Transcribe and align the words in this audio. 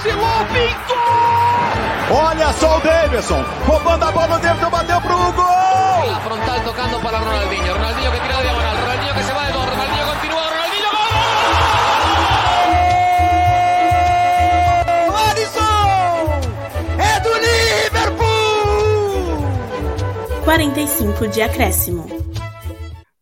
vacilou, 0.00 0.46
pintou! 0.52 0.96
Olha 2.18 2.52
só 2.54 2.78
o 2.78 2.80
Davidson, 2.80 3.44
roubando 3.66 4.04
a 4.04 4.10
bola, 4.10 4.36
o 4.36 4.38
Davidson 4.40 4.70
bateu 4.70 5.00
pro 5.00 5.32
gol! 5.32 6.10
La 6.10 6.20
frontal 6.20 6.60
tocando 6.64 7.00
para 7.00 7.18
Ronaldinho, 7.18 7.74
Ronaldinho 7.74 8.10
que 8.12 8.20
tira 8.20 8.36
de 8.36 8.42
diagonal, 8.42 8.76
Ronaldinho 8.76 9.14
que 9.14 9.22
se 9.22 9.32
va 9.32 9.44
de 9.46 9.52
dos, 9.52 9.64
Ronaldinho 9.64 10.06
continúa, 10.06 10.42
Ronaldinho 10.42 10.90
gol! 15.06 15.16
Alisson! 15.28 16.40
É 16.98 17.20
do 17.20 17.32
Liverpool! 17.94 18.40
45 20.44 21.28
de 21.28 21.42
acréscimo. 21.42 22.19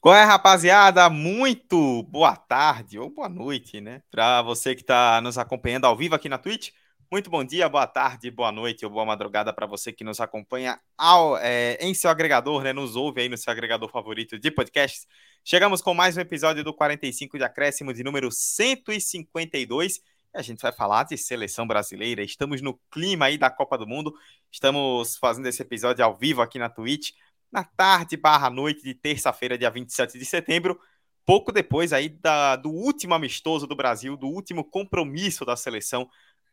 Qual 0.00 0.14
é, 0.14 0.22
rapaziada? 0.22 1.10
Muito 1.10 2.04
boa 2.04 2.36
tarde 2.36 3.00
ou 3.00 3.10
boa 3.10 3.28
noite, 3.28 3.80
né? 3.80 4.00
Para 4.09 4.42
você 4.42 4.73
que 4.73 4.82
está 4.82 5.20
nos 5.20 5.36
acompanhando 5.36 5.86
ao 5.86 5.96
vivo 5.96 6.14
aqui 6.14 6.28
na 6.28 6.38
Twitch. 6.38 6.70
Muito 7.10 7.28
bom 7.28 7.42
dia, 7.42 7.68
boa 7.68 7.86
tarde, 7.86 8.30
boa 8.30 8.52
noite 8.52 8.84
ou 8.84 8.92
boa 8.92 9.04
madrugada 9.04 9.52
para 9.52 9.66
você 9.66 9.92
que 9.92 10.04
nos 10.04 10.20
acompanha 10.20 10.78
ao, 10.96 11.37
é, 11.38 11.78
em 11.80 11.92
seu 11.95 12.10
agregador, 12.10 12.62
né? 12.62 12.73
Nos 12.73 12.95
ouve 12.95 13.23
aí 13.23 13.28
no 13.28 13.37
seu 13.37 13.50
agregador 13.50 13.90
favorito 13.90 14.38
de 14.38 14.52
podcasts. 14.52 15.04
Chegamos 15.45 15.82
com 15.82 15.92
mais 15.92 16.16
um 16.16 16.20
episódio 16.20 16.62
do 16.62 16.73
45 16.73 17.37
de 17.37 17.42
Acréscimo 17.42 17.92
de 17.92 18.04
número 18.04 18.30
152. 18.30 19.96
E 19.96 20.38
a 20.38 20.42
gente 20.42 20.62
vai 20.62 20.70
falar 20.70 21.06
de 21.06 21.16
seleção 21.18 21.66
brasileira. 21.66 22.23
Estamos 22.23 22.62
no 22.62 22.78
clima 22.88 23.24
aí 23.26 23.37
da 23.37 23.51
Copa 23.51 23.76
do 23.76 23.87
Mundo. 23.87 24.15
Estamos 24.52 25.16
fazendo 25.16 25.48
esse 25.48 25.60
episódio 25.60 26.04
ao 26.04 26.16
vivo 26.16 26.40
aqui 26.40 26.56
na 26.56 26.68
Twitch 26.68 27.10
na 27.51 27.65
tarde 27.65 28.16
barra 28.16 28.51
noite 28.51 28.83
de 28.83 28.95
terça-feira, 28.95 29.59
dia 29.59 29.70
27 29.70 30.19
de 30.19 30.25
setembro, 30.25 30.79
pouco 31.25 31.52
depois 31.52 31.93
aí 31.93 32.09
da, 32.09 32.57
do 32.57 32.71
último 32.71 33.15
amistoso 33.15 33.66
do 33.66 33.77
Brasil, 33.77 34.16
do 34.16 34.27
último 34.27 34.65
compromisso 34.65 35.45
da 35.45 35.57
seleção 35.57 36.09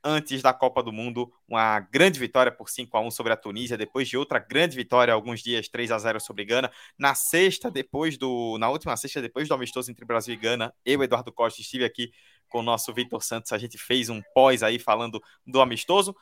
antes 0.06 0.44
da 0.44 0.54
Copa 0.54 0.84
do 0.84 0.92
Mundo, 0.92 1.34
uma 1.48 1.80
grande 1.80 2.20
vitória 2.20 2.52
por 2.52 2.70
5 2.70 2.96
a 2.96 3.02
1 3.02 3.10
sobre 3.10 3.34
a 3.34 3.36
Tunísia, 3.36 3.76
depois 3.76 4.08
de 4.08 4.16
outra 4.16 4.38
grande 4.38 4.76
vitória 4.76 5.12
alguns 5.12 5.42
dias 5.42 5.68
3 5.68 5.92
a 5.92 5.98
0 5.98 6.20
sobre 6.20 6.46
Gana, 6.46 6.72
na 6.96 7.16
sexta 7.16 7.72
depois 7.72 8.16
do 8.16 8.56
na 8.59 8.70
última 8.70 8.96
sexta 8.96 9.20
depois 9.20 9.48
do 9.48 9.56
amistoso 9.56 9.90
entre 9.90 10.06
Brasil 10.06 10.36
e 10.36 10.38
Gana, 10.38 10.72
eu 10.86 11.02
Eduardo 11.02 11.32
Costa 11.32 11.59
estive 11.59 11.84
aqui 11.84 12.12
com 12.48 12.59
o 12.59 12.64
nosso 12.64 12.94
Vitor 12.94 13.24
Santos, 13.24 13.52
a 13.52 13.58
gente 13.58 13.80
fez 13.80 14.08
um 14.08 14.22
pós 14.36 14.62
aí 14.62 14.78
falando 14.78 15.20
do 15.46 15.59
amistoso 15.59 16.16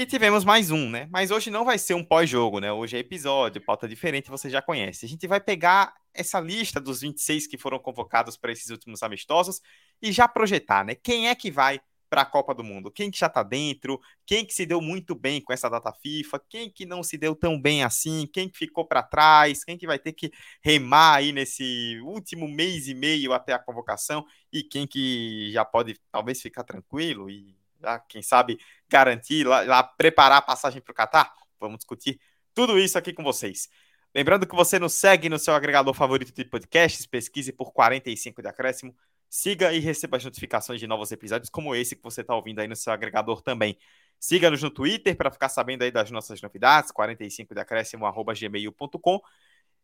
e 0.00 0.06
tivemos 0.06 0.46
mais 0.46 0.70
um, 0.70 0.88
né? 0.88 1.06
Mas 1.10 1.30
hoje 1.30 1.50
não 1.50 1.62
vai 1.62 1.76
ser 1.76 1.92
um 1.92 2.02
pós-jogo, 2.02 2.58
né? 2.58 2.72
Hoje 2.72 2.96
é 2.96 3.00
episódio, 3.00 3.60
pauta 3.60 3.86
diferente, 3.86 4.30
você 4.30 4.48
já 4.48 4.62
conhece. 4.62 5.04
A 5.04 5.08
gente 5.08 5.26
vai 5.26 5.38
pegar 5.38 5.92
essa 6.14 6.40
lista 6.40 6.80
dos 6.80 7.02
26 7.02 7.46
que 7.46 7.58
foram 7.58 7.78
convocados 7.78 8.34
para 8.34 8.50
esses 8.50 8.70
últimos 8.70 9.02
amistosos 9.02 9.60
e 10.00 10.10
já 10.10 10.26
projetar, 10.26 10.86
né? 10.86 10.94
Quem 10.94 11.28
é 11.28 11.34
que 11.34 11.50
vai 11.50 11.80
para 12.08 12.22
a 12.22 12.24
Copa 12.24 12.54
do 12.54 12.64
Mundo? 12.64 12.90
Quem 12.90 13.10
que 13.10 13.18
já 13.18 13.26
está 13.26 13.42
dentro? 13.42 14.00
Quem 14.24 14.42
que 14.42 14.54
se 14.54 14.64
deu 14.64 14.80
muito 14.80 15.14
bem 15.14 15.38
com 15.38 15.52
essa 15.52 15.68
data 15.68 15.92
FIFA? 15.92 16.40
Quem 16.48 16.70
que 16.70 16.86
não 16.86 17.02
se 17.02 17.18
deu 17.18 17.36
tão 17.36 17.60
bem 17.60 17.84
assim? 17.84 18.26
Quem 18.32 18.48
que 18.48 18.56
ficou 18.56 18.86
para 18.86 19.02
trás? 19.02 19.62
Quem 19.62 19.76
que 19.76 19.86
vai 19.86 19.98
ter 19.98 20.14
que 20.14 20.32
remar 20.62 21.16
aí 21.16 21.30
nesse 21.30 22.00
último 22.04 22.48
mês 22.48 22.88
e 22.88 22.94
meio 22.94 23.34
até 23.34 23.52
a 23.52 23.58
convocação? 23.58 24.24
E 24.50 24.62
quem 24.62 24.86
que 24.86 25.50
já 25.52 25.62
pode 25.62 26.00
talvez 26.10 26.40
ficar 26.40 26.64
tranquilo 26.64 27.28
e 27.28 27.59
quem 28.08 28.22
sabe, 28.22 28.58
garantir, 28.88 29.46
lá, 29.46 29.62
lá 29.62 29.82
preparar 29.82 30.38
a 30.38 30.42
passagem 30.42 30.80
para 30.80 30.92
o 30.92 30.94
Catar? 30.94 31.32
Vamos 31.58 31.78
discutir 31.78 32.20
tudo 32.54 32.78
isso 32.78 32.98
aqui 32.98 33.12
com 33.12 33.22
vocês. 33.22 33.68
Lembrando 34.14 34.46
que 34.46 34.54
você 34.54 34.78
nos 34.78 34.94
segue 34.94 35.28
no 35.28 35.38
seu 35.38 35.54
agregador 35.54 35.94
favorito 35.94 36.32
de 36.34 36.44
podcasts, 36.44 37.06
pesquise 37.06 37.52
por 37.52 37.72
45 37.72 38.42
de 38.42 38.48
acréscimo, 38.48 38.94
siga 39.28 39.72
e 39.72 39.78
receba 39.78 40.16
as 40.16 40.24
notificações 40.24 40.80
de 40.80 40.86
novos 40.86 41.12
episódios, 41.12 41.48
como 41.48 41.74
esse 41.74 41.94
que 41.94 42.02
você 42.02 42.22
está 42.22 42.34
ouvindo 42.34 42.58
aí 42.58 42.66
no 42.66 42.74
seu 42.74 42.92
agregador 42.92 43.40
também. 43.40 43.78
Siga-nos 44.18 44.62
no 44.62 44.70
Twitter 44.70 45.16
para 45.16 45.30
ficar 45.30 45.48
sabendo 45.48 45.82
aí 45.82 45.92
das 45.92 46.10
nossas 46.10 46.42
novidades, 46.42 46.90
45 46.90 47.54
de 47.54 47.60
acréscimo, 47.60 48.04
arroba 48.04 48.34
gmail.com. 48.34 49.20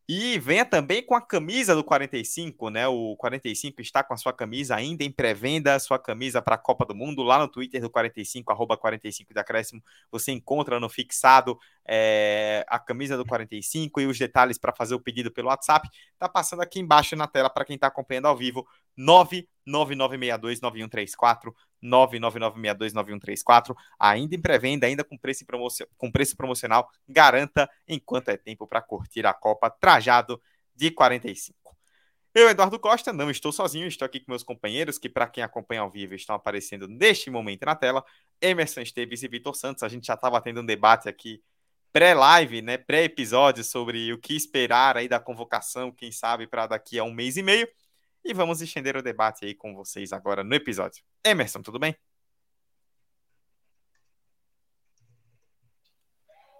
E 0.09 0.39
venha 0.39 0.65
também 0.65 1.05
com 1.05 1.17
a 1.17 1.21
camisa 1.21 1.75
do 1.75 1.83
45, 1.83 2.71
né? 2.71 2.87
O 2.87 3.17
45 3.17 3.83
está 3.83 4.05
com 4.05 4.15
a 4.15 4.17
sua 4.17 4.33
camisa 4.33 4.77
ainda 4.77 5.03
em 5.03 5.11
pré-venda, 5.11 5.77
sua 5.81 5.99
camisa 5.99 6.41
para 6.41 6.55
a 6.55 6.59
Copa 6.59 6.84
do 6.87 6.94
Mundo, 6.94 7.25
lá 7.25 7.41
no 7.41 7.49
Twitter 7.49 7.81
do 7.81 7.91
45, 7.91 8.53
arroba 8.53 8.77
45 8.77 9.34
de 9.34 9.41
acréscimo. 9.41 9.83
Você 10.12 10.31
encontra 10.31 10.78
no 10.78 10.89
fixado 10.89 11.59
é, 11.84 12.65
a 12.69 12.78
camisa 12.78 13.16
do 13.16 13.25
45 13.27 14.00
e 14.00 14.06
os 14.06 14.16
detalhes 14.16 14.59
para 14.59 14.72
fazer 14.72 14.95
o 14.95 15.00
pedido 15.00 15.33
pelo 15.33 15.49
WhatsApp. 15.49 15.89
Tá 16.16 16.28
passando 16.28 16.62
aqui 16.62 16.78
embaixo 16.78 17.16
na 17.16 17.27
tela 17.27 17.50
para 17.50 17.65
quem 17.65 17.75
está 17.75 17.89
acompanhando 17.89 18.27
ao 18.27 18.37
vivo, 18.37 18.65
999629134, 19.66 21.53
999629134, 21.82 23.75
ainda 23.99 24.34
em 24.34 24.41
pré-venda, 24.41 24.87
ainda 24.87 25.04
com 25.04 25.16
preço, 25.16 25.44
com 25.97 26.10
preço 26.10 26.37
promocional. 26.37 26.88
Garanta 27.09 27.69
enquanto 27.87 28.28
é 28.28 28.37
tempo 28.37 28.66
para 28.66 28.81
curtir 28.81 29.27
a 29.27 29.34
Copa 29.34 29.71
trajado 29.71 30.41
de 30.75 30.91
45. 30.91 31.66
Eu, 32.34 32.50
Eduardo 32.50 32.78
Costa, 32.78 33.15
não 33.15 33.31
estou 33.31 33.50
sozinho, 33.50 33.87
estou 33.87 34.04
aqui 34.04 34.21
com 34.21 34.31
meus 34.31 34.43
companheiros, 34.43 34.99
que 34.99 35.09
para 35.09 35.27
quem 35.27 35.43
acompanha 35.43 35.81
ao 35.81 35.91
vivo 35.91 36.15
estão 36.15 36.37
aparecendo 36.37 36.87
neste 36.87 37.31
momento 37.31 37.65
na 37.65 37.75
tela, 37.75 38.04
Emerson 38.43 38.83
Esteves 38.83 39.22
e 39.22 39.28
Vitor 39.28 39.54
Santos. 39.54 39.83
A 39.83 39.88
gente 39.88 40.06
já 40.06 40.12
estava 40.12 40.38
tendo 40.43 40.60
um 40.60 40.66
debate 40.66 41.09
aqui 41.09 41.43
pré-live, 41.94 42.60
né, 42.60 42.77
pré-episódio 42.77 43.65
sobre 43.65 44.12
o 44.12 44.19
que 44.19 44.37
esperar 44.37 44.98
aí 44.98 45.09
da 45.09 45.19
convocação, 45.19 45.91
quem 45.91 46.12
sabe 46.12 46.47
para 46.47 46.66
daqui 46.66 46.98
a 46.98 47.04
um 47.04 47.10
mês 47.10 47.38
e 47.38 47.43
meio. 47.43 47.66
E 48.29 48.35
vamos 48.35 48.61
estender 48.61 48.97
o 48.97 49.03
debate 49.03 49.45
aí 49.45 49.55
com 49.55 49.73
vocês 49.73 50.13
agora 50.13 50.43
no 50.43 50.53
episódio. 50.53 51.05
Emerson, 51.25 51.63
tudo 51.63 51.79
bem? 51.79 51.97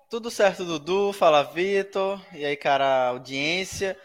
Tudo 0.09 0.31
certo, 0.31 0.65
Dudu. 0.65 1.12
Fala, 1.12 1.43
Vitor. 1.43 2.25
E 2.32 2.44
aí, 2.44 2.56
cara, 2.56 3.09
audiência. 3.09 3.99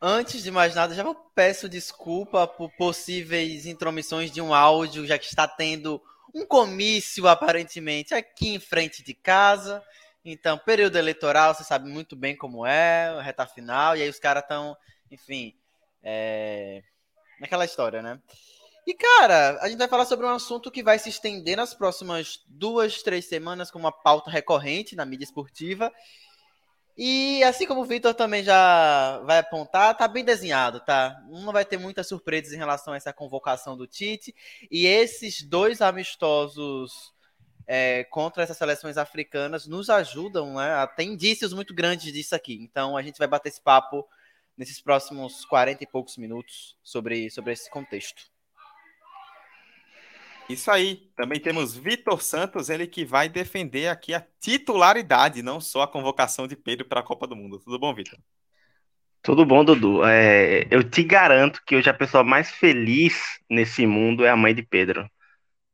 Antes 0.00 0.44
de 0.44 0.52
mais 0.52 0.76
nada, 0.76 0.94
já 0.94 1.12
peço 1.34 1.68
desculpa 1.68 2.46
por 2.46 2.70
possíveis 2.76 3.66
intromissões 3.66 4.30
de 4.30 4.40
um 4.40 4.54
áudio, 4.54 5.04
já 5.04 5.18
que 5.18 5.26
está 5.26 5.48
tendo 5.48 6.00
um 6.32 6.46
comício, 6.46 7.26
aparentemente, 7.26 8.14
aqui 8.14 8.54
em 8.54 8.60
frente 8.60 9.02
de 9.02 9.12
casa. 9.12 9.82
Então, 10.24 10.56
período 10.56 10.96
eleitoral, 10.96 11.52
você 11.52 11.64
sabe 11.64 11.90
muito 11.90 12.14
bem 12.14 12.36
como 12.36 12.64
é, 12.64 13.20
reta 13.20 13.44
final, 13.44 13.96
e 13.96 14.02
aí 14.02 14.08
os 14.08 14.20
caras 14.20 14.44
estão, 14.44 14.76
enfim, 15.10 15.52
é, 16.00 16.84
naquela 17.40 17.64
história, 17.64 18.02
né? 18.02 18.20
E, 18.86 18.94
cara, 18.94 19.58
a 19.60 19.68
gente 19.68 19.76
vai 19.78 19.86
falar 19.86 20.06
sobre 20.06 20.24
um 20.24 20.30
assunto 20.30 20.70
que 20.70 20.82
vai 20.82 20.98
se 20.98 21.10
estender 21.10 21.58
nas 21.58 21.74
próximas 21.74 22.40
duas, 22.48 23.02
três 23.02 23.26
semanas 23.26 23.70
como 23.70 23.84
uma 23.84 23.92
pauta 23.92 24.30
recorrente 24.30 24.96
na 24.96 25.04
mídia 25.04 25.24
esportiva. 25.24 25.92
E 26.96 27.44
assim 27.44 27.66
como 27.66 27.82
o 27.82 27.84
Vitor 27.84 28.14
também 28.14 28.42
já 28.42 29.18
vai 29.26 29.38
apontar, 29.38 29.94
tá 29.94 30.08
bem 30.08 30.24
desenhado, 30.24 30.80
tá? 30.80 31.16
Não 31.28 31.52
vai 31.52 31.64
ter 31.64 31.76
muitas 31.76 32.08
surpresas 32.08 32.52
em 32.52 32.56
relação 32.56 32.94
a 32.94 32.96
essa 32.96 33.12
convocação 33.12 33.76
do 33.76 33.86
Tite. 33.86 34.34
E 34.70 34.86
esses 34.86 35.42
dois 35.42 35.82
amistosos 35.82 37.12
é, 37.66 38.04
contra 38.04 38.42
essas 38.42 38.56
seleções 38.56 38.96
africanas 38.96 39.66
nos 39.66 39.90
ajudam, 39.90 40.54
né? 40.54 40.86
Tem 40.96 41.12
indícios 41.12 41.52
muito 41.52 41.74
grandes 41.74 42.10
disso 42.10 42.34
aqui. 42.34 42.58
Então 42.62 42.96
a 42.96 43.02
gente 43.02 43.18
vai 43.18 43.28
bater 43.28 43.50
esse 43.50 43.60
papo 43.60 44.08
nesses 44.58 44.80
próximos 44.80 45.44
40 45.44 45.84
e 45.84 45.86
poucos 45.86 46.16
minutos 46.16 46.76
sobre, 46.82 47.30
sobre 47.30 47.52
esse 47.52 47.70
contexto. 47.70 48.22
Isso 50.48 50.70
aí. 50.70 51.08
Também 51.14 51.38
temos 51.38 51.76
Vitor 51.76 52.20
Santos, 52.22 52.68
ele 52.68 52.86
que 52.86 53.04
vai 53.04 53.28
defender 53.28 53.88
aqui 53.88 54.14
a 54.14 54.26
titularidade, 54.40 55.42
não 55.42 55.60
só 55.60 55.82
a 55.82 55.88
convocação 55.88 56.48
de 56.48 56.56
Pedro 56.56 56.86
para 56.86 57.00
a 57.00 57.02
Copa 57.02 57.26
do 57.26 57.36
Mundo. 57.36 57.60
Tudo 57.60 57.78
bom, 57.78 57.94
Vitor? 57.94 58.18
Tudo 59.22 59.44
bom, 59.44 59.64
Dudu. 59.64 60.04
É, 60.04 60.66
eu 60.70 60.82
te 60.82 61.02
garanto 61.02 61.62
que 61.66 61.76
hoje 61.76 61.90
a 61.90 61.94
pessoa 61.94 62.24
mais 62.24 62.50
feliz 62.50 63.38
nesse 63.48 63.86
mundo 63.86 64.24
é 64.24 64.30
a 64.30 64.36
mãe 64.36 64.54
de 64.54 64.62
Pedro. 64.62 65.08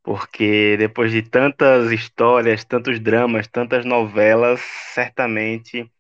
Porque 0.03 0.77
depois 0.77 1.13
de 1.13 1.23
tantas 1.23 1.91
histórias, 1.93 2.65
tantos 2.65 3.01
dramas, 3.01 3.47
tantas 3.47 3.85
novelas, 3.87 4.61
certamente 4.93 5.91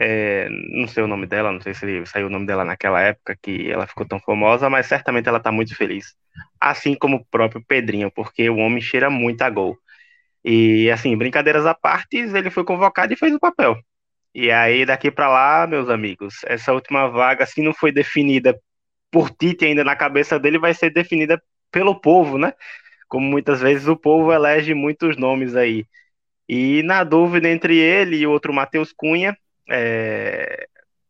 é, 0.00 0.48
não 0.50 0.88
sei 0.88 1.02
o 1.02 1.06
nome 1.06 1.26
dela, 1.26 1.52
não 1.52 1.60
sei 1.60 1.74
se 1.74 2.06
saiu 2.06 2.28
o 2.28 2.30
nome 2.30 2.46
dela 2.46 2.64
naquela 2.64 3.02
época 3.02 3.36
que 3.40 3.70
ela 3.70 3.86
ficou 3.86 4.06
tão 4.06 4.18
famosa, 4.18 4.70
mas 4.70 4.86
certamente 4.86 5.28
ela 5.28 5.38
está 5.38 5.52
muito 5.52 5.76
feliz. 5.76 6.14
Assim 6.58 6.94
como 6.94 7.18
o 7.18 7.24
próprio 7.26 7.62
Pedrinho, 7.62 8.10
porque 8.10 8.48
o 8.48 8.56
homem 8.56 8.80
cheira 8.80 9.10
muito 9.10 9.42
a 9.42 9.50
gol. 9.50 9.76
E 10.44 10.90
assim, 10.90 11.16
brincadeiras 11.16 11.66
à 11.66 11.74
parte, 11.74 12.16
ele 12.16 12.50
foi 12.50 12.64
convocado 12.64 13.12
e 13.12 13.16
fez 13.16 13.34
o 13.34 13.38
papel. 13.40 13.76
E 14.34 14.50
aí, 14.50 14.86
daqui 14.86 15.10
para 15.10 15.28
lá, 15.28 15.66
meus 15.66 15.88
amigos, 15.90 16.36
essa 16.46 16.72
última 16.72 17.08
vaga, 17.08 17.44
se 17.46 17.62
não 17.62 17.74
foi 17.74 17.92
definida 17.92 18.58
por 19.10 19.30
Tite 19.30 19.66
ainda 19.66 19.84
na 19.84 19.96
cabeça 19.96 20.38
dele, 20.38 20.58
vai 20.58 20.72
ser 20.74 20.90
definida 20.90 21.42
pelo 21.70 22.00
povo, 22.00 22.38
né? 22.38 22.54
Como 23.08 23.26
muitas 23.26 23.60
vezes 23.60 23.88
o 23.88 23.96
povo 23.96 24.32
elege 24.32 24.72
muitos 24.74 25.16
nomes 25.16 25.56
aí. 25.56 25.84
E 26.48 26.82
na 26.84 27.04
dúvida 27.04 27.48
entre 27.50 27.76
ele 27.78 28.16
e 28.18 28.26
o 28.26 28.30
outro 28.30 28.52
Matheus 28.52 28.92
Cunha, 28.92 29.36
é, 29.70 30.66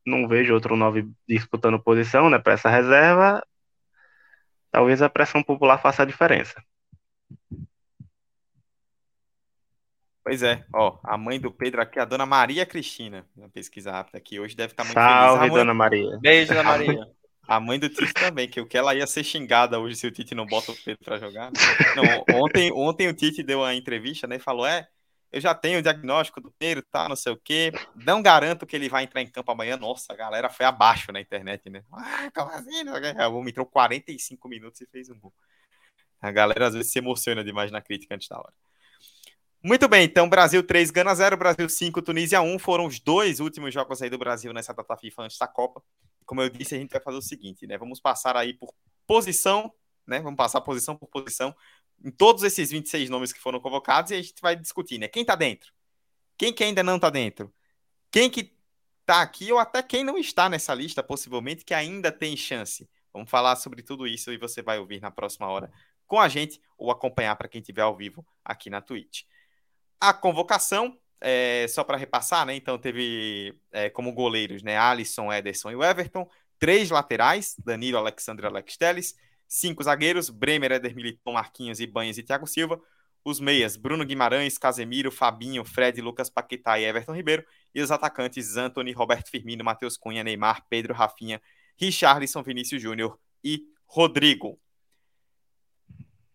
não 0.06 0.28
vejo 0.28 0.52
outro 0.52 0.76
nove 0.76 1.08
disputando 1.26 1.82
posição 1.82 2.28
né, 2.28 2.38
para 2.38 2.52
essa 2.52 2.68
reserva. 2.68 3.44
Talvez 4.70 5.02
a 5.02 5.08
pressão 5.08 5.42
popular 5.42 5.78
faça 5.78 6.02
a 6.02 6.06
diferença. 6.06 6.62
Pois 10.22 10.42
é, 10.42 10.64
ó, 10.72 10.98
a 11.02 11.16
mãe 11.16 11.40
do 11.40 11.50
Pedro 11.50 11.80
aqui, 11.80 11.98
a 11.98 12.04
dona 12.04 12.26
Maria 12.26 12.66
Cristina. 12.66 13.26
Uma 13.34 13.48
pesquisa 13.48 13.90
rápida 13.90 14.18
aqui 14.18 14.38
hoje 14.38 14.54
deve 14.54 14.72
estar 14.72 14.84
muito 14.84 14.94
Salve, 14.94 15.40
feliz. 15.40 15.54
dona 15.54 15.74
Maria. 15.74 16.18
Beijo, 16.20 16.48
Dona 16.48 16.62
Maria. 16.62 17.08
A 17.48 17.58
mãe 17.58 17.80
do 17.80 17.88
Tite 17.88 18.14
também, 18.14 18.48
que 18.48 18.60
o 18.60 18.66
que 18.66 18.78
ela 18.78 18.94
ia 18.94 19.06
ser 19.08 19.24
xingada 19.24 19.80
hoje 19.80 19.96
se 19.96 20.06
o 20.06 20.10
Tite 20.12 20.36
não 20.36 20.46
bota 20.46 20.70
o 20.70 20.76
Pedro 20.84 21.02
pra 21.04 21.18
jogar. 21.18 21.50
Não, 21.96 22.38
ontem, 22.44 22.70
ontem 22.72 23.08
o 23.08 23.14
Tite 23.14 23.42
deu 23.42 23.60
uma 23.60 23.74
entrevista, 23.74 24.28
né? 24.28 24.36
E 24.36 24.38
falou: 24.38 24.64
é, 24.64 24.86
eu 25.32 25.40
já 25.40 25.54
tenho 25.54 25.78
o 25.78 25.82
diagnóstico 25.82 26.40
do 26.40 26.50
Pedro, 26.50 26.84
tá, 26.90 27.08
não 27.08 27.14
sei 27.14 27.32
o 27.32 27.36
quê. 27.36 27.72
Não 27.94 28.20
garanto 28.20 28.66
que 28.66 28.74
ele 28.74 28.88
vai 28.88 29.04
entrar 29.04 29.22
em 29.22 29.30
campo 29.30 29.52
amanhã. 29.52 29.76
Nossa, 29.76 30.12
a 30.12 30.16
galera 30.16 30.48
foi 30.48 30.66
abaixo 30.66 31.12
na 31.12 31.20
internet, 31.20 31.70
né? 31.70 31.84
Ah, 31.92 32.30
como 32.34 32.50
assim? 32.50 32.80
Entrou 33.48 33.66
45 33.66 34.48
minutos 34.48 34.80
e 34.80 34.86
fez 34.86 35.08
um 35.08 35.18
gol. 35.18 35.32
A 36.20 36.32
galera 36.32 36.66
às 36.66 36.74
vezes 36.74 36.90
se 36.90 36.98
emociona 36.98 37.44
demais 37.44 37.70
na 37.70 37.80
crítica 37.80 38.14
antes 38.14 38.28
da 38.28 38.38
hora. 38.38 38.52
Muito 39.62 39.86
bem, 39.88 40.04
então 40.04 40.28
Brasil 40.28 40.62
3, 40.62 40.90
Gana 40.90 41.14
0, 41.14 41.36
Brasil 41.36 41.68
5, 41.68 42.00
Tunísia 42.02 42.40
1 42.40 42.58
foram 42.58 42.86
os 42.86 42.98
dois 42.98 43.40
últimos 43.40 43.72
jogos 43.74 44.00
aí 44.00 44.08
do 44.08 44.18
Brasil 44.18 44.52
nessa 44.54 44.72
data 44.72 44.96
FIFA 44.96 45.24
antes 45.24 45.38
da 45.38 45.46
Copa. 45.46 45.82
Como 46.24 46.40
eu 46.40 46.48
disse, 46.48 46.74
a 46.74 46.78
gente 46.78 46.90
vai 46.90 47.00
fazer 47.00 47.18
o 47.18 47.22
seguinte, 47.22 47.66
né? 47.66 47.76
Vamos 47.76 48.00
passar 48.00 48.36
aí 48.36 48.54
por 48.54 48.72
posição, 49.06 49.70
né? 50.06 50.18
Vamos 50.20 50.38
passar 50.38 50.60
posição 50.62 50.96
por 50.96 51.08
posição 51.08 51.54
em 52.04 52.10
todos 52.10 52.42
esses 52.42 52.70
26 52.70 53.10
nomes 53.10 53.32
que 53.32 53.40
foram 53.40 53.60
convocados 53.60 54.10
e 54.10 54.14
a 54.14 54.22
gente 54.22 54.40
vai 54.40 54.56
discutir, 54.56 54.98
né? 54.98 55.08
Quem 55.08 55.24
tá 55.24 55.34
dentro? 55.34 55.72
Quem 56.36 56.52
que 56.52 56.64
ainda 56.64 56.82
não 56.82 56.98
tá 56.98 57.10
dentro? 57.10 57.52
Quem 58.10 58.30
que 58.30 58.56
tá 59.04 59.22
aqui 59.22 59.52
ou 59.52 59.58
até 59.58 59.82
quem 59.82 60.04
não 60.04 60.16
está 60.16 60.48
nessa 60.48 60.72
lista, 60.72 61.02
possivelmente, 61.02 61.64
que 61.64 61.74
ainda 61.74 62.12
tem 62.12 62.36
chance. 62.36 62.88
Vamos 63.12 63.28
falar 63.28 63.56
sobre 63.56 63.82
tudo 63.82 64.06
isso 64.06 64.32
e 64.32 64.38
você 64.38 64.62
vai 64.62 64.78
ouvir 64.78 65.00
na 65.00 65.10
próxima 65.10 65.48
hora 65.48 65.70
com 66.06 66.18
a 66.18 66.28
gente 66.28 66.60
ou 66.78 66.90
acompanhar 66.90 67.36
para 67.36 67.48
quem 67.48 67.60
estiver 67.60 67.82
ao 67.82 67.96
vivo 67.96 68.24
aqui 68.44 68.70
na 68.70 68.80
Twitch. 68.80 69.22
A 70.00 70.14
convocação, 70.14 70.96
é, 71.20 71.66
só 71.68 71.84
para 71.84 71.96
repassar, 71.96 72.46
né? 72.46 72.54
Então 72.54 72.78
teve 72.78 73.54
é, 73.70 73.90
como 73.90 74.12
goleiros, 74.12 74.62
né? 74.62 74.78
Alisson, 74.78 75.32
Ederson 75.32 75.70
e 75.70 75.84
Everton. 75.84 76.28
Três 76.58 76.90
laterais, 76.90 77.56
Danilo, 77.58 77.98
Alexandre 77.98 78.46
Alex 78.46 78.76
Telles. 78.76 79.16
Cinco 79.52 79.82
zagueiros, 79.82 80.30
Bremer, 80.30 80.70
Eder 80.70 80.94
Militão, 80.94 81.32
Marquinhos, 81.32 81.80
Ibanhas 81.80 82.16
e 82.16 82.22
Thiago 82.22 82.46
Silva. 82.46 82.80
Os 83.24 83.40
meias, 83.40 83.76
Bruno 83.76 84.06
Guimarães, 84.06 84.56
Casemiro, 84.56 85.10
Fabinho, 85.10 85.64
Fred, 85.64 86.00
Lucas 86.00 86.30
Paquetá 86.30 86.78
e 86.78 86.84
Everton 86.84 87.12
Ribeiro. 87.12 87.44
E 87.74 87.82
os 87.82 87.90
atacantes, 87.90 88.56
Anthony, 88.56 88.92
Roberto 88.92 89.28
Firmino, 89.28 89.64
Matheus 89.64 89.96
Cunha, 89.96 90.22
Neymar, 90.22 90.64
Pedro, 90.70 90.94
Rafinha, 90.94 91.42
Richarlison, 91.76 92.44
Vinícius 92.44 92.80
Júnior 92.80 93.18
e 93.42 93.64
Rodrigo. 93.86 94.56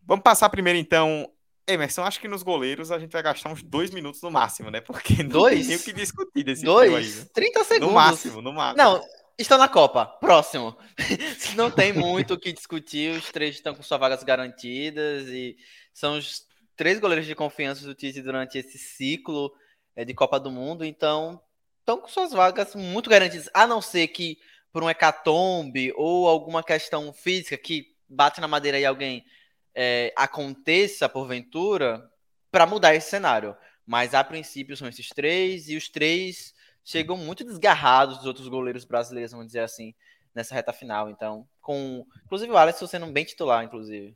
Vamos 0.03 0.21
passar 0.21 0.50
primeiro, 0.50 0.77
então, 0.77 1.31
Emerson, 1.65 2.03
acho 2.03 2.19
que 2.19 2.27
nos 2.27 2.44
goleiros 2.44 2.91
a 2.91 3.00
gente 3.00 3.13
vai 3.13 3.23
gastar 3.23 3.50
uns 3.50 3.63
dois 3.63 3.91
minutos 3.91 4.21
no 4.21 4.29
máximo, 4.29 4.69
né? 4.69 4.81
Porque 4.81 5.23
não 5.23 5.29
Dois? 5.29 5.59
tem 5.59 5.67
nem 5.69 5.77
o 5.77 5.83
que 5.83 5.94
discutir 5.94 6.44
desse 6.44 6.63
trio 6.63 6.77
aí. 6.77 6.89
Dois? 6.89 7.19
né? 7.19 7.25
30 7.33 7.63
segundos. 7.63 7.88
No 7.88 7.94
máximo, 7.94 8.41
no 8.41 8.51
máximo. 8.51 8.83
Não, 8.83 9.01
estão 9.38 9.58
na 9.58 9.68
Copa. 9.68 10.06
Próximo. 10.06 10.78
Não 11.56 11.70
tem 11.70 11.94
muito 11.94 12.34
o 12.34 12.40
que 12.40 12.54
discutir. 12.54 13.18
Os 13.18 13.32
três 13.32 13.56
estão 13.56 13.76
com 13.76 13.84
suas 13.84 14.00
vagas 14.00 14.24
garantidas 14.24 15.28
e 15.28 15.58
são 15.94 16.18
os 16.18 16.46
três 16.76 17.00
goleiros 17.00 17.26
de 17.26 17.36
confiança 17.36 17.86
do 17.86 17.96
Tite 17.96 18.22
durante 18.22 18.58
esse 18.58 18.78
ciclo 18.78 19.54
é, 19.96 20.06
de 20.06 20.14
Copa 20.14 20.40
do 20.40 20.52
Mundo. 20.52 20.84
Então, 20.86 21.42
estão 21.80 21.98
com 22.00 22.08
suas 22.08 22.32
vagas 22.32 22.76
muito 22.76 23.10
garantidas. 23.10 23.50
A 23.54 23.68
não 23.68 23.82
ser 23.82 24.08
que 24.10 24.40
por 24.72 24.84
um 24.84 24.90
hecatombe 24.90 25.94
ou 25.96 26.28
alguma 26.28 26.64
questão 26.64 27.14
física 27.14 27.58
que 27.58 27.96
bate 28.10 28.42
na 28.42 28.48
madeira 28.48 28.78
e 28.80 28.86
alguém 28.86 29.26
é, 29.74 30.14
aconteça 30.16 31.08
porventura 31.08 32.10
para 32.52 32.66
mudar 32.66 32.94
esse 32.94 33.10
cenário. 33.10 33.56
Mas 33.86 34.14
a 34.14 34.24
princípio 34.24 34.76
são 34.76 34.88
esses 34.88 35.10
três 35.10 35.70
e 35.70 35.78
os 35.78 35.88
três 35.90 36.54
chegam 36.86 37.18
muito 37.18 37.44
desgarrados 37.44 38.18
dos 38.18 38.28
outros 38.28 38.48
goleiros 38.48 38.86
brasileiros, 38.86 39.32
vamos 39.32 39.48
dizer 39.48 39.62
assim, 39.62 39.94
nessa 40.34 40.54
reta 40.54 40.72
final. 40.72 41.10
Então, 41.10 41.46
com 41.60 42.06
inclusive 42.24 42.52
o 42.52 42.58
Alisson 42.58 42.88
sendo 42.88 43.08
bem 43.08 43.26
titular, 43.26 43.66
inclusive. 43.66 44.16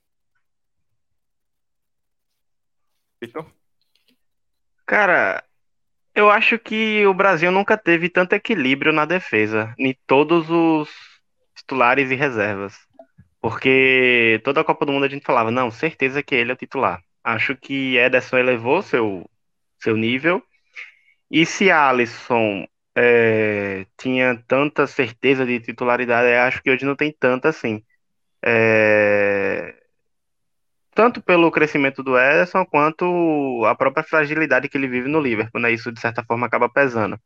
Vitor? 3.21 3.45
Cara, 4.85 5.43
eu 6.15 6.29
acho 6.29 6.57
que 6.57 7.05
o 7.05 7.13
Brasil 7.13 7.51
nunca 7.51 7.77
teve 7.77 8.09
tanto 8.09 8.33
equilíbrio 8.33 8.93
na 8.93 9.05
defesa, 9.05 9.73
em 9.77 9.95
todos 10.07 10.49
os 10.49 10.89
titulares 11.55 12.11
e 12.11 12.15
reservas. 12.15 12.77
Porque 13.41 14.41
toda 14.43 14.61
a 14.61 14.63
Copa 14.63 14.85
do 14.85 14.91
Mundo 14.91 15.05
a 15.05 15.09
gente 15.09 15.25
falava, 15.25 15.51
não, 15.51 15.71
certeza 15.71 16.21
que 16.21 16.35
ele 16.35 16.51
é 16.51 16.53
o 16.53 16.57
titular. 16.57 17.01
Acho 17.23 17.55
que 17.55 17.97
Ederson 17.97 18.37
elevou 18.37 18.81
seu, 18.81 19.29
seu 19.77 19.95
nível. 19.95 20.43
E 21.31 21.45
se 21.45 21.69
Alisson 21.71 22.65
é, 22.95 23.85
tinha 23.97 24.43
tanta 24.47 24.87
certeza 24.87 25.45
de 25.45 25.59
titularidade, 25.59 26.33
acho 26.33 26.61
que 26.63 26.71
hoje 26.71 26.85
não 26.85 26.95
tem 26.95 27.11
tanta 27.17 27.49
assim. 27.49 27.83
É, 28.43 29.75
tanto 30.93 31.21
pelo 31.21 31.51
crescimento 31.51 32.03
do 32.03 32.17
Ederson, 32.17 32.65
quanto 32.65 33.63
a 33.65 33.75
própria 33.75 34.03
fragilidade 34.03 34.67
que 34.69 34.77
ele 34.77 34.87
vive 34.87 35.07
no 35.09 35.21
Liverpool, 35.21 35.61
né? 35.61 35.71
Isso, 35.71 35.91
de 35.91 35.99
certa 35.99 36.23
forma, 36.23 36.47
acaba 36.47 36.69
pesando. 36.69 37.17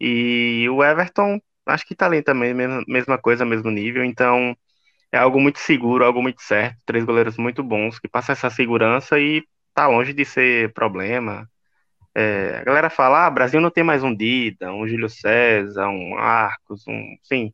E 0.00 0.68
o 0.70 0.84
Everton, 0.84 1.40
acho 1.66 1.86
que 1.86 1.94
tá 1.96 2.06
ali 2.06 2.22
também, 2.22 2.54
mesma, 2.54 3.18
coisa, 3.18 3.44
mesmo 3.44 3.70
nível. 3.70 4.04
Então, 4.04 4.56
é 5.12 5.18
algo 5.18 5.40
muito 5.40 5.58
seguro, 5.60 6.04
algo 6.04 6.22
muito 6.22 6.42
certo. 6.42 6.78
Três 6.86 7.04
goleiros 7.04 7.38
muito 7.38 7.62
bons, 7.64 7.98
que 7.98 8.08
passam 8.08 8.32
essa 8.34 8.50
segurança 8.50 9.18
e 9.20 9.44
tá 9.74 9.88
longe 9.88 10.12
de 10.14 10.24
ser 10.24 10.72
problema. 10.74 11.48
É, 12.14 12.58
a 12.58 12.64
galera 12.64 12.90
fala, 12.90 13.26
ah, 13.26 13.30
Brasil 13.30 13.60
não 13.60 13.70
tem 13.70 13.84
mais 13.84 14.02
um 14.02 14.14
Dida, 14.14 14.72
um 14.72 14.86
Júlio 14.86 15.08
César, 15.08 15.88
um 15.88 16.18
Arcos, 16.18 16.86
um... 16.88 17.16
Sim, 17.22 17.52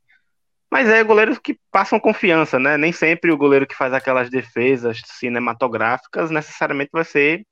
mas 0.70 0.88
é 0.88 1.02
goleiros 1.04 1.38
que 1.38 1.58
passam 1.70 2.00
confiança, 2.00 2.58
né? 2.58 2.76
Nem 2.76 2.92
sempre 2.92 3.30
o 3.30 3.36
goleiro 3.36 3.66
que 3.66 3.74
faz 3.74 3.92
aquelas 3.92 4.30
defesas 4.30 5.00
cinematográficas 5.04 6.30
necessariamente 6.30 6.90
vai 6.92 7.04
ser 7.04 7.46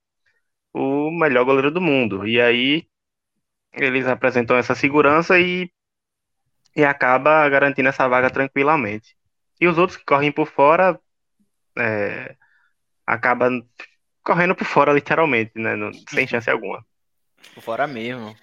o 0.72 1.10
melhor 1.10 1.44
goleiro 1.44 1.70
do 1.70 1.80
mundo. 1.80 2.26
E 2.26 2.40
aí 2.40 2.86
eles 3.72 4.06
apresentam 4.06 4.56
essa 4.56 4.74
segurança 4.74 5.38
e, 5.40 5.70
e 6.76 6.84
acaba 6.84 7.48
garantindo 7.48 7.88
essa 7.88 8.08
vaga 8.08 8.30
tranquilamente. 8.30 9.16
E 9.60 9.68
os 9.68 9.78
outros 9.78 9.96
que 9.98 10.04
correm 10.04 10.32
por 10.32 10.46
fora 10.46 11.00
é, 11.78 12.36
acabam 13.06 13.62
correndo 14.22 14.54
por 14.56 14.66
fora 14.66 14.92
literalmente, 14.92 15.52
né? 15.56 15.76
Sem 16.08 16.26
chance 16.26 16.50
alguma. 16.50 16.84
Fora 17.60 17.86
mesmo. 17.86 18.34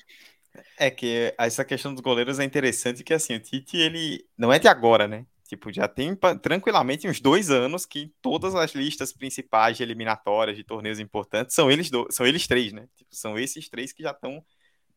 É 0.77 0.91
que 0.91 1.33
essa 1.37 1.63
questão 1.63 1.93
dos 1.93 2.01
goleiros 2.01 2.39
é 2.39 2.43
interessante 2.43 3.03
que 3.03 3.13
assim, 3.13 3.35
o 3.35 3.39
Tite, 3.39 3.77
ele 3.77 4.25
não 4.37 4.51
é 4.51 4.59
de 4.59 4.67
agora, 4.67 5.07
né? 5.07 5.25
Tipo, 5.47 5.71
já 5.71 5.87
tem 5.87 6.17
tranquilamente 6.41 7.07
uns 7.07 7.19
dois 7.19 7.49
anos 7.49 7.85
que 7.85 8.13
todas 8.21 8.55
as 8.55 8.71
listas 8.73 9.11
principais 9.13 9.77
de 9.77 9.83
eliminatórias, 9.83 10.55
de 10.57 10.63
torneios 10.63 10.99
importantes, 10.99 11.55
são 11.55 11.69
eles, 11.69 11.89
do- 11.89 12.07
são 12.09 12.25
eles 12.25 12.47
três, 12.47 12.73
né? 12.73 12.87
Tipo, 12.95 13.13
são 13.15 13.37
esses 13.37 13.69
três 13.69 13.91
que 13.93 14.03
já 14.03 14.11
estão 14.11 14.43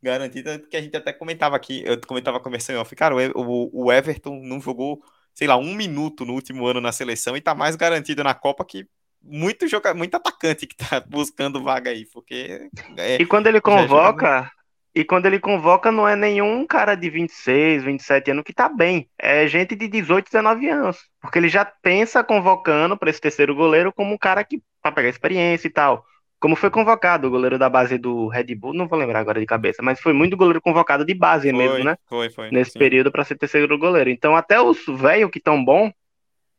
garantidos, 0.03 0.67
que 0.69 0.77
a 0.77 0.83
gente 0.83 0.97
até 0.97 1.13
comentava 1.13 1.57
aqui, 1.57 1.83
eu 1.87 2.01
comentava 2.07 2.41
conversando 2.41 2.77
em 2.77 2.81
off, 2.81 2.95
cara, 2.97 3.15
o 3.37 3.93
Everton 3.93 4.41
não 4.45 4.61
jogou, 4.61 5.03
sei 5.35 5.49
lá, 5.49 5.57
um 5.57 5.75
minuto 5.75 6.25
no 6.25 6.35
último 6.35 6.67
ano 6.67 6.81
na 6.81 6.93
seleção 6.93 7.37
e 7.37 7.41
tá 7.41 7.55
mais 7.55 7.77
garantido 7.77 8.23
na 8.25 8.35
Copa 8.35 8.65
que 8.65 8.87
muito, 9.27 9.67
joga, 9.67 9.95
muito 9.95 10.15
atacante 10.15 10.67
que 10.67 10.77
tá 10.77 11.01
buscando 11.09 11.63
vaga 11.63 11.91
aí, 11.91 12.07
porque 12.13 12.69
é, 12.97 13.17
E 13.21 13.27
quando 13.27 13.47
ele 13.47 13.59
joga 13.59 13.83
convoca, 13.83 14.53
e 14.95 15.05
quando 15.05 15.27
ele 15.27 15.41
convoca, 15.41 15.91
não 15.91 16.07
é 16.07 16.15
nenhum 16.15 16.65
cara 16.65 16.95
de 16.95 17.11
26, 17.11 17.83
27 17.83 18.31
anos 18.31 18.45
que 18.45 18.53
tá 18.53 18.69
bem. 18.69 19.09
É 19.19 19.47
gente 19.49 19.75
de 19.75 19.89
18, 19.89 20.27
19 20.27 20.69
anos. 20.69 20.99
Porque 21.21 21.39
ele 21.39 21.49
já 21.49 21.65
pensa 21.65 22.23
convocando 22.23 22.97
para 22.97 23.11
esse 23.11 23.21
terceiro 23.21 23.57
goleiro 23.57 23.93
como 23.93 24.15
um 24.15 24.19
cara 24.19 24.45
que 24.45 24.63
para 24.81 24.93
pegar 24.93 25.09
experiência 25.09 25.67
e 25.67 25.71
tal. 25.71 26.05
Como 26.39 26.55
foi 26.55 26.71
convocado 26.71 27.27
o 27.27 27.31
goleiro 27.31 27.59
da 27.59 27.69
base 27.69 27.99
do 27.99 28.29
Red 28.29 28.55
Bull, 28.55 28.75
não 28.75 28.87
vou 28.87 28.99
lembrar 28.99 29.19
agora 29.19 29.41
de 29.41 29.47
cabeça, 29.47 29.83
mas 29.83 29.99
foi 29.99 30.13
muito 30.13 30.37
goleiro 30.37 30.61
convocado 30.61 31.05
de 31.05 31.15
base 31.15 31.51
mesmo, 31.53 31.77
foi, 31.77 31.85
né? 31.85 31.97
foi, 32.07 32.31
foi, 32.31 32.51
Nesse 32.51 32.73
sim. 32.73 32.79
período 32.79 33.11
para 33.11 33.25
ser 33.25 33.37
terceiro 33.37 33.79
goleiro. 33.79 34.11
Então, 34.11 34.37
até 34.37 34.61
os 34.61 34.79
velhos 34.87 35.31
que 35.31 35.41
tão 35.41 35.65
bom, 35.65 35.91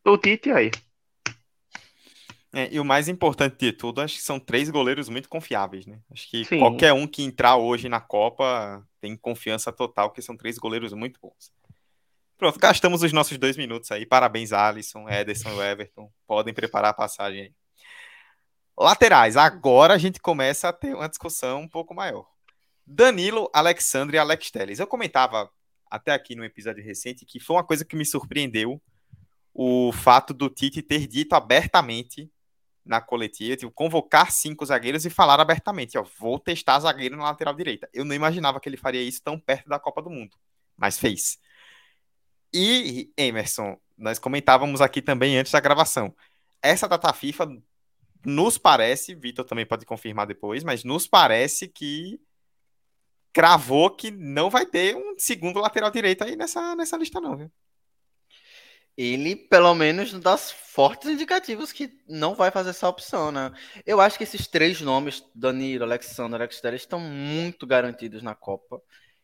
o 0.03 0.17
Tite 0.17 0.51
aí. 0.51 0.72
É, 2.57 2.69
e 2.71 2.79
o 2.79 2.85
mais 2.85 3.09
importante 3.09 3.57
de 3.57 3.74
tudo, 3.74 4.00
acho 4.00 4.15
que 4.15 4.21
são 4.21 4.39
três 4.39 4.69
goleiros 4.69 5.09
muito 5.09 5.27
confiáveis, 5.27 5.85
né? 5.85 6.00
Acho 6.09 6.29
que 6.29 6.45
Sim. 6.45 6.59
qualquer 6.59 6.93
um 6.93 7.05
que 7.05 7.21
entrar 7.21 7.57
hoje 7.57 7.89
na 7.89 8.00
Copa 8.00 8.81
tem 9.01 9.17
confiança 9.17 9.74
total, 9.74 10.09
que 10.12 10.21
são 10.21 10.38
três 10.38 10.57
goleiros 10.57 10.93
muito 10.93 11.19
bons. 11.19 11.51
Pronto, 12.38 12.57
gastamos 12.57 13.03
os 13.03 13.12
nossos 13.12 13.38
dois 13.38 13.57
minutos 13.57 13.91
aí. 13.91 14.05
Parabéns, 14.05 14.53
Alisson, 14.53 15.09
Ederson 15.09 15.50
e 15.50 15.59
Everton. 15.69 16.09
Podem 16.25 16.53
preparar 16.53 16.91
a 16.91 16.93
passagem 16.93 17.41
aí. 17.41 17.53
Laterais, 18.77 19.35
agora 19.35 19.93
a 19.93 19.97
gente 19.97 20.21
começa 20.21 20.69
a 20.69 20.74
ter 20.74 20.95
uma 20.95 21.09
discussão 21.09 21.59
um 21.59 21.67
pouco 21.67 21.93
maior. 21.93 22.25
Danilo, 22.88 23.50
Alexandre 23.53 24.15
e 24.15 24.19
Alex 24.19 24.50
Telles. 24.50 24.79
Eu 24.79 24.88
comentava 24.88 25.51
até 25.91 26.13
aqui 26.13 26.35
no 26.35 26.45
episódio 26.45 26.81
recente 26.81 27.25
que 27.25 27.38
foi 27.38 27.57
uma 27.57 27.65
coisa 27.65 27.83
que 27.83 27.97
me 27.97 28.05
surpreendeu 28.05 28.81
o 29.53 29.91
fato 29.91 30.33
do 30.33 30.50
Tite 30.50 30.81
ter 30.81 31.05
dito 31.05 31.33
abertamente 31.33 32.31
na 32.86 33.01
coletiva, 33.01 33.58
tipo, 33.58 33.72
convocar 33.72 34.32
cinco 34.32 34.65
zagueiros 34.65 35.06
e 35.06 35.10
falar 35.10 35.39
abertamente, 35.39 35.98
ó, 35.98 36.06
vou 36.20 36.38
testar 36.39 36.80
zagueiro 36.80 37.18
na 37.18 37.24
lateral 37.24 37.54
direita. 37.54 37.89
Eu 37.94 38.06
não 38.06 38.13
imaginava 38.13 38.60
que 38.60 38.70
ele 38.70 38.77
faria 38.77 39.01
isso 39.01 39.24
tão 39.24 39.39
perto 39.39 39.68
da 39.68 39.80
Copa 39.80 40.01
do 40.01 40.10
Mundo, 40.10 40.38
mas 40.77 41.00
fez. 41.00 41.39
E, 42.54 43.12
Emerson, 43.18 43.77
nós 43.98 44.20
comentávamos 44.20 44.82
aqui 44.82 45.01
também 45.01 45.38
antes 45.38 45.51
da 45.51 45.60
gravação, 45.60 46.15
essa 46.62 46.88
data 46.88 47.12
FIFA 47.12 47.48
nos 48.25 48.58
parece, 48.58 49.15
Vitor 49.15 49.46
também 49.46 49.65
pode 49.65 49.86
confirmar 49.86 50.25
depois, 50.25 50.63
mas 50.63 50.84
nos 50.84 51.08
parece 51.08 51.68
que 51.68 52.20
cravou 53.34 53.89
que 53.92 54.12
não 54.12 54.50
vai 54.50 54.65
ter 54.65 54.96
um 54.96 55.15
segundo 55.18 55.60
lateral 55.60 55.92
direito 55.92 56.24
aí 56.24 56.36
nessa, 56.36 56.75
nessa 56.75 56.98
lista 56.98 57.20
não, 57.20 57.36
viu? 57.36 57.51
Ele, 58.97 59.35
pelo 59.35 59.75
menos, 59.75 60.13
dá 60.13 60.37
fortes 60.37 61.09
indicativos 61.09 61.71
que 61.71 61.91
não 62.07 62.33
vai 62.33 62.49
fazer 62.49 62.69
essa 62.69 62.87
opção, 62.87 63.31
né? 63.31 63.51
Eu 63.85 63.99
acho 63.99 64.17
que 64.17 64.23
esses 64.23 64.47
três 64.47 64.79
nomes, 64.79 65.23
Danilo, 65.33 65.83
Alexander, 65.83 66.39
Alex 66.39 66.61
Telles, 66.61 66.81
estão 66.81 66.99
muito 66.99 67.67
garantidos 67.67 68.23
na 68.23 68.33
Copa. 68.33 68.81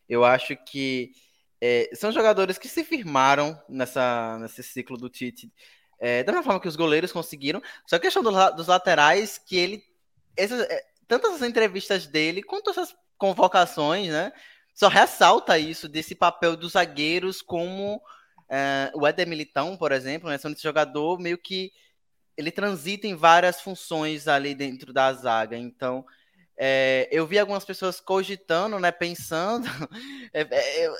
Eu 0.08 0.24
acho 0.24 0.54
que 0.56 1.12
é, 1.60 1.88
são 1.94 2.12
jogadores 2.12 2.58
que 2.58 2.68
se 2.68 2.84
firmaram 2.84 3.56
nessa, 3.68 4.36
nesse 4.40 4.62
ciclo 4.62 4.98
do 4.98 5.08
Tite, 5.08 5.50
é, 5.98 6.22
da 6.22 6.32
mesma 6.32 6.44
forma 6.44 6.60
que 6.60 6.68
os 6.68 6.76
goleiros 6.76 7.12
conseguiram. 7.12 7.62
Só 7.86 7.96
a 7.96 8.00
questão 8.00 8.22
do, 8.22 8.30
dos 8.50 8.66
laterais, 8.66 9.38
que 9.38 9.56
ele. 9.56 9.84
Essas, 10.36 10.60
é, 10.62 10.82
tantas 11.08 11.34
as 11.34 11.42
entrevistas 11.42 12.06
dele, 12.06 12.42
quanto 12.42 12.70
essas 12.70 12.94
convocações, 13.16 14.08
né? 14.08 14.32
Só 14.74 14.88
ressalta 14.88 15.58
isso, 15.58 15.88
desse 15.88 16.14
papel 16.14 16.56
dos 16.56 16.72
zagueiros 16.72 17.40
como 17.40 18.02
Uh, 18.52 19.00
o 19.00 19.06
Éder 19.06 19.26
Militão, 19.26 19.78
por 19.78 19.92
exemplo, 19.92 20.28
né, 20.28 20.36
sendo 20.36 20.52
esse 20.52 20.62
jogador 20.62 21.18
meio 21.18 21.38
que 21.38 21.72
ele 22.36 22.50
transita 22.50 23.06
em 23.06 23.14
várias 23.14 23.62
funções 23.62 24.28
ali 24.28 24.54
dentro 24.54 24.92
da 24.92 25.10
zaga. 25.14 25.56
Então, 25.56 26.04
é, 26.56 27.08
eu 27.10 27.26
vi 27.26 27.38
algumas 27.38 27.64
pessoas 27.64 27.98
cogitando, 27.98 28.78
né, 28.78 28.92
pensando. 28.92 29.66
é, 30.34 30.46
é, 30.50 30.86
eu, 30.86 30.94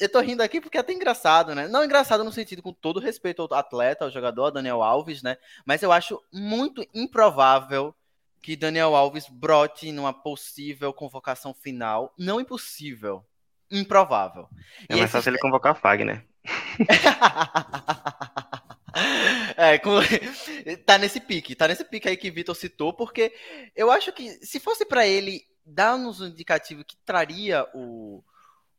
eu 0.00 0.08
tô 0.08 0.20
rindo 0.20 0.42
aqui 0.42 0.60
porque 0.60 0.76
é 0.76 0.80
até 0.80 0.92
engraçado, 0.92 1.54
né? 1.54 1.66
Não 1.66 1.82
engraçado 1.82 2.22
no 2.22 2.30
sentido, 2.30 2.62
com 2.62 2.72
todo 2.72 3.00
respeito 3.00 3.42
ao 3.42 3.58
atleta, 3.58 4.04
ao 4.04 4.10
jogador, 4.10 4.50
Daniel 4.50 4.82
Alves, 4.82 5.22
né? 5.22 5.36
Mas 5.64 5.82
eu 5.82 5.90
acho 5.90 6.22
muito 6.30 6.86
improvável 6.94 7.94
que 8.40 8.54
Daniel 8.54 8.94
Alves 8.94 9.28
brote 9.28 9.90
numa 9.92 10.12
possível 10.12 10.92
convocação 10.92 11.52
final. 11.52 12.14
Não 12.16 12.40
impossível, 12.40 13.24
improvável. 13.70 14.48
É 14.88 14.94
mais 14.94 15.10
fácil 15.10 15.30
ele 15.30 15.38
convocar 15.38 15.72
a 15.72 15.74
Fagner. 15.74 16.24
é, 19.56 19.78
com... 19.78 19.92
tá 20.84 20.98
nesse 20.98 21.20
pique, 21.20 21.54
tá 21.54 21.68
nesse 21.68 21.84
pique 21.84 22.08
aí 22.08 22.16
que 22.16 22.30
Vitor 22.30 22.54
citou, 22.54 22.92
porque 22.92 23.32
eu 23.74 23.90
acho 23.90 24.12
que 24.12 24.30
se 24.44 24.60
fosse 24.60 24.84
para 24.84 25.06
ele 25.06 25.42
dar-nos 25.64 26.20
um 26.20 26.26
indicativo 26.26 26.84
que 26.84 26.96
traria 27.04 27.66
o, 27.74 28.22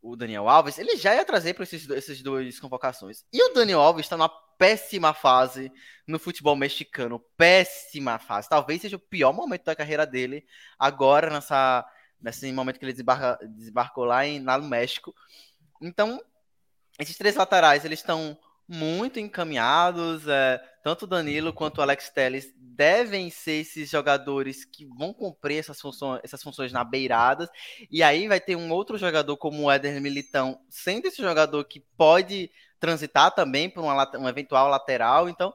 o 0.01 0.15
Daniel 0.15 0.49
Alves, 0.49 0.77
ele 0.77 0.97
já 0.97 1.15
ia 1.15 1.25
trazer 1.25 1.53
para 1.53 1.63
esses, 1.63 1.87
esses 1.89 2.21
dois 2.21 2.59
convocações. 2.59 3.23
E 3.31 3.41
o 3.43 3.53
Daniel 3.53 3.81
Alves 3.81 4.05
está 4.05 4.17
numa 4.17 4.29
péssima 4.57 5.13
fase 5.13 5.71
no 6.05 6.19
futebol 6.19 6.55
mexicano, 6.55 7.23
péssima 7.37 8.19
fase. 8.19 8.49
Talvez 8.49 8.81
seja 8.81 8.97
o 8.97 8.99
pior 8.99 9.33
momento 9.33 9.65
da 9.65 9.75
carreira 9.75 10.05
dele 10.05 10.45
agora 10.77 11.29
nessa 11.29 11.85
nesse 12.21 12.51
momento 12.51 12.77
que 12.77 12.85
ele 12.85 12.91
desembarca, 12.91 13.39
desembarcou 13.47 14.03
lá, 14.03 14.25
em, 14.25 14.43
lá 14.43 14.57
no 14.57 14.67
México. 14.67 15.15
Então, 15.81 16.21
esses 16.99 17.17
três 17.17 17.35
laterais, 17.35 17.85
eles 17.85 17.99
estão 17.99 18.37
muito 18.67 19.19
encaminhados. 19.19 20.27
É, 20.27 20.61
tanto 20.83 21.03
o 21.03 21.07
Danilo 21.07 21.51
quanto 21.51 21.79
o 21.79 21.81
Alex 21.81 22.09
Telles 22.09 22.53
devem 22.55 23.29
ser 23.29 23.61
esses 23.61 23.89
jogadores 23.89 24.63
que 24.63 24.85
vão 24.85 25.11
cumprir 25.11 25.57
essas 25.57 25.81
funções, 25.81 26.21
essas 26.23 26.41
funções 26.43 26.71
na 26.71 26.83
beirada. 26.83 27.49
E 27.89 28.03
aí 28.03 28.27
vai 28.27 28.39
ter 28.39 28.55
um 28.55 28.71
outro 28.71 28.97
jogador 28.97 29.35
como 29.37 29.63
o 29.63 29.71
Éder 29.71 29.99
Militão, 29.99 30.61
sendo 30.69 31.07
esse 31.07 31.21
jogador 31.21 31.63
que 31.65 31.79
pode 31.97 32.51
transitar 32.79 33.33
também 33.33 33.69
por 33.69 33.83
uma, 33.83 34.17
um 34.17 34.29
eventual 34.29 34.69
lateral. 34.69 35.27
Então, 35.27 35.53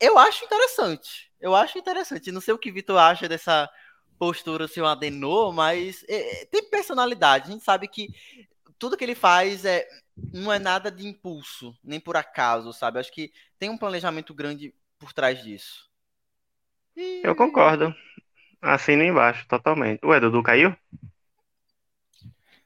eu 0.00 0.18
acho 0.18 0.44
interessante. 0.44 1.30
Eu 1.40 1.54
acho 1.54 1.78
interessante. 1.78 2.32
Não 2.32 2.40
sei 2.40 2.54
o 2.54 2.58
que 2.58 2.72
Vitor 2.72 2.98
acha 2.98 3.28
dessa 3.28 3.70
postura, 4.18 4.66
se 4.66 4.80
o 4.80 4.86
Adenor, 4.86 5.52
mas 5.52 6.04
é, 6.08 6.44
tem 6.46 6.68
personalidade. 6.68 7.48
A 7.48 7.52
gente 7.52 7.64
sabe 7.64 7.86
que 7.86 8.08
tudo 8.78 8.96
que 8.96 9.04
ele 9.04 9.14
faz 9.14 9.64
é 9.64 9.86
não 10.32 10.52
é 10.52 10.58
nada 10.58 10.90
de 10.90 11.06
impulso, 11.06 11.76
nem 11.82 12.00
por 12.00 12.16
acaso, 12.16 12.72
sabe? 12.72 12.98
Acho 12.98 13.12
que 13.12 13.32
tem 13.58 13.70
um 13.70 13.78
planejamento 13.78 14.34
grande 14.34 14.74
por 14.98 15.12
trás 15.12 15.42
disso. 15.42 15.88
E... 16.96 17.20
Eu 17.22 17.34
concordo. 17.34 17.94
Assino 18.60 19.04
embaixo, 19.04 19.46
totalmente. 19.48 20.04
Ué, 20.04 20.18
Dudu 20.18 20.42
caiu? 20.42 20.74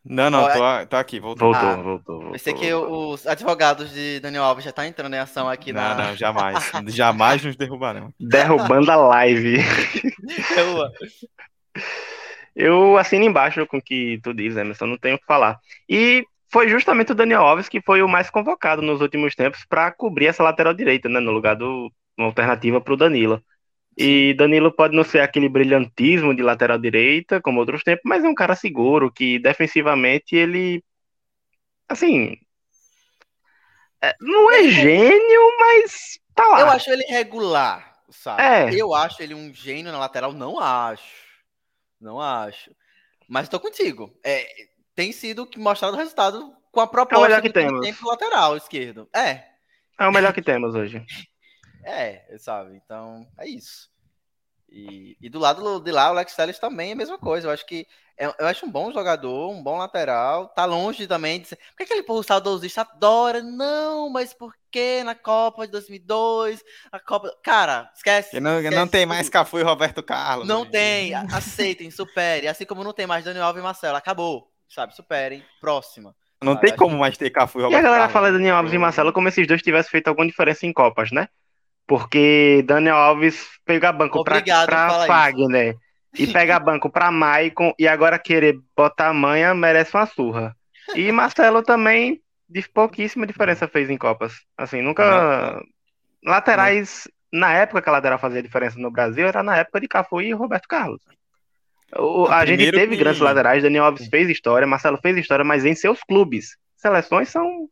Não, 0.04 0.28
não, 0.30 0.48
tô, 0.48 0.86
tô 0.88 0.96
aqui, 0.96 1.20
voltou. 1.20 1.52
Voltou, 1.52 1.68
ah, 1.68 1.76
voltou, 1.76 2.14
voltou. 2.16 2.32
Pensei 2.32 2.52
que 2.52 2.74
os 2.74 3.24
advogados 3.24 3.92
de 3.92 4.18
Daniel 4.18 4.42
Alves 4.42 4.64
já 4.64 4.70
estão 4.70 4.84
tá 4.84 4.88
entrando 4.88 5.14
em 5.14 5.18
ação 5.18 5.48
aqui 5.48 5.72
não, 5.72 5.80
na. 5.80 5.94
Não, 5.94 6.16
jamais. 6.16 6.72
jamais 6.88 7.44
nos 7.44 7.54
derrubarão. 7.54 8.12
Derrubando 8.18 8.90
a 8.90 8.96
live. 8.96 9.58
Eu 12.54 12.98
assino 12.98 13.24
embaixo 13.24 13.64
com 13.66 13.78
o 13.78 13.82
que 13.82 14.20
tu 14.22 14.34
diz, 14.34 14.56
Emerson, 14.56 14.86
não 14.86 14.98
tenho 14.98 15.14
o 15.14 15.18
que 15.18 15.24
falar. 15.24 15.58
E 15.88 16.26
foi 16.52 16.68
justamente 16.68 17.12
o 17.12 17.14
Daniel 17.14 17.42
Alves 17.42 17.68
que 17.68 17.80
foi 17.80 18.02
o 18.02 18.08
mais 18.08 18.28
convocado 18.28 18.82
nos 18.82 19.00
últimos 19.00 19.34
tempos 19.34 19.64
para 19.64 19.90
cobrir 19.90 20.26
essa 20.26 20.42
lateral 20.42 20.74
direita, 20.74 21.08
né, 21.08 21.18
no 21.18 21.32
lugar 21.32 21.56
do 21.56 21.90
uma 22.16 22.26
alternativa 22.26 22.80
para 22.80 22.92
o 22.92 22.96
Danilo. 22.96 23.42
E 23.96 24.34
Danilo 24.34 24.72
pode 24.72 24.94
não 24.94 25.04
ser 25.04 25.20
aquele 25.20 25.48
brilhantismo 25.48 26.34
de 26.34 26.42
lateral 26.42 26.78
direita, 26.78 27.40
como 27.40 27.60
outros 27.60 27.82
tempos, 27.82 28.02
mas 28.04 28.24
é 28.24 28.28
um 28.28 28.34
cara 28.34 28.54
seguro, 28.54 29.12
que 29.12 29.38
defensivamente 29.38 30.34
ele. 30.34 30.82
Assim. 31.88 32.36
É, 34.00 34.14
não 34.20 34.50
é 34.50 34.68
gênio, 34.68 35.58
mas 35.58 36.18
tá 36.34 36.44
lá. 36.46 36.60
Eu 36.60 36.66
acho 36.68 36.90
ele 36.90 37.04
regular, 37.04 38.02
sabe? 38.10 38.42
É. 38.42 38.74
Eu 38.74 38.94
acho 38.94 39.22
ele 39.22 39.34
um 39.34 39.52
gênio 39.52 39.92
na 39.92 39.98
lateral, 39.98 40.32
não 40.32 40.58
acho. 40.58 41.22
Não 42.00 42.20
acho. 42.20 42.74
Mas 43.28 43.48
tô 43.48 43.60
contigo. 43.60 44.12
É, 44.24 44.46
tem 44.94 45.12
sido 45.12 45.48
mostrado 45.56 45.94
o 45.94 45.98
resultado 45.98 46.54
com 46.70 46.80
a 46.80 46.86
proposta 46.86 47.16
é 47.16 47.18
o 47.18 47.28
melhor 47.28 47.42
que 47.42 47.50
temos. 47.50 47.86
tempo 47.86 48.08
lateral 48.08 48.56
esquerdo. 48.56 49.08
É. 49.14 49.44
É 49.98 50.06
o 50.06 50.12
melhor 50.12 50.32
que 50.32 50.42
temos 50.42 50.74
hoje. 50.74 51.04
é, 51.84 52.24
sabe? 52.38 52.80
Então, 52.82 53.26
é 53.38 53.48
isso. 53.48 53.90
E, 54.68 55.16
e 55.20 55.28
do 55.28 55.38
lado 55.38 55.80
de 55.80 55.92
lá, 55.92 56.08
o 56.08 56.12
Alex 56.12 56.34
Telles 56.34 56.58
também 56.58 56.90
é 56.90 56.92
a 56.92 56.96
mesma 56.96 57.18
coisa. 57.18 57.46
Eu 57.46 57.52
acho 57.52 57.66
que 57.66 57.86
é, 58.16 58.26
eu 58.26 58.46
acho 58.46 58.64
um 58.64 58.70
bom 58.70 58.92
jogador, 58.92 59.50
um 59.50 59.62
bom 59.62 59.76
lateral. 59.76 60.48
Tá 60.48 60.64
longe 60.64 61.06
também 61.06 61.40
de 61.40 61.48
ser. 61.48 61.56
Por 61.56 61.76
que 61.78 61.82
aquele 61.82 62.02
povo 62.02 62.22
saudosista 62.22 62.82
adora? 62.82 63.42
Não, 63.42 64.08
mas 64.08 64.32
por 64.32 64.54
que 64.70 65.02
na 65.02 65.14
Copa 65.14 65.66
de 65.66 65.72
2002? 65.72 66.62
A 66.90 67.00
Copa. 67.00 67.36
Cara, 67.42 67.90
esquece. 67.94 68.38
não, 68.40 68.58
esquece 68.58 68.76
não 68.76 68.86
tem 68.86 69.04
mais 69.04 69.28
Cafu 69.28 69.58
e 69.58 69.62
Roberto 69.62 70.02
Carlos. 70.02 70.46
Não 70.46 70.64
tem. 70.64 71.14
Aceitem, 71.14 71.90
superem. 71.92 72.48
Assim 72.48 72.64
como 72.64 72.84
não 72.84 72.92
tem 72.92 73.06
mais 73.06 73.24
Daniel 73.24 73.44
Alves 73.44 73.60
e 73.60 73.64
Marcelo. 73.64 73.96
Acabou 73.96 74.51
sabe? 74.72 74.94
Superem. 74.94 75.42
Próxima. 75.60 76.14
Não 76.42 76.56
tem 76.56 76.74
como 76.74 76.98
mais 76.98 77.16
ter 77.16 77.30
Cafu 77.30 77.60
e 77.60 77.62
Roberto 77.62 77.76
E 77.76 77.78
a 77.78 77.82
galera 77.82 78.00
Carlos. 78.08 78.12
fala 78.12 78.32
Daniel 78.32 78.56
Alves 78.56 78.72
e 78.72 78.78
Marcelo 78.78 79.12
como 79.12 79.28
se 79.28 79.40
esses 79.40 79.46
dois 79.46 79.62
tivessem 79.62 79.90
feito 79.90 80.08
alguma 80.08 80.26
diferença 80.26 80.66
em 80.66 80.72
Copas, 80.72 81.12
né? 81.12 81.28
Porque 81.86 82.64
Daniel 82.66 82.96
Alves 82.96 83.46
pega 83.64 83.92
banco 83.92 84.18
Obrigado 84.18 84.66
pra, 84.66 84.88
pra 84.88 85.06
Fagner 85.06 85.76
e 86.18 86.26
pega 86.26 86.58
banco 86.60 86.90
pra 86.90 87.12
Maicon 87.12 87.72
e 87.78 87.86
agora 87.86 88.18
querer 88.18 88.58
botar 88.76 89.08
a 89.08 89.14
manha 89.14 89.54
merece 89.54 89.96
uma 89.96 90.06
surra. 90.06 90.56
E 90.96 91.12
Marcelo 91.12 91.62
também, 91.62 92.20
de 92.48 92.68
pouquíssima 92.68 93.26
diferença 93.26 93.68
fez 93.68 93.88
em 93.88 93.96
Copas. 93.96 94.34
Assim, 94.58 94.82
nunca. 94.82 95.62
Laterais, 96.24 97.08
na 97.32 97.52
época 97.52 97.82
que 97.82 97.88
a 97.88 97.92
lateral 97.92 98.18
fazia 98.18 98.42
diferença 98.42 98.78
no 98.78 98.90
Brasil, 98.90 99.26
era 99.26 99.42
na 99.42 99.56
época 99.56 99.80
de 99.80 99.88
Cafu 99.88 100.20
e 100.20 100.32
Roberto 100.32 100.68
Carlos. 100.68 101.02
O, 101.98 102.26
a 102.26 102.44
gente 102.46 102.70
teve 102.70 102.96
que... 102.96 102.96
grandes 102.96 103.20
laterais, 103.20 103.62
Daniel 103.62 103.84
Alves 103.84 104.08
fez 104.08 104.28
história, 104.28 104.66
Marcelo 104.66 104.98
fez 104.98 105.16
história, 105.16 105.44
mas 105.44 105.64
em 105.64 105.74
seus 105.74 106.00
clubes. 106.02 106.56
Seleções 106.76 107.28
são 107.28 107.68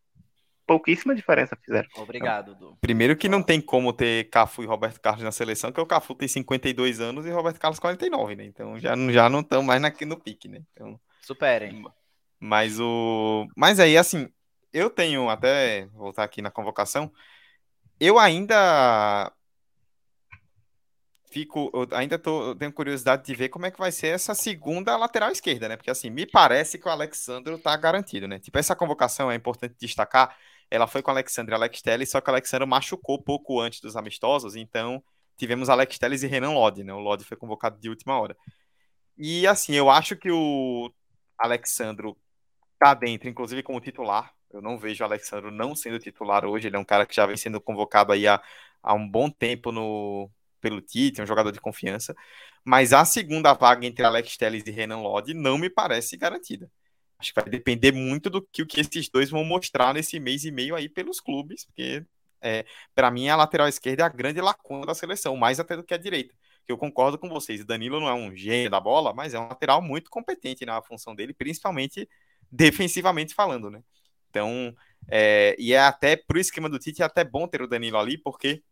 pouquíssima 0.67 1.15
diferença 1.15 1.59
fizeram. 1.65 1.89
Obrigado, 1.97 2.55
Du. 2.55 2.77
Primeiro 2.81 3.17
que 3.17 3.29
não 3.29 3.43
tem 3.43 3.61
como 3.61 3.93
ter 3.93 4.31
Cafu 4.31 4.63
e 4.63 4.67
Roberto 4.67 5.01
Carlos 5.01 5.25
na 5.25 5.33
seleção, 5.33 5.73
que 5.73 5.81
o 5.81 5.87
Cafu 5.87 6.15
tem 6.15 6.29
52 6.29 7.01
anos 7.01 7.27
e 7.27 7.31
Roberto 7.31 7.59
Carlos 7.59 7.81
49, 7.81 8.37
né? 8.37 8.45
Então 8.45 8.79
já, 8.79 8.95
já 9.11 9.29
não 9.29 9.41
estão 9.41 9.63
mais 9.63 9.83
aqui 9.83 10.05
no 10.05 10.17
pique, 10.17 10.49
né? 10.49 10.63
Então, 10.73 11.01
Superem. 11.23 11.85
Mas 12.39 12.79
o. 12.81 13.47
Mas 13.57 13.81
aí, 13.81 13.97
assim, 13.97 14.29
eu 14.73 14.89
tenho 14.89 15.29
até 15.29 15.87
voltar 15.87 16.25
aqui 16.25 16.41
na 16.41 16.51
convocação. 16.51 17.13
Eu 17.99 18.19
ainda 18.19 19.33
fico, 21.31 21.71
ainda 21.93 22.19
tô, 22.19 22.55
tenho 22.57 22.73
curiosidade 22.73 23.25
de 23.25 23.35
ver 23.35 23.49
como 23.49 23.67
é 23.67 23.71
que 23.71 23.79
vai 23.79 23.93
ser 23.93 24.09
essa 24.09 24.35
segunda 24.35 24.97
lateral 24.97 25.31
esquerda, 25.31 25.69
né? 25.69 25.77
Porque 25.77 25.91
assim, 25.91 26.11
me 26.11 26.27
parece 26.27 26.79
que 26.79 26.89
o 26.89 26.91
Alexandre 26.91 27.57
tá 27.59 27.77
garantido, 27.77 28.27
né? 28.27 28.39
Tipo, 28.39 28.59
essa 28.59 28.75
convocação 28.75 29.31
é 29.31 29.37
importante 29.37 29.75
destacar, 29.79 30.37
ela 30.71 30.87
foi 30.87 31.03
com 31.03 31.11
o 31.11 31.15
Alexandre 31.15 31.55
e 31.55 31.57
Alex 31.57 31.81
Telles, 31.83 32.11
só 32.11 32.21
que 32.21 32.29
o 32.29 32.33
Alexandre 32.33 32.67
machucou 32.67 33.21
pouco 33.23 33.61
antes 33.61 33.81
dos 33.81 33.97
amistosos, 33.97 34.57
então 34.57 35.03
tivemos 35.37 35.69
Alex 35.69 35.99
Telles 35.99 36.23
e 36.23 36.27
Renan 36.27 36.53
Lodi, 36.53 36.83
né? 36.85 36.93
O 36.93 36.99
Lodi 36.99 37.25
foi 37.25 37.37
convocado 37.37 37.79
de 37.79 37.89
última 37.89 38.21
hora. 38.21 38.37
E 39.17 39.47
assim, 39.47 39.75
eu 39.75 39.89
acho 39.89 40.17
que 40.17 40.31
o 40.31 40.93
Alexandro 41.39 42.17
tá 42.79 42.95
dentro, 42.95 43.29
inclusive 43.29 43.63
como 43.63 43.81
titular. 43.81 44.33
Eu 44.53 44.61
não 44.61 44.79
vejo 44.79 45.05
o 45.05 45.07
Alexandro 45.07 45.51
não 45.51 45.77
sendo 45.77 45.99
titular 45.99 46.45
hoje. 46.45 46.67
Ele 46.67 46.77
é 46.77 46.79
um 46.79 46.85
cara 46.85 47.07
que 47.07 47.15
já 47.15 47.25
vem 47.25 47.37
sendo 47.37 47.61
convocado 47.61 48.13
aí 48.13 48.27
há, 48.27 48.43
há 48.83 48.95
um 48.95 49.09
bom 49.09 49.31
tempo 49.31 49.71
no, 49.71 50.31
pelo 50.61 50.81
Tite, 50.81 51.21
é 51.21 51.25
um 51.25 51.27
jogador 51.27 51.53
de 51.53 51.61
confiança. 51.61 52.15
Mas 52.65 52.93
a 52.93 53.05
segunda 53.05 53.53
vaga 53.55 53.87
entre 53.87 54.05
Alex 54.05 54.37
Telles 54.37 54.67
e 54.67 54.71
Renan 54.71 55.01
Lodi 55.01 55.35
não 55.35 55.59
me 55.59 55.71
parece 55.71 56.17
garantida. 56.17 56.71
Acho 57.19 57.35
que 57.35 57.41
vai 57.41 57.51
depender 57.51 57.93
muito 57.93 58.31
do 58.31 58.43
que, 58.43 58.63
o 58.63 58.67
que 58.67 58.81
esses 58.81 59.09
dois 59.09 59.31
vão 59.31 59.45
mostrar 59.45 59.93
nesse 59.95 60.19
mês 60.19 60.45
e 60.45 60.51
meio 60.51 60.75
aí 60.75 60.89
pelos 60.89 61.21
clubes, 61.21 61.67
porque 61.67 62.05
é, 62.41 62.65
para 62.95 63.11
mim 63.11 63.29
a 63.29 63.37
lateral 63.37 63.69
esquerda 63.69 64.03
é 64.03 64.07
a 64.07 64.09
grande 64.09 64.41
lacuna 64.41 64.87
da 64.87 64.95
seleção, 64.95 65.37
mais 65.37 65.61
até 65.61 65.77
do 65.77 65.85
que 65.85 65.93
a 65.93 65.99
direita. 65.99 66.35
Eu 66.67 66.79
concordo 66.79 67.19
com 67.19 67.29
vocês, 67.29 67.65
Danilo 67.65 68.01
não 68.01 68.09
é 68.09 68.15
um 68.15 68.35
gênio 68.35 68.71
da 68.71 68.81
bola, 68.81 69.13
mas 69.13 69.35
é 69.35 69.39
um 69.39 69.49
lateral 69.49 69.83
muito 69.83 70.11
competente 70.11 70.65
na 70.65 70.81
função 70.83 71.15
dele, 71.15 71.35
principalmente 71.35 72.09
defensivamente 72.51 73.35
falando, 73.35 73.71
né? 73.71 73.83
Então, 74.31 74.75
é, 75.09 75.57
e 75.59 75.73
é 75.73 75.81
até 75.81 76.17
pro 76.17 76.39
esquema 76.39 76.69
do 76.69 76.79
Tite 76.79 77.03
é 77.03 77.05
até 77.05 77.25
bom 77.25 77.47
ter 77.49 77.61
o 77.63 77.67
Danilo 77.67 77.99
ali, 77.99 78.17
porque 78.17 78.63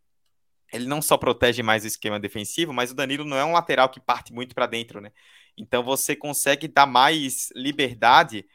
ele 0.71 0.85
não 0.85 1.01
só 1.01 1.17
protege 1.17 1.63
mais 1.63 1.83
o 1.83 1.87
esquema 1.87 2.19
defensivo, 2.19 2.73
mas 2.73 2.91
o 2.91 2.95
Danilo 2.95 3.25
não 3.25 3.37
é 3.37 3.45
um 3.45 3.53
lateral 3.53 3.89
que 3.89 3.99
parte 3.99 4.33
muito 4.33 4.53
para 4.55 4.67
dentro, 4.67 5.01
né? 5.01 5.11
Então 5.57 5.83
você 5.83 6.15
consegue 6.15 6.67
dar 6.67 6.85
mais 6.85 7.49
liberdade 7.55 8.45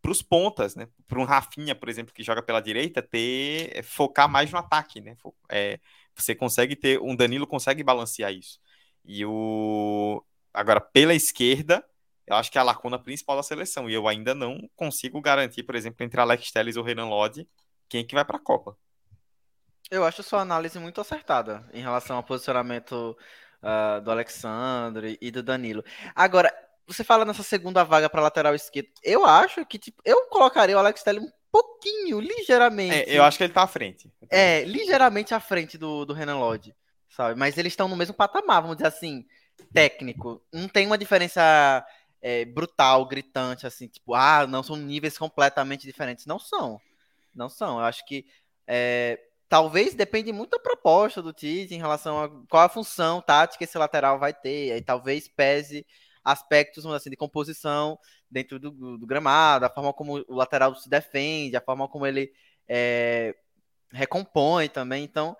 para 0.00 0.12
os 0.12 0.22
pontas, 0.22 0.76
né? 0.76 0.88
Para 1.06 1.20
um 1.20 1.24
Rafinha, 1.24 1.74
por 1.74 1.88
exemplo, 1.88 2.14
que 2.14 2.22
joga 2.22 2.42
pela 2.42 2.60
direita, 2.60 3.02
ter 3.02 3.70
é, 3.74 3.82
focar 3.82 4.28
mais 4.28 4.50
no 4.50 4.58
ataque, 4.58 5.00
né? 5.00 5.16
É, 5.50 5.80
você 6.14 6.34
consegue 6.34 6.76
ter 6.76 7.00
um 7.00 7.16
Danilo 7.16 7.46
consegue 7.46 7.82
balancear 7.82 8.32
isso. 8.32 8.60
E 9.04 9.24
o 9.24 10.22
agora 10.52 10.80
pela 10.80 11.14
esquerda, 11.14 11.84
eu 12.26 12.36
acho 12.36 12.50
que 12.50 12.58
é 12.58 12.60
a 12.60 12.64
lacuna 12.64 12.98
principal 12.98 13.36
da 13.36 13.42
seleção 13.42 13.90
e 13.90 13.94
eu 13.94 14.06
ainda 14.08 14.34
não 14.34 14.68
consigo 14.76 15.20
garantir, 15.20 15.62
por 15.64 15.74
exemplo, 15.74 16.04
entre 16.04 16.20
Alex 16.20 16.50
Telles 16.52 16.76
ou 16.76 16.84
Renan 16.84 17.08
Lodi, 17.08 17.48
quem 17.88 18.00
é 18.02 18.04
que 18.04 18.14
vai 18.14 18.24
para 18.24 18.36
a 18.36 18.40
Copa. 18.40 18.76
Eu 19.94 20.04
acho 20.04 20.22
sua 20.22 20.40
análise 20.40 20.78
muito 20.78 21.00
acertada 21.00 21.64
em 21.72 21.80
relação 21.80 22.16
ao 22.16 22.22
posicionamento 22.22 23.16
uh, 23.62 24.00
do 24.00 24.10
Alexandre 24.10 25.16
e 25.20 25.30
do 25.30 25.42
Danilo. 25.42 25.84
Agora, 26.14 26.52
você 26.86 27.04
fala 27.04 27.24
nessa 27.24 27.44
segunda 27.44 27.84
vaga 27.84 28.10
para 28.10 28.20
lateral 28.20 28.54
esquerdo. 28.54 28.88
Eu 29.02 29.24
acho 29.24 29.64
que 29.64 29.78
tipo, 29.78 30.02
eu 30.04 30.26
colocaria 30.26 30.74
o 30.74 30.78
Alex 30.78 31.02
Telles 31.02 31.22
um 31.22 31.30
pouquinho, 31.50 32.18
ligeiramente. 32.18 33.08
É, 33.08 33.18
eu 33.18 33.22
acho 33.22 33.38
que 33.38 33.44
ele 33.44 33.52
tá 33.52 33.62
à 33.62 33.68
frente. 33.68 34.12
É, 34.28 34.64
ligeiramente 34.64 35.32
à 35.32 35.38
frente 35.38 35.78
do, 35.78 36.04
do 36.04 36.12
Renan 36.12 36.38
Lodge, 36.38 36.74
sabe? 37.08 37.38
Mas 37.38 37.56
eles 37.56 37.72
estão 37.72 37.88
no 37.88 37.96
mesmo 37.96 38.14
patamar, 38.14 38.62
vamos 38.62 38.76
dizer 38.76 38.88
assim, 38.88 39.24
técnico. 39.72 40.42
Não 40.52 40.66
tem 40.66 40.86
uma 40.86 40.98
diferença 40.98 41.86
é, 42.20 42.44
brutal, 42.44 43.06
gritante, 43.06 43.64
assim, 43.64 43.86
tipo, 43.86 44.12
ah, 44.12 44.44
não, 44.44 44.64
são 44.64 44.74
níveis 44.74 45.16
completamente 45.16 45.86
diferentes. 45.86 46.26
Não 46.26 46.40
são. 46.40 46.80
Não 47.32 47.48
são. 47.48 47.78
Eu 47.78 47.84
acho 47.84 48.04
que 48.04 48.26
é, 48.66 49.20
talvez 49.48 49.94
depende 49.94 50.32
muito 50.32 50.50
da 50.50 50.58
proposta 50.58 51.22
do 51.22 51.32
Tite 51.32 51.74
em 51.74 51.78
relação 51.78 52.22
a 52.22 52.28
qual 52.48 52.64
a 52.64 52.68
função 52.68 53.20
tática 53.20 53.64
esse 53.64 53.78
lateral 53.78 54.18
vai 54.18 54.32
ter. 54.32 54.72
Aí 54.72 54.82
talvez 54.82 55.28
pese 55.28 55.86
aspectos 56.24 56.86
assim, 56.86 57.10
de 57.10 57.16
composição 57.16 57.98
dentro 58.30 58.58
do, 58.58 58.98
do, 58.98 59.06
gramado, 59.06 59.66
a 59.66 59.70
forma 59.70 59.92
como 59.92 60.24
o 60.26 60.34
lateral 60.34 60.74
se 60.74 60.88
defende, 60.88 61.56
a 61.56 61.60
forma 61.60 61.86
como 61.86 62.06
ele 62.06 62.32
é, 62.66 63.34
recompõe 63.92 64.68
também. 64.68 65.04
Então, 65.04 65.36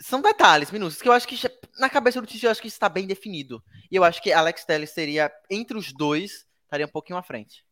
são 0.00 0.20
detalhes, 0.20 0.70
minutos, 0.70 1.00
que 1.00 1.08
eu 1.08 1.12
acho 1.12 1.26
que 1.26 1.36
na 1.78 1.88
cabeça 1.88 2.20
do 2.20 2.26
Tite 2.26 2.44
eu 2.44 2.50
acho 2.50 2.60
que 2.60 2.68
está 2.68 2.88
bem 2.88 3.06
definido. 3.06 3.62
E 3.90 3.96
eu 3.96 4.04
acho 4.04 4.20
que 4.20 4.32
Alex 4.32 4.64
Telles 4.64 4.90
seria, 4.90 5.32
entre 5.48 5.78
os 5.78 5.92
dois, 5.92 6.46
estaria 6.64 6.86
um 6.86 6.90
pouquinho 6.90 7.18
à 7.18 7.22
frente. 7.22 7.64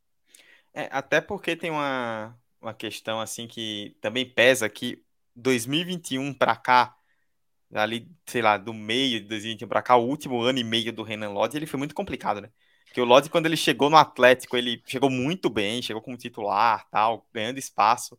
É, 0.72 0.88
até 0.90 1.20
porque 1.20 1.54
tem 1.54 1.70
uma, 1.70 2.36
uma 2.60 2.74
questão 2.74 3.20
assim 3.20 3.46
que 3.46 3.96
também 4.00 4.28
pesa 4.28 4.68
que 4.68 5.04
2021 5.34 6.32
para 6.34 6.56
cá, 6.56 6.96
ali, 7.74 8.10
sei 8.26 8.42
lá, 8.42 8.56
do 8.56 8.74
meio 8.74 9.20
de 9.20 9.26
2021 9.28 9.68
para 9.68 9.82
cá, 9.82 9.96
o 9.96 10.06
último 10.06 10.40
ano 10.42 10.58
e 10.58 10.64
meio 10.64 10.92
do 10.92 11.02
Renan 11.02 11.30
Lodge, 11.30 11.56
ele 11.56 11.66
foi 11.66 11.78
muito 11.78 11.94
complicado, 11.94 12.40
né? 12.40 12.50
Porque 12.86 13.00
o 13.00 13.04
Lodge, 13.04 13.30
quando 13.30 13.46
ele 13.46 13.56
chegou 13.56 13.90
no 13.90 13.96
Atlético, 13.96 14.56
ele 14.56 14.82
chegou 14.86 15.10
muito 15.10 15.50
bem, 15.50 15.82
chegou 15.82 16.02
como 16.02 16.16
titular, 16.16 16.88
tal, 16.90 17.28
ganhando 17.32 17.58
espaço. 17.58 18.18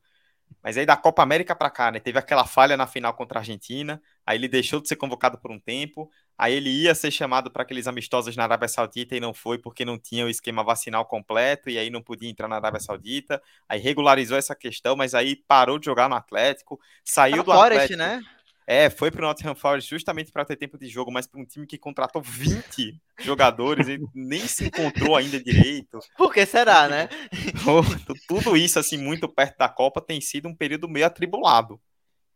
Mas 0.65 0.77
aí 0.77 0.85
da 0.85 0.97
Copa 0.97 1.21
América 1.21 1.55
para 1.55 1.69
cá, 1.69 1.91
né? 1.91 1.99
Teve 1.99 2.17
aquela 2.17 2.43
falha 2.43 2.75
na 2.75 2.87
final 2.87 3.13
contra 3.13 3.37
a 3.37 3.41
Argentina, 3.41 4.01
aí 4.25 4.37
ele 4.37 4.47
deixou 4.47 4.81
de 4.81 4.87
ser 4.87 4.95
convocado 4.95 5.37
por 5.37 5.51
um 5.51 5.59
tempo, 5.59 6.09
aí 6.35 6.55
ele 6.55 6.71
ia 6.71 6.95
ser 6.95 7.11
chamado 7.11 7.51
para 7.51 7.61
aqueles 7.61 7.85
amistosos 7.85 8.35
na 8.35 8.43
Arábia 8.43 8.67
Saudita 8.67 9.15
e 9.15 9.19
não 9.19 9.31
foi 9.31 9.59
porque 9.59 9.85
não 9.85 9.99
tinha 9.99 10.25
o 10.25 10.29
esquema 10.29 10.63
vacinal 10.63 11.05
completo 11.05 11.69
e 11.69 11.77
aí 11.77 11.91
não 11.91 12.01
podia 12.01 12.29
entrar 12.29 12.47
na 12.47 12.55
Arábia 12.55 12.79
Saudita. 12.79 13.39
Aí 13.69 13.79
regularizou 13.79 14.37
essa 14.37 14.55
questão, 14.55 14.95
mas 14.95 15.13
aí 15.13 15.35
parou 15.35 15.77
de 15.77 15.85
jogar 15.85 16.09
no 16.09 16.15
Atlético, 16.15 16.79
saiu 17.03 17.43
do 17.43 17.51
Forest, 17.51 17.93
Atlético. 17.93 17.97
né? 17.97 18.34
É, 18.67 18.89
foi 18.89 19.11
para 19.11 19.23
o 19.23 19.27
Nottingham 19.27 19.53
Forest 19.53 19.89
justamente 19.89 20.31
para 20.31 20.43
ter 20.43 20.55
tempo 20.55 20.77
de 20.77 20.87
jogo, 20.87 21.11
mas 21.11 21.27
para 21.27 21.39
um 21.39 21.45
time 21.45 21.67
que 21.67 21.77
contratou 21.77 22.21
20 22.21 22.99
jogadores 23.21 23.87
e 23.87 23.99
nem 24.13 24.47
se 24.47 24.65
encontrou 24.65 25.15
ainda 25.15 25.39
direito. 25.39 25.99
Por 26.17 26.33
que 26.33 26.45
será, 26.45 26.87
né? 26.87 27.07
Tudo 28.27 28.57
isso, 28.57 28.79
assim, 28.79 28.97
muito 28.97 29.29
perto 29.29 29.57
da 29.57 29.69
Copa, 29.69 30.01
tem 30.01 30.19
sido 30.19 30.47
um 30.47 30.55
período 30.55 30.89
meio 30.89 31.05
atribulado. 31.05 31.79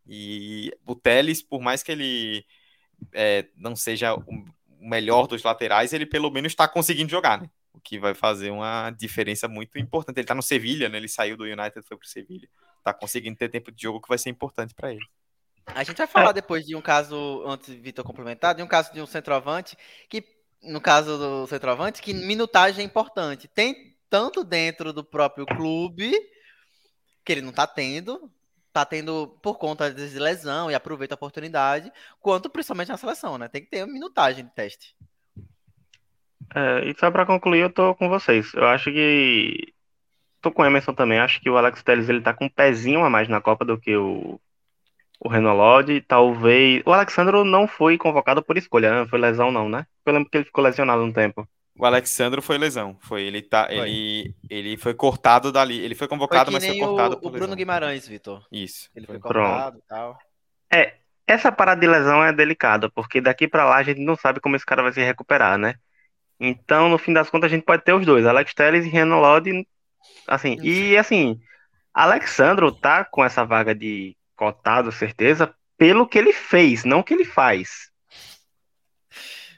E 0.06 0.72
o 0.86 0.94
Teles, 0.94 1.42
por 1.42 1.60
mais 1.60 1.82
que 1.82 1.90
ele 1.90 2.44
é, 3.12 3.46
não 3.56 3.74
seja 3.74 4.14
o 4.14 4.44
melhor 4.80 5.26
dos 5.26 5.42
laterais, 5.42 5.92
ele 5.92 6.06
pelo 6.06 6.30
menos 6.30 6.52
está 6.52 6.68
conseguindo 6.68 7.10
jogar, 7.10 7.40
né? 7.40 7.50
O 7.72 7.80
que 7.80 7.98
vai 7.98 8.14
fazer 8.14 8.50
uma 8.50 8.90
diferença 8.90 9.48
muito 9.48 9.78
importante. 9.78 10.16
Ele 10.16 10.24
está 10.24 10.34
no 10.34 10.42
Sevilha, 10.42 10.88
né? 10.88 10.98
Ele 10.98 11.08
saiu 11.08 11.36
do 11.36 11.44
United, 11.44 11.82
foi 11.82 11.96
para 11.96 12.04
o 12.04 12.08
Sevilha. 12.08 12.48
Está 12.78 12.94
conseguindo 12.94 13.36
ter 13.36 13.48
tempo 13.48 13.70
de 13.72 13.82
jogo 13.82 14.00
que 14.00 14.08
vai 14.08 14.18
ser 14.18 14.30
importante 14.30 14.74
para 14.74 14.92
ele. 14.92 15.06
A 15.74 15.82
gente 15.84 15.96
vai 15.96 16.06
falar 16.06 16.30
é. 16.30 16.34
depois 16.34 16.64
de 16.66 16.74
um 16.74 16.80
caso, 16.80 17.42
antes 17.46 17.68
de 17.68 17.80
Vitor 17.80 18.04
complementar, 18.04 18.54
de 18.54 18.62
um 18.62 18.66
caso 18.66 18.92
de 18.92 19.00
um 19.00 19.06
centroavante, 19.06 19.76
que, 20.08 20.24
no 20.62 20.80
caso 20.80 21.16
do 21.16 21.46
centroavante, 21.46 22.02
que 22.02 22.12
minutagem 22.12 22.82
é 22.82 22.86
importante. 22.86 23.48
Tem 23.48 23.96
tanto 24.08 24.42
dentro 24.42 24.92
do 24.92 25.04
próprio 25.04 25.46
clube, 25.46 26.12
que 27.24 27.32
ele 27.32 27.42
não 27.42 27.52
tá 27.52 27.66
tendo, 27.66 28.30
tá 28.72 28.84
tendo 28.84 29.38
por 29.42 29.58
conta 29.58 29.92
de 29.92 30.18
lesão 30.18 30.70
e 30.70 30.74
aproveita 30.74 31.14
a 31.14 31.16
oportunidade, 31.16 31.92
quanto 32.20 32.50
principalmente 32.50 32.88
na 32.88 32.96
seleção, 32.96 33.38
né? 33.38 33.48
Tem 33.48 33.62
que 33.62 33.70
ter 33.70 33.86
minutagem 33.86 34.44
de 34.44 34.50
teste. 34.50 34.94
É, 36.54 36.88
e 36.88 36.94
só 36.98 37.10
para 37.10 37.26
concluir, 37.26 37.60
eu 37.60 37.72
tô 37.72 37.94
com 37.94 38.08
vocês. 38.08 38.52
Eu 38.54 38.66
acho 38.66 38.90
que 38.90 39.72
tô 40.40 40.50
com 40.50 40.62
o 40.62 40.66
Emerson 40.66 40.92
também. 40.92 41.20
Acho 41.20 41.40
que 41.40 41.48
o 41.48 41.56
Alex 41.56 41.82
Telles 41.82 42.08
ele 42.08 42.20
tá 42.20 42.34
com 42.34 42.46
um 42.46 42.50
pezinho 42.50 43.04
a 43.04 43.10
mais 43.10 43.28
na 43.28 43.40
Copa 43.40 43.64
do 43.64 43.78
que 43.78 43.96
o 43.96 44.40
o 45.20 45.28
Renolod, 45.28 46.00
talvez. 46.08 46.82
O 46.86 46.92
Alexandro 46.92 47.44
não 47.44 47.68
foi 47.68 47.98
convocado 47.98 48.42
por 48.42 48.56
escolha, 48.56 48.90
não 48.90 49.02
né? 49.02 49.08
foi 49.08 49.18
lesão, 49.20 49.52
não, 49.52 49.68
né? 49.68 49.86
Eu 50.06 50.14
lembro 50.14 50.30
que 50.30 50.38
ele 50.38 50.46
ficou 50.46 50.64
lesionado 50.64 51.02
um 51.02 51.12
tempo. 51.12 51.46
O 51.78 51.84
Alexandro 51.84 52.40
foi 52.40 52.56
lesão. 52.56 52.96
Foi, 53.00 53.22
ele 53.22 53.42
tá, 53.42 53.66
foi. 53.66 53.76
ele, 53.76 54.34
ele 54.48 54.76
foi 54.78 54.94
cortado 54.94 55.52
dali. 55.52 55.78
Ele 55.78 55.94
foi 55.94 56.08
convocado, 56.08 56.50
foi 56.50 56.60
mas 56.60 56.66
foi 56.66 56.78
cortado 56.78 57.16
o, 57.16 57.20
por 57.20 57.28
o 57.28 57.30
Bruno 57.32 57.54
Guimarães, 57.54 58.08
Vitor. 58.08 58.46
Isso. 58.50 58.90
Ele 58.96 59.06
foi, 59.06 59.20
foi 59.20 59.32
cortado 59.32 59.78
e 59.78 59.82
tal. 59.86 60.18
É, 60.72 60.94
essa 61.26 61.52
parada 61.52 61.80
de 61.80 61.86
lesão 61.86 62.24
é 62.24 62.32
delicada, 62.32 62.90
porque 62.90 63.20
daqui 63.20 63.46
para 63.46 63.64
lá 63.64 63.76
a 63.76 63.82
gente 63.82 64.00
não 64.00 64.16
sabe 64.16 64.40
como 64.40 64.56
esse 64.56 64.64
cara 64.66 64.82
vai 64.82 64.92
se 64.92 65.02
recuperar, 65.02 65.58
né? 65.58 65.74
Então, 66.38 66.88
no 66.88 66.96
fim 66.96 67.12
das 67.12 67.28
contas, 67.28 67.52
a 67.52 67.54
gente 67.54 67.64
pode 67.64 67.84
ter 67.84 67.92
os 67.92 68.06
dois, 68.06 68.24
Alex 68.24 68.54
Telles 68.54 68.86
e 68.86 68.88
Renan 68.88 69.18
Lodi, 69.18 69.66
assim, 70.26 70.58
e 70.62 70.96
assim, 70.96 71.38
Alexandro 71.92 72.72
tá 72.72 73.04
com 73.04 73.22
essa 73.22 73.44
vaga 73.44 73.74
de 73.74 74.16
cotado, 74.40 74.90
certeza, 74.90 75.54
pelo 75.76 76.08
que 76.08 76.18
ele 76.18 76.32
fez, 76.32 76.82
não 76.82 77.02
que 77.02 77.12
ele 77.12 77.26
faz. 77.26 77.90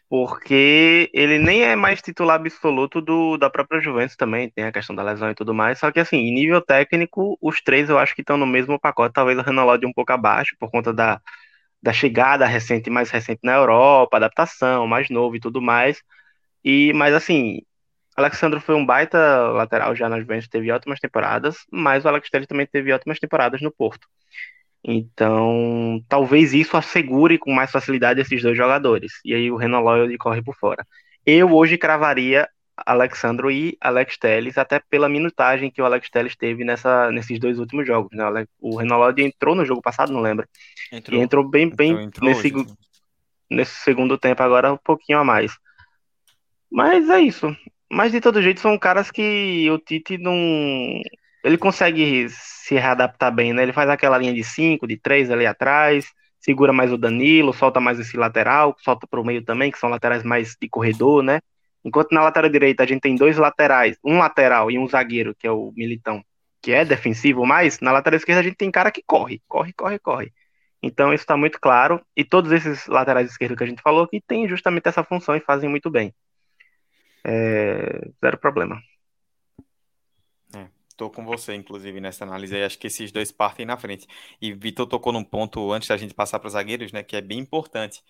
Porque 0.08 1.08
ele 1.14 1.38
nem 1.38 1.62
é 1.62 1.76
mais 1.76 2.02
titular 2.02 2.36
absoluto 2.36 3.00
do, 3.00 3.38
da 3.38 3.48
própria 3.48 3.80
Juventus 3.80 4.16
também, 4.16 4.50
tem 4.50 4.64
a 4.64 4.72
questão 4.72 4.94
da 4.94 5.02
lesão 5.04 5.30
e 5.30 5.34
tudo 5.34 5.54
mais. 5.54 5.78
Só 5.78 5.90
que, 5.92 6.00
assim, 6.00 6.16
em 6.16 6.34
nível 6.34 6.60
técnico, 6.60 7.38
os 7.40 7.62
três 7.62 7.88
eu 7.88 7.98
acho 7.98 8.14
que 8.14 8.22
estão 8.22 8.36
no 8.36 8.46
mesmo 8.46 8.78
pacote. 8.78 9.14
Talvez 9.14 9.38
o 9.38 9.42
Renan 9.42 9.64
Lodi 9.64 9.86
um 9.86 9.92
pouco 9.92 10.12
abaixo, 10.12 10.56
por 10.58 10.70
conta 10.70 10.92
da, 10.92 11.20
da 11.82 11.92
chegada 11.92 12.44
recente, 12.46 12.90
mais 12.90 13.10
recente 13.10 13.40
na 13.44 13.54
Europa, 13.54 14.16
adaptação, 14.16 14.86
mais 14.86 15.08
novo 15.10 15.36
e 15.36 15.40
tudo 15.40 15.62
mais. 15.62 16.02
E, 16.64 16.92
mas, 16.94 17.14
assim, 17.14 17.60
Alexandre 18.16 18.60
foi 18.60 18.74
um 18.74 18.84
baita 18.84 19.18
lateral 19.52 19.94
já 19.94 20.08
na 20.08 20.20
Juventus, 20.20 20.48
teve 20.48 20.70
ótimas 20.72 21.00
temporadas, 21.00 21.58
mas 21.70 22.04
o 22.04 22.08
Alex 22.08 22.28
Telles 22.30 22.48
também 22.48 22.66
teve 22.66 22.92
ótimas 22.92 23.18
temporadas 23.18 23.62
no 23.62 23.72
Porto. 23.72 24.08
Então, 24.84 26.02
talvez 26.08 26.52
isso 26.52 26.76
assegure 26.76 27.38
com 27.38 27.52
mais 27.52 27.70
facilidade 27.70 28.20
esses 28.20 28.42
dois 28.42 28.56
jogadores. 28.56 29.12
E 29.24 29.34
aí 29.34 29.50
o 29.50 29.56
Renan 29.56 29.80
Lloyd 29.80 30.16
corre 30.18 30.42
por 30.42 30.56
fora. 30.56 30.84
Eu 31.24 31.52
hoje 31.52 31.78
cravaria 31.78 32.48
Alexandro 32.76 33.50
e 33.50 33.76
Alex 33.80 34.16
Telles, 34.18 34.58
até 34.58 34.80
pela 34.80 35.08
minutagem 35.08 35.70
que 35.70 35.80
o 35.80 35.84
Alex 35.84 36.10
Telles 36.10 36.34
teve 36.34 36.64
nessa, 36.64 37.12
nesses 37.12 37.38
dois 37.38 37.58
últimos 37.58 37.86
jogos. 37.86 38.10
Né? 38.12 38.46
O 38.60 38.76
Renan 38.76 38.96
Lloyd 38.96 39.22
entrou 39.22 39.54
no 39.54 39.64
jogo 39.64 39.80
passado, 39.80 40.12
não 40.12 40.20
lembro. 40.20 40.48
Entrou, 40.90 41.18
e 41.18 41.22
entrou 41.22 41.48
bem, 41.48 41.70
bem 41.70 41.90
entrou, 41.90 42.06
entrou 42.06 42.28
nesse, 42.28 42.54
hoje, 42.54 42.66
nesse 43.48 43.76
segundo 43.82 44.18
tempo 44.18 44.42
agora 44.42 44.72
um 44.72 44.78
pouquinho 44.78 45.18
a 45.18 45.24
mais. 45.24 45.56
Mas 46.70 47.08
é 47.08 47.20
isso. 47.20 47.54
Mas 47.90 48.10
de 48.10 48.20
todo 48.20 48.42
jeito 48.42 48.60
são 48.60 48.78
caras 48.78 49.10
que 49.10 49.70
o 49.70 49.78
Tite 49.78 50.16
não. 50.16 50.34
Ele 51.42 51.58
consegue 51.58 52.26
se 52.28 52.74
readaptar 52.74 53.34
bem, 53.34 53.52
né? 53.52 53.62
Ele 53.62 53.72
faz 53.72 53.88
aquela 53.90 54.18
linha 54.18 54.32
de 54.32 54.44
5, 54.44 54.86
de 54.86 54.96
3 54.96 55.30
ali 55.30 55.46
atrás, 55.46 56.06
segura 56.40 56.72
mais 56.72 56.92
o 56.92 56.98
Danilo, 56.98 57.52
solta 57.52 57.80
mais 57.80 57.98
esse 57.98 58.16
lateral, 58.16 58.76
solta 58.78 59.06
para 59.06 59.20
o 59.20 59.24
meio 59.24 59.44
também, 59.44 59.70
que 59.70 59.78
são 59.78 59.90
laterais 59.90 60.22
mais 60.22 60.56
de 60.60 60.68
corredor, 60.68 61.22
né? 61.22 61.40
Enquanto 61.84 62.12
na 62.12 62.22
lateral 62.22 62.50
direita 62.50 62.82
a 62.84 62.86
gente 62.86 63.00
tem 63.00 63.16
dois 63.16 63.36
laterais, 63.36 63.96
um 64.04 64.18
lateral 64.18 64.70
e 64.70 64.78
um 64.78 64.86
zagueiro, 64.86 65.34
que 65.36 65.46
é 65.46 65.50
o 65.50 65.72
Militão, 65.76 66.24
que 66.60 66.72
é 66.72 66.84
defensivo, 66.84 67.44
mas 67.44 67.80
na 67.80 67.92
lateral 67.92 68.16
esquerda 68.16 68.40
a 68.40 68.44
gente 68.44 68.56
tem 68.56 68.70
cara 68.70 68.90
que 68.92 69.02
corre, 69.04 69.42
corre, 69.48 69.72
corre, 69.72 69.98
corre. 69.98 70.32
Então 70.82 71.12
isso 71.12 71.22
está 71.22 71.36
muito 71.36 71.60
claro. 71.60 72.00
E 72.16 72.24
todos 72.24 72.50
esses 72.52 72.86
laterais 72.86 73.30
esquerdos 73.30 73.56
que 73.56 73.64
a 73.64 73.66
gente 73.66 73.82
falou 73.82 74.06
que 74.08 74.20
têm 74.20 74.48
justamente 74.48 74.88
essa 74.88 75.04
função 75.04 75.36
e 75.36 75.40
fazem 75.40 75.68
muito 75.70 75.90
bem. 75.90 76.12
É... 77.24 78.08
Zero 78.20 78.38
problema. 78.38 78.80
Tô 80.96 81.10
com 81.10 81.24
você, 81.24 81.54
inclusive, 81.54 82.00
nessa 82.00 82.24
análise 82.24 82.54
aí. 82.54 82.64
Acho 82.64 82.78
que 82.78 82.86
esses 82.86 83.10
dois 83.12 83.32
partem 83.32 83.66
na 83.66 83.76
frente. 83.76 84.06
E 84.40 84.52
Vitor 84.52 84.86
tocou 84.86 85.12
num 85.12 85.24
ponto 85.24 85.72
antes 85.72 85.88
da 85.88 85.96
gente 85.96 86.14
passar 86.14 86.38
para 86.38 86.46
os 86.46 86.52
zagueiros, 86.52 86.92
né? 86.92 87.02
Que 87.02 87.16
é 87.16 87.20
bem 87.20 87.38
importante. 87.38 88.02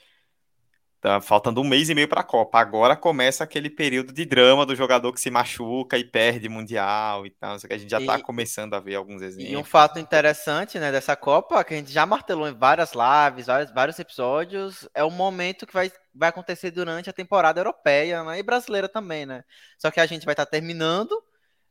Tá 1.03 1.21
faltando 1.21 1.61
um 1.61 1.65
mês 1.65 1.91
e 1.91 1.97
meio 1.97 2.07
para 2.07 2.21
a 2.21 2.25
Copa. 2.25 2.61
Agora 2.61 2.95
começa 2.95 3.43
aquele 3.43 3.69
período 3.69 4.13
de 4.13 4.25
drama 4.25 4.65
do 4.65 4.77
jogador 4.77 5.13
que 5.13 5.21
se 5.21 5.33
machuca 5.33 5.99
e 5.99 6.05
perde 6.05 6.49
mundial 6.49 7.27
e 7.27 7.31
tal. 7.31 7.59
que 7.59 7.75
a 7.75 7.77
gente 7.77 7.91
já 7.91 7.99
está 7.99 8.21
começando 8.21 8.75
a 8.75 8.79
ver 8.79 8.95
alguns 8.95 9.21
exemplos. 9.21 9.53
E 9.53 9.57
um 9.57 9.65
fato 9.65 9.99
interessante, 9.99 10.79
né, 10.79 10.93
dessa 10.93 11.17
Copa, 11.17 11.65
que 11.65 11.75
a 11.75 11.77
gente 11.77 11.91
já 11.91 12.07
martelou 12.07 12.49
em 12.49 12.57
várias 12.57 12.93
lives, 12.93 13.47
vários, 13.47 13.73
vários 13.73 13.99
episódios, 13.99 14.89
é 14.95 15.03
o 15.03 15.11
momento 15.11 15.67
que 15.67 15.75
vai, 15.75 15.91
vai 16.15 16.29
acontecer 16.29 16.71
durante 16.71 17.11
a 17.11 17.13
temporada 17.13 17.59
europeia 17.59 18.23
né, 18.23 18.39
e 18.39 18.43
brasileira 18.45 18.89
também, 18.89 19.27
né? 19.27 19.43
Só 19.77 19.91
que 19.91 19.99
a 19.99 20.07
gente 20.07 20.25
vai 20.25 20.35
estar 20.35 20.47
tá 20.47 20.51
terminando 20.53 21.21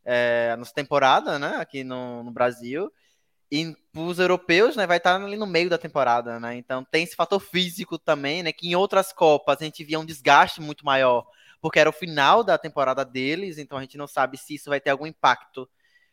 é, 0.03 0.55
nossa 0.57 0.73
temporada, 0.73 1.37
né, 1.37 1.55
aqui 1.57 1.83
no, 1.83 2.23
no 2.23 2.31
Brasil. 2.31 2.91
E 3.51 3.75
os 3.93 4.17
europeus, 4.17 4.75
né, 4.77 4.87
vai 4.87 4.97
estar 4.97 5.21
ali 5.21 5.35
no 5.35 5.45
meio 5.45 5.69
da 5.69 5.77
temporada, 5.77 6.39
né? 6.39 6.55
Então 6.55 6.85
tem 6.85 7.03
esse 7.03 7.17
fator 7.17 7.39
físico 7.39 7.99
também, 7.99 8.41
né? 8.41 8.53
Que 8.53 8.69
em 8.69 8.75
outras 8.75 9.11
copas 9.11 9.61
a 9.61 9.65
gente 9.65 9.83
via 9.83 9.99
um 9.99 10.05
desgaste 10.05 10.61
muito 10.61 10.85
maior, 10.85 11.27
porque 11.59 11.77
era 11.77 11.89
o 11.89 11.93
final 11.93 12.45
da 12.45 12.57
temporada 12.57 13.03
deles, 13.03 13.57
então 13.57 13.77
a 13.77 13.81
gente 13.81 13.97
não 13.97 14.07
sabe 14.07 14.37
se 14.37 14.55
isso 14.55 14.69
vai 14.69 14.79
ter 14.79 14.91
algum 14.91 15.05
impacto 15.05 15.69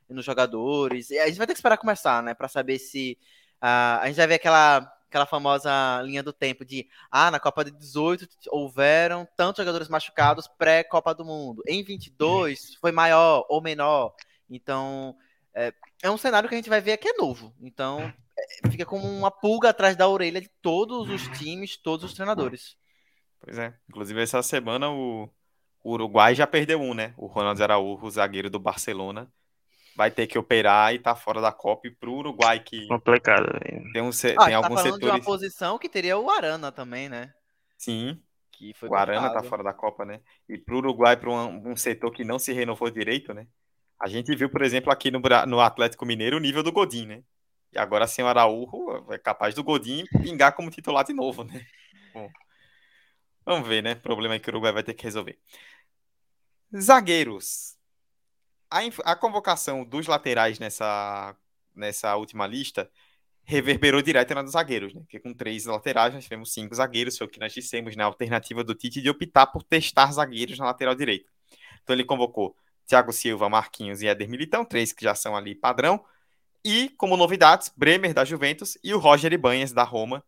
nos 0.09 0.25
jogadores. 0.25 1.11
E 1.11 1.19
a 1.19 1.29
gente 1.29 1.39
vai 1.39 1.47
ter 1.47 1.53
que 1.53 1.59
esperar 1.59 1.77
começar, 1.77 2.23
né, 2.25 2.35
para 2.35 2.49
saber 2.49 2.79
se 2.81 3.17
uh, 3.63 4.01
a 4.01 4.05
gente 4.07 4.17
vai 4.17 4.27
ver 4.27 4.35
aquela 4.35 4.98
aquela 5.09 5.27
famosa 5.27 6.03
linha 6.03 6.23
do 6.23 6.33
tempo 6.33 6.65
de 6.65 6.87
ah, 7.11 7.31
na 7.31 7.41
Copa 7.41 7.65
de 7.65 7.71
18 7.71 8.29
houveram 8.51 9.27
tantos 9.37 9.63
jogadores 9.63 9.89
machucados 9.89 10.47
pré-Copa 10.47 11.15
do 11.15 11.25
Mundo. 11.25 11.63
Em 11.67 11.83
22 11.83 12.75
foi 12.81 12.93
maior 12.93 13.45
ou 13.49 13.61
menor. 13.61 14.15
Então, 14.49 15.17
é, 15.55 15.73
é 16.03 16.11
um 16.11 16.19
cenário 16.19 16.49
que 16.49 16.55
a 16.55 16.59
gente 16.59 16.69
vai 16.69 16.81
ver 16.81 16.97
que 16.99 17.09
é 17.09 17.15
novo. 17.15 17.55
Então, 17.61 18.01
é, 18.39 18.69
fica 18.71 18.85
como 18.85 19.09
uma 19.09 19.31
pulga 19.31 19.71
atrás 19.71 19.97
da 19.97 20.07
orelha 20.09 20.41
de 20.41 20.51
todos 20.63 21.09
os 21.09 21.27
times, 21.39 21.77
todos 21.77 22.05
os 22.05 22.15
treinadores. 22.15 22.77
Pois 23.41 23.59
é. 23.59 23.75
Inclusive, 23.89 24.23
essa 24.23 24.43
semana 24.43 24.91
o, 24.91 25.29
o 25.83 25.93
Uruguai 25.93 26.35
já 26.35 26.47
perdeu 26.47 26.81
um, 26.81 26.93
né? 26.93 27.15
O 27.17 27.27
Ronaldo 27.27 27.63
Araújo, 27.63 28.05
o 28.05 28.11
zagueiro 28.11 28.51
do 28.51 28.59
Barcelona, 28.59 29.31
vai 29.99 30.13
ter 30.13 30.29
que 30.29 30.39
operar 30.39 30.95
e 30.95 31.01
tá 31.01 31.17
fora 31.17 31.41
da 31.41 31.51
Copa. 31.51 31.89
E 31.89 31.91
pro 31.91 32.15
Uruguai 32.15 32.61
que. 32.61 32.87
Complicado. 32.87 33.47
Tem, 33.93 34.01
um, 34.01 34.11
ah, 34.11 34.13
tem 34.23 34.37
tá 34.37 34.57
alguns 34.57 34.81
falando 34.81 34.95
setores. 34.95 35.01
de 35.01 35.07
uma 35.07 35.21
posição 35.21 35.77
que 35.77 35.89
teria 35.89 36.17
o 36.17 36.31
Arana 36.31 36.71
também, 36.71 37.09
né? 37.09 37.35
Sim. 37.77 38.23
Que 38.53 38.73
foi 38.75 38.89
o 38.89 38.95
Arana 38.95 39.23
tá 39.23 39.27
cortado. 39.27 39.49
fora 39.49 39.65
da 39.65 39.73
Copa, 39.73 40.05
né? 40.05 40.21
E 40.49 40.57
pro 40.57 40.79
Uruguai, 40.79 41.17
para 41.17 41.29
um, 41.29 41.73
um 41.73 41.77
setor 41.77 42.13
que 42.13 42.23
não 42.23 42.39
se 42.39 42.53
renovou 42.53 42.89
direito, 42.89 43.35
né? 43.35 43.49
A 44.01 44.09
gente 44.09 44.35
viu, 44.37 44.49
por 44.49 44.63
exemplo, 44.63 44.93
aqui 44.93 45.11
no, 45.11 45.21
no 45.49 45.61
Atlético 45.61 46.07
Mineiro 46.07 46.37
o 46.37 46.41
nível 46.41 46.63
do 46.63 46.71
Godin, 46.71 47.07
né? 47.07 47.23
E 47.73 47.79
agora 47.79 48.07
sem 48.07 48.25
o 48.25 48.29
Araújo 48.29 49.05
é 49.11 49.19
capaz 49.19 49.53
do 49.57 49.65
Godin 49.65 50.05
pingar 50.23 50.55
como 50.55 50.71
titular 50.71 51.05
de 51.05 51.13
novo, 51.13 51.43
né? 51.43 51.67
Bom, 52.15 52.31
vamos 53.45 53.67
ver, 53.67 53.83
né? 53.83 53.97
Problema 53.97 54.39
que 54.39 54.49
o 54.49 54.53
Uruguai 54.53 54.73
vai 54.73 54.85
ter 54.85 54.95
que 54.95 55.03
resolver. 55.03 55.37
Zagueiros. 56.75 57.78
A, 58.71 58.81
a 59.05 59.17
convocação 59.17 59.85
dos 59.85 60.07
laterais 60.07 60.59
nessa, 60.59 61.35
nessa 61.75 62.17
última 62.17 62.47
lista 62.47 62.91
reverberou 63.45 64.03
direto 64.03 64.35
na 64.35 64.43
dos 64.43 64.53
zagueiros, 64.53 64.93
né? 64.93 65.01
Porque 65.01 65.19
com 65.19 65.33
três 65.33 65.65
laterais 65.65 66.13
nós 66.13 66.23
tivemos 66.25 66.53
cinco 66.53 66.75
zagueiros, 66.75 67.17
foi 67.17 67.27
o 67.27 67.31
que 67.31 67.41
nós 67.41 67.53
dissemos, 67.53 67.97
né? 67.97 68.03
A 68.05 68.07
alternativa 68.07 68.63
do 68.63 68.75
Tite 68.75 69.01
de 69.01 69.09
optar 69.09 69.47
por 69.47 69.63
testar 69.63 70.13
zagueiros 70.13 70.59
na 70.59 70.67
lateral 70.67 70.95
direita. 70.95 71.31
Então 71.83 71.97
ele 71.97 72.05
convocou 72.05 72.55
Thiago 72.87 73.11
Silva, 73.11 73.49
Marquinhos 73.49 74.03
e 74.03 74.07
Éder 74.07 74.29
Militão, 74.29 74.67
três 74.67 74.93
que 74.93 75.03
já 75.03 75.15
são 75.15 75.35
ali 75.35 75.55
padrão. 75.55 76.05
E, 76.63 76.91
como 76.91 77.17
novidades, 77.17 77.73
Bremer 77.75 78.13
da 78.13 78.25
Juventus 78.25 78.77
e 78.85 78.93
o 78.93 78.99
Roger 78.99 79.33
Ibanez 79.33 79.73
da 79.73 79.85
Roma. 79.85 80.23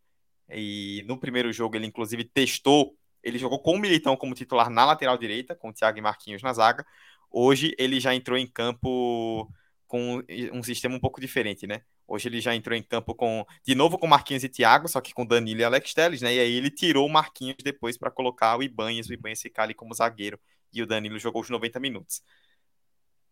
E 0.48 1.04
no 1.06 1.18
primeiro 1.18 1.52
jogo 1.52 1.76
ele, 1.76 1.86
inclusive, 1.86 2.24
testou. 2.24 2.96
Ele 3.22 3.38
jogou 3.38 3.58
com 3.58 3.74
o 3.74 3.78
Militão 3.78 4.16
como 4.16 4.34
titular 4.34 4.70
na 4.70 4.86
lateral 4.86 5.18
direita, 5.18 5.54
com 5.54 5.68
o 5.68 5.72
Thiago 5.72 5.98
e 5.98 6.00
Marquinhos 6.00 6.42
na 6.42 6.54
zaga. 6.54 6.86
Hoje 7.30 7.74
ele 7.78 8.00
já 8.00 8.14
entrou 8.14 8.36
em 8.36 8.46
campo 8.46 9.48
com 9.86 10.22
um 10.52 10.62
sistema 10.62 10.94
um 10.94 11.00
pouco 11.00 11.20
diferente, 11.20 11.66
né? 11.66 11.82
Hoje 12.06 12.28
ele 12.28 12.40
já 12.40 12.54
entrou 12.54 12.76
em 12.76 12.82
campo 12.82 13.14
com 13.14 13.44
de 13.64 13.74
novo 13.74 13.96
com 13.98 14.06
Marquinhos 14.06 14.42
e 14.42 14.48
Thiago, 14.48 14.88
só 14.88 15.00
que 15.00 15.14
com 15.14 15.24
Danilo 15.24 15.60
e 15.60 15.64
Alex 15.64 15.94
Telles, 15.94 16.22
né? 16.22 16.34
E 16.34 16.40
aí 16.40 16.52
ele 16.52 16.70
tirou 16.70 17.06
o 17.06 17.10
Marquinhos 17.10 17.56
depois 17.62 17.96
para 17.96 18.10
colocar 18.10 18.56
o 18.56 18.62
Ibanez, 18.62 19.08
o 19.08 19.14
Ibanez 19.14 19.40
ficar 19.40 19.64
ali 19.64 19.74
como 19.74 19.94
zagueiro 19.94 20.38
e 20.72 20.82
o 20.82 20.86
Danilo 20.86 21.18
jogou 21.18 21.42
os 21.42 21.50
90 21.50 21.78
minutos. 21.80 22.22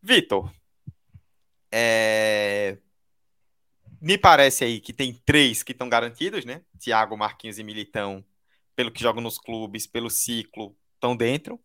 Vitor, 0.00 0.52
é... 1.72 2.78
me 4.00 4.16
parece 4.16 4.64
aí 4.64 4.80
que 4.80 4.92
tem 4.92 5.12
três 5.24 5.62
que 5.62 5.72
estão 5.72 5.88
garantidos, 5.88 6.44
né? 6.44 6.62
Thiago, 6.78 7.16
Marquinhos 7.16 7.58
e 7.58 7.64
Militão, 7.64 8.24
pelo 8.76 8.92
que 8.92 9.02
jogam 9.02 9.22
nos 9.22 9.38
clubes, 9.38 9.86
pelo 9.86 10.08
ciclo, 10.10 10.76
estão 10.94 11.16
dentro. 11.16 11.60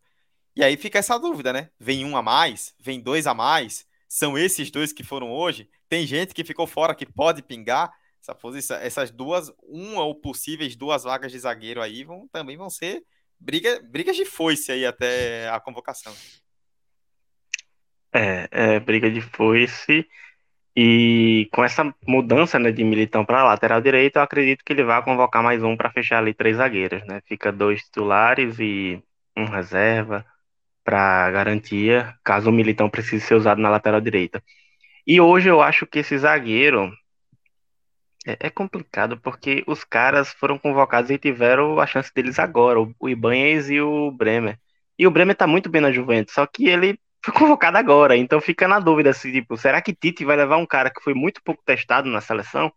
E 0.56 0.62
aí 0.62 0.76
fica 0.76 0.98
essa 0.98 1.18
dúvida, 1.18 1.52
né? 1.52 1.70
Vem 1.78 2.04
um 2.04 2.16
a 2.16 2.22
mais, 2.22 2.74
vem 2.78 3.00
dois 3.00 3.26
a 3.26 3.34
mais, 3.34 3.86
são 4.08 4.38
esses 4.38 4.70
dois 4.70 4.92
que 4.92 5.02
foram 5.02 5.32
hoje. 5.32 5.68
Tem 5.88 6.06
gente 6.06 6.32
que 6.32 6.44
ficou 6.44 6.66
fora 6.66 6.94
que 6.94 7.04
pode 7.04 7.42
pingar 7.42 7.92
essa 8.20 8.34
posição, 8.34 8.76
essas 8.78 9.10
duas, 9.10 9.52
uma 9.62 10.02
ou 10.04 10.14
possíveis 10.14 10.76
duas 10.76 11.02
vagas 11.02 11.32
de 11.32 11.38
zagueiro 11.38 11.82
aí 11.82 12.04
vão 12.04 12.26
também 12.28 12.56
vão 12.56 12.70
ser 12.70 13.02
briga, 13.38 13.80
brigas 13.82 14.16
de 14.16 14.24
foice 14.24 14.72
aí 14.72 14.86
até 14.86 15.48
a 15.50 15.60
convocação. 15.60 16.14
É, 18.12 18.48
é 18.50 18.80
briga 18.80 19.10
de 19.10 19.20
foice. 19.20 20.08
E 20.76 21.48
com 21.52 21.62
essa 21.62 21.94
mudança 22.06 22.58
né, 22.58 22.72
de 22.72 22.82
Militão 22.82 23.24
para 23.24 23.44
lateral 23.44 23.80
direito, 23.80 24.16
eu 24.16 24.22
acredito 24.22 24.64
que 24.64 24.72
ele 24.72 24.82
vai 24.82 25.02
convocar 25.04 25.42
mais 25.42 25.62
um 25.62 25.76
para 25.76 25.92
fechar 25.92 26.18
ali 26.18 26.34
três 26.34 26.56
zagueiros, 26.56 27.04
né? 27.06 27.20
Fica 27.26 27.52
dois 27.52 27.82
titulares 27.82 28.58
e 28.58 29.00
um 29.36 29.44
reserva 29.44 30.24
para 30.84 31.30
garantia, 31.30 32.14
caso 32.22 32.50
o 32.50 32.52
Militão 32.52 32.90
precise 32.90 33.24
ser 33.24 33.34
usado 33.34 33.60
na 33.60 33.70
lateral 33.70 34.00
direita. 34.00 34.42
E 35.06 35.20
hoje 35.20 35.48
eu 35.48 35.62
acho 35.62 35.86
que 35.86 36.00
esse 36.00 36.16
zagueiro 36.18 36.92
é, 38.26 38.36
é 38.46 38.50
complicado 38.50 39.18
porque 39.18 39.64
os 39.66 39.84
caras 39.84 40.32
foram 40.32 40.58
convocados 40.58 41.10
e 41.10 41.18
tiveram 41.18 41.78
a 41.80 41.86
chance 41.86 42.12
deles 42.14 42.38
agora, 42.38 42.80
o, 42.80 43.08
Ibanez 43.08 43.70
e 43.70 43.80
o 43.80 44.10
Bremer. 44.10 44.58
E 44.98 45.06
o 45.06 45.10
Bremer 45.10 45.36
tá 45.36 45.46
muito 45.46 45.68
bem 45.68 45.80
na 45.80 45.92
Juventus, 45.92 46.34
só 46.34 46.46
que 46.46 46.66
ele 46.68 46.98
foi 47.24 47.32
convocado 47.34 47.78
agora, 47.78 48.16
então 48.16 48.40
fica 48.40 48.68
na 48.68 48.78
dúvida 48.78 49.12
se, 49.12 49.32
tipo, 49.32 49.56
será 49.56 49.80
que 49.82 49.94
Tite 49.94 50.24
vai 50.24 50.36
levar 50.36 50.56
um 50.56 50.66
cara 50.66 50.90
que 50.90 51.02
foi 51.02 51.14
muito 51.14 51.42
pouco 51.42 51.62
testado 51.64 52.08
na 52.08 52.20
seleção? 52.20 52.72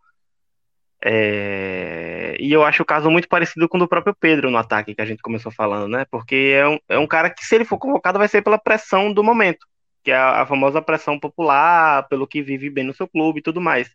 É... 1.04 2.36
E 2.40 2.52
eu 2.52 2.64
acho 2.64 2.82
o 2.82 2.86
caso 2.86 3.10
muito 3.10 3.28
parecido 3.28 3.68
com 3.68 3.76
o 3.76 3.80
do 3.80 3.88
próprio 3.88 4.14
Pedro 4.18 4.50
no 4.50 4.58
ataque, 4.58 4.94
que 4.94 5.02
a 5.02 5.04
gente 5.06 5.22
começou 5.22 5.52
falando, 5.52 5.88
né? 5.88 6.04
Porque 6.10 6.54
é 6.56 6.68
um, 6.68 6.78
é 6.88 6.98
um 6.98 7.06
cara 7.06 7.30
que, 7.30 7.44
se 7.44 7.54
ele 7.54 7.64
for 7.64 7.78
convocado, 7.78 8.18
vai 8.18 8.28
ser 8.28 8.42
pela 8.42 8.58
pressão 8.58 9.12
do 9.12 9.22
momento, 9.22 9.66
que 10.02 10.10
é 10.10 10.16
a, 10.16 10.42
a 10.42 10.46
famosa 10.46 10.82
pressão 10.82 11.18
popular, 11.18 12.08
pelo 12.08 12.26
que 12.26 12.42
vive 12.42 12.70
bem 12.70 12.84
no 12.84 12.94
seu 12.94 13.08
clube 13.08 13.40
e 13.40 13.42
tudo 13.42 13.60
mais. 13.60 13.90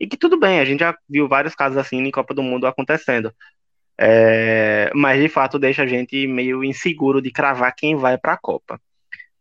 E 0.00 0.06
que 0.06 0.16
tudo 0.16 0.38
bem, 0.38 0.60
a 0.60 0.64
gente 0.64 0.80
já 0.80 0.96
viu 1.08 1.28
vários 1.28 1.54
casos 1.54 1.78
assim 1.78 1.98
em 1.98 2.10
Copa 2.10 2.34
do 2.34 2.42
Mundo 2.42 2.66
acontecendo. 2.66 3.32
É... 3.98 4.90
Mas 4.94 5.20
de 5.20 5.28
fato 5.28 5.58
deixa 5.58 5.82
a 5.82 5.86
gente 5.86 6.26
meio 6.26 6.64
inseguro 6.64 7.22
de 7.22 7.30
cravar 7.30 7.74
quem 7.74 7.96
vai 7.96 8.18
para 8.18 8.34
a 8.34 8.38
Copa. 8.38 8.80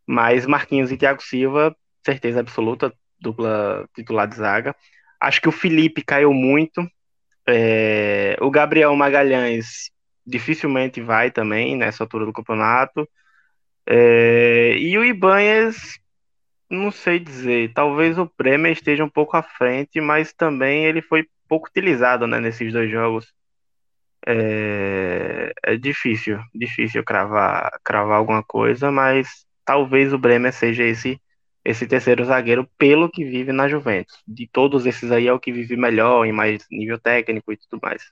Mas 0.05 0.45
Marquinhos 0.45 0.91
e 0.91 0.97
Thiago 0.97 1.21
Silva, 1.23 1.75
certeza 2.05 2.41
absoluta, 2.41 2.93
dupla 3.19 3.87
titular 3.95 4.27
de 4.27 4.35
zaga. 4.35 4.75
Acho 5.23 5.39
que 5.39 5.47
o 5.47 5.53
Felipe 5.53 6.01
caiu 6.01 6.33
muito. 6.33 6.85
É, 7.47 8.35
o 8.41 8.51
Gabriel 8.51 8.93
Magalhães 8.93 9.89
dificilmente 10.27 10.99
vai 10.99 11.31
também 11.31 11.77
nessa 11.77 12.03
altura 12.03 12.25
do 12.25 12.33
campeonato. 12.33 13.07
É, 13.87 14.75
e 14.77 14.97
o 14.97 15.05
Ibanez, 15.05 15.97
não 16.69 16.91
sei 16.91 17.19
dizer. 17.19 17.71
Talvez 17.73 18.17
o 18.17 18.29
Bremer 18.37 18.73
esteja 18.73 19.05
um 19.05 19.09
pouco 19.09 19.37
à 19.37 19.43
frente, 19.43 20.01
mas 20.01 20.33
também 20.33 20.83
ele 20.83 21.01
foi 21.01 21.25
pouco 21.47 21.69
utilizado 21.69 22.27
né, 22.27 22.41
nesses 22.41 22.73
dois 22.73 22.91
jogos. 22.91 23.33
É, 24.27 25.53
é 25.63 25.77
difícil, 25.77 26.37
difícil 26.53 27.01
cravar, 27.01 27.71
cravar 27.81 28.17
alguma 28.17 28.43
coisa, 28.43 28.91
mas 28.91 29.45
talvez 29.63 30.11
o 30.11 30.17
Bremer 30.17 30.51
seja 30.51 30.83
esse 30.83 31.17
esse 31.63 31.87
terceiro 31.87 32.25
zagueiro 32.25 32.69
pelo 32.77 33.09
que 33.09 33.23
vive 33.23 33.51
na 33.51 33.67
Juventus. 33.67 34.21
De 34.27 34.47
todos 34.47 34.85
esses 34.85 35.11
aí 35.11 35.27
é 35.27 35.33
o 35.33 35.39
que 35.39 35.51
vive 35.51 35.77
melhor, 35.77 36.25
em 36.25 36.31
mais 36.31 36.65
nível 36.69 36.99
técnico 36.99 37.53
e 37.53 37.57
tudo 37.57 37.79
mais. 37.81 38.11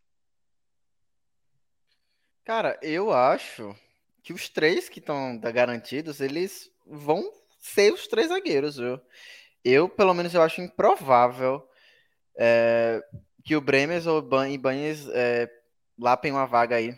Cara, 2.46 2.80
eu 2.82 3.12
acho 3.12 3.76
que 4.24 4.34
os 4.34 4.50
três 4.50 4.88
que 4.88 5.00
estão 5.00 5.40
garantidos, 5.40 6.22
eles 6.22 6.72
vão 6.86 7.32
ser 7.60 7.94
os 7.94 8.08
três 8.08 8.30
zagueiros, 8.30 8.78
viu? 8.78 9.00
Eu, 9.64 9.88
pelo 9.88 10.14
menos, 10.14 10.34
eu 10.34 10.42
acho 10.42 10.62
improvável 10.62 11.68
é, 12.36 13.04
que 13.44 13.56
o 13.56 13.62
Bremes 13.62 14.08
ou 14.08 14.22
o 14.22 14.46
Ibanez 14.46 15.08
é, 15.10 15.50
lapem 16.00 16.32
uma 16.32 16.48
vaga 16.48 16.78
aí, 16.78 16.96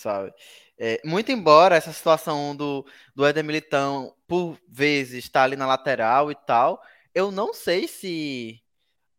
sabe? 0.00 0.32
É, 0.78 1.00
muito 1.04 1.30
embora 1.30 1.76
essa 1.76 1.92
situação 1.92 2.56
do, 2.56 2.86
do 3.14 3.26
Éder 3.26 3.44
Militão, 3.44 4.14
por 4.26 4.58
vezes, 4.68 5.24
está 5.24 5.42
ali 5.42 5.56
na 5.56 5.66
lateral 5.66 6.30
e 6.30 6.34
tal, 6.34 6.82
eu 7.14 7.30
não 7.30 7.52
sei 7.52 7.86
se 7.86 8.62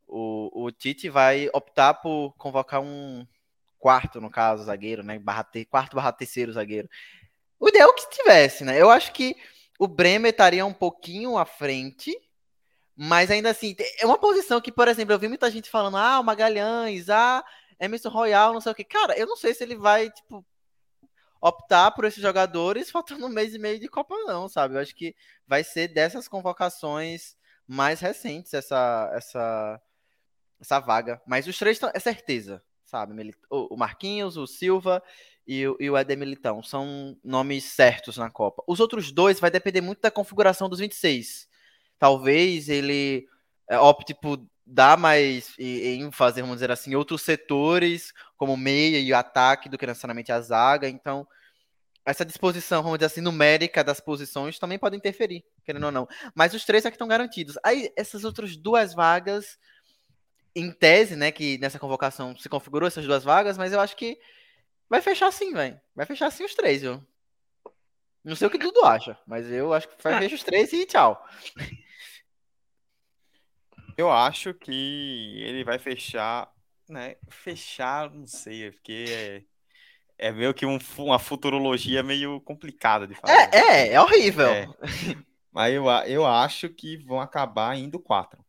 o, 0.08 0.66
o 0.66 0.72
Tite 0.72 1.10
vai 1.10 1.50
optar 1.54 1.94
por 1.96 2.34
convocar 2.38 2.82
um 2.82 3.26
quarto, 3.80 4.22
no 4.22 4.30
caso, 4.30 4.64
zagueiro, 4.64 5.04
né? 5.04 5.18
Barra 5.20 5.46
quarto 5.70 5.96
barra 5.96 6.12
terceiro 6.12 6.54
zagueiro. 6.54 6.90
O 7.60 7.70
ideal 7.70 7.90
é 7.92 7.94
que 7.94 8.10
tivesse, 8.10 8.64
né? 8.64 8.80
Eu 8.82 8.90
acho 8.90 9.12
que 9.14 9.36
o 9.80 9.88
Bremer 9.88 10.32
estaria 10.32 10.66
um 10.66 10.74
pouquinho 10.74 11.38
à 11.38 11.46
frente, 11.46 12.16
mas 12.96 13.32
ainda 13.32 13.50
assim, 13.50 13.76
é 14.00 14.06
uma 14.06 14.18
posição 14.18 14.62
que, 14.62 14.72
por 14.72 14.88
exemplo, 14.88 15.14
eu 15.14 15.20
vi 15.20 15.28
muita 15.28 15.50
gente 15.50 15.70
falando, 15.70 15.98
ah, 15.98 16.20
o 16.20 16.24
Magalhães, 16.24 17.10
ah, 17.10 17.44
Emerson 17.80 18.10
Royal, 18.10 18.54
não 18.54 18.62
sei 18.62 18.72
o 18.72 18.76
que. 18.76 18.84
Cara, 18.84 19.18
eu 19.18 19.26
não 19.26 19.36
sei 19.36 19.54
se 19.54 19.64
ele 19.64 19.76
vai, 19.76 20.10
tipo, 20.12 20.46
optar 21.42 21.92
por 21.92 22.06
esses 22.06 22.22
jogadores 22.22 22.92
faltando 22.92 23.26
um 23.26 23.30
mês 23.30 23.56
e 23.56 23.60
meio 23.60 23.80
de 23.80 23.88
Copa, 23.88 24.16
não, 24.26 24.48
sabe? 24.48 24.76
Eu 24.76 24.80
acho 24.80 24.96
que 24.96 25.16
vai 25.48 25.64
ser 25.64 25.88
dessas 25.88 26.28
convocações 26.28 27.36
mais 27.68 28.00
recentes 28.00 28.54
essa, 28.54 29.12
essa, 29.14 29.82
essa 30.60 30.80
vaga. 30.80 31.20
Mas 31.26 31.48
os 31.48 31.58
três 31.58 31.80
é 31.94 32.00
certeza, 32.00 32.64
sabe? 32.86 33.34
O 33.50 33.76
Marquinhos, 33.76 34.38
o 34.38 34.46
Silva 34.46 35.02
e 35.48 35.68
o, 35.68 35.76
e 35.80 35.90
o 35.90 35.98
Eder 35.98 36.18
Militão 36.18 36.62
são 36.62 37.18
nomes 37.24 37.64
certos 37.64 38.18
na 38.18 38.30
Copa. 38.30 38.64
Os 38.68 38.80
outros 38.80 39.12
dois 39.12 39.40
vai 39.40 39.50
depender 39.50 39.82
muito 39.82 40.02
da 40.02 40.12
configuração 40.12 40.70
dos 40.70 40.80
26. 40.80 41.50
Talvez 41.98 42.70
ele 42.70 43.28
é, 43.68 43.80
opte 43.80 44.14
por 44.14 44.46
dar 44.66 44.98
mais 44.98 45.54
ênfase, 45.58 46.42
vamos 46.42 46.58
dizer 46.58 46.72
assim, 46.72 46.96
outros 46.96 47.22
setores, 47.22 48.14
como 48.38 48.56
meia 48.56 49.00
e 49.00 49.14
ataque, 49.14 49.70
do 49.70 49.78
que 49.78 49.86
necessariamente 49.86 50.32
a 50.32 50.40
zaga. 50.40 50.88
Então, 50.88 51.28
essa 52.06 52.26
disposição, 52.26 52.82
vamos 52.82 52.98
dizer 52.98 53.08
assim, 53.08 53.22
numérica 53.22 53.84
das 53.84 54.00
posições 54.00 54.58
também 54.58 54.80
pode 54.80 54.96
interferir, 54.96 55.44
querendo 55.64 55.86
ou 55.86 55.92
não. 55.92 56.08
Mas 56.34 56.54
os 56.54 56.66
três 56.66 56.86
é 56.86 56.90
que 56.90 56.96
estão 56.96 57.08
garantidos. 57.08 57.58
Aí, 57.64 57.92
essas 57.96 58.24
outras 58.24 58.56
duas 58.56 58.94
vagas, 58.94 59.58
em 60.56 60.72
tese, 60.72 61.16
né, 61.16 61.32
que 61.32 61.58
nessa 61.58 61.80
convocação 61.80 62.36
se 62.38 62.50
configurou 62.50 62.88
essas 62.88 63.06
duas 63.06 63.24
vagas, 63.24 63.58
mas 63.58 63.72
eu 63.74 63.80
acho 63.80 63.96
que 63.96 64.20
vai 64.90 65.02
fechar 65.02 65.28
assim, 65.28 65.54
velho. 65.54 65.80
Vai 65.96 66.06
fechar 66.06 66.28
assim 66.28 66.44
os 66.44 66.56
três, 66.56 66.82
viu? 66.82 67.06
Não 68.24 68.36
sei 68.36 68.48
o 68.48 68.52
que 68.52 68.58
Dudu 68.58 68.84
acha, 68.86 69.18
mas 69.26 69.50
eu 69.50 69.74
acho 69.74 69.88
que 69.88 70.04
vai 70.04 70.20
fechar 70.20 70.36
os 70.36 70.44
três 70.44 70.74
e 70.74 70.86
tchau. 70.86 71.26
Eu 74.02 74.12
acho 74.12 74.52
que 74.56 75.44
ele 75.44 75.64
vai 75.64 75.78
fechar, 75.78 76.52
né? 76.90 77.18
Fechar, 77.30 78.10
não 78.10 78.26
sei, 78.26 78.72
porque 78.72 79.06
é, 79.08 79.44
é 80.18 80.32
meio 80.32 80.56
que 80.56 80.66
um, 80.66 80.80
uma 80.98 81.20
futurologia 81.20 82.02
meio 82.02 82.42
complicada 82.42 83.06
de 83.06 83.14
falar. 83.14 83.32
É, 83.32 83.50
é, 83.54 83.94
é 83.94 84.02
horrível. 84.02 84.48
É. 84.48 84.68
Mas 85.52 85.72
eu, 85.76 85.86
eu 86.08 86.26
acho 86.26 86.68
que 86.70 86.98
vão 86.98 87.22
acabar 87.22 87.78
indo 87.78 88.00
quatro. 88.00 88.44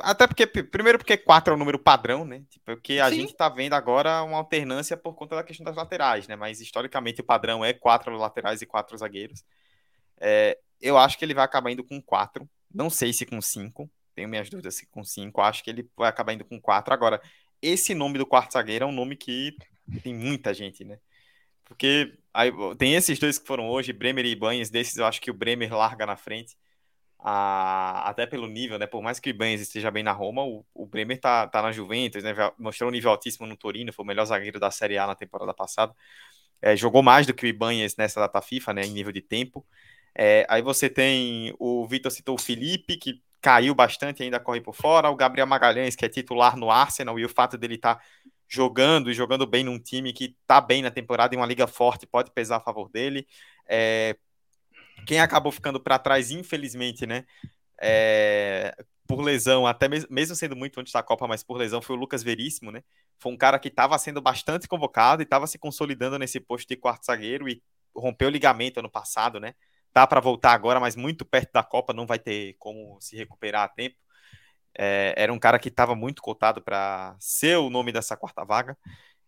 Até 0.00 0.28
porque, 0.28 0.46
primeiro 0.46 0.98
porque 0.98 1.16
quatro 1.16 1.52
é 1.52 1.56
o 1.56 1.58
número 1.58 1.78
padrão, 1.78 2.24
né? 2.24 2.44
Tipo, 2.48 2.66
porque 2.66 3.00
a 3.00 3.10
Sim. 3.10 3.16
gente 3.16 3.34
tá 3.34 3.48
vendo 3.48 3.72
agora 3.72 4.22
uma 4.22 4.36
alternância 4.36 4.96
por 4.96 5.14
conta 5.14 5.34
da 5.34 5.42
questão 5.42 5.64
das 5.64 5.74
laterais, 5.74 6.28
né? 6.28 6.36
Mas 6.36 6.60
historicamente 6.60 7.20
o 7.20 7.24
padrão 7.24 7.64
é 7.64 7.72
quatro 7.72 8.16
laterais 8.16 8.62
e 8.62 8.66
quatro 8.66 8.96
zagueiros. 8.96 9.44
É, 10.20 10.56
eu 10.80 10.96
acho 10.96 11.18
que 11.18 11.24
ele 11.24 11.34
vai 11.34 11.44
acabar 11.44 11.72
indo 11.72 11.82
com 11.82 12.00
quatro. 12.00 12.48
Não 12.72 12.88
sei 12.88 13.12
se 13.12 13.26
com 13.26 13.40
cinco. 13.40 13.90
Tenho 14.14 14.28
minhas 14.28 14.48
dúvidas 14.48 14.76
se 14.76 14.86
com 14.86 15.04
cinco. 15.04 15.40
Acho 15.40 15.62
que 15.64 15.70
ele 15.70 15.88
vai 15.96 16.08
acabar 16.08 16.32
indo 16.32 16.44
com 16.44 16.60
quatro. 16.60 16.92
Agora, 16.94 17.20
esse 17.60 17.94
nome 17.94 18.18
do 18.18 18.26
quarto 18.26 18.52
zagueiro 18.52 18.84
é 18.84 18.88
um 18.88 18.92
nome 18.92 19.16
que 19.16 19.56
tem 20.02 20.14
muita 20.14 20.54
gente, 20.54 20.84
né? 20.84 20.98
Porque 21.64 22.14
aí, 22.32 22.52
tem 22.78 22.94
esses 22.94 23.18
dois 23.18 23.38
que 23.38 23.46
foram 23.46 23.68
hoje, 23.68 23.92
Bremer 23.92 24.26
e 24.26 24.34
Banhas. 24.36 24.70
Desses 24.70 24.96
eu 24.96 25.06
acho 25.06 25.20
que 25.20 25.30
o 25.30 25.34
Bremer 25.34 25.74
larga 25.74 26.06
na 26.06 26.16
frente. 26.16 26.56
Ah, 27.26 28.08
até 28.08 28.26
pelo 28.26 28.46
nível, 28.46 28.78
né? 28.78 28.86
Por 28.86 29.02
mais 29.02 29.18
que 29.18 29.30
o 29.30 29.32
Ibanez 29.32 29.60
esteja 29.60 29.90
bem 29.90 30.02
na 30.02 30.12
Roma, 30.12 30.44
o, 30.44 30.64
o 30.74 30.84
Bremer 30.84 31.18
tá, 31.18 31.48
tá 31.48 31.62
na 31.62 31.72
Juventus, 31.72 32.22
né? 32.22 32.34
Mostrou 32.58 32.90
um 32.90 32.92
nível 32.92 33.10
altíssimo 33.10 33.46
no 33.46 33.56
Torino, 33.56 33.94
foi 33.94 34.04
o 34.04 34.06
melhor 34.06 34.26
zagueiro 34.26 34.60
da 34.60 34.70
Série 34.70 34.98
A 34.98 35.06
na 35.06 35.14
temporada 35.14 35.54
passada. 35.54 35.94
É, 36.60 36.76
jogou 36.76 37.02
mais 37.02 37.26
do 37.26 37.32
que 37.32 37.46
o 37.46 37.48
Ibanez 37.48 37.96
nessa 37.96 38.20
data 38.20 38.42
FIFA, 38.42 38.74
né? 38.74 38.82
Em 38.82 38.90
nível 38.90 39.12
de 39.12 39.22
tempo. 39.22 39.66
É, 40.14 40.46
aí 40.50 40.60
você 40.62 40.88
tem 40.88 41.54
o 41.58 41.86
Vitor 41.86 42.12
citou 42.12 42.34
o 42.36 42.38
Felipe, 42.38 42.96
que 42.98 43.22
caiu 43.44 43.74
bastante, 43.74 44.22
ainda 44.22 44.40
corre 44.40 44.62
por 44.62 44.74
fora. 44.74 45.10
O 45.10 45.14
Gabriel 45.14 45.46
Magalhães, 45.46 45.94
que 45.94 46.02
é 46.02 46.08
titular 46.08 46.56
no 46.56 46.70
Arsenal, 46.70 47.18
e 47.18 47.26
o 47.26 47.28
fato 47.28 47.58
dele 47.58 47.74
estar 47.74 47.96
tá 47.96 48.02
jogando 48.48 49.10
e 49.10 49.14
jogando 49.14 49.46
bem 49.46 49.62
num 49.62 49.78
time 49.78 50.14
que 50.14 50.34
está 50.40 50.62
bem 50.62 50.80
na 50.80 50.90
temporada 50.90 51.34
em 51.34 51.38
uma 51.38 51.44
liga 51.44 51.66
forte 51.66 52.06
pode 52.06 52.30
pesar 52.30 52.56
a 52.56 52.60
favor 52.60 52.88
dele. 52.88 53.26
É, 53.68 54.16
quem 55.06 55.20
acabou 55.20 55.52
ficando 55.52 55.78
para 55.78 55.98
trás, 55.98 56.30
infelizmente, 56.30 57.06
né? 57.06 57.26
É, 57.78 58.74
por 59.06 59.20
lesão, 59.20 59.66
até 59.66 59.88
mesmo, 59.88 60.08
mesmo 60.10 60.34
sendo 60.34 60.56
muito 60.56 60.80
antes 60.80 60.94
da 60.94 61.02
Copa, 61.02 61.28
mas 61.28 61.42
por 61.42 61.58
lesão, 61.58 61.82
foi 61.82 61.96
o 61.96 61.98
Lucas 61.98 62.22
Veríssimo, 62.22 62.70
né? 62.70 62.82
Foi 63.18 63.30
um 63.30 63.36
cara 63.36 63.58
que 63.58 63.68
estava 63.68 63.98
sendo 63.98 64.22
bastante 64.22 64.66
convocado 64.66 65.20
e 65.20 65.24
estava 65.24 65.46
se 65.46 65.58
consolidando 65.58 66.18
nesse 66.18 66.40
posto 66.40 66.66
de 66.66 66.76
quarto 66.76 67.04
zagueiro 67.04 67.46
e 67.46 67.62
rompeu 67.94 68.28
o 68.28 68.30
ligamento 68.30 68.80
ano 68.80 68.90
passado, 68.90 69.38
né? 69.38 69.54
Dá 69.94 70.06
para 70.06 70.20
voltar 70.20 70.52
agora, 70.52 70.80
mas 70.80 70.96
muito 70.96 71.24
perto 71.24 71.52
da 71.52 71.62
Copa, 71.62 71.92
não 71.92 72.06
vai 72.06 72.18
ter 72.18 72.54
como 72.58 73.00
se 73.00 73.16
recuperar 73.16 73.62
a 73.64 73.68
tempo. 73.68 73.96
É, 74.76 75.14
era 75.16 75.32
um 75.32 75.38
cara 75.38 75.58
que 75.58 75.68
estava 75.68 75.94
muito 75.94 76.20
cotado 76.20 76.60
para 76.60 77.16
ser 77.20 77.56
o 77.58 77.70
nome 77.70 77.92
dessa 77.92 78.16
quarta 78.16 78.44
vaga. 78.44 78.76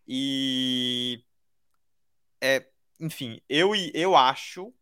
E. 0.07 1.23
É, 2.41 2.67
enfim, 2.99 3.39
eu, 3.49 3.73
eu 3.93 4.15
acho 4.15 4.73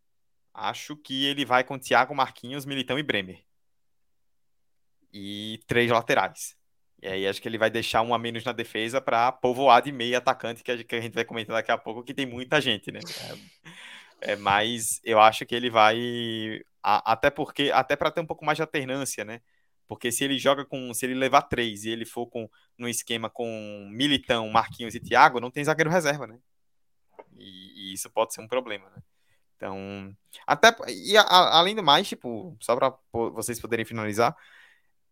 Acho 0.56 0.96
que 0.96 1.26
ele 1.26 1.44
vai 1.44 1.62
com 1.62 1.78
Thiago 1.78 2.14
Marquinhos, 2.14 2.64
Militão 2.64 2.98
e 2.98 3.02
Bremer. 3.02 3.44
E 5.12 5.60
três 5.66 5.90
laterais. 5.90 6.56
E 7.02 7.06
aí 7.06 7.28
acho 7.28 7.42
que 7.42 7.46
ele 7.46 7.58
vai 7.58 7.68
deixar 7.68 8.00
um 8.00 8.14
a 8.14 8.18
menos 8.18 8.42
na 8.42 8.52
defesa 8.52 8.98
para 8.98 9.30
povoar 9.30 9.82
de 9.82 9.92
meio 9.92 10.16
atacante, 10.16 10.64
que 10.64 10.70
a 10.70 11.00
gente 11.00 11.14
vai 11.14 11.26
comentar 11.26 11.54
daqui 11.54 11.70
a 11.70 11.76
pouco, 11.76 12.02
que 12.02 12.14
tem 12.14 12.24
muita 12.24 12.58
gente, 12.58 12.90
né? 12.90 13.00
É, 14.20 14.36
mas 14.36 15.00
eu 15.04 15.20
acho 15.20 15.44
que 15.44 15.54
ele 15.54 15.70
vai. 15.70 16.60
até 16.82 17.30
porque, 17.30 17.70
até 17.72 17.96
para 17.96 18.10
ter 18.10 18.20
um 18.20 18.26
pouco 18.26 18.44
mais 18.44 18.56
de 18.56 18.62
alternância, 18.62 19.24
né? 19.24 19.40
Porque 19.86 20.10
se 20.10 20.24
ele 20.24 20.38
joga 20.38 20.64
com. 20.64 20.92
Se 20.94 21.06
ele 21.06 21.14
levar 21.14 21.42
três 21.42 21.84
e 21.84 21.90
ele 21.90 22.04
for 22.04 22.26
com 22.26 22.48
no 22.76 22.88
esquema 22.88 23.30
com 23.30 23.88
Militão, 23.90 24.48
Marquinhos 24.50 24.94
e 24.94 25.00
Thiago, 25.00 25.40
não 25.40 25.50
tem 25.50 25.64
zagueiro 25.64 25.90
reserva, 25.90 26.26
né? 26.26 26.38
E, 27.38 27.90
e 27.90 27.92
isso 27.92 28.10
pode 28.10 28.34
ser 28.34 28.40
um 28.40 28.48
problema, 28.48 28.88
né? 28.90 29.02
Então, 29.56 30.14
até 30.46 30.74
e 30.88 31.16
a, 31.16 31.22
além 31.58 31.74
do 31.74 31.82
mais, 31.82 32.08
tipo, 32.08 32.56
só 32.60 32.76
para 32.76 32.94
vocês 33.12 33.60
poderem 33.60 33.84
finalizar, 33.86 34.36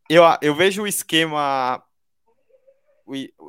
eu, 0.08 0.22
eu 0.42 0.54
vejo 0.54 0.82
o 0.82 0.86
esquema 0.86 1.82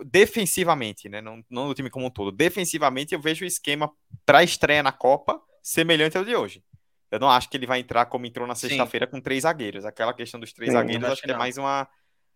defensivamente, 0.06 1.08
né? 1.08 1.22
Não, 1.22 1.44
não 1.50 1.68
do 1.68 1.74
time 1.74 1.90
como 1.90 2.06
um 2.06 2.10
todo. 2.10 2.32
Defensivamente, 2.32 3.14
eu 3.14 3.22
vejo 3.22 3.46
o 3.46 3.48
esquema 3.48 3.92
para 4.26 4.44
estreia 4.44 4.84
na 4.84 4.92
Copa 4.92 5.42
semelhante 5.62 6.18
ao 6.18 6.26
de 6.26 6.36
hoje. 6.36 6.64
Eu 7.12 7.20
não 7.20 7.30
acho 7.30 7.50
que 7.50 7.56
ele 7.56 7.66
vai 7.66 7.80
entrar 7.80 8.06
como 8.08 8.26
entrou 8.26 8.46
na 8.46 8.56
sexta-feira 8.56 9.08
com 9.08 9.22
três 9.22 9.44
zagueiros. 9.44 9.86
Aquela 9.86 10.14
questão 10.14 10.40
dos 10.40 10.52
três 10.52 10.72
Sim, 10.72 10.78
zagueiros, 10.78 11.10
acho, 11.10 11.22
que, 11.22 11.28
que 11.28 11.34
é 11.34 11.38
mais 11.38 11.58
uma 11.58 11.88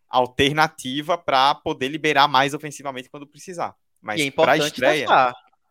alternativa 0.07 1.17
para 1.17 1.53
poder 1.55 1.89
liberar 1.89 2.27
mais 2.27 2.53
ofensivamente 2.53 3.09
quando 3.09 3.27
precisar. 3.27 3.75
Mas 4.01 4.21
é 4.21 4.31
para 4.31 4.57
estreia, 4.57 5.07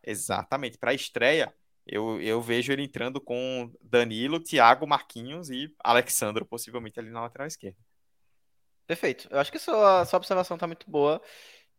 exatamente, 0.04 0.76
para 0.76 0.92
estreia, 0.92 1.52
eu, 1.86 2.20
eu 2.20 2.40
vejo 2.42 2.70
ele 2.70 2.82
entrando 2.82 3.20
com 3.20 3.72
Danilo, 3.82 4.38
Thiago, 4.38 4.86
Marquinhos 4.86 5.48
e 5.48 5.74
Alexandro, 5.82 6.44
possivelmente 6.44 7.00
ali 7.00 7.10
na 7.10 7.22
lateral 7.22 7.46
esquerda. 7.46 7.78
Perfeito. 8.88 9.28
Eu 9.30 9.38
acho 9.38 9.52
que 9.52 9.58
sua, 9.58 10.06
sua 10.06 10.16
observação 10.16 10.56
está 10.56 10.66
muito 10.66 10.90
boa. 10.90 11.20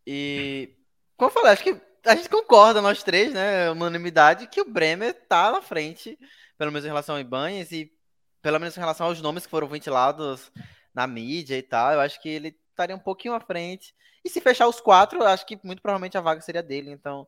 E, 0.06 0.76
como 1.16 1.28
eu 1.28 1.34
falei, 1.34 1.52
acho 1.52 1.64
que 1.64 1.76
a 2.06 2.14
gente 2.14 2.28
concorda, 2.28 2.80
nós 2.80 3.02
três, 3.02 3.32
né? 3.34 3.68
Unanimidade, 3.72 4.46
que 4.46 4.60
o 4.60 4.64
Bremer 4.64 5.10
está 5.10 5.50
na 5.50 5.60
frente, 5.60 6.16
pelo 6.56 6.70
menos 6.70 6.84
em 6.84 6.88
relação 6.88 7.16
ao 7.16 7.20
Ibanez 7.20 7.72
e 7.72 7.92
pelo 8.40 8.60
menos 8.60 8.76
em 8.76 8.80
relação 8.80 9.08
aos 9.08 9.20
nomes 9.20 9.44
que 9.44 9.50
foram 9.50 9.66
ventilados 9.66 10.52
na 10.94 11.04
mídia 11.08 11.58
e 11.58 11.62
tal. 11.62 11.92
Eu 11.92 12.00
acho 12.00 12.22
que 12.22 12.28
ele 12.28 12.56
estaria 12.70 12.94
um 12.94 13.00
pouquinho 13.00 13.34
à 13.34 13.40
frente. 13.40 13.92
E 14.24 14.30
se 14.30 14.40
fechar 14.40 14.68
os 14.68 14.80
quatro, 14.80 15.18
eu 15.18 15.26
acho 15.26 15.44
que 15.44 15.58
muito 15.64 15.82
provavelmente 15.82 16.16
a 16.16 16.20
vaga 16.20 16.40
seria 16.40 16.62
dele. 16.62 16.92
Então, 16.92 17.26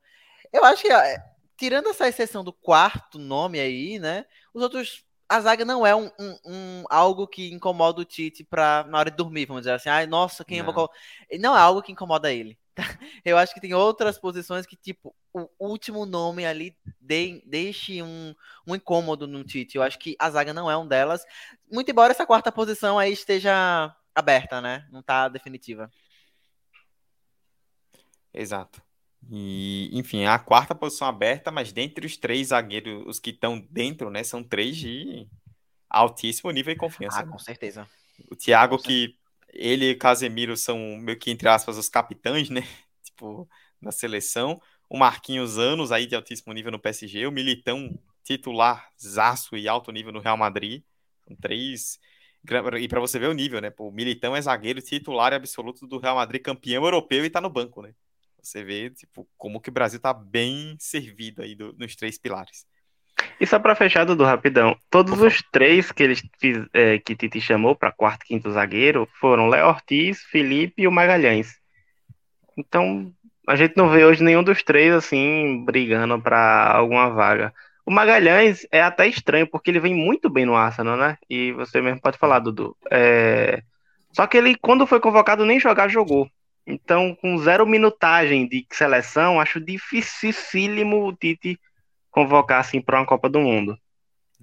eu 0.52 0.64
acho 0.64 0.82
que, 0.82 0.92
é, 0.92 1.18
tirando 1.56 1.88
essa 1.88 2.06
exceção 2.06 2.44
do 2.44 2.52
quarto 2.52 3.18
nome 3.18 3.58
aí, 3.58 3.98
né? 3.98 4.26
Os 4.54 4.62
outros. 4.62 5.04
A 5.32 5.40
zaga 5.40 5.64
não 5.64 5.86
é 5.86 5.96
um, 5.96 6.10
um, 6.18 6.38
um 6.44 6.84
algo 6.90 7.26
que 7.26 7.50
incomoda 7.50 8.02
o 8.02 8.04
Tite 8.04 8.44
pra, 8.44 8.84
na 8.86 8.98
hora 8.98 9.10
de 9.10 9.16
dormir, 9.16 9.46
vamos 9.46 9.62
dizer 9.62 9.72
assim. 9.72 9.88
Ai, 9.88 10.06
nossa, 10.06 10.44
quem 10.44 10.58
não. 10.58 10.68
eu 10.68 10.74
vou 10.74 10.90
Não 11.40 11.56
é 11.56 11.58
algo 11.58 11.80
que 11.80 11.90
incomoda 11.90 12.30
ele. 12.30 12.58
Eu 13.24 13.38
acho 13.38 13.54
que 13.54 13.60
tem 13.60 13.72
outras 13.72 14.18
posições 14.18 14.66
que, 14.66 14.76
tipo, 14.76 15.14
o 15.32 15.48
último 15.58 16.04
nome 16.04 16.44
ali 16.44 16.76
de, 17.00 17.42
deixe 17.46 18.02
um, 18.02 18.34
um 18.66 18.74
incômodo 18.74 19.26
no 19.26 19.42
Tite. 19.42 19.76
Eu 19.76 19.82
acho 19.82 19.98
que 19.98 20.14
a 20.18 20.28
zaga 20.30 20.52
não 20.52 20.70
é 20.70 20.76
um 20.76 20.86
delas. 20.86 21.24
Muito 21.70 21.90
embora 21.90 22.12
essa 22.12 22.26
quarta 22.26 22.52
posição 22.52 22.98
aí 22.98 23.10
esteja 23.10 23.94
aberta, 24.14 24.60
né? 24.60 24.86
Não 24.92 25.02
tá 25.02 25.28
definitiva. 25.28 25.90
Exato. 28.34 28.82
E, 29.30 29.90
enfim, 29.92 30.24
a 30.24 30.38
quarta 30.38 30.74
posição 30.74 31.06
aberta, 31.06 31.50
mas 31.50 31.72
dentre 31.72 32.06
os 32.06 32.16
três 32.16 32.48
zagueiros, 32.48 33.04
os 33.06 33.18
que 33.18 33.30
estão 33.30 33.64
dentro, 33.70 34.11
né, 34.11 34.22
são 34.22 34.42
três 34.42 34.76
de 34.76 35.26
altíssimo 35.88 36.50
nível 36.50 36.74
de 36.74 36.80
confiança. 36.80 37.20
Ah, 37.20 37.26
com 37.26 37.38
certeza. 37.38 37.88
O 38.30 38.37
Thiago, 38.37 38.78
que 38.78 39.16
ele 39.52 39.90
e 39.90 39.94
Casemiro 39.94 40.56
são 40.56 40.78
meio 40.96 41.18
que, 41.18 41.30
entre 41.30 41.48
aspas, 41.48 41.76
os 41.76 41.88
capitães, 41.88 42.48
né? 42.50 42.62
Tipo, 43.04 43.48
na 43.80 43.92
seleção. 43.92 44.61
O 44.88 44.98
Marquinhos 44.98 45.58
Anos 45.58 45.92
aí 45.92 46.06
de 46.06 46.14
altíssimo 46.14 46.52
nível 46.52 46.72
no 46.72 46.78
PSG. 46.78 47.26
O 47.26 47.32
Militão 47.32 47.98
titular, 48.24 48.88
zaço 49.00 49.56
e 49.56 49.68
alto 49.68 49.92
nível 49.92 50.12
no 50.12 50.20
Real 50.20 50.37
Madrid. 50.37 50.82
São 51.26 51.37
três. 51.37 51.98
E 52.80 52.88
para 52.88 53.00
você 53.00 53.18
ver 53.18 53.28
o 53.28 53.32
nível, 53.35 53.61
né? 53.61 53.72
O 53.78 53.90
Militão 53.90 54.35
é 54.35 54.40
zagueiro 54.40 54.80
titular 54.80 55.32
absoluto 55.32 55.87
do 55.87 55.98
Real 55.98 56.16
Madrid, 56.16 56.42
campeão 56.42 56.85
europeu 56.85 57.24
e 57.24 57.30
tá 57.30 57.40
no 57.40 57.50
banco, 57.50 57.82
né? 57.82 57.94
Você 58.42 58.64
vê, 58.64 58.90
tipo, 58.90 59.28
como 59.38 59.61
que 59.61 59.70
o 59.70 59.72
Brasil 59.72 60.00
tá 60.00 60.12
bem 60.12 60.76
servido 60.78 61.42
aí 61.42 61.55
do, 61.55 61.72
nos 61.78 61.94
três 61.94 62.18
pilares. 62.18 62.66
E 63.40 63.46
só 63.46 63.59
para 63.59 63.74
fechar, 63.74 64.05
Dudu, 64.05 64.24
rapidão. 64.24 64.76
Todos 64.90 65.20
os 65.20 65.42
três 65.52 65.92
que 65.92 66.02
eles 66.02 66.22
fiz, 66.40 66.66
é, 66.72 66.98
que 66.98 67.14
Titi 67.14 67.40
chamou 67.40 67.76
para 67.76 67.92
quarto, 67.92 68.26
quinto 68.26 68.50
zagueiro 68.50 69.09
foram 69.20 69.48
Léo 69.48 69.68
Ortiz, 69.68 70.22
Felipe 70.22 70.83
e 70.83 70.88
o 70.88 70.92
Magalhães. 70.92 71.57
Então, 72.57 73.12
a 73.46 73.57
gente 73.57 73.76
não 73.76 73.88
vê 73.88 74.05
hoje 74.05 74.22
nenhum 74.22 74.42
dos 74.42 74.62
três 74.62 74.92
assim 74.92 75.64
brigando 75.64 76.20
para 76.20 76.72
alguma 76.72 77.11
vaga. 77.11 77.55
O 77.85 77.90
Magalhães 77.90 78.66
é 78.70 78.83
até 78.83 79.07
estranho 79.07 79.46
porque 79.46 79.70
ele 79.70 79.81
vem 79.81 79.94
muito 79.94 80.28
bem 80.31 80.44
no 80.44 80.55
Arsenal, 80.55 80.96
né? 80.96 81.16
E 81.28 81.52
você 81.52 81.81
mesmo 81.81 82.00
pode 82.00 82.18
falar, 82.18 82.38
Dudu. 82.38 82.76
É... 82.90 83.62
Só 84.12 84.26
que 84.26 84.37
ele, 84.37 84.57
quando 84.57 84.87
foi 84.87 85.00
convocado, 85.00 85.44
nem 85.44 85.59
jogar 85.59 85.88
jogou. 85.88 86.28
Então, 86.66 87.14
com 87.16 87.38
zero 87.38 87.66
minutagem 87.66 88.48
de 88.48 88.66
seleção, 88.70 89.40
acho 89.40 89.61
dificílimo 89.61 91.07
o 91.07 91.12
Tite 91.14 91.59
convocar 92.11 92.61
assim 92.61 92.81
para 92.81 93.01
uma 93.01 93.07
Copa 93.07 93.29
do 93.29 93.40
Mundo. 93.40 93.77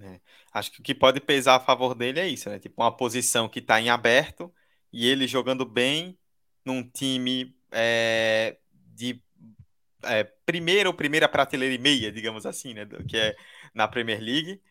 É. 0.02 0.20
Acho 0.52 0.72
que 0.72 0.80
o 0.80 0.84
que 0.84 0.96
pode 0.96 1.22
pesar 1.22 1.56
a 1.56 1.60
favor 1.60 1.94
dele 1.94 2.20
é 2.20 2.28
isso, 2.28 2.50
né? 2.50 2.60
Tipo, 2.60 2.82
uma 2.82 2.96
posição 2.96 3.48
que 3.48 3.60
está 3.60 3.80
em 3.80 3.90
aberto 3.90 4.52
e 4.92 5.08
ele 5.08 5.28
jogando 5.28 5.66
bem 5.66 6.18
num 6.66 6.84
time 6.84 7.56
é, 7.72 8.58
de 8.96 9.22
é, 10.04 10.24
primeira 10.46 10.90
ou 10.90 10.94
primeira 10.94 11.30
prateleira 11.30 11.74
e 11.74 11.78
meia, 11.78 12.12
digamos 12.12 12.46
assim, 12.46 12.74
né? 12.74 12.88
Que 13.08 13.18
é 13.18 13.36
na 13.74 13.88
Premier 13.88 14.20
League 14.20 14.62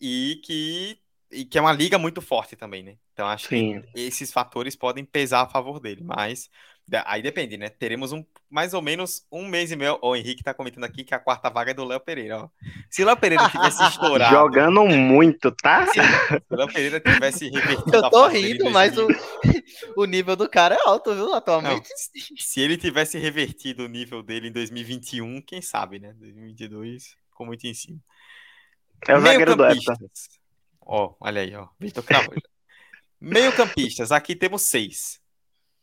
e 0.00 0.40
que, 0.44 0.98
e 1.30 1.44
que 1.44 1.56
é 1.56 1.60
uma 1.60 1.72
liga 1.72 1.98
muito 1.98 2.20
forte 2.20 2.54
também, 2.54 2.82
né? 2.82 2.96
Então 3.12 3.26
acho 3.26 3.48
Sim. 3.48 3.82
que 3.82 4.00
esses 4.00 4.32
fatores 4.32 4.76
podem 4.76 5.04
pesar 5.04 5.42
a 5.42 5.48
favor 5.48 5.80
dele, 5.80 6.02
mas 6.02 6.50
Aí 7.06 7.22
depende, 7.22 7.56
né? 7.56 7.68
Teremos 7.68 8.12
um 8.12 8.24
mais 8.50 8.74
ou 8.74 8.82
menos 8.82 9.24
um 9.32 9.46
mês 9.46 9.72
e 9.72 9.76
meio. 9.76 9.98
O 10.02 10.14
Henrique 10.14 10.42
tá 10.42 10.52
comentando 10.52 10.84
aqui 10.84 11.04
que 11.04 11.14
a 11.14 11.18
quarta 11.18 11.48
vaga 11.48 11.70
é 11.70 11.74
do 11.74 11.84
Léo 11.84 12.00
Pereira, 12.00 12.38
ó. 12.38 12.48
Se 12.90 13.02
o 13.02 13.06
Léo 13.06 13.16
Pereira 13.16 13.48
tivesse 13.48 13.82
estourado. 13.88 14.34
Jogando 14.34 14.84
muito, 14.86 15.50
tá? 15.52 15.86
Se, 15.86 16.00
o 16.50 16.56
Léo 16.56 16.70
Pereira 16.70 17.00
tivesse 17.00 17.48
revertido. 17.48 17.96
Eu 17.96 18.10
tô 18.10 18.26
rindo, 18.28 18.70
mas 18.70 18.96
o, 18.98 19.06
o 19.96 20.04
nível 20.04 20.36
do 20.36 20.48
cara 20.48 20.74
é 20.74 20.78
alto, 20.84 21.14
viu, 21.14 21.32
atualmente. 21.32 21.88
Não, 21.88 22.36
se 22.36 22.60
ele 22.60 22.76
tivesse 22.76 23.18
revertido 23.18 23.84
o 23.84 23.88
nível 23.88 24.22
dele 24.22 24.48
em 24.48 24.52
2021, 24.52 25.40
quem 25.40 25.62
sabe, 25.62 25.98
né? 25.98 26.12
2022, 26.18 27.16
ficou 27.30 27.46
muito 27.46 27.66
em 27.66 27.72
cima. 27.72 27.98
É 29.08 29.16
o 29.16 29.20
zagueiro 29.20 29.56
do 29.56 29.64
Everton. 29.64 29.96
Ó, 30.80 31.14
olha 31.20 31.40
aí, 31.40 31.54
ó. 31.54 31.68
Vitor 31.80 32.02
Cravo. 32.02 32.32
Meio 33.18 33.52
campistas, 33.54 34.12
aqui 34.12 34.34
temos 34.34 34.62
seis. 34.62 35.21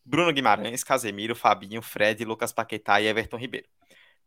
Bruno 0.10 0.34
Guimarães, 0.34 0.84
Casemiro, 0.84 1.36
Fabinho, 1.36 1.84
Fred, 1.84 2.26
Lucas 2.26 2.52
Paquetá 2.52 3.00
e 3.00 3.06
Everton 3.06 3.38
Ribeiro. 3.38 3.68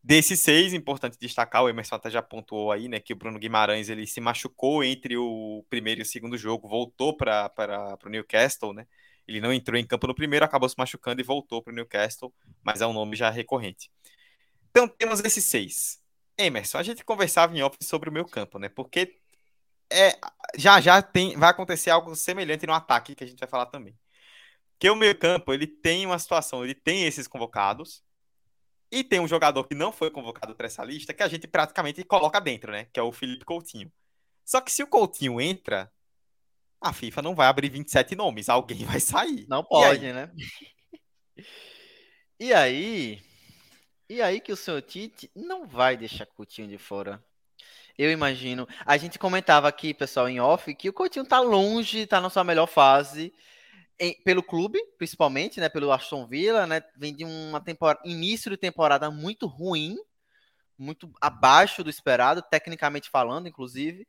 Desses 0.01 0.39
seis, 0.39 0.73
importante 0.73 1.19
destacar, 1.19 1.65
o 1.65 1.69
Emerson 1.69 1.97
até 1.97 2.09
já 2.09 2.23
pontuou 2.23 2.71
aí, 2.71 2.89
né, 2.89 3.01
que 3.01 3.13
o 3.13 3.17
Bruno 3.17 3.37
Guimarães 3.37 3.89
ele 3.89 4.07
se 4.07 4.21
machucou 4.21 4.85
entre 4.85 5.17
o 5.17 5.65
primeiro 5.69 6.01
e 6.01 6.03
o 6.03 6.07
segundo 6.07 6.39
jogo, 6.39 6.69
voltou 6.69 7.17
para 7.17 7.51
o 8.05 8.09
Newcastle, 8.09 8.73
né? 8.73 8.87
Ele 9.27 9.41
não 9.41 9.53
entrou 9.53 9.77
em 9.77 9.85
campo 9.85 10.07
no 10.07 10.15
primeiro, 10.15 10.45
acabou 10.45 10.69
se 10.69 10.77
machucando 10.79 11.21
e 11.21 11.25
voltou 11.25 11.61
para 11.61 11.73
o 11.73 11.75
Newcastle, 11.75 12.33
mas 12.63 12.81
é 12.81 12.87
um 12.87 12.93
nome 12.93 13.17
já 13.17 13.29
recorrente. 13.29 13.91
Então 14.71 14.87
temos 14.87 15.19
esses 15.21 15.45
seis. 15.45 16.01
Emerson, 16.39 16.79
a 16.79 16.83
gente 16.85 17.05
conversava 17.05 17.57
em 17.57 17.63
off 17.63 17.77
sobre 17.83 18.09
o 18.09 18.13
meu 18.13 18.25
campo, 18.25 18.59
né? 18.59 18.69
Porque 18.69 19.17
é, 19.93 20.17
já 20.57 20.81
já 20.81 21.03
tem, 21.03 21.37
vai 21.37 21.51
acontecer 21.51 21.91
algo 21.91 22.15
semelhante 22.15 22.67
no 22.67 22.73
ataque 22.73 23.17
que 23.17 23.25
a 23.25 23.27
gente 23.27 23.41
vai 23.41 23.49
falar 23.49 23.67
também. 23.67 23.97
Que 24.83 24.91
o 24.91 24.97
meio 24.97 25.17
campo, 25.17 25.55
ele 25.55 25.69
tem 25.69 26.05
uma 26.05 26.19
situação, 26.19 26.65
ele 26.65 26.75
tem 26.75 27.05
esses 27.07 27.29
convocados, 27.29 28.03
e 28.91 29.05
tem 29.05 29.21
um 29.21 29.29
jogador 29.29 29.63
que 29.63 29.77
não 29.77 29.93
foi 29.93 30.11
convocado 30.11 30.57
para 30.57 30.67
essa 30.67 30.85
lista, 30.85 31.15
que 31.15 31.23
a 31.23 31.29
gente 31.29 31.47
praticamente 31.47 32.03
coloca 32.03 32.41
dentro, 32.41 32.73
né? 32.73 32.89
Que 32.93 32.99
é 32.99 33.03
o 33.03 33.13
Felipe 33.13 33.45
Coutinho. 33.45 33.93
Só 34.45 34.61
que 34.61 34.73
se 34.73 34.83
o 34.83 34.89
Coutinho 34.89 35.41
entra, 35.41 35.89
a 36.81 36.93
FIFA 36.93 37.23
não 37.23 37.33
vai 37.33 37.47
abrir 37.47 37.69
27 37.69 38.17
nomes, 38.17 38.49
alguém 38.49 38.85
vai 38.85 38.99
sair. 38.99 39.47
Não 39.49 39.63
pode, 39.63 40.13
né? 40.13 40.33
E 42.41 42.53
aí, 42.53 43.23
e 44.09 44.21
aí 44.21 44.41
que 44.41 44.51
o 44.51 44.57
seu 44.57 44.83
Tite 44.83 45.31
não 45.33 45.65
vai 45.65 45.97
deixar 45.97 46.27
Coutinho 46.27 46.67
de 46.67 46.77
fora. 46.77 47.25
Eu 47.97 48.11
imagino. 48.11 48.67
A 48.85 48.97
gente 48.97 49.17
comentava 49.17 49.69
aqui, 49.69 49.95
pessoal, 49.95 50.29
em 50.29 50.41
off, 50.41 50.75
que 50.75 50.89
o 50.89 50.93
Coutinho 50.93 51.25
tá 51.25 51.39
longe, 51.39 52.05
tá 52.05 52.21
na 52.21 52.29
sua 52.29 52.43
melhor 52.43 52.67
fase 52.67 53.33
em, 54.03 54.21
pelo 54.25 54.43
clube, 54.43 54.81
principalmente, 54.99 55.61
né, 55.61 55.69
pelo 55.69 55.93
Aston 55.93 56.27
Villa, 56.27 56.67
né, 56.67 56.83
vem 56.97 57.15
de 57.15 57.25
uma 57.25 57.61
temporada, 57.61 58.01
início 58.05 58.51
de 58.51 58.57
temporada 58.57 59.09
muito 59.13 59.47
ruim, 59.47 59.97
muito 60.77 61.09
abaixo 61.21 61.85
do 61.85 61.89
esperado, 61.89 62.43
tecnicamente 62.43 63.09
falando, 63.09 63.47
inclusive. 63.47 64.05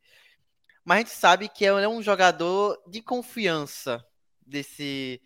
Mas 0.84 0.96
a 0.96 1.00
gente 1.00 1.12
sabe 1.12 1.48
que 1.48 1.64
ele 1.64 1.84
é 1.84 1.88
um 1.88 2.02
jogador 2.02 2.76
de 2.88 3.00
confiança 3.00 4.04
desse 4.44 5.22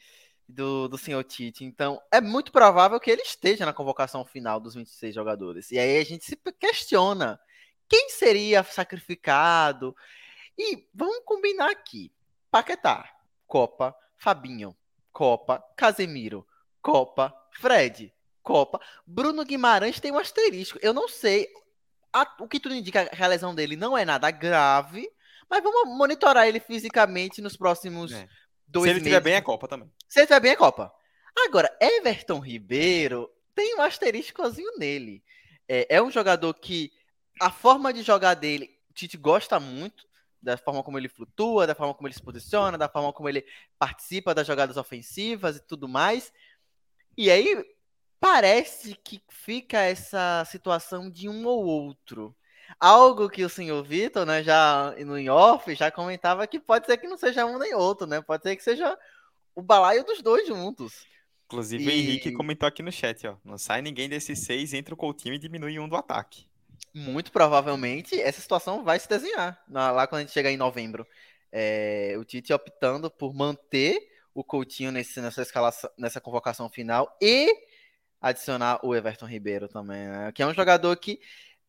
do, 0.47 0.87
do 0.87 0.99
senhor 0.99 1.25
Tite. 1.25 1.65
Então, 1.65 1.99
é 2.13 2.21
muito 2.21 2.53
provável 2.53 3.01
que 3.01 3.11
ele 3.11 3.23
esteja 3.23 3.65
na 3.65 3.73
convocação 3.73 4.23
final 4.23 4.61
dos 4.61 4.75
26 4.75 5.15
jogadores. 5.15 5.71
E 5.71 5.79
aí 5.79 5.99
a 5.99 6.05
gente 6.05 6.27
se 6.27 6.37
questiona 6.59 7.41
quem 7.89 8.11
seria 8.11 8.63
sacrificado. 8.63 9.97
E 10.59 10.87
vamos 10.95 11.23
combinar 11.25 11.71
aqui. 11.71 12.13
Paquetá, 12.51 13.11
Copa, 13.47 13.95
Fabinho, 14.19 14.77
Copa, 15.13 15.65
Casemiro, 15.77 16.47
Copa, 16.83 17.35
Fred, 17.53 18.13
Copa. 18.43 18.81
Bruno 19.07 19.45
Guimarães 19.45 20.01
tem 20.01 20.13
um 20.13 20.19
asterisco. 20.19 20.79
Eu 20.83 20.93
não 20.93 21.09
sei. 21.09 21.49
A, 22.13 22.27
o 22.41 22.49
que 22.49 22.59
tudo 22.59 22.75
indica 22.75 23.07
que 23.07 23.23
a 23.23 23.27
lesão 23.27 23.55
dele 23.55 23.77
não 23.77 23.97
é 23.97 24.05
nada 24.05 24.31
grave, 24.31 25.09
mas 25.49 25.63
vamos 25.63 25.97
monitorar 25.97 26.47
ele 26.47 26.59
fisicamente 26.59 27.41
nos 27.41 27.57
próximos 27.57 28.13
é. 28.13 28.29
dois 28.67 28.85
meses. 28.85 28.85
Se 28.85 28.89
ele 28.89 28.99
estiver 28.99 29.21
bem, 29.21 29.35
é 29.35 29.41
Copa 29.41 29.69
também. 29.69 29.91
Se 30.09 30.21
ele 30.21 30.25
estiver 30.25 30.41
bem, 30.41 30.53
é 30.53 30.57
Copa. 30.57 30.93
Agora, 31.47 31.77
Everton 31.81 32.41
Ribeiro 32.41 33.31
tem 33.55 33.77
um 33.77 33.83
asteriscozinho 33.83 34.77
nele. 34.79 35.23
É, 35.69 35.97
é 35.97 36.03
um 36.03 36.11
jogador 36.11 36.55
que 36.55 36.91
a 37.41 37.51
forma 37.51 37.93
de 37.93 38.03
jogar 38.03 38.35
dele, 38.35 38.71
Tite 38.95 39.17
gosta 39.17 39.61
muito 39.61 40.08
da 40.41 40.57
forma 40.57 40.83
como 40.83 40.99
ele 40.99 41.09
flutua, 41.09 41.67
da 41.67 41.75
forma 41.75 41.95
como 41.95 42.07
ele 42.07 42.15
se 42.15 42.23
posiciona, 42.23 42.79
da 42.79 42.89
forma 42.89 43.13
como 43.13 43.29
ele 43.29 43.45
participa 43.79 44.35
das 44.35 44.47
jogadas 44.47 44.77
ofensivas 44.77 45.57
e 45.57 45.67
tudo 45.67 45.89
mais. 45.89 46.33
E 47.17 47.31
aí 47.31 47.65
parece 48.21 48.95
que 48.95 49.21
fica 49.29 49.79
essa 49.79 50.45
situação 50.47 51.11
de 51.11 51.29
um 51.29 51.47
ou 51.47 51.65
outro. 51.65 52.35
Algo 52.79 53.31
que 53.31 53.45
o 53.45 53.49
senhor 53.49 53.83
Vitor, 53.83 54.27
né, 54.27 54.43
já 54.43 54.95
no 54.99 55.33
off, 55.33 55.75
já 55.75 55.91
comentava 55.91 56.47
que 56.47 56.61
pode 56.61 56.87
ser 56.87 56.99
que 56.99 57.09
não 57.09 57.17
seja 57.17 57.47
um 57.47 57.59
nem 57.59 57.75
outro, 57.75 58.07
né? 58.07 58.21
Pode 58.21 58.43
ser 58.43 58.57
que 58.57 58.63
seja 58.63 58.97
o 59.55 59.63
balaio 59.63 60.05
dos 60.05 60.23
dois 60.23 60.47
juntos. 60.47 61.07
Inclusive 61.47 61.83
e... 61.83 61.87
o 61.87 61.91
Henrique 61.91 62.33
comentou 62.33 62.67
aqui 62.67 62.83
no 62.83 62.93
chat, 62.93 63.27
ó. 63.27 63.37
Não 63.43 63.57
sai 63.57 63.81
ninguém 63.81 64.09
desses 64.09 64.45
seis, 64.45 64.75
entra 64.75 64.93
o 64.93 64.99
Coutinho 64.99 65.35
e 65.35 65.39
diminui 65.39 65.79
um 65.79 65.89
do 65.89 65.97
ataque 65.97 66.48
muito 66.95 67.31
provavelmente 67.31 68.21
essa 68.21 68.41
situação 68.41 68.85
vai 68.85 68.99
se 68.99 69.09
desenhar 69.09 69.63
lá 69.69 70.07
quando 70.07 70.21
a 70.21 70.23
gente 70.23 70.33
chegar 70.33 70.51
em 70.51 70.57
novembro. 70.57 71.07
É, 71.51 72.15
o 72.19 72.25
Tite 72.25 72.53
optando 72.53 73.11
por 73.11 73.35
manter 73.35 73.99
o 74.35 74.45
Coutinho 74.45 74.93
nesse, 74.93 75.21
nessa, 75.21 75.43
escalação, 75.43 75.91
nessa 75.99 76.21
convocação 76.21 76.69
final 76.69 77.17
e 77.21 77.53
adicionar 78.21 78.79
o 78.85 78.95
Everton 78.95 79.27
Ribeiro 79.27 79.69
também, 79.69 80.07
né? 80.07 80.33
Que 80.33 80.43
é 80.43 80.47
um 80.47 80.55
jogador 80.55 80.97
que 80.97 81.21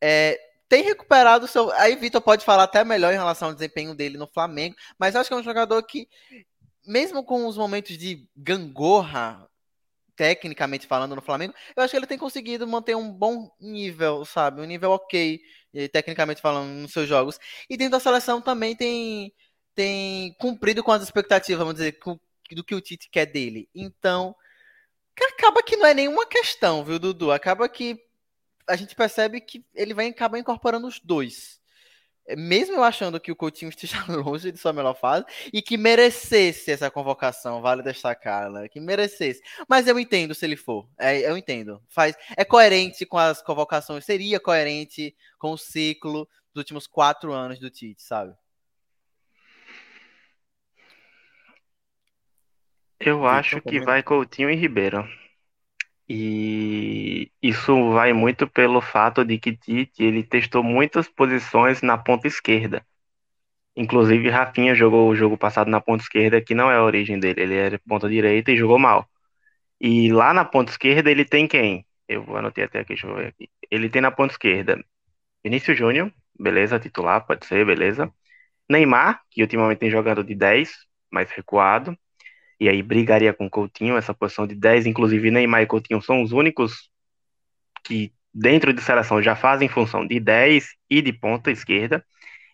é, 0.01 0.39
tem 0.67 0.83
recuperado 0.83 1.45
o 1.45 1.47
seu. 1.47 1.71
Aí 1.73 1.95
Vitor 1.95 2.21
pode 2.21 2.45
falar 2.45 2.63
até 2.63 2.83
melhor 2.83 3.13
em 3.13 3.17
relação 3.17 3.49
ao 3.49 3.53
desempenho 3.53 3.95
dele 3.95 4.17
no 4.17 4.27
Flamengo, 4.27 4.75
mas 4.97 5.15
acho 5.15 5.27
que 5.27 5.33
é 5.33 5.37
um 5.37 5.43
jogador 5.43 5.81
que, 5.83 6.07
mesmo 6.85 7.23
com 7.23 7.47
os 7.47 7.57
momentos 7.57 7.97
de 7.97 8.27
gangorra, 8.35 9.49
tecnicamente 10.19 10.85
falando 10.85 11.15
no 11.15 11.21
Flamengo, 11.21 11.53
eu 11.73 11.81
acho 11.81 11.91
que 11.91 11.97
ele 11.97 12.05
tem 12.05 12.17
conseguido 12.17 12.67
manter 12.67 12.93
um 12.93 13.09
bom 13.09 13.49
nível, 13.57 14.25
sabe? 14.25 14.59
Um 14.59 14.65
nível 14.65 14.91
ok, 14.91 15.39
tecnicamente 15.93 16.41
falando, 16.41 16.67
nos 16.67 16.91
seus 16.91 17.07
jogos. 17.07 17.39
E 17.69 17.77
dentro 17.77 17.93
da 17.93 18.01
seleção 18.01 18.41
também 18.41 18.75
tem, 18.75 19.33
tem 19.73 20.35
cumprido 20.37 20.83
com 20.83 20.91
as 20.91 21.01
expectativas, 21.01 21.59
vamos 21.59 21.75
dizer, 21.75 21.97
do 22.51 22.65
que 22.65 22.75
o 22.75 22.81
Tite 22.81 23.09
quer 23.09 23.27
dele. 23.27 23.69
Então, 23.73 24.35
acaba 25.37 25.63
que 25.63 25.77
não 25.77 25.85
é 25.85 25.93
nenhuma 25.93 26.25
questão, 26.25 26.83
viu, 26.83 26.99
Dudu? 26.99 27.31
Acaba 27.31 27.69
que 27.69 27.97
a 28.67 28.75
gente 28.75 28.95
percebe 28.95 29.39
que 29.39 29.63
ele 29.73 29.93
vai 29.93 30.07
acabar 30.07 30.37
incorporando 30.37 30.85
os 30.85 30.99
dois. 30.99 31.58
É, 32.29 32.35
mesmo 32.35 32.75
eu 32.75 32.83
achando 32.83 33.19
que 33.19 33.31
o 33.31 33.35
Coutinho 33.35 33.69
esteja 33.75 34.05
longe 34.07 34.51
de 34.51 34.59
sua 34.59 34.71
melhor 34.71 34.93
fase 34.93 35.25
e 35.51 35.63
que 35.63 35.75
merecesse 35.77 36.69
essa 36.71 36.91
convocação, 36.91 37.59
vale 37.59 37.81
destacar, 37.81 38.51
né? 38.51 38.69
que 38.69 38.79
merecesse. 38.79 39.41
Mas 39.67 39.87
eu 39.87 39.99
entendo 39.99 40.35
se 40.35 40.45
ele 40.45 40.55
for, 40.55 40.87
é, 40.97 41.27
eu 41.27 41.35
entendo. 41.35 41.81
Faz, 41.89 42.15
é 42.37 42.45
coerente 42.45 43.03
com 43.05 43.17
as 43.17 43.41
convocações, 43.41 44.05
seria 44.05 44.39
coerente 44.39 45.15
com 45.39 45.51
o 45.53 45.57
ciclo 45.57 46.29
dos 46.53 46.61
últimos 46.61 46.85
quatro 46.85 47.33
anos 47.33 47.59
do 47.59 47.69
Tite, 47.69 48.03
sabe? 48.03 48.35
Eu 52.99 53.25
acho 53.25 53.61
que 53.61 53.79
vai 53.79 54.03
Coutinho 54.03 54.49
e 54.49 54.55
Ribeiro. 54.55 55.07
E 56.09 57.31
isso 57.41 57.91
vai 57.93 58.13
muito 58.13 58.47
pelo 58.47 58.81
fato 58.81 59.23
de 59.23 59.37
que 59.39 59.55
Tite 59.55 60.03
ele 60.03 60.23
testou 60.23 60.63
muitas 60.63 61.07
posições 61.07 61.81
na 61.83 61.97
ponta 61.97 62.27
esquerda. 62.27 62.85
Inclusive, 63.75 64.29
Rafinha 64.29 64.75
jogou 64.75 65.09
o 65.09 65.15
jogo 65.15 65.37
passado 65.37 65.69
na 65.69 65.79
ponta 65.81 66.03
esquerda, 66.03 66.41
que 66.41 66.55
não 66.55 66.71
é 66.71 66.77
a 66.77 66.83
origem 66.83 67.19
dele, 67.19 67.41
ele 67.41 67.55
era 67.55 67.79
ponta 67.87 68.09
direita 68.09 68.51
e 68.51 68.57
jogou 68.57 68.79
mal. 68.79 69.07
E 69.79 70.11
lá 70.11 70.33
na 70.33 70.45
ponta 70.45 70.71
esquerda 70.71 71.11
ele 71.11 71.25
tem 71.25 71.47
quem? 71.47 71.85
Eu 72.07 72.35
anotei 72.37 72.65
até 72.65 72.79
aqui, 72.79 72.89
deixa 72.89 73.07
eu 73.07 73.15
ver 73.15 73.27
aqui. 73.27 73.49
Ele 73.71 73.89
tem 73.89 74.01
na 74.01 74.11
ponta 74.11 74.33
esquerda 74.33 74.83
Vinícius 75.43 75.77
Júnior, 75.77 76.11
beleza, 76.39 76.79
titular, 76.79 77.25
pode 77.25 77.45
ser, 77.45 77.65
beleza. 77.65 78.11
Neymar, 78.69 79.21
que 79.31 79.41
ultimamente 79.41 79.79
tem 79.79 79.89
jogado 79.91 80.23
de 80.23 80.35
10, 80.35 80.71
mais 81.11 81.31
recuado 81.31 81.97
e 82.59 82.67
aí 82.67 82.83
brigaria 82.83 83.33
com 83.33 83.49
Coutinho, 83.49 83.95
essa 83.95 84.13
posição 84.13 84.45
de 84.45 84.53
10, 84.55 84.85
inclusive 84.85 85.31
Neymar 85.31 85.61
e 85.61 85.67
Coutinho 85.67 86.01
são 86.01 86.21
os 86.21 86.31
únicos 86.31 86.89
que 87.83 88.11
dentro 88.33 88.73
de 88.73 88.81
seleção 88.81 89.21
já 89.21 89.35
fazem 89.35 89.69
função 89.69 90.05
de 90.05 90.19
10 90.19 90.67
e 90.89 91.01
de 91.01 91.13
ponta 91.13 91.49
esquerda. 91.51 92.05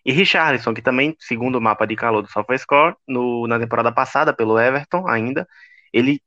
E 0.04 0.12
Richarlison, 0.12 0.72
que 0.72 0.80
também, 0.80 1.16
segundo 1.18 1.56
o 1.56 1.60
mapa 1.60 1.86
de 1.86 1.96
calor 1.96 2.22
do 2.22 2.30
SofaScore, 2.30 2.94
no, 3.08 3.46
na 3.48 3.58
temporada 3.58 3.90
passada 3.90 4.32
pelo 4.32 4.58
Everton 4.58 5.08
ainda, 5.08 5.46
ele 5.92 6.20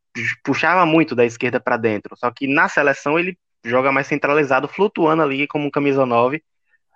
puxava 0.43 0.86
muito 0.86 1.15
da 1.15 1.25
esquerda 1.25 1.59
para 1.59 1.77
dentro, 1.77 2.15
só 2.17 2.30
que 2.32 2.47
na 2.47 2.67
seleção 2.67 3.17
ele 3.17 3.38
joga 3.63 3.91
mais 3.91 4.07
centralizado, 4.07 4.67
flutuando 4.67 5.21
ali 5.21 5.47
como 5.47 5.65
um 5.65 5.71
camisa 5.71 6.05
9, 6.05 6.43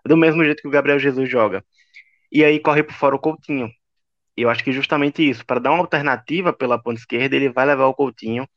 do 0.06 0.18
mesmo 0.18 0.44
jeito 0.44 0.62
que 0.62 0.68
o 0.68 0.72
Gabriel 0.72 1.00
Jesus 1.00 1.30
joga. 1.30 1.64
E 2.32 2.44
aí 2.44 2.60
corre 2.60 2.84
por 2.84 2.94
fora 2.94 3.16
o 3.16 3.20
Coutinho, 3.20 3.70
eu 4.36 4.50
acho 4.50 4.64
que 4.64 4.72
justamente 4.72 5.28
isso, 5.28 5.46
para 5.46 5.60
dar 5.60 5.72
uma 5.72 5.80
alternativa 5.80 6.52
pela 6.54 6.82
ponta 6.82 7.00
esquerda, 7.00 7.36
ele 7.36 7.50
vai 7.50 7.66
levar 7.66 7.86
o 7.88 7.94
Coutinho 7.94 8.48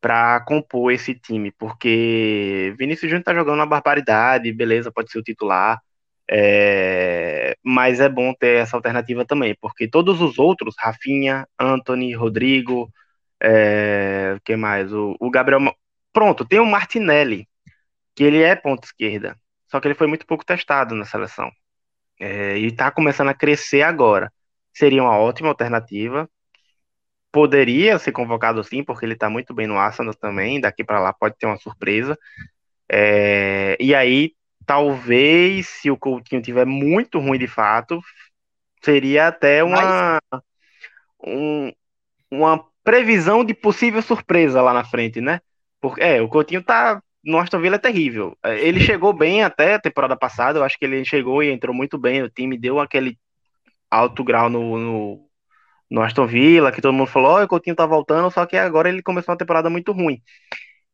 para 0.00 0.40
compor 0.40 0.92
esse 0.92 1.14
time, 1.14 1.52
porque 1.52 2.74
Vinícius 2.78 3.10
Júnior 3.10 3.24
tá 3.24 3.34
jogando 3.34 3.58
uma 3.58 3.66
barbaridade, 3.66 4.52
beleza, 4.52 4.90
pode 4.92 5.10
ser 5.10 5.18
o 5.18 5.22
titular, 5.22 5.80
é... 6.30 7.56
mas 7.62 8.00
é 8.00 8.08
bom 8.08 8.32
ter 8.34 8.58
essa 8.62 8.76
alternativa 8.76 9.24
também, 9.26 9.54
porque 9.60 9.88
todos 9.88 10.20
os 10.22 10.38
outros, 10.38 10.74
Rafinha, 10.78 11.46
Anthony, 11.58 12.14
Rodrigo, 12.14 12.90
é... 13.42 14.38
que 14.44 14.56
mais? 14.56 14.92
O, 14.92 15.16
o 15.20 15.30
Gabriel. 15.30 15.60
Pronto, 16.12 16.44
tem 16.46 16.60
o 16.60 16.66
Martinelli, 16.66 17.48
que 18.14 18.24
ele 18.24 18.42
é 18.42 18.56
ponta 18.56 18.86
esquerda, 18.86 19.36
só 19.68 19.80
que 19.80 19.88
ele 19.88 19.94
foi 19.94 20.06
muito 20.06 20.26
pouco 20.26 20.44
testado 20.44 20.94
na 20.94 21.04
seleção. 21.04 21.50
É... 22.20 22.58
e 22.58 22.72
tá 22.72 22.90
começando 22.90 23.28
a 23.28 23.34
crescer 23.34 23.82
agora 23.82 24.32
seria 24.72 25.02
uma 25.02 25.18
ótima 25.18 25.48
alternativa. 25.48 26.28
Poderia 27.32 27.98
ser 27.98 28.12
convocado 28.12 28.62
sim, 28.64 28.82
porque 28.82 29.04
ele 29.04 29.14
está 29.14 29.30
muito 29.30 29.54
bem 29.54 29.66
no 29.66 29.78
Arsenal 29.78 30.14
também. 30.14 30.60
Daqui 30.60 30.82
para 30.82 31.00
lá 31.00 31.12
pode 31.12 31.36
ter 31.38 31.46
uma 31.46 31.56
surpresa. 31.56 32.18
É, 32.90 33.76
e 33.78 33.94
aí, 33.94 34.32
talvez, 34.66 35.68
se 35.68 35.90
o 35.90 35.96
Coutinho 35.96 36.42
tiver 36.42 36.66
muito 36.66 37.18
ruim 37.20 37.38
de 37.38 37.46
fato, 37.46 38.00
seria 38.82 39.28
até 39.28 39.62
uma, 39.62 40.20
Mas... 40.32 40.42
um, 41.24 41.72
uma 42.30 42.64
previsão 42.82 43.44
de 43.44 43.54
possível 43.54 44.02
surpresa 44.02 44.60
lá 44.60 44.72
na 44.72 44.84
frente, 44.84 45.20
né? 45.20 45.40
Porque, 45.80 46.02
é, 46.02 46.20
o 46.20 46.28
Coutinho 46.28 46.62
tá 46.62 47.00
no 47.22 47.38
Aston 47.38 47.60
Villa 47.60 47.76
é 47.76 47.78
terrível. 47.78 48.36
É, 48.42 48.58
ele 48.60 48.80
chegou 48.80 49.12
bem 49.12 49.44
até 49.44 49.74
a 49.74 49.80
temporada 49.80 50.16
passada, 50.16 50.58
eu 50.58 50.64
acho 50.64 50.78
que 50.78 50.84
ele 50.84 51.04
chegou 51.04 51.42
e 51.42 51.50
entrou 51.50 51.74
muito 51.74 51.98
bem, 51.98 52.22
o 52.22 52.30
time 52.30 52.58
deu 52.58 52.80
aquele 52.80 53.18
alto 53.90 54.24
grau 54.24 54.48
no, 54.50 54.78
no, 54.78 55.30
no 55.90 56.02
Aston 56.02 56.26
Villa, 56.26 56.72
que 56.72 56.80
todo 56.82 56.94
mundo 56.94 57.08
falou, 57.10 57.40
oh, 57.40 57.44
o 57.44 57.48
Coutinho 57.48 57.76
tá 57.76 57.86
voltando, 57.86 58.30
só 58.30 58.46
que 58.46 58.56
agora 58.56 58.88
ele 58.88 59.02
começou 59.02 59.32
uma 59.32 59.38
temporada 59.38 59.70
muito 59.70 59.92
ruim. 59.92 60.22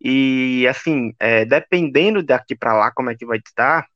E 0.00 0.66
assim, 0.68 1.14
é, 1.20 1.44
dependendo 1.44 2.22
daqui 2.22 2.56
para 2.56 2.74
lá 2.74 2.90
como 2.92 3.10
é 3.10 3.16
que 3.16 3.26
vai 3.26 3.38
estar, 3.38 3.86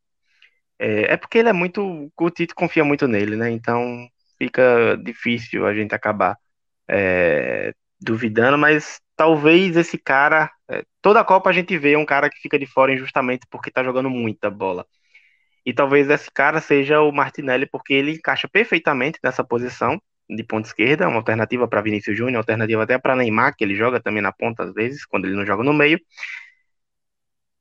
é, 0.78 1.12
é, 1.14 1.16
porque 1.16 1.38
ele 1.38 1.48
é 1.50 1.52
muito. 1.52 2.10
O 2.18 2.30
Tito 2.30 2.54
confia 2.54 2.84
muito 2.84 3.06
nele, 3.08 3.36
né? 3.36 3.50
Então 3.50 4.08
fica 4.38 4.96
difícil 5.04 5.66
a 5.66 5.74
gente 5.74 5.94
acabar 5.94 6.36
é, 6.88 7.74
duvidando, 8.00 8.58
mas 8.58 9.00
talvez 9.16 9.76
esse 9.76 9.98
cara. 9.98 10.50
É, 10.70 10.84
toda 11.02 11.20
a 11.20 11.24
Copa 11.24 11.50
a 11.50 11.52
gente 11.52 11.76
vê 11.78 11.96
um 11.96 12.06
cara 12.06 12.30
que 12.30 12.40
fica 12.40 12.58
de 12.58 12.66
fora 12.66 12.92
injustamente 12.94 13.46
porque 13.50 13.70
tá 13.70 13.84
jogando 13.84 14.10
muita 14.10 14.50
bola. 14.50 14.86
E 15.64 15.72
talvez 15.72 16.08
esse 16.08 16.30
cara 16.30 16.60
seja 16.60 17.00
o 17.00 17.12
Martinelli, 17.12 17.66
porque 17.66 17.92
ele 17.94 18.12
encaixa 18.12 18.48
perfeitamente 18.48 19.18
nessa 19.22 19.44
posição 19.44 20.00
de 20.28 20.44
ponta 20.44 20.68
esquerda, 20.68 21.08
uma 21.08 21.16
alternativa 21.18 21.66
para 21.68 21.82
Vinícius 21.82 22.16
Júnior, 22.16 22.38
alternativa 22.38 22.82
até 22.84 22.98
para 22.98 23.16
Neymar, 23.16 23.54
que 23.56 23.64
ele 23.64 23.74
joga 23.74 24.00
também 24.00 24.22
na 24.22 24.32
ponta 24.32 24.62
às 24.64 24.72
vezes, 24.72 25.04
quando 25.04 25.26
ele 25.26 25.34
não 25.36 25.44
joga 25.44 25.64
no 25.64 25.72
meio. 25.72 25.98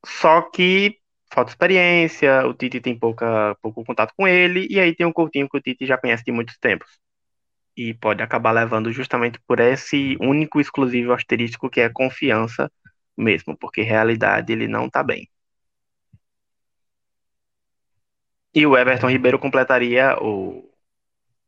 Só 0.06 0.42
que 0.42 0.96
falta 1.32 1.50
experiência, 1.52 2.46
o 2.46 2.54
Tite 2.54 2.80
tem 2.80 2.98
pouca, 2.98 3.56
pouco 3.62 3.84
contato 3.84 4.12
com 4.16 4.26
ele, 4.26 4.66
e 4.70 4.80
aí 4.80 4.94
tem 4.94 5.06
um 5.06 5.12
Coutinho 5.12 5.48
que 5.48 5.56
o 5.58 5.60
Tite 5.60 5.86
já 5.86 5.98
conhece 5.98 6.24
de 6.24 6.32
muitos 6.32 6.56
tempos. 6.58 6.98
E 7.76 7.94
pode 7.94 8.22
acabar 8.22 8.52
levando 8.52 8.92
justamente 8.92 9.40
por 9.46 9.60
esse 9.60 10.16
único 10.20 10.60
exclusivo 10.60 11.12
asterístico 11.12 11.70
que 11.70 11.80
é 11.80 11.88
confiança 11.88 12.70
mesmo, 13.16 13.56
porque 13.58 13.82
realidade 13.82 14.52
ele 14.52 14.68
não 14.68 14.88
tá 14.90 15.02
bem. 15.02 15.28
E 18.54 18.66
o 18.66 18.76
Everton 18.76 19.08
Ribeiro 19.08 19.38
completaria 19.38 20.16
o, 20.20 20.68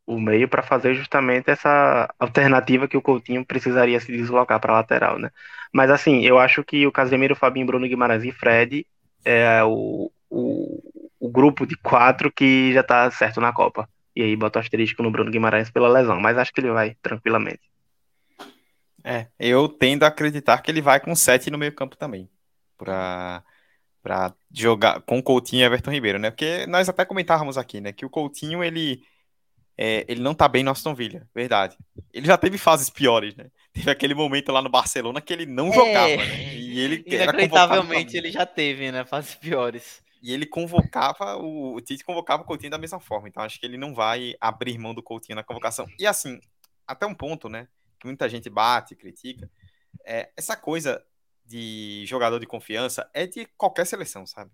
o 0.07 0.21
meio 0.21 0.49
para 0.49 0.63
fazer 0.63 0.95
justamente 0.95 1.51
essa 1.51 2.13
alternativa 2.19 2.87
que 2.89 2.97
o 2.97 3.03
Coutinho 3.03 3.45
precisaria 3.45 3.99
se 4.01 4.13
deslocar 4.13 4.61
para 4.61 4.73
a 4.73 4.77
lateral, 4.77 5.19
né? 5.19 5.31
Mas 5.73 5.91
assim, 5.91 6.23
eu 6.23 6.39
acho 6.39 6.63
que 6.63 6.87
o 6.87 6.93
Casemiro, 6.93 7.35
Fabinho, 7.35 7.67
Bruno 7.67 7.89
Guimarães 7.89 8.25
e 8.25 8.31
Fred 8.33 8.87
é 9.25 9.63
o, 9.65 10.11
o, 10.29 10.83
o 11.19 11.29
grupo 11.29 11.67
de 11.67 11.77
quatro 11.77 12.31
que 12.31 12.73
já 12.73 12.81
está 12.81 13.11
certo 13.11 13.41
na 13.41 13.53
Copa. 13.53 13.89
E 14.15 14.23
aí 14.23 14.37
bota 14.37 14.59
o 14.59 14.63
asterisco 14.63 15.03
no 15.03 15.11
Bruno 15.11 15.31
Guimarães 15.31 15.71
pela 15.71 15.89
lesão, 15.89 16.21
mas 16.21 16.37
acho 16.37 16.53
que 16.53 16.61
ele 16.61 16.71
vai 16.71 16.95
tranquilamente. 17.01 17.73
É, 19.05 19.27
eu 19.39 19.69
tendo 19.69 20.05
a 20.05 20.09
acreditar 20.09 20.61
que 20.61 20.71
ele 20.71 20.81
vai 20.81 21.01
com 21.01 21.15
sete 21.15 21.51
no 21.51 21.59
meio 21.59 21.73
campo 21.75 21.97
também. 21.97 22.29
Para 22.77 23.43
para 24.03 24.35
jogar 24.53 25.01
com 25.03 25.23
Coutinho 25.23 25.63
e 25.63 25.65
Everton 25.65 25.91
Ribeiro, 25.91 26.19
né? 26.19 26.31
Porque 26.31 26.67
nós 26.67 26.89
até 26.89 27.05
comentávamos 27.05 27.57
aqui, 27.57 27.81
né, 27.81 27.93
que 27.93 28.05
o 28.05 28.11
Coutinho 28.11 28.63
ele 28.63 29.03
é, 29.77 30.05
ele 30.07 30.21
não 30.21 30.35
tá 30.35 30.47
bem 30.49 30.63
no 30.63 30.71
Aston 30.71 30.95
Villa, 30.95 31.27
verdade. 31.35 31.77
Ele 32.13 32.27
já 32.27 32.37
teve 32.37 32.59
fases 32.59 32.91
piores, 32.91 33.35
né? 33.35 33.47
Teve 33.73 33.91
aquele 33.91 34.15
momento 34.15 34.53
lá 34.53 34.61
no 34.61 34.69
Barcelona 34.69 35.21
que 35.21 35.33
ele 35.33 35.47
não 35.47 35.69
é, 35.69 35.73
jogava, 35.73 36.17
né? 36.17 36.55
E 36.55 36.79
ele 36.79 37.03
inacreditavelmente 37.09 38.17
ele 38.17 38.31
já 38.31 38.45
teve, 38.45 38.93
né, 38.93 39.03
fases 39.05 39.35
piores. 39.35 40.03
E 40.23 40.33
ele 40.33 40.45
convocava 40.45 41.37
o, 41.37 41.75
o 41.75 41.81
Tite 41.81 42.05
convocava 42.05 42.43
o 42.43 42.47
Coutinho 42.47 42.71
da 42.71 42.79
mesma 42.79 43.01
forma. 43.01 43.29
Então 43.29 43.43
acho 43.43 43.59
que 43.59 43.65
ele 43.65 43.79
não 43.79 43.95
vai 43.95 44.35
abrir 44.39 44.77
mão 44.77 44.95
do 44.95 45.03
Coutinho 45.03 45.37
na 45.37 45.43
convocação. 45.43 45.87
E 45.99 46.07
assim, 46.07 46.39
até 46.87 47.07
um 47.07 47.15
ponto, 47.15 47.49
né, 47.49 47.67
que 47.99 48.07
muita 48.07 48.29
gente 48.29 48.51
bate, 48.51 48.95
critica, 48.95 49.51
é 50.05 50.31
essa 50.37 50.55
coisa 50.55 51.03
de 51.45 52.05
jogador 52.07 52.39
de 52.39 52.47
confiança 52.47 53.09
é 53.13 53.27
de 53.27 53.47
qualquer 53.57 53.87
seleção, 53.87 54.27
sabe? 54.27 54.51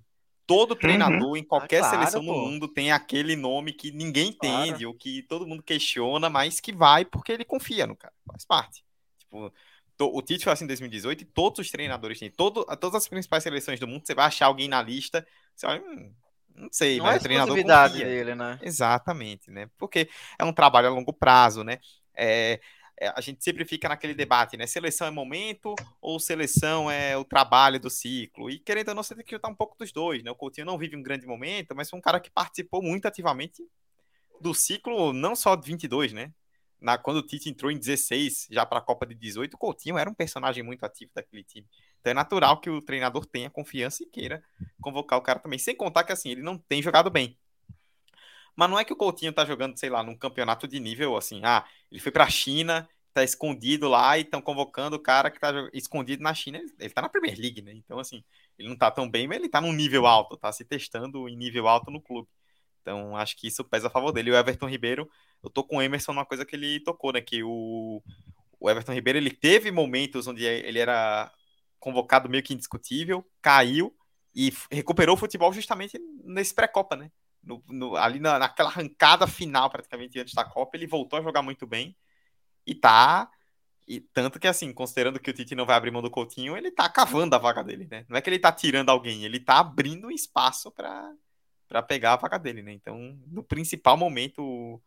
Todo 0.47 0.73
uhum. 0.73 0.79
treinador 0.79 1.31
uhum. 1.31 1.37
em 1.37 1.45
qualquer 1.45 1.79
ah, 1.79 1.81
claro, 1.81 1.99
seleção 1.99 2.25
pô. 2.25 2.33
no 2.33 2.39
mundo 2.39 2.69
tem 2.69 2.91
aquele 2.91 3.37
nome 3.37 3.73
que 3.73 3.91
ninguém 3.91 4.29
entende 4.29 4.71
claro. 4.71 4.89
ou 4.89 4.95
que 4.95 5.23
todo 5.23 5.47
mundo 5.47 5.63
questiona, 5.63 6.31
mas 6.31 6.61
que 6.61 6.73
vai 6.73 7.05
porque 7.05 7.33
ele 7.33 7.45
confia 7.45 7.87
no 7.87 7.95
cara, 7.95 8.15
faz 8.27 8.45
parte. 8.45 8.83
Tipo, 9.19 9.53
o 10.01 10.23
Tite 10.23 10.45
foi 10.45 10.53
assim 10.53 10.65
em 10.65 10.69
2018 10.69 11.23
e 11.23 11.25
todos 11.25 11.59
os 11.59 11.71
treinadores 11.71 12.19
têm. 12.19 12.31
Todo, 12.31 12.65
todas 12.77 13.03
as 13.03 13.09
principais 13.09 13.43
seleções 13.43 13.81
do 13.81 13.87
mundo, 13.87 14.07
você 14.07 14.15
vai 14.15 14.27
achar 14.27 14.47
alguém 14.47 14.69
na 14.69 14.81
lista. 14.81 15.27
Você 15.55 15.67
vai, 15.67 15.81
hum, 15.81 16.13
não 16.55 16.69
sei, 16.71 16.99
Não 16.99 17.05
mas 17.05 17.17
é 17.17 17.19
o 17.19 17.23
treinador 17.23 17.57
confia. 17.57 17.89
dele, 17.89 18.35
né? 18.35 18.59
Exatamente, 18.63 19.51
né? 19.51 19.69
Porque 19.77 20.09
é 20.39 20.45
um 20.45 20.53
trabalho 20.53 20.89
a 20.89 20.91
longo 20.91 21.13
prazo, 21.13 21.63
né? 21.63 21.79
É, 22.15 22.61
é, 23.01 23.13
a 23.15 23.21
gente 23.21 23.43
sempre 23.43 23.65
fica 23.65 23.89
naquele 23.89 24.15
debate, 24.15 24.57
né? 24.57 24.67
Seleção 24.67 25.07
é 25.07 25.11
momento 25.11 25.75
ou 26.01 26.19
seleção 26.19 26.91
é 26.91 27.17
o 27.17 27.25
trabalho 27.25 27.79
do 27.79 27.89
ciclo? 27.89 28.51
E 28.51 28.59
querendo 28.59 28.89
ou 28.89 28.95
não, 28.97 29.03
você 29.03 29.15
tem 29.15 29.25
que 29.25 29.31
juntar 29.31 29.49
um 29.49 29.55
pouco 29.55 29.77
dos 29.79 29.93
dois, 29.93 30.23
né? 30.23 30.31
O 30.31 30.35
Coutinho 30.35 30.67
não 30.67 30.77
vive 30.77 30.97
um 30.97 31.03
grande 31.03 31.27
momento, 31.27 31.75
mas 31.77 31.89
foi 31.89 31.99
um 31.99 32.03
cara 32.03 32.19
que 32.19 32.31
participou 32.31 32.83
muito 32.83 33.07
ativamente 33.07 33.63
do 34.41 34.53
ciclo, 34.53 35.13
não 35.13 35.37
só 35.37 35.55
de 35.55 35.67
22, 35.67 36.13
né? 36.13 36.33
Na, 36.81 36.97
quando 36.97 37.19
o 37.19 37.23
Tite 37.23 37.49
entrou 37.49 37.71
em 37.73 37.79
16, 37.79 38.49
já 38.51 38.65
para 38.65 38.79
a 38.79 38.83
Copa 38.83 39.05
de 39.05 39.15
18, 39.15 39.55
o 39.55 39.59
Coutinho 39.59 39.99
era 39.99 40.09
um 40.09 40.15
personagem 40.15 40.63
muito 40.63 40.85
ativo 40.85 41.11
daquele 41.15 41.43
time. 41.43 41.67
Então 42.01 42.11
é 42.13 42.15
natural 42.15 42.61
que 42.61 42.71
o 42.71 42.81
treinador 42.81 43.27
tenha 43.27 43.51
confiança 43.51 44.03
e 44.03 44.07
queira 44.07 44.43
convocar 44.81 45.19
o 45.19 45.23
cara 45.23 45.41
também. 45.41 45.59
Sem 45.59 45.75
contar 45.75 46.05
que 46.05 46.13
assim, 46.13 46.31
ele 46.31 46.43
não 46.43 46.57
tem 46.57 46.81
jogado 46.81 47.11
bem. 47.11 47.37
Mas 48.59 48.69
não 48.69 48.77
é 48.77 48.85
que 48.85 48.93
o 48.93 48.97
Coutinho 48.97 49.33
tá 49.33 49.45
jogando, 49.45 49.79
sei 49.79 49.89
lá, 49.89 50.03
num 50.03 50.17
campeonato 50.17 50.67
de 50.67 50.81
nível 50.81 51.17
assim, 51.17 51.41
ah, 51.45 51.65
ele 51.93 52.01
foi 52.01 52.11
pra 52.11 52.29
China, 52.29 52.89
tá 53.15 53.23
escondido 53.23 53.89
lá 53.89 54.19
e 54.19 54.23
estão 54.23 54.43
convocando 54.43 54.97
o 54.97 55.01
cara 55.01 55.31
que 55.31 55.39
tá 55.39 55.53
escondido 55.73 56.25
na 56.25 56.35
China. 56.35 56.59
Ele, 56.59 56.75
ele 56.77 56.91
tá 56.91 57.01
na 57.01 57.09
Premier 57.09 57.39
League, 57.39 57.63
né? 57.63 57.73
Então, 57.73 58.01
assim, 58.01 58.25
ele 58.59 58.69
não 58.69 58.77
tá 58.77 58.91
tão 58.91 59.09
bem, 59.09 59.29
mas 59.29 59.39
ele 59.39 59.49
tá 59.49 59.61
num 59.61 59.73
nível 59.73 60.09
alto, 60.09 60.37
tá 60.37 60.51
se 60.51 60.65
testando 60.65 61.29
em 61.29 61.37
nível 61.37 61.69
alto 61.69 61.89
no 61.89 62.01
clube. 62.01 62.29
Então, 62.83 63.17
acho 63.17 63.37
que 63.37 63.47
isso 63.47 63.63
pesa 63.63 63.87
a 63.87 63.91
favor 63.91 64.11
dele. 64.11 64.31
E 64.31 64.33
o 64.33 64.37
Everton 64.37 64.69
Ribeiro, 64.69 65.09
eu 65.41 65.49
tô 65.49 65.63
com 65.63 65.77
o 65.77 65.83
Emerson 65.83 66.13
numa 66.13 66.27
coisa 66.27 66.45
que 66.45 66.57
ele 66.57 66.81
tocou, 66.81 67.13
né? 67.13 67.21
Que 67.21 67.45
o, 67.45 68.03
o 68.59 68.69
Everton 68.69 68.93
Ribeiro, 68.93 69.21
ele 69.21 69.31
teve 69.31 69.71
momentos 69.71 70.27
onde 70.27 70.45
ele 70.45 70.81
era 70.81 71.33
convocado 71.79 72.29
meio 72.29 72.43
que 72.43 72.55
indiscutível, 72.55 73.25
caiu 73.41 73.95
e 74.35 74.53
recuperou 74.69 75.15
o 75.15 75.19
futebol 75.19 75.53
justamente 75.53 75.97
nesse 76.25 76.53
pré-copa, 76.53 76.97
né? 76.97 77.09
No, 77.49 77.65
no, 77.67 77.97
ali 77.97 78.21
na, 78.21 78.39
naquela 78.39 78.69
arrancada 78.69 79.27
final, 79.27 79.71
praticamente 79.71 80.21
antes 80.21 80.35
da 80.35 80.45
Copa, 80.45 80.77
ele 80.77 80.87
voltou 80.87 81.19
a 81.19 81.23
jogar 81.23 81.41
muito 81.41 81.67
bem 81.67 81.97
e 82.67 82.75
tá. 82.75 83.31
E 83.87 84.01
tanto 84.01 84.39
que, 84.39 84.47
assim, 84.47 84.71
considerando 84.71 85.19
que 85.19 85.31
o 85.31 85.33
Tite 85.33 85.55
não 85.55 85.65
vai 85.65 85.75
abrir 85.75 85.91
mão 85.91 86.03
do 86.03 86.11
Coutinho, 86.11 86.55
ele 86.55 86.71
tá 86.71 86.87
cavando 86.91 87.35
a 87.35 87.39
vaga 87.39 87.65
dele, 87.65 87.89
né? 87.91 88.05
Não 88.07 88.19
é 88.19 88.21
que 88.21 88.29
ele 88.29 88.39
tá 88.39 88.53
tirando 88.53 88.91
alguém, 88.91 89.25
ele 89.25 89.41
tá 89.41 89.59
abrindo 89.61 90.09
um 90.09 90.11
espaço 90.11 90.71
para 90.71 91.11
para 91.67 91.83
pegar 91.83 92.15
a 92.15 92.17
vaga 92.17 92.39
dele, 92.39 92.63
né? 92.63 92.73
Então, 92.73 93.19
no 93.27 93.43
principal 93.43 93.95
momento, 93.95 94.43
o, 94.43 94.81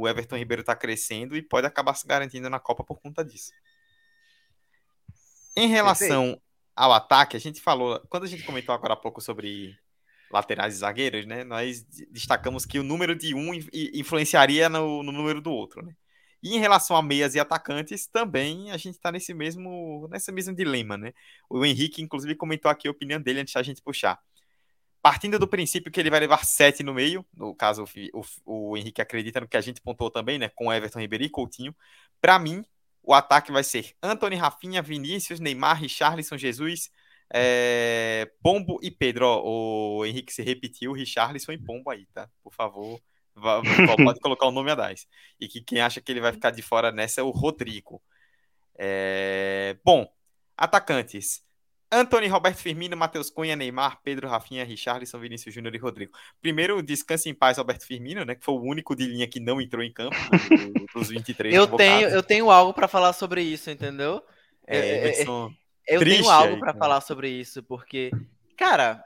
o 0.00 0.08
Everton 0.08 0.36
Ribeiro 0.36 0.64
tá 0.64 0.74
crescendo 0.74 1.36
e 1.36 1.42
pode 1.42 1.64
acabar 1.64 1.94
se 1.94 2.06
garantindo 2.06 2.50
na 2.50 2.58
Copa 2.58 2.82
por 2.82 3.00
conta 3.00 3.24
disso. 3.24 3.52
Em 5.56 5.68
relação 5.68 6.40
ao 6.74 6.92
ataque, 6.92 7.36
a 7.36 7.40
gente 7.40 7.60
falou, 7.60 8.00
quando 8.08 8.24
a 8.24 8.26
gente 8.26 8.42
comentou 8.42 8.74
agora 8.74 8.94
há 8.94 8.96
pouco 8.96 9.20
sobre 9.20 9.78
laterais 10.32 10.74
e 10.74 10.78
zagueiros, 10.78 11.26
né? 11.26 11.44
Nós 11.44 11.84
destacamos 12.10 12.64
que 12.64 12.78
o 12.78 12.82
número 12.82 13.14
de 13.14 13.34
um 13.34 13.52
influenciaria 13.54 14.68
no, 14.68 15.02
no 15.02 15.12
número 15.12 15.40
do 15.40 15.52
outro, 15.52 15.84
né? 15.84 15.94
E 16.42 16.56
em 16.56 16.58
relação 16.58 16.96
a 16.96 17.02
meias 17.02 17.36
e 17.36 17.40
atacantes, 17.40 18.06
também 18.06 18.72
a 18.72 18.76
gente 18.76 18.94
está 18.96 19.12
nesse 19.12 19.32
mesmo, 19.32 20.08
nesse 20.10 20.32
mesmo 20.32 20.54
dilema, 20.54 20.96
né? 20.96 21.12
O 21.48 21.64
Henrique, 21.64 22.02
inclusive, 22.02 22.34
comentou 22.34 22.70
aqui 22.70 22.88
a 22.88 22.90
opinião 22.90 23.20
dele 23.20 23.40
antes 23.40 23.54
da 23.54 23.62
gente 23.62 23.80
puxar. 23.80 24.18
Partindo 25.00 25.38
do 25.38 25.46
princípio 25.46 25.90
que 25.90 26.00
ele 26.00 26.10
vai 26.10 26.20
levar 26.20 26.44
sete 26.44 26.82
no 26.82 26.94
meio, 26.94 27.24
no 27.34 27.54
caso 27.54 27.84
o, 28.12 28.22
o, 28.44 28.76
Henrique 28.76 29.00
acredita 29.00 29.40
no 29.40 29.48
que 29.48 29.56
a 29.56 29.60
gente 29.60 29.80
pontuou 29.80 30.10
também, 30.10 30.38
né? 30.38 30.48
Com 30.48 30.72
Everton 30.72 31.00
Ribeiro 31.00 31.24
e 31.24 31.30
Coutinho. 31.30 31.74
Para 32.20 32.38
mim, 32.38 32.64
o 33.02 33.14
ataque 33.14 33.52
vai 33.52 33.64
ser 33.64 33.94
Anthony, 34.02 34.36
Rafinha, 34.36 34.82
Vinícius, 34.82 35.40
Neymar, 35.40 35.80
Richarlison, 35.80 36.36
Jesus, 36.36 36.90
é, 37.32 38.30
Pombo 38.42 38.78
e 38.82 38.90
Pedro. 38.90 39.26
Ó, 39.26 39.98
o 39.98 40.06
Henrique 40.06 40.32
se 40.32 40.42
repetiu, 40.42 40.92
Richarlison 40.92 41.52
e 41.52 41.58
Pombo 41.58 41.90
aí, 41.90 42.06
tá? 42.12 42.28
Por 42.42 42.52
favor, 42.52 43.00
pode 44.04 44.20
colocar 44.20 44.46
o 44.46 44.52
nome 44.52 44.70
a 44.70 44.74
10. 44.74 45.06
E 45.40 45.48
que 45.48 45.62
quem 45.62 45.80
acha 45.80 46.00
que 46.00 46.12
ele 46.12 46.20
vai 46.20 46.32
ficar 46.32 46.50
de 46.50 46.60
fora 46.60 46.92
nessa 46.92 47.20
é 47.20 47.24
o 47.24 47.30
Rodrigo. 47.30 48.02
É... 48.78 49.76
Bom, 49.82 50.06
atacantes. 50.56 51.42
Anthony, 51.94 52.26
Roberto 52.26 52.56
Firmino, 52.56 52.96
Matheus 52.96 53.28
Cunha, 53.28 53.54
Neymar, 53.54 54.00
Pedro, 54.02 54.26
Rafinha, 54.26 54.64
Richarlison, 54.64 55.18
Vinícius 55.18 55.54
Júnior 55.54 55.74
e 55.74 55.78
Rodrigo. 55.78 56.12
Primeiro, 56.40 56.82
descanse 56.82 57.28
em 57.28 57.34
paz, 57.34 57.58
Roberto 57.58 57.86
Firmino, 57.86 58.24
né? 58.24 58.34
Que 58.34 58.42
foi 58.42 58.54
o 58.54 58.62
único 58.62 58.96
de 58.96 59.04
linha 59.04 59.28
que 59.28 59.38
não 59.38 59.60
entrou 59.60 59.82
em 59.82 59.92
campo 59.92 60.16
dos 60.94 61.08
23 61.10 61.54
eu 61.54 61.66
tenho 61.66 62.08
Eu 62.08 62.22
tenho 62.22 62.50
algo 62.50 62.72
para 62.72 62.88
falar 62.88 63.12
sobre 63.12 63.42
isso, 63.42 63.70
entendeu? 63.70 64.22
É, 64.66 64.78
é, 64.78 65.24
eu 65.86 66.00
tenho 66.00 66.28
algo 66.30 66.58
para 66.58 66.74
falar 66.74 67.00
sobre 67.00 67.28
isso, 67.28 67.62
porque, 67.62 68.10
cara, 68.56 69.04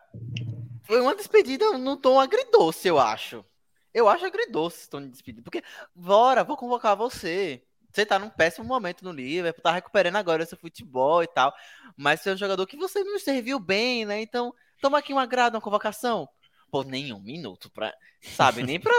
foi 0.85 1.01
uma 1.01 1.15
despedida 1.15 1.77
no 1.79 1.97
tom 1.97 2.21
agridoce, 2.21 2.89
eu 2.89 2.99
acho. 2.99 3.45
Eu 3.93 4.09
acho 4.09 4.27
agridoce 4.27 4.81
esse 4.81 4.91
tom 4.91 5.01
de 5.01 5.09
despedida. 5.09 5.43
Porque, 5.43 5.63
bora, 5.95 6.45
vou 6.45 6.57
convocar 6.57 6.95
você. 6.95 7.63
Você 7.91 8.05
tá 8.05 8.19
num 8.19 8.29
péssimo 8.29 8.67
momento 8.67 9.03
no 9.03 9.11
Liverpool, 9.11 9.63
tá 9.63 9.73
recuperando 9.73 10.17
agora 10.17 10.45
seu 10.45 10.59
futebol 10.59 11.23
e 11.23 11.27
tal. 11.27 11.53
Mas 11.97 12.21
você 12.21 12.29
é 12.29 12.35
um 12.35 12.37
jogador 12.37 12.67
que 12.67 12.77
você 12.77 13.03
não 13.03 13.19
serviu 13.19 13.59
bem, 13.59 14.05
né? 14.05 14.21
Então, 14.21 14.55
toma 14.83 14.99
aqui 14.99 15.15
um 15.15 15.19
agrado, 15.19 15.55
uma 15.55 15.63
convocação. 15.63 16.29
Pô, 16.71 16.83
nem 16.83 17.13
um 17.13 17.21
minuto 17.21 17.71
pra. 17.71 17.95
Sabe, 18.21 18.63
nem 18.63 18.79
pra. 18.79 18.93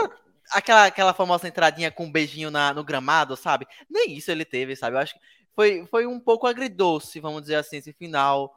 Aquela, 0.50 0.86
aquela 0.86 1.14
famosa 1.14 1.46
entradinha 1.46 1.92
com 1.92 2.06
um 2.06 2.10
beijinho 2.10 2.50
na, 2.50 2.74
no 2.74 2.82
gramado, 2.82 3.36
sabe? 3.36 3.66
Nem 3.88 4.16
isso 4.16 4.30
ele 4.32 4.44
teve, 4.44 4.74
sabe? 4.74 4.96
Eu 4.96 5.00
acho 5.00 5.14
que 5.14 5.20
foi, 5.58 5.84
foi 5.90 6.06
um 6.06 6.20
pouco 6.20 6.46
agridoce, 6.46 7.18
vamos 7.18 7.42
dizer 7.42 7.56
assim, 7.56 7.78
esse 7.78 7.92
final. 7.92 8.54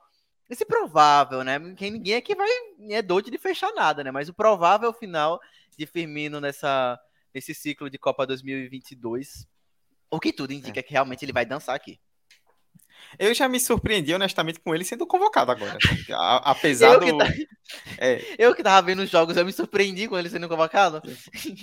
Esse 0.48 0.64
provável, 0.64 1.44
né? 1.44 1.60
Quem 1.76 1.90
ninguém 1.90 2.14
aqui 2.14 2.36
vai 2.36 2.48
é 2.92 3.02
doido 3.02 3.32
de 3.32 3.40
fechar 3.40 3.74
nada, 3.74 4.04
né? 4.04 4.12
Mas 4.12 4.30
o 4.30 4.34
provável 4.36 4.94
final 4.94 5.42
de 5.76 5.88
Firmino 5.88 6.40
nessa, 6.40 7.00
nesse 7.34 7.56
ciclo 7.56 7.90
de 7.90 7.98
Copa 7.98 8.28
2022. 8.28 9.48
O 10.12 10.20
que 10.20 10.32
tudo 10.32 10.54
indica 10.54 10.80
é. 10.80 10.84
que 10.84 10.92
realmente 10.92 11.26
ele 11.26 11.34
vai 11.34 11.44
dançar 11.44 11.76
aqui. 11.76 12.00
Eu 13.18 13.34
já 13.34 13.50
me 13.50 13.60
surpreendi, 13.60 14.14
honestamente, 14.14 14.60
com 14.60 14.76
ele 14.76 14.84
sendo 14.84 15.08
convocado 15.08 15.50
agora. 15.52 15.80
Apesar 16.44 16.94
eu 16.94 17.00
do. 17.00 17.18
Tá... 17.18 17.34
é. 17.98 18.22
Eu 18.38 18.54
que 18.54 18.62
tava 18.62 18.86
vendo 18.86 19.02
os 19.02 19.10
jogos, 19.10 19.36
eu 19.36 19.44
me 19.46 19.52
surpreendi 19.52 20.08
com 20.08 20.20
ele 20.20 20.30
sendo 20.30 20.48
convocado. 20.48 21.02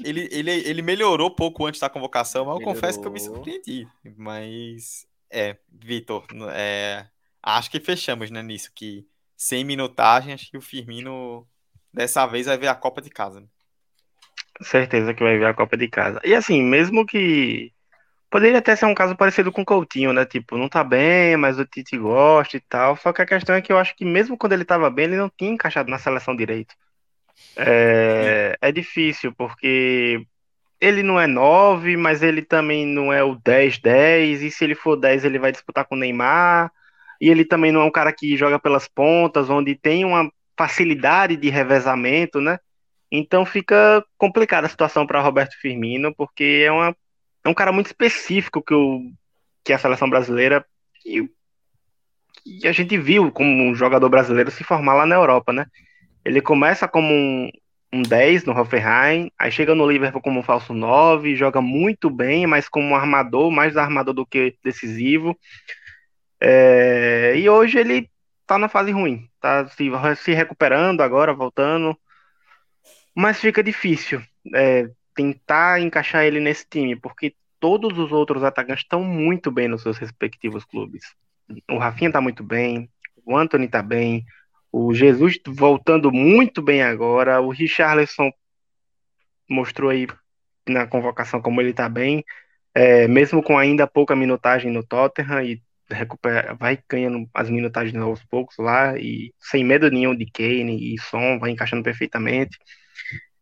Ele, 0.03 0.28
ele, 0.32 0.51
ele 0.51 0.82
melhorou 0.82 1.30
pouco 1.30 1.64
antes 1.64 1.80
da 1.80 1.89
convocação, 1.89 2.45
mas 2.45 2.55
melhorou. 2.55 2.70
eu 2.70 2.74
confesso 2.74 3.01
que 3.01 3.07
eu 3.07 3.12
me 3.12 3.20
surpreendi. 3.20 3.86
Mas. 4.16 5.08
É, 5.31 5.57
Vitor, 5.70 6.26
é, 6.53 7.07
acho 7.43 7.70
que 7.70 7.81
fechamos 7.81 8.31
né, 8.31 8.43
nisso, 8.43 8.70
que 8.74 9.07
sem 9.37 9.64
minutagem, 9.64 10.35
acho 10.35 10.51
que 10.51 10.57
o 10.57 10.62
Firmino 10.62 11.47
dessa 11.93 12.26
vez 12.26 12.47
vai 12.47 12.59
ver 12.59 12.68
a 12.68 12.74
Copa 12.74 13.01
de 13.01 13.11
casa. 13.11 13.41
Né? 13.41 13.47
Certeza 14.61 15.14
que 15.14 15.22
vai 15.22 15.39
ver 15.39 15.47
a 15.47 15.55
Copa 15.55 15.76
de 15.76 15.89
casa. 15.89 16.20
E 16.24 16.35
assim, 16.35 16.62
mesmo 16.62 17.07
que. 17.07 17.72
Poderia 18.31 18.59
até 18.59 18.76
ser 18.76 18.85
um 18.85 18.95
caso 18.95 19.16
parecido 19.16 19.51
com 19.51 19.62
o 19.62 19.64
Coutinho, 19.64 20.12
né? 20.12 20.26
Tipo, 20.26 20.59
não 20.59 20.68
tá 20.68 20.85
bem, 20.85 21.35
mas 21.39 21.59
o 21.59 21.64
Tite 21.64 21.97
gosta 21.97 22.59
e 22.59 22.61
tal. 22.61 22.95
Só 22.97 23.11
que 23.11 23.22
a 23.22 23.26
questão 23.26 23.55
é 23.55 23.62
que 23.62 23.72
eu 23.72 23.79
acho 23.79 23.97
que 23.97 24.05
mesmo 24.05 24.37
quando 24.37 24.53
ele 24.53 24.66
tava 24.66 24.91
bem, 24.91 25.07
ele 25.07 25.16
não 25.16 25.31
tinha 25.31 25.51
encaixado 25.51 25.91
na 25.91 25.99
seleção 25.99 26.37
direito. 26.37 26.74
É, 27.57 28.59
é 28.61 28.70
difícil, 28.70 29.33
porque 29.35 30.26
ele 30.81 31.03
não 31.03 31.20
é 31.20 31.26
9, 31.26 31.97
mas 31.97 32.22
ele 32.22 32.43
também 32.43 32.87
não 32.87 33.12
é 33.12 33.22
o 33.22 33.37
10-10. 33.37 34.43
E 34.43 34.51
se 34.51 34.64
ele 34.64 34.74
for 34.74 34.97
10, 34.97 35.24
ele 35.24 35.39
vai 35.39 35.51
disputar 35.53 35.85
com 35.85 35.95
o 35.95 35.99
Neymar. 35.99 36.70
E 37.20 37.29
ele 37.29 37.45
também 37.45 37.72
não 37.72 37.81
é 37.81 37.85
um 37.85 37.91
cara 37.91 38.12
que 38.12 38.37
joga 38.37 38.59
pelas 38.59 38.87
pontas, 38.87 39.51
onde 39.51 39.74
tem 39.74 40.05
uma 40.05 40.31
facilidade 40.57 41.37
de 41.37 41.49
revezamento, 41.51 42.41
né? 42.41 42.59
Então 43.11 43.45
fica 43.45 44.05
complicada 44.16 44.66
a 44.66 44.70
situação 44.70 45.07
para 45.07 45.20
Roberto 45.20 45.57
Firmino, 45.61 46.14
porque 46.14 46.64
é, 46.64 46.70
uma, 46.70 46.97
é 47.45 47.49
um 47.49 47.55
cara 47.55 47.72
muito 47.72 47.87
específico 47.87 48.62
que, 48.62 48.74
o, 48.74 49.01
que 49.64 49.72
a 49.72 49.79
seleção 49.79 50.09
brasileira 50.09 50.64
que, 51.03 51.29
que 52.45 52.68
a 52.68 52.72
gente 52.72 52.97
viu 52.99 53.33
como 53.33 53.64
um 53.64 53.74
jogador 53.74 54.09
brasileiro 54.09 54.51
se 54.51 54.62
formar 54.62 54.95
lá 54.95 55.07
na 55.07 55.14
Europa, 55.16 55.53
né? 55.53 55.66
Ele 56.24 56.41
começa 56.41 56.87
como 56.87 57.12
um, 57.12 57.51
um 57.93 58.03
10 58.03 58.45
no 58.45 58.53
Hoffenheim, 58.53 59.30
aí 59.39 59.51
chega 59.51 59.74
no 59.74 59.91
Liverpool 59.91 60.20
como 60.20 60.41
um 60.41 60.43
falso 60.43 60.74
9, 60.74 61.34
joga 61.36 61.61
muito 61.61 62.11
bem, 62.11 62.47
mas 62.47 62.68
como 62.68 62.89
um 62.89 62.95
armador, 62.95 63.51
mais 63.51 63.76
armador 63.76 64.14
do 64.14 64.26
que 64.26 64.57
decisivo. 64.62 65.39
É, 66.41 67.34
e 67.36 67.49
hoje 67.49 67.78
ele 67.78 68.11
tá 68.47 68.59
na 68.59 68.68
fase 68.68 68.91
ruim, 68.91 69.28
tá 69.41 69.66
se, 69.68 69.91
se 70.16 70.32
recuperando 70.32 71.01
agora, 71.01 71.34
voltando, 71.34 71.99
mas 73.14 73.41
fica 73.41 73.62
difícil 73.62 74.22
é, 74.55 74.89
tentar 75.14 75.80
encaixar 75.80 76.24
ele 76.24 76.41
nesse 76.41 76.66
time, 76.68 76.95
porque 76.95 77.34
todos 77.59 77.99
os 77.99 78.12
outros 78.12 78.45
atacantes 78.45 78.84
estão 78.84 79.03
muito 79.03 79.51
bem 79.51 79.66
nos 79.66 79.82
seus 79.82 79.99
respectivos 79.99 80.64
clubes. 80.64 81.03
O 81.70 81.78
Rafinha 81.78 82.12
tá 82.12 82.20
muito 82.20 82.45
bem, 82.45 82.89
o 83.24 83.36
Anthony 83.36 83.66
tá 83.66 83.82
bem, 83.82 84.24
o 84.73 84.95
Jesus 84.95 85.39
voltando 85.47 86.12
muito 86.12 86.62
bem 86.62 86.83
agora. 86.83 87.41
O 87.41 87.51
Richarlison 87.51 88.31
mostrou 89.49 89.91
aí 89.91 90.07
na 90.69 90.87
convocação 90.87 91.41
como 91.41 91.61
ele 91.61 91.73
tá 91.73 91.89
bem. 91.89 92.25
é, 92.75 93.09
mesmo 93.09 93.43
com 93.43 93.59
ainda 93.59 93.87
pouca 93.87 94.14
minutagem 94.14 94.71
no 94.71 94.87
Tottenham 94.87 95.43
e 95.43 95.62
recupera, 95.91 96.55
vai 96.55 96.79
ganhando 96.89 97.29
as 97.35 97.51
minutagens 97.51 97.97
aos 97.97 98.23
poucos 98.25 98.57
lá 98.59 98.97
e 98.99 99.33
sem 99.41 99.64
medo 99.64 99.91
nenhum 99.91 100.14
de 100.14 100.27
Kane 100.31 100.95
e 100.95 101.01
Son, 101.01 101.39
vai 101.39 101.51
encaixando 101.51 101.83
perfeitamente. 101.83 102.59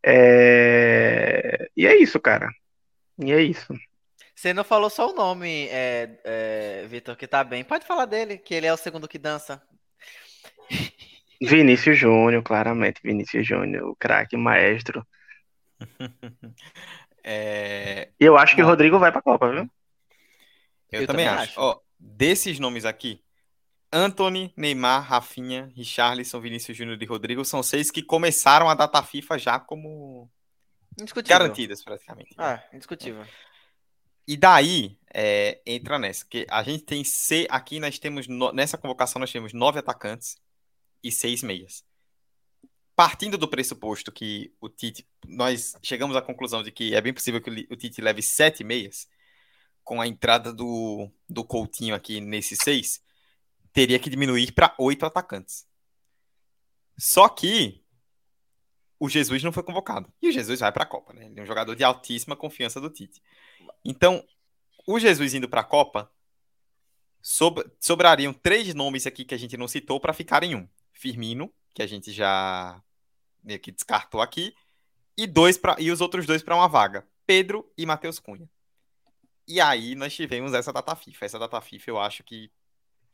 É... 0.04 1.68
E 1.76 1.86
é 1.86 1.96
isso, 1.96 2.20
cara. 2.20 2.48
E 3.18 3.32
é 3.32 3.42
isso. 3.42 3.74
Você 4.34 4.52
não 4.52 4.64
falou 4.64 4.90
só 4.90 5.10
o 5.10 5.14
nome, 5.14 5.66
é, 5.68 6.20
é, 6.24 6.86
Vitor, 6.88 7.16
que 7.16 7.26
tá 7.26 7.42
bem. 7.42 7.64
Pode 7.64 7.86
falar 7.86 8.04
dele, 8.04 8.36
que 8.38 8.54
ele 8.54 8.66
é 8.66 8.72
o 8.72 8.76
segundo 8.76 9.08
que 9.08 9.18
dança. 9.18 9.62
Vinícius 11.40 11.98
Júnior, 11.98 12.42
claramente. 12.42 13.00
Vinícius 13.02 13.46
Júnior, 13.46 13.90
o 13.90 13.96
craque 13.96 14.36
maestro. 14.36 15.06
é... 17.22 18.10
E 18.18 18.24
eu 18.24 18.36
acho 18.36 18.54
que 18.54 18.62
o 18.62 18.66
Rodrigo 18.66 18.98
vai 18.98 19.12
pra 19.12 19.22
Copa, 19.22 19.50
viu? 19.50 19.70
Eu, 20.90 21.02
eu 21.02 21.06
também, 21.06 21.26
também, 21.26 21.42
acho. 21.42 21.60
acho. 21.60 21.80
desses 21.98 22.58
nomes 22.58 22.84
aqui, 22.84 23.22
Anthony, 23.92 24.52
Neymar, 24.56 25.02
Rafinha, 25.02 25.72
Richarlison, 25.74 26.40
Vinícius 26.40 26.76
Júnior 26.76 27.00
e 27.00 27.06
Rodrigo 27.06 27.44
são 27.44 27.62
seis 27.62 27.90
que 27.90 28.02
começaram 28.02 28.68
a 28.68 28.74
data 28.74 29.02
FIFA 29.02 29.38
já 29.38 29.60
como 29.60 30.30
garantidas, 31.26 31.82
praticamente. 31.84 32.34
Ah, 32.36 32.62
indiscutível. 32.72 33.24
E 34.26 34.36
daí 34.36 34.98
é, 35.14 35.60
entra 35.64 35.98
nessa, 35.98 36.26
que 36.26 36.46
a 36.50 36.62
gente 36.62 36.84
tem 36.84 37.04
C, 37.04 37.46
aqui 37.48 37.78
nós 37.78 37.98
temos, 37.98 38.26
no, 38.26 38.52
nessa 38.52 38.76
convocação 38.76 39.20
nós 39.20 39.30
temos 39.30 39.52
nove 39.52 39.78
atacantes 39.78 40.36
e 41.02 41.10
seis 41.12 41.42
meias. 41.42 41.84
Partindo 42.94 43.36
do 43.36 43.48
pressuposto 43.48 44.10
que 44.10 44.54
o 44.60 44.68
Tite, 44.68 45.06
nós 45.26 45.76
chegamos 45.82 46.16
à 46.16 46.22
conclusão 46.22 46.62
de 46.62 46.72
que 46.72 46.94
é 46.94 47.00
bem 47.00 47.12
possível 47.12 47.40
que 47.40 47.66
o 47.70 47.76
Tite 47.76 48.00
leve 48.00 48.22
sete 48.22 48.64
meias, 48.64 49.06
com 49.84 50.00
a 50.00 50.06
entrada 50.06 50.52
do, 50.52 51.10
do 51.28 51.44
Coutinho 51.44 51.94
aqui 51.94 52.20
nesses 52.20 52.58
seis, 52.60 53.00
teria 53.72 53.98
que 53.98 54.10
diminuir 54.10 54.52
para 54.52 54.74
oito 54.78 55.06
atacantes. 55.06 55.66
Só 56.98 57.28
que 57.28 57.84
o 58.98 59.08
Jesus 59.08 59.42
não 59.42 59.52
foi 59.52 59.62
convocado. 59.62 60.12
E 60.20 60.28
o 60.28 60.32
Jesus 60.32 60.60
vai 60.60 60.72
para 60.72 60.84
a 60.84 60.86
Copa, 60.86 61.12
né? 61.12 61.26
Ele 61.26 61.38
é 61.38 61.42
um 61.42 61.46
jogador 61.46 61.74
de 61.74 61.84
altíssima 61.84 62.34
confiança 62.34 62.80
do 62.80 62.90
Tite. 62.90 63.22
Então, 63.84 64.26
o 64.86 64.98
Jesus 64.98 65.34
indo 65.34 65.48
para 65.48 65.60
a 65.60 65.64
Copa, 65.64 66.10
sobrariam 67.80 68.32
três 68.32 68.72
nomes 68.74 69.06
aqui 69.06 69.24
que 69.24 69.34
a 69.34 69.38
gente 69.38 69.56
não 69.56 69.68
citou 69.68 70.00
para 70.00 70.12
ficar 70.12 70.42
em 70.42 70.54
um. 70.54 70.68
Firmino, 70.96 71.52
que 71.74 71.82
a 71.82 71.86
gente 71.86 72.10
já 72.12 72.82
meio 73.44 73.60
que 73.60 73.70
descartou 73.70 74.20
aqui, 74.20 74.54
e 75.16 75.26
dois 75.26 75.56
pra, 75.56 75.76
e 75.78 75.90
os 75.90 76.00
outros 76.00 76.26
dois 76.26 76.42
para 76.42 76.56
uma 76.56 76.68
vaga, 76.68 77.06
Pedro 77.26 77.70
e 77.76 77.86
Matheus 77.86 78.18
Cunha. 78.18 78.48
E 79.46 79.60
aí 79.60 79.94
nós 79.94 80.14
tivemos 80.14 80.52
essa 80.52 80.72
data 80.72 80.94
FIFA. 80.96 81.24
Essa 81.24 81.38
data 81.38 81.60
FIFA 81.60 81.90
eu 81.90 82.00
acho 82.00 82.24
que 82.24 82.50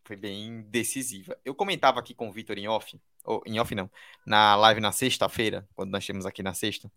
foi 0.05 0.17
bem 0.17 0.63
decisiva. 0.63 1.39
Eu 1.45 1.55
comentava 1.55 2.01
aqui 2.01 2.15
com 2.15 2.29
o 2.29 2.33
Vitor 2.33 2.59
em 2.59 2.67
off, 2.67 2.99
ou 3.25 3.43
em 3.47 3.61
off 3.61 3.75
não, 3.75 3.91
na 4.27 4.57
live 4.57 4.81
na 4.81 4.93
sexta-feira, 4.93 5.69
quando 5.75 5.91
nós 5.91 6.07
temos 6.07 6.25
aqui 6.25 6.43
na 6.43 6.55
sexta, 6.55 6.91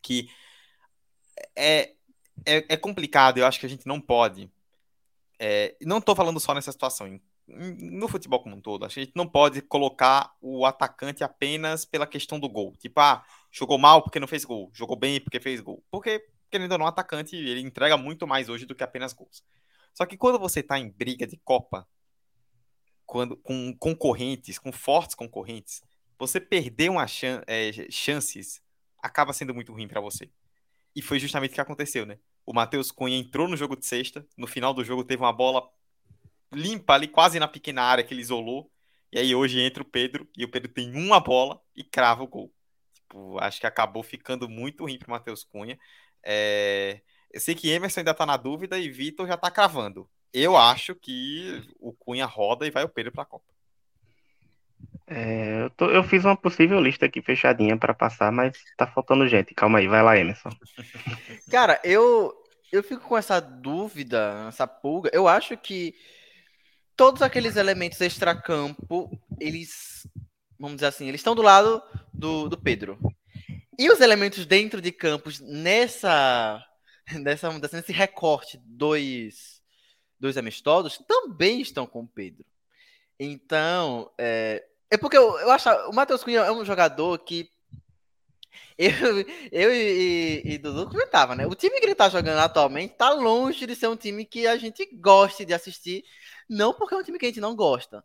que 0.00 0.30
é, 1.56 1.94
é, 2.46 2.64
é 2.68 2.76
complicado, 2.76 3.38
eu 3.38 3.46
acho 3.46 3.58
que 3.58 3.66
a 3.66 3.68
gente 3.68 3.86
não 3.86 4.00
pode. 4.00 4.50
É, 5.38 5.76
não 5.82 5.98
estou 5.98 6.14
falando 6.14 6.38
só 6.38 6.54
nessa 6.54 6.72
situação, 6.72 7.20
no 7.46 8.08
futebol 8.08 8.42
como 8.42 8.56
um 8.56 8.60
todo, 8.60 8.84
a 8.84 8.88
gente 8.88 9.12
não 9.14 9.28
pode 9.28 9.60
colocar 9.60 10.34
o 10.40 10.64
atacante 10.64 11.22
apenas 11.22 11.84
pela 11.84 12.06
questão 12.06 12.40
do 12.40 12.48
gol. 12.48 12.74
Tipo, 12.78 13.00
ah, 13.00 13.24
jogou 13.52 13.78
mal 13.78 14.02
porque 14.02 14.18
não 14.18 14.26
fez 14.26 14.44
gol, 14.44 14.70
jogou 14.72 14.96
bem 14.96 15.20
porque 15.20 15.40
fez 15.40 15.60
gol. 15.60 15.84
Porque, 15.90 16.26
querendo 16.50 16.72
ou 16.72 16.78
não, 16.78 16.86
o 16.86 16.88
atacante 16.88 17.36
ele 17.36 17.60
entrega 17.60 17.96
muito 17.96 18.26
mais 18.26 18.48
hoje 18.48 18.64
do 18.64 18.74
que 18.74 18.82
apenas 18.82 19.12
gols. 19.12 19.44
Só 19.92 20.06
que 20.06 20.16
quando 20.16 20.38
você 20.38 20.60
está 20.60 20.78
em 20.78 20.90
briga 20.90 21.26
de 21.26 21.36
Copa, 21.36 21.86
quando 23.06 23.36
com 23.36 23.76
concorrentes, 23.78 24.58
com 24.58 24.72
fortes 24.72 25.14
concorrentes, 25.14 25.82
você 26.18 26.40
perder 26.40 26.90
uma 26.90 27.06
chan 27.06 27.42
é, 27.46 27.70
chances 27.90 28.62
acaba 28.98 29.32
sendo 29.32 29.54
muito 29.54 29.72
ruim 29.72 29.86
para 29.86 30.00
você. 30.00 30.30
E 30.96 31.02
foi 31.02 31.18
justamente 31.18 31.50
o 31.50 31.54
que 31.54 31.60
aconteceu, 31.60 32.06
né? 32.06 32.18
O 32.46 32.52
Matheus 32.52 32.90
Cunha 32.90 33.16
entrou 33.16 33.48
no 33.48 33.56
jogo 33.56 33.76
de 33.76 33.84
sexta, 33.84 34.26
no 34.36 34.46
final 34.46 34.72
do 34.72 34.84
jogo 34.84 35.04
teve 35.04 35.22
uma 35.22 35.32
bola 35.32 35.68
limpa 36.54 36.94
ali, 36.94 37.08
quase 37.08 37.38
na 37.38 37.48
pequena 37.48 37.82
área 37.82 38.04
que 38.04 38.14
ele 38.14 38.20
isolou. 38.20 38.70
E 39.12 39.18
aí 39.18 39.34
hoje 39.34 39.60
entra 39.60 39.82
o 39.82 39.86
Pedro 39.86 40.28
e 40.36 40.44
o 40.44 40.48
Pedro 40.48 40.70
tem 40.72 40.94
uma 40.94 41.20
bola 41.20 41.60
e 41.76 41.84
crava 41.84 42.22
o 42.22 42.26
gol. 42.26 42.52
Tipo, 42.94 43.38
acho 43.38 43.60
que 43.60 43.66
acabou 43.66 44.02
ficando 44.02 44.48
muito 44.48 44.84
ruim 44.84 44.98
pro 44.98 45.10
Matheus 45.10 45.44
Cunha. 45.44 45.78
É... 46.22 47.00
Eu 47.32 47.40
sei 47.40 47.54
que 47.54 47.70
Emerson 47.70 48.00
ainda 48.00 48.14
tá 48.14 48.24
na 48.24 48.36
dúvida 48.36 48.78
e 48.78 48.90
Vitor 48.90 49.26
já 49.26 49.36
tá 49.36 49.50
cravando. 49.50 50.08
Eu 50.32 50.56
acho 50.56 50.94
que 50.94 51.62
o 51.78 51.92
Cunha 51.92 52.26
roda 52.26 52.66
e 52.66 52.70
vai 52.70 52.82
o 52.84 52.88
Pedro 52.88 53.12
pra 53.12 53.24
Copa. 53.24 53.44
É, 55.06 55.62
eu, 55.62 55.70
tô, 55.70 55.90
eu, 55.90 56.02
fiz 56.02 56.24
uma 56.24 56.36
possível 56.36 56.80
lista 56.80 57.06
aqui 57.06 57.20
fechadinha 57.20 57.76
para 57.76 57.92
passar, 57.92 58.32
mas 58.32 58.56
tá 58.76 58.86
faltando 58.86 59.28
gente. 59.28 59.54
Calma 59.54 59.78
aí, 59.78 59.86
vai 59.86 60.02
lá, 60.02 60.16
Emerson. 60.16 60.50
Cara, 61.50 61.80
eu 61.84 62.34
eu 62.72 62.82
fico 62.82 63.06
com 63.06 63.16
essa 63.16 63.38
dúvida, 63.38 64.46
essa 64.48 64.66
pulga. 64.66 65.10
Eu 65.12 65.28
acho 65.28 65.56
que 65.56 65.94
todos 66.96 67.22
aqueles 67.22 67.56
elementos 67.56 68.00
extracampo, 68.00 69.10
eles, 69.40 70.06
vamos 70.58 70.76
dizer 70.76 70.86
assim, 70.86 71.08
eles 71.08 71.20
estão 71.20 71.34
do 71.34 71.42
lado 71.42 71.82
do, 72.12 72.48
do 72.48 72.60
Pedro. 72.60 72.98
E 73.78 73.90
os 73.90 74.00
elementos 74.00 74.46
dentro 74.46 74.80
de 74.80 74.92
campos 74.92 75.40
nessa, 75.40 76.64
nessa 77.12 77.50
nesse 77.72 77.92
recorte 77.92 78.60
dois, 78.64 79.60
dois 80.18 80.36
amistosos 80.36 80.98
também 81.06 81.60
estão 81.60 81.86
com 81.86 82.02
o 82.02 82.08
Pedro. 82.08 82.44
Então, 83.18 84.10
é, 84.18 84.64
é 84.90 84.96
porque 84.96 85.16
eu, 85.16 85.38
eu 85.38 85.50
acho 85.50 85.68
o 85.88 85.92
Matheus 85.92 86.22
Cunha 86.22 86.40
é 86.40 86.52
um 86.52 86.64
jogador 86.64 87.18
que 87.18 87.50
eu, 88.78 89.24
eu 89.52 89.74
e, 89.74 90.42
e, 90.44 90.52
e 90.54 90.58
Dudu 90.58 90.88
comentava, 90.88 91.34
né? 91.34 91.46
O 91.46 91.54
time 91.54 91.78
que 91.78 91.86
ele 91.86 91.94
tá 91.94 92.08
jogando 92.08 92.38
atualmente 92.38 92.94
tá 92.94 93.10
longe 93.10 93.66
de 93.66 93.74
ser 93.74 93.88
um 93.88 93.96
time 93.96 94.24
que 94.24 94.46
a 94.46 94.56
gente 94.56 94.88
goste 94.96 95.44
de 95.44 95.54
assistir, 95.54 96.04
não 96.48 96.72
porque 96.72 96.94
é 96.94 96.96
um 96.96 97.02
time 97.02 97.18
que 97.18 97.26
a 97.26 97.28
gente 97.28 97.40
não 97.40 97.54
gosta. 97.54 98.04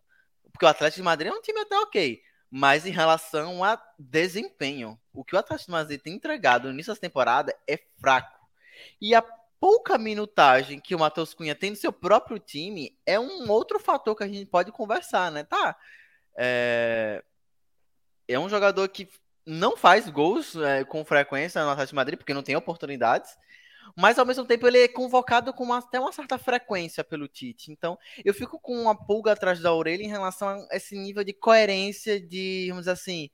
Porque 0.52 0.66
o 0.66 0.70
Atlético 0.70 0.98
de 0.98 1.04
Madrid 1.04 1.32
é 1.32 1.36
um 1.36 1.42
time 1.42 1.60
até 1.60 1.78
ok, 1.78 2.22
mas 2.50 2.86
em 2.86 2.92
relação 2.92 3.64
a 3.64 3.82
desempenho, 3.98 5.00
o 5.14 5.24
que 5.24 5.36
o 5.36 5.40
Atlético 5.40 5.68
de 5.68 5.72
Madrid 5.72 6.02
tem 6.02 6.16
entregado 6.16 6.68
no 6.68 6.74
início 6.74 6.94
da 6.94 7.00
temporada 7.00 7.56
é 7.68 7.80
fraco. 8.00 8.40
E 9.00 9.14
a 9.14 9.22
pouca 9.60 9.98
minutagem 9.98 10.80
que 10.80 10.96
o 10.96 11.00
Matheus 11.00 11.34
Cunha 11.34 11.54
tem 11.54 11.70
no 11.72 11.76
seu 11.76 11.92
próprio 11.92 12.40
time 12.40 12.98
é 13.06 13.20
um 13.20 13.50
outro 13.50 13.80
fator 13.80 14.16
que 14.16 14.24
a 14.24 14.28
gente 14.28 14.46
pode 14.46 14.72
conversar, 14.72 15.32
né? 15.32 15.44
Tá, 15.44 15.76
é, 16.38 17.24
é 18.28 18.40
um 18.40 18.48
jogador 18.48 18.88
que 18.88 19.10
não 19.46 19.76
faz 19.76 20.08
gols 20.08 20.56
é, 20.56 20.84
com 20.84 21.04
frequência 21.04 21.64
no 21.64 21.72
Atlético 21.72 21.92
de 21.92 21.96
Madrid, 21.96 22.18
porque 22.18 22.34
não 22.34 22.44
tem 22.44 22.56
oportunidades, 22.56 23.38
mas 23.96 24.18
ao 24.18 24.26
mesmo 24.26 24.46
tempo 24.46 24.68
ele 24.68 24.80
é 24.80 24.88
convocado 24.88 25.54
com 25.54 25.64
uma, 25.64 25.80
até 25.80 26.00
uma 26.00 26.12
certa 26.12 26.38
frequência 26.38 27.04
pelo 27.04 27.28
Tite. 27.28 27.72
Então 27.72 27.98
eu 28.24 28.34
fico 28.34 28.60
com 28.60 28.74
uma 28.82 28.96
pulga 28.96 29.32
atrás 29.32 29.60
da 29.60 29.74
orelha 29.74 30.04
em 30.04 30.10
relação 30.10 30.48
a 30.50 30.76
esse 30.76 30.98
nível 30.98 31.24
de 31.24 31.34
coerência, 31.34 32.20
de, 32.20 32.68
vamos 32.70 32.84
dizer 32.84 32.92
assim, 32.92 33.30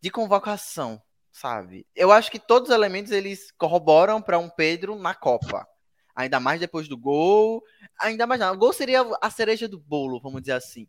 de 0.00 0.10
convocação, 0.10 1.00
sabe? 1.32 1.86
Eu 1.94 2.12
acho 2.12 2.30
que 2.30 2.38
todos 2.38 2.68
os 2.68 2.74
elementos 2.74 3.12
eles 3.12 3.50
corroboram 3.52 4.20
para 4.20 4.38
um 4.38 4.48
Pedro 4.48 4.96
na 4.96 5.14
Copa. 5.14 5.66
Ainda 6.14 6.38
mais 6.38 6.60
depois 6.60 6.86
do 6.86 6.96
gol, 6.96 7.62
ainda 7.98 8.26
mais 8.26 8.38
não. 8.38 8.54
O 8.54 8.58
gol 8.58 8.72
seria 8.72 9.04
a 9.20 9.30
cereja 9.30 9.66
do 9.66 9.80
bolo, 9.80 10.20
vamos 10.20 10.42
dizer 10.42 10.52
assim. 10.52 10.86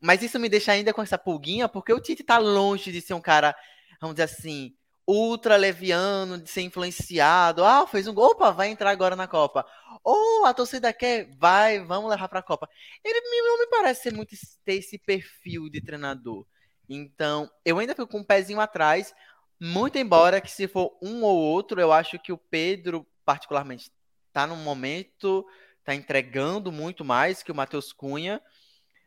Mas 0.00 0.22
isso 0.22 0.40
me 0.40 0.48
deixa 0.48 0.72
ainda 0.72 0.92
com 0.92 1.02
essa 1.02 1.18
pulguinha, 1.18 1.68
porque 1.68 1.92
o 1.92 2.00
Tite 2.00 2.24
tá 2.24 2.38
longe 2.38 2.90
de 2.90 3.00
ser 3.00 3.14
um 3.14 3.20
cara, 3.20 3.54
vamos 4.00 4.16
dizer 4.16 4.24
assim, 4.24 4.74
ultra 5.06 5.56
leviano, 5.56 6.38
de 6.38 6.48
ser 6.48 6.62
influenciado. 6.62 7.64
Ah, 7.64 7.86
fez 7.86 8.06
um 8.06 8.14
gol, 8.14 8.30
opa, 8.30 8.50
vai 8.50 8.68
entrar 8.68 8.90
agora 8.90 9.16
na 9.16 9.26
Copa. 9.26 9.66
Ou 10.04 10.46
a 10.46 10.54
torcida 10.54 10.92
quer, 10.92 11.28
vai, 11.36 11.80
vamos 11.80 12.10
levar 12.10 12.28
pra 12.28 12.42
Copa. 12.42 12.68
Ele 13.04 13.20
não 13.42 13.58
me 13.58 13.66
parece 13.66 14.02
ser 14.02 14.12
muito 14.12 14.34
ter 14.64 14.74
esse 14.74 14.98
perfil 14.98 15.68
de 15.68 15.80
treinador. 15.80 16.46
Então, 16.88 17.50
eu 17.64 17.78
ainda 17.78 17.94
fico 17.94 18.08
com 18.08 18.18
um 18.18 18.24
pezinho 18.24 18.60
atrás, 18.60 19.14
muito 19.60 19.98
embora 19.98 20.40
que 20.40 20.50
se 20.50 20.66
for 20.66 20.98
um 21.02 21.22
ou 21.22 21.36
outro, 21.38 21.80
eu 21.80 21.92
acho 21.92 22.18
que 22.18 22.32
o 22.32 22.38
Pedro, 22.38 23.06
particularmente, 23.24 23.90
tá 24.32 24.46
num 24.46 24.56
momento, 24.56 25.46
tá 25.84 25.94
entregando 25.94 26.72
muito 26.72 27.04
mais 27.04 27.42
que 27.42 27.52
o 27.52 27.54
Matheus 27.54 27.92
Cunha. 27.92 28.40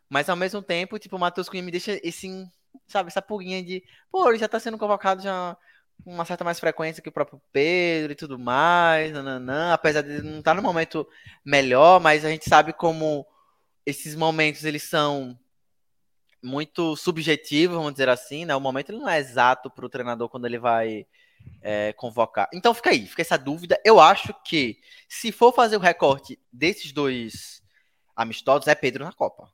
Mas 0.09 0.29
ao 0.29 0.35
mesmo 0.35 0.61
tempo, 0.61 0.99
tipo, 0.99 1.15
o 1.15 1.19
Matheus 1.19 1.49
Cunha 1.49 1.63
me 1.63 1.71
deixa 1.71 1.99
esse, 2.03 2.29
sabe, 2.87 3.07
essa 3.07 3.21
pulguinha 3.21 3.63
de, 3.63 3.83
pô, 4.11 4.29
ele 4.29 4.37
já 4.37 4.47
tá 4.47 4.59
sendo 4.59 4.77
convocado 4.77 5.23
já 5.23 5.57
uma 6.05 6.25
certa 6.25 6.43
mais 6.43 6.59
frequência 6.59 7.01
que 7.01 7.09
o 7.09 7.13
próprio 7.13 7.41
Pedro 7.51 8.11
e 8.11 8.15
tudo 8.15 8.37
mais, 8.37 9.11
nananã, 9.11 9.73
apesar 9.73 10.01
de 10.01 10.21
não 10.21 10.39
estar 10.39 10.51
tá 10.51 10.53
no 10.55 10.61
momento 10.61 11.07
melhor, 11.45 11.99
mas 11.99 12.25
a 12.25 12.29
gente 12.29 12.47
sabe 12.49 12.73
como 12.73 13.25
esses 13.85 14.15
momentos 14.15 14.63
eles 14.63 14.83
são 14.83 15.37
muito 16.41 16.95
subjetivos, 16.97 17.77
vamos 17.77 17.93
dizer 17.93 18.09
assim, 18.09 18.45
né? 18.45 18.55
O 18.55 18.59
momento 18.59 18.89
ele 18.89 18.99
não 18.99 19.09
é 19.09 19.17
exato 19.17 19.69
para 19.69 19.85
o 19.85 19.89
treinador 19.89 20.27
quando 20.27 20.45
ele 20.45 20.59
vai 20.59 21.07
é, 21.61 21.93
convocar. 21.93 22.49
Então 22.53 22.73
fica 22.73 22.89
aí, 22.89 23.05
fica 23.05 23.21
essa 23.21 23.37
dúvida. 23.37 23.79
Eu 23.85 23.99
acho 23.99 24.33
que 24.45 24.77
se 25.07 25.31
for 25.31 25.53
fazer 25.53 25.77
o 25.77 25.79
recorte 25.79 26.37
desses 26.51 26.91
dois 26.91 27.63
amistosos, 28.15 28.67
é 28.67 28.75
Pedro 28.75 29.05
na 29.05 29.13
Copa. 29.13 29.49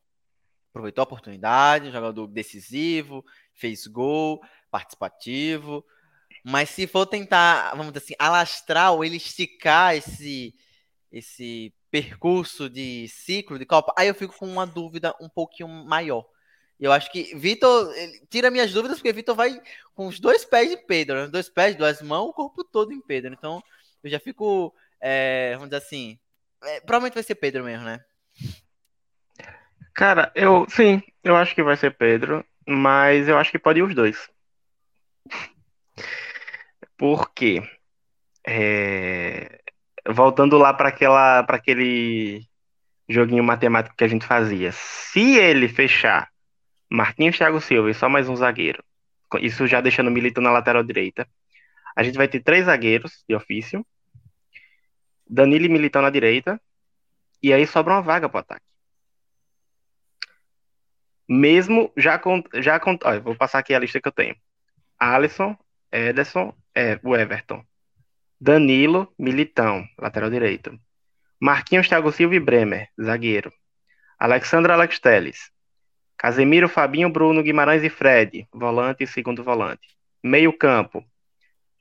Aproveitou 0.72 1.02
a 1.02 1.04
oportunidade, 1.04 1.92
jogador 1.92 2.28
decisivo, 2.28 3.24
fez 3.54 3.86
gol, 3.86 4.42
participativo. 4.72 5.86
Mas 6.44 6.70
se 6.70 6.88
for 6.88 7.06
tentar, 7.06 7.72
vamos 7.72 7.94
dizer 7.94 8.06
assim, 8.06 8.16
alastrar 8.18 8.94
ou 8.94 9.04
ele 9.04 9.18
esticar 9.18 9.96
esse, 9.96 10.56
esse 11.12 11.74
percurso 11.92 12.70
de 12.70 13.08
ciclo 13.08 13.60
de 13.60 13.66
Copa, 13.66 13.94
aí 13.98 14.08
eu 14.08 14.16
fico 14.16 14.38
com 14.38 14.48
uma 14.48 14.66
dúvida 14.66 15.14
um 15.20 15.30
pouquinho 15.30 15.68
maior. 15.68 16.26
Eu 16.80 16.94
acho 16.94 17.12
que 17.12 17.36
Vitor 17.36 17.94
tira 18.30 18.50
minhas 18.50 18.72
dúvidas, 18.72 18.98
porque 18.98 19.12
Vitor 19.12 19.36
vai 19.36 19.62
com 19.94 20.08
os 20.08 20.20
dois 20.20 20.46
pés 20.46 20.72
em 20.72 20.86
Pedro, 20.86 21.16
né? 21.16 21.28
dois 21.28 21.50
pés, 21.50 21.76
duas 21.76 22.02
mãos, 22.02 22.30
o 22.30 22.34
corpo 22.34 22.64
todo 22.64 22.94
em 22.94 23.02
Pedro. 23.02 23.34
Então 23.34 23.62
eu 24.02 24.10
já 24.10 24.20
fico, 24.20 24.74
é, 25.02 25.52
vamos 25.56 25.70
dizer 25.70 25.84
assim, 25.84 26.18
é, 26.64 26.80
provavelmente 26.80 27.16
vai 27.16 27.24
ser 27.24 27.36
Pedro 27.36 27.66
mesmo, 27.66 27.84
né? 27.84 28.00
Cara, 29.94 30.32
eu 30.34 30.66
sim, 30.70 31.04
eu 31.22 31.36
acho 31.36 31.54
que 31.54 31.62
vai 31.62 31.76
ser 31.76 31.98
Pedro, 31.98 32.46
mas 32.66 33.28
eu 33.28 33.38
acho 33.38 33.52
que 33.52 33.60
pode 33.60 33.80
ir 33.80 33.84
os 33.84 33.94
dois. 33.94 34.30
Porque 37.00 37.64
é, 38.46 39.62
voltando 40.06 40.58
lá 40.58 40.74
para 40.74 40.90
aquela 40.90 41.44
para 41.44 41.56
aquele 41.56 42.46
joguinho 43.08 43.42
matemático 43.42 43.96
que 43.96 44.04
a 44.04 44.08
gente 44.08 44.26
fazia. 44.26 44.74
Se 44.74 45.38
ele 45.38 45.70
fechar 45.70 46.30
Marquinhos 46.92 47.38
Thiago 47.38 47.62
Silva 47.62 47.90
e 47.90 47.94
só 47.94 48.10
mais 48.10 48.28
um 48.28 48.36
zagueiro, 48.36 48.84
isso 49.40 49.66
já 49.66 49.80
deixando 49.80 50.12
Milito 50.12 50.42
na 50.42 50.52
lateral 50.52 50.84
direita. 50.84 51.26
A 51.96 52.04
gente 52.04 52.18
vai 52.18 52.28
ter 52.28 52.42
três 52.42 52.66
zagueiros 52.66 53.24
de 53.28 53.34
ofício, 53.34 53.86
Danilo 55.26 55.68
e 55.68 55.70
Militão 55.70 56.02
na 56.02 56.10
direita, 56.10 56.60
e 57.42 57.54
aí 57.54 57.66
sobra 57.66 57.94
uma 57.94 58.02
vaga 58.02 58.28
para 58.28 58.42
ataque. 58.42 58.66
Mesmo 61.30 61.94
já 61.96 62.20
com. 62.20 62.44
Já 62.56 62.78
com 62.78 62.98
ó, 63.02 63.20
vou 63.22 63.36
passar 63.36 63.60
aqui 63.60 63.74
a 63.74 63.80
lista 63.80 64.02
que 64.02 64.08
eu 64.10 64.12
tenho: 64.12 64.36
Alisson, 65.00 65.56
Ederson, 65.92 66.54
é, 66.80 67.00
o 67.04 67.14
Everton, 67.14 67.62
Danilo, 68.40 69.14
Militão, 69.20 69.86
lateral 69.98 70.30
direito. 70.30 70.80
Marquinhos, 71.42 71.90
Thiago 71.90 72.10
Silva 72.12 72.36
e 72.36 72.40
Bremer, 72.40 72.88
zagueiro. 73.02 73.52
Alexandre 74.18 74.72
Alex 74.72 74.98
Teles. 75.00 75.52
Casemiro, 76.18 76.70
Fabinho, 76.70 77.10
Bruno, 77.10 77.44
Guimarães 77.44 77.84
e 77.84 77.90
Fred, 77.90 78.48
volante 78.54 79.04
e 79.04 79.08
segundo 79.08 79.44
volante. 79.44 79.88
Meio 80.24 80.58
campo, 80.58 81.04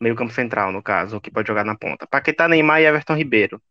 meio 0.00 0.16
campo 0.16 0.32
central, 0.32 0.72
no 0.72 0.82
caso, 0.82 1.20
que 1.20 1.30
pode 1.30 1.46
jogar 1.46 1.64
na 1.64 1.76
ponta. 1.76 2.06
Paquetá, 2.06 2.48
Neymar 2.48 2.80
e 2.80 2.86
Everton 2.86 3.14
Ribeiro. 3.14 3.62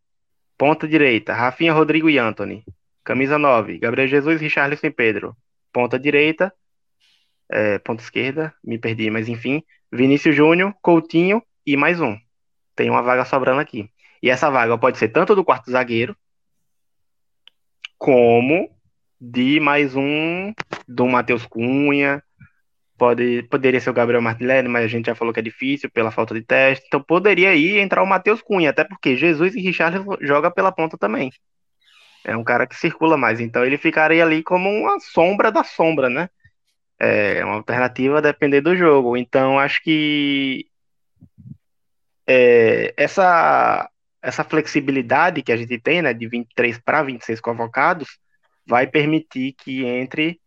Ponta 0.56 0.88
direita, 0.88 1.34
Rafinha, 1.34 1.72
Rodrigo 1.74 2.08
e 2.08 2.18
Anthony. 2.18 2.64
Camisa 3.04 3.38
9, 3.38 3.78
Gabriel 3.78 4.08
Jesus, 4.08 4.40
Richarlison 4.40 4.86
e 4.86 4.90
Pedro. 4.90 5.36
Ponta 5.72 5.98
direita, 5.98 6.52
é, 7.50 7.78
ponta 7.78 8.02
esquerda, 8.02 8.54
me 8.62 8.78
perdi, 8.78 9.10
mas 9.10 9.28
enfim. 9.28 9.62
Vinícius 9.90 10.34
Júnior, 10.34 10.74
Coutinho 10.82 11.42
e 11.66 11.76
mais 11.76 12.00
um. 12.00 12.16
Tem 12.76 12.90
uma 12.90 13.02
vaga 13.02 13.24
sobrando 13.24 13.60
aqui. 13.60 13.90
E 14.22 14.30
essa 14.30 14.50
vaga 14.50 14.76
pode 14.76 14.98
ser 14.98 15.08
tanto 15.08 15.34
do 15.34 15.44
quarto 15.44 15.70
zagueiro, 15.70 16.16
como 17.96 18.68
de 19.20 19.58
mais 19.60 19.96
um 19.96 20.52
do 20.86 21.06
Matheus 21.06 21.46
Cunha. 21.46 22.22
Pode, 22.96 23.44
poderia 23.44 23.80
ser 23.80 23.90
o 23.90 23.94
Gabriel 23.94 24.20
Martinelli, 24.20 24.68
mas 24.68 24.84
a 24.84 24.88
gente 24.88 25.06
já 25.06 25.14
falou 25.14 25.32
que 25.32 25.38
é 25.38 25.42
difícil 25.42 25.88
pela 25.88 26.10
falta 26.10 26.34
de 26.34 26.42
teste. 26.42 26.84
Então 26.88 27.00
poderia 27.00 27.54
ir 27.54 27.78
entrar 27.78 28.02
o 28.02 28.06
Matheus 28.06 28.42
Cunha, 28.42 28.70
até 28.70 28.84
porque 28.84 29.16
Jesus 29.16 29.54
e 29.54 29.60
Richard 29.60 30.04
joga 30.20 30.50
pela 30.50 30.72
ponta 30.72 30.98
também. 30.98 31.30
É 32.24 32.36
um 32.36 32.44
cara 32.44 32.66
que 32.66 32.74
circula 32.76 33.16
mais, 33.16 33.40
então 33.40 33.64
ele 33.64 33.78
ficaria 33.78 34.22
ali 34.22 34.42
como 34.42 34.68
uma 34.68 34.98
sombra 35.00 35.50
da 35.50 35.62
sombra, 35.62 36.10
né? 36.10 36.28
É 36.98 37.44
uma 37.44 37.54
alternativa 37.54 38.18
a 38.18 38.22
depender 38.22 38.60
do 38.60 38.76
jogo. 38.76 39.16
Então 39.16 39.58
acho 39.58 39.82
que 39.82 40.66
é, 42.26 42.92
essa 42.96 43.88
essa 44.20 44.44
flexibilidade 44.44 45.42
que 45.42 45.52
a 45.52 45.56
gente 45.56 45.78
tem, 45.78 46.02
né, 46.02 46.12
de 46.12 46.28
23 46.28 46.78
para 46.78 47.02
26 47.02 47.40
convocados, 47.40 48.18
vai 48.66 48.86
permitir 48.86 49.52
que 49.52 49.84
entre 49.84 50.40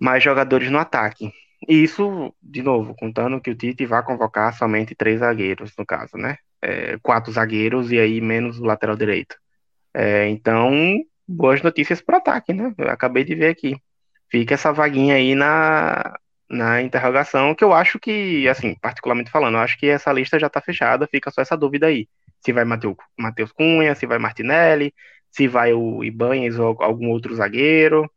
mais 0.00 0.22
jogadores 0.22 0.70
no 0.70 0.78
ataque. 0.78 1.32
E 1.68 1.82
isso, 1.82 2.32
de 2.42 2.62
novo, 2.62 2.94
contando 2.94 3.40
que 3.40 3.50
o 3.50 3.54
Tite 3.54 3.84
vai 3.84 4.02
convocar 4.04 4.56
somente 4.56 4.94
três 4.94 5.20
zagueiros, 5.20 5.72
no 5.76 5.84
caso, 5.84 6.16
né? 6.16 6.36
É, 6.62 6.98
quatro 7.02 7.32
zagueiros 7.32 7.90
e 7.90 7.98
aí 7.98 8.20
menos 8.20 8.58
o 8.58 8.64
lateral 8.64 8.96
direito. 8.96 9.36
É, 9.92 10.28
então, 10.28 10.70
boas 11.26 11.62
notícias 11.62 12.00
para 12.00 12.16
o 12.16 12.18
ataque, 12.18 12.52
né? 12.52 12.72
Eu 12.78 12.90
acabei 12.90 13.24
de 13.24 13.34
ver 13.34 13.48
aqui. 13.48 13.76
Fica 14.30 14.54
essa 14.54 14.72
vaguinha 14.72 15.14
aí 15.14 15.34
na, 15.34 16.18
na 16.48 16.82
interrogação, 16.82 17.54
que 17.54 17.64
eu 17.64 17.72
acho 17.72 17.98
que, 17.98 18.48
assim, 18.48 18.74
particularmente 18.74 19.30
falando, 19.30 19.54
eu 19.56 19.60
acho 19.60 19.78
que 19.78 19.86
essa 19.86 20.12
lista 20.12 20.38
já 20.38 20.46
está 20.46 20.60
fechada, 20.60 21.06
fica 21.06 21.30
só 21.30 21.42
essa 21.42 21.56
dúvida 21.56 21.86
aí. 21.86 22.08
Se 22.40 22.52
vai 22.52 22.64
Matheus 22.64 23.52
Cunha, 23.52 23.94
se 23.94 24.06
vai 24.06 24.18
Martinelli, 24.18 24.94
se 25.30 25.48
vai 25.48 25.72
o 25.72 26.04
Ibanez 26.04 26.58
ou 26.58 26.76
algum 26.82 27.10
outro 27.10 27.34
zagueiro, 27.34 28.10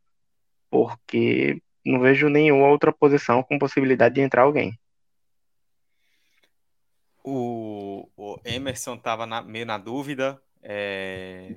porque 0.70 1.60
não 1.84 2.00
vejo 2.00 2.28
nenhuma 2.28 2.68
outra 2.68 2.92
posição 2.92 3.42
com 3.42 3.58
possibilidade 3.58 4.14
de 4.14 4.20
entrar 4.20 4.42
alguém. 4.42 4.78
O, 7.24 8.08
o 8.16 8.40
Emerson 8.44 8.94
estava 8.94 9.26
meio 9.42 9.66
na 9.66 9.78
dúvida. 9.78 10.40
É... 10.62 11.56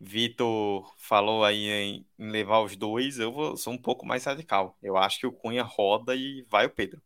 Vitor 0.00 0.92
falou 0.98 1.44
aí 1.44 1.68
em, 1.68 2.06
em, 2.18 2.30
levar 2.30 2.60
os 2.60 2.76
dois. 2.76 3.18
Eu 3.18 3.32
vou, 3.32 3.56
sou 3.56 3.72
um 3.72 3.78
pouco 3.78 4.06
mais 4.06 4.24
radical. 4.24 4.76
Eu 4.82 4.96
acho 4.96 5.18
que 5.18 5.26
o 5.26 5.32
Cunha 5.32 5.62
roda 5.62 6.14
e 6.14 6.44
vai 6.50 6.66
o 6.66 6.70
Pedro. 6.70 7.00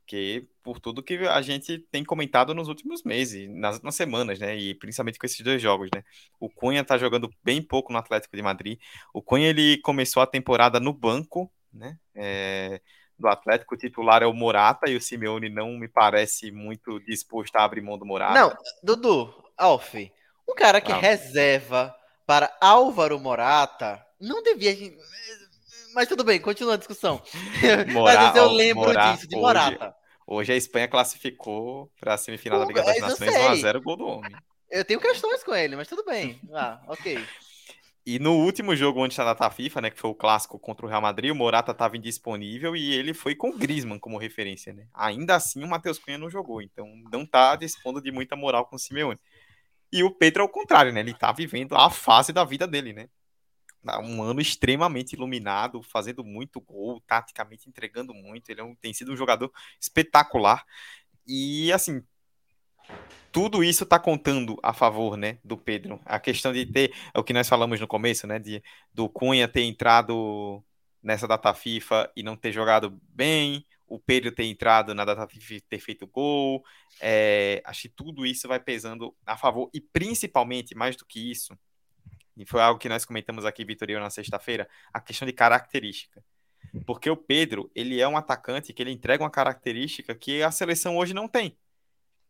Porque 0.00 0.46
por 0.62 0.78
tudo 0.78 1.02
que 1.02 1.14
a 1.26 1.42
gente 1.42 1.78
tem 1.90 2.04
comentado 2.04 2.54
nos 2.54 2.68
últimos 2.68 3.02
meses, 3.02 3.50
nas, 3.50 3.82
nas 3.82 3.94
semanas, 3.96 4.38
né? 4.38 4.56
E 4.56 4.74
principalmente 4.74 5.18
com 5.18 5.26
esses 5.26 5.40
dois 5.40 5.60
jogos, 5.60 5.90
né? 5.94 6.04
O 6.38 6.48
Cunha 6.48 6.84
tá 6.84 6.96
jogando 6.96 7.28
bem 7.42 7.60
pouco 7.60 7.92
no 7.92 7.98
Atlético 7.98 8.36
de 8.36 8.42
Madrid. 8.42 8.78
O 9.12 9.20
Cunha 9.20 9.48
ele 9.48 9.78
começou 9.78 10.22
a 10.22 10.26
temporada 10.26 10.78
no 10.78 10.92
banco 10.92 11.50
né? 11.76 11.98
É, 12.14 12.80
do 13.18 13.28
Atlético, 13.28 13.74
o 13.74 13.78
titular 13.78 14.22
é 14.22 14.26
o 14.26 14.32
Morata 14.32 14.90
e 14.90 14.96
o 14.96 15.00
Simeone 15.00 15.48
não 15.48 15.72
me 15.72 15.88
parece 15.88 16.50
muito 16.50 16.98
disposto 17.00 17.56
a 17.56 17.64
abrir 17.64 17.80
mão 17.80 17.98
do 17.98 18.04
Morata. 18.04 18.34
Não, 18.34 18.56
Dudu, 18.82 19.32
Alf, 19.56 19.94
um 20.48 20.54
cara 20.54 20.80
que 20.80 20.92
reserva 20.92 21.94
para 22.26 22.54
Álvaro 22.60 23.18
Morata 23.20 24.04
não 24.20 24.42
devia. 24.42 24.74
Mas 25.94 26.08
tudo 26.08 26.24
bem, 26.24 26.40
continua 26.40 26.74
a 26.74 26.76
discussão. 26.76 27.22
Mora... 27.92 28.20
Mas 28.20 28.36
eu 28.36 28.50
lembro 28.50 28.84
Morata, 28.84 29.12
disso, 29.14 29.28
de 29.28 29.36
Morata. 29.36 29.94
Hoje, 30.26 30.40
hoje, 30.40 30.52
a 30.52 30.56
Espanha 30.56 30.88
classificou 30.88 31.90
para 31.98 32.14
a 32.14 32.18
semifinal 32.18 32.58
da 32.58 32.66
Liga 32.66 32.82
das 32.82 32.98
Nações 32.98 33.30
1x0 33.30 33.82
gol 33.82 33.96
do 33.96 34.06
homem. 34.06 34.36
Eu 34.70 34.84
tenho 34.84 35.00
questões 35.00 35.44
com 35.44 35.54
ele, 35.54 35.76
mas 35.76 35.88
tudo 35.88 36.04
bem. 36.04 36.40
Ah, 36.52 36.80
ok. 36.88 37.24
E 38.04 38.18
no 38.18 38.34
último 38.34 38.76
jogo 38.76 39.02
antes 39.02 39.16
da 39.16 39.24
data 39.24 39.50
FIFA, 39.50 39.80
né, 39.80 39.90
que 39.90 39.98
foi 39.98 40.10
o 40.10 40.14
clássico 40.14 40.58
contra 40.58 40.86
o 40.86 40.88
Real 40.88 41.00
Madrid, 41.02 41.32
o 41.32 41.34
Morata 41.34 41.72
estava 41.72 41.96
indisponível 41.96 42.76
e 42.76 42.94
ele 42.94 43.12
foi 43.12 43.34
com 43.34 43.48
o 43.48 43.56
Griezmann 43.56 43.98
como 43.98 44.16
referência, 44.16 44.72
né? 44.72 44.86
Ainda 44.94 45.34
assim, 45.34 45.64
o 45.64 45.66
Matheus 45.66 45.98
Cunha 45.98 46.16
não 46.16 46.30
jogou, 46.30 46.62
então 46.62 46.86
não 47.10 47.22
está 47.22 47.56
dispondo 47.56 48.00
de 48.00 48.12
muita 48.12 48.36
moral 48.36 48.66
com 48.66 48.76
o 48.76 48.78
Simeone. 48.78 49.18
E 49.92 50.02
o 50.02 50.10
Pedro 50.10 50.42
ao 50.42 50.48
contrário, 50.48 50.92
né? 50.92 51.00
Ele 51.00 51.12
está 51.12 51.32
vivendo 51.32 51.74
a 51.74 51.90
fase 51.90 52.32
da 52.32 52.44
vida 52.44 52.66
dele, 52.66 52.92
né? 52.92 53.08
Tá 53.84 54.00
um 54.00 54.22
ano 54.22 54.40
extremamente 54.40 55.12
iluminado, 55.12 55.82
fazendo 55.82 56.24
muito 56.24 56.60
gol, 56.60 57.00
taticamente 57.06 57.68
entregando 57.68 58.12
muito. 58.12 58.50
Ele 58.50 58.60
é 58.60 58.64
um, 58.64 58.74
tem 58.74 58.92
sido 58.92 59.12
um 59.12 59.16
jogador 59.16 59.52
espetacular. 59.80 60.64
E 61.26 61.72
assim, 61.72 62.02
tudo 63.32 63.62
isso 63.62 63.84
está 63.84 63.98
contando 63.98 64.58
a 64.62 64.72
favor, 64.72 65.16
né, 65.16 65.38
do 65.44 65.58
Pedro. 65.58 66.00
A 66.04 66.18
questão 66.18 66.52
de 66.52 66.64
ter, 66.64 66.94
é 67.12 67.18
o 67.18 67.24
que 67.24 67.32
nós 67.32 67.48
falamos 67.48 67.78
no 67.78 67.86
começo, 67.86 68.26
né, 68.26 68.38
de 68.38 68.62
do 68.94 69.08
Cunha 69.08 69.46
ter 69.46 69.62
entrado 69.62 70.64
nessa 71.02 71.28
data 71.28 71.52
FIFA 71.52 72.10
e 72.16 72.22
não 72.22 72.34
ter 72.34 72.50
jogado 72.50 72.98
bem, 73.02 73.65
o 73.86 73.98
Pedro 73.98 74.32
ter 74.32 74.44
entrado 74.44 74.94
na 74.94 75.04
data 75.04 75.26
FIFA 75.26 75.54
e 75.54 75.60
ter 75.60 75.78
feito 75.78 76.06
gol. 76.06 76.64
É, 77.00 77.62
acho 77.64 77.82
que 77.82 77.88
tudo 77.88 78.26
isso 78.26 78.48
vai 78.48 78.60
pesando 78.60 79.14
a 79.24 79.36
favor 79.36 79.70
e 79.72 79.80
principalmente 79.80 80.74
mais 80.74 80.96
do 80.96 81.04
que 81.04 81.30
isso. 81.30 81.56
E 82.36 82.44
foi 82.44 82.60
algo 82.60 82.78
que 82.78 82.88
nós 82.88 83.04
comentamos 83.04 83.44
aqui, 83.44 83.64
Vitor, 83.64 83.88
na 83.92 84.10
sexta-feira, 84.10 84.68
a 84.92 85.00
questão 85.00 85.26
de 85.26 85.32
característica. 85.32 86.22
Porque 86.84 87.08
o 87.08 87.16
Pedro, 87.16 87.70
ele 87.74 88.00
é 88.00 88.06
um 88.06 88.16
atacante 88.16 88.72
que 88.72 88.82
ele 88.82 88.90
entrega 88.90 89.22
uma 89.22 89.30
característica 89.30 90.14
que 90.14 90.42
a 90.42 90.50
seleção 90.50 90.96
hoje 90.96 91.14
não 91.14 91.28
tem 91.28 91.56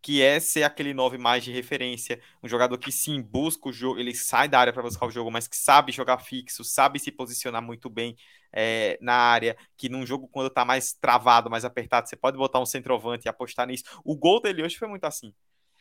que 0.02 0.22
é 0.22 0.38
ser 0.40 0.62
aquele 0.62 0.94
9 0.94 1.18
mais 1.18 1.44
de 1.44 1.52
referência, 1.52 2.20
um 2.42 2.48
jogador 2.48 2.78
que 2.78 2.92
sim 2.92 3.20
busca 3.20 3.68
o 3.68 3.72
jogo, 3.72 3.98
ele 3.98 4.14
sai 4.14 4.48
da 4.48 4.60
área 4.60 4.72
para 4.72 4.82
buscar 4.82 5.06
o 5.06 5.10
jogo, 5.10 5.30
mas 5.30 5.48
que 5.48 5.56
sabe 5.56 5.92
jogar 5.92 6.18
fixo, 6.18 6.62
sabe 6.64 6.98
se 6.98 7.10
posicionar 7.10 7.62
muito 7.62 7.90
bem 7.90 8.16
é, 8.52 8.98
na 9.00 9.14
área, 9.14 9.56
que 9.76 9.88
num 9.88 10.06
jogo 10.06 10.28
quando 10.28 10.50
tá 10.50 10.64
mais 10.64 10.92
travado, 10.94 11.50
mais 11.50 11.64
apertado, 11.64 12.08
você 12.08 12.16
pode 12.16 12.36
botar 12.36 12.60
um 12.60 12.66
centroavante 12.66 13.26
e 13.26 13.28
apostar 13.28 13.66
nisso. 13.66 13.84
O 14.04 14.16
gol 14.16 14.40
dele 14.40 14.62
hoje 14.62 14.76
foi 14.78 14.88
muito 14.88 15.04
assim. 15.04 15.34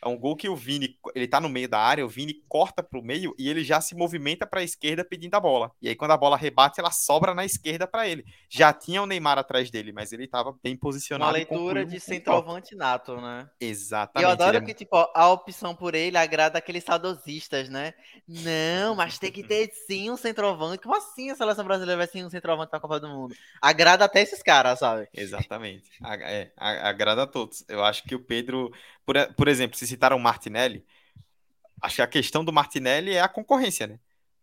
É 0.05 0.07
um 0.07 0.19
gol 0.19 0.35
que 0.35 0.47
o 0.47 0.55
Vini, 0.55 0.99
ele 1.15 1.27
tá 1.27 1.41
no 1.41 1.49
meio 1.49 1.67
da 1.67 1.79
área, 1.79 2.05
o 2.05 2.07
Vini 2.07 2.35
corta 2.47 2.83
pro 2.83 3.01
meio 3.01 3.33
e 3.39 3.49
ele 3.49 3.63
já 3.63 3.81
se 3.81 3.95
movimenta 3.95 4.45
para 4.45 4.59
a 4.59 4.63
esquerda 4.63 5.03
pedindo 5.03 5.33
a 5.33 5.39
bola. 5.39 5.71
E 5.81 5.89
aí 5.89 5.95
quando 5.95 6.11
a 6.11 6.17
bola 6.17 6.37
rebate, 6.37 6.79
ela 6.79 6.91
sobra 6.91 7.33
na 7.33 7.43
esquerda 7.43 7.87
para 7.87 8.07
ele. 8.07 8.23
Já 8.47 8.71
tinha 8.71 9.01
o 9.01 9.07
Neymar 9.07 9.39
atrás 9.39 9.71
dele, 9.71 9.91
mas 9.91 10.11
ele 10.11 10.27
tava 10.27 10.55
bem 10.61 10.77
posicionado. 10.77 11.31
Uma 11.31 11.37
leitura 11.37 11.83
de 11.83 11.99
centroavante 11.99 12.75
nato, 12.75 13.19
né? 13.19 13.49
Exatamente. 13.59 14.23
E 14.23 14.27
eu 14.27 14.29
adoro 14.29 14.57
é... 14.57 14.61
que 14.61 14.75
tipo, 14.75 14.95
a 14.95 15.29
opção 15.31 15.75
por 15.75 15.95
ele 15.95 16.17
agrada 16.17 16.59
aqueles 16.59 16.83
saudosistas, 16.83 17.67
né? 17.67 17.95
Não, 18.27 18.93
mas 18.93 19.17
tem 19.17 19.31
que 19.31 19.41
ter 19.41 19.71
sim 19.87 20.11
um 20.11 20.17
centroavante. 20.17 20.83
Como 20.83 20.95
assim 20.95 21.31
a 21.31 21.35
seleção 21.35 21.65
brasileira 21.65 21.97
vai 21.97 22.07
ser 22.07 22.23
um 22.23 22.29
centroavante 22.29 22.69
pra 22.69 22.79
Copa 22.79 22.99
do 22.99 23.09
Mundo? 23.09 23.35
Agrada 23.59 24.05
até 24.05 24.21
esses 24.21 24.43
caras, 24.43 24.77
sabe? 24.77 25.07
Exatamente. 25.11 25.89
É, 26.21 26.51
agrada 26.57 27.23
a 27.23 27.27
todos. 27.27 27.65
Eu 27.67 27.83
acho 27.83 28.03
que 28.03 28.13
o 28.13 28.19
Pedro 28.19 28.71
por, 29.05 29.15
por 29.35 29.47
exemplo, 29.47 29.77
se 29.77 29.87
citaram 29.87 30.17
Martinelli, 30.19 30.85
acho 31.81 31.97
que 31.97 32.01
a 32.01 32.07
questão 32.07 32.43
do 32.43 32.53
Martinelli 32.53 33.11
é 33.11 33.21
a 33.21 33.27
concorrência, 33.27 33.87
né? 33.87 33.99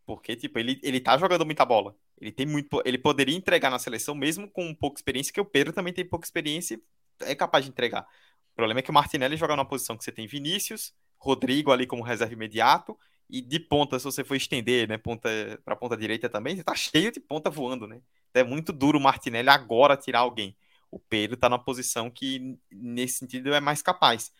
Porque, 0.07 0.37
tipo, 0.37 0.59
ele, 0.59 0.81
ele 0.83 1.01
tá 1.01 1.17
jogando 1.17 1.45
muita 1.45 1.65
bola. 1.65 1.95
Ele 2.21 2.33
tem 2.33 2.47
muito. 2.47 2.83
Ele 2.85 2.99
poderia 2.99 3.37
entregar 3.37 3.71
na 3.71 3.79
seleção, 3.79 4.15
mesmo 4.15 4.49
com 4.49 4.75
pouca 4.75 4.99
experiência, 4.99 5.33
que 5.33 5.41
o 5.41 5.45
Pedro 5.45 5.73
também 5.73 5.93
tem 5.93 6.05
pouca 6.05 6.27
experiência 6.27 6.75
e 6.75 6.83
é 7.25 7.35
capaz 7.35 7.65
de 7.65 7.71
entregar. 7.71 8.07
O 8.53 8.55
problema 8.55 8.81
é 8.81 8.83
que 8.83 8.91
o 8.91 8.95
Martinelli 8.95 9.37
joga 9.37 9.57
numa 9.57 9.65
posição 9.65 9.97
que 9.97 10.05
você 10.05 10.13
tem 10.13 10.27
Vinícius, 10.27 10.93
Rodrigo 11.19 11.73
ali 11.73 11.87
como 11.87 12.03
reserva 12.03 12.33
imediato, 12.33 12.99
e 13.31 13.41
de 13.41 13.59
ponta, 13.59 13.99
se 13.99 14.05
você 14.05 14.23
for 14.23 14.35
estender, 14.35 14.89
né, 14.89 14.99
ponta 14.99 15.29
para 15.65 15.75
ponta 15.75 15.97
direita 15.97 16.29
também, 16.29 16.55
você 16.55 16.63
tá 16.63 16.75
cheio 16.75 17.11
de 17.11 17.19
ponta 17.19 17.49
voando, 17.49 17.87
né? 17.87 18.01
Então 18.31 18.43
é 18.43 18.45
muito 18.45 18.73
duro 18.73 18.99
o 18.99 19.01
Martinelli 19.01 19.49
agora 19.49 19.97
tirar 19.97 20.21
alguém. 20.21 20.57
O 20.91 20.99
Pedro 20.99 21.37
tá 21.37 21.49
numa 21.49 21.59
posição 21.59 22.11
que, 22.11 22.59
nesse 22.71 23.21
sentido, 23.21 23.55
é 23.55 23.61
mais 23.61 23.81
capaz. 23.81 24.31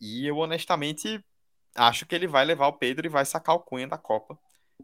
E 0.00 0.26
eu 0.26 0.38
honestamente 0.38 1.22
acho 1.74 2.06
que 2.06 2.14
ele 2.14 2.26
vai 2.26 2.44
levar 2.44 2.68
o 2.68 2.72
Pedro 2.74 3.06
e 3.06 3.10
vai 3.10 3.24
sacar 3.24 3.54
o 3.54 3.60
Cunha 3.60 3.86
da 3.86 3.98
Copa. 3.98 4.38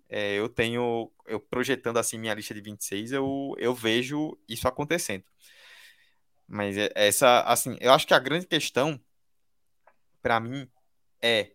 É, 0.09 0.35
eu 0.35 0.49
tenho, 0.49 1.11
eu 1.27 1.41
projetando 1.41 1.99
assim 1.99 2.19
minha 2.19 2.35
lista 2.35 2.55
de 2.55 2.61
26, 2.61 3.13
eu, 3.13 3.55
eu 3.59 3.75
vejo 3.75 4.39
isso 4.49 4.69
acontecendo. 4.69 5.25
Mas 6.47 6.77
é, 6.77 6.91
essa, 6.95 7.41
assim, 7.43 7.77
eu 7.81 7.93
acho 7.93 8.07
que 8.07 8.15
a 8.15 8.19
grande 8.19 8.47
questão 8.47 9.01
para 10.23 10.39
mim 10.39 10.69
é 11.21 11.53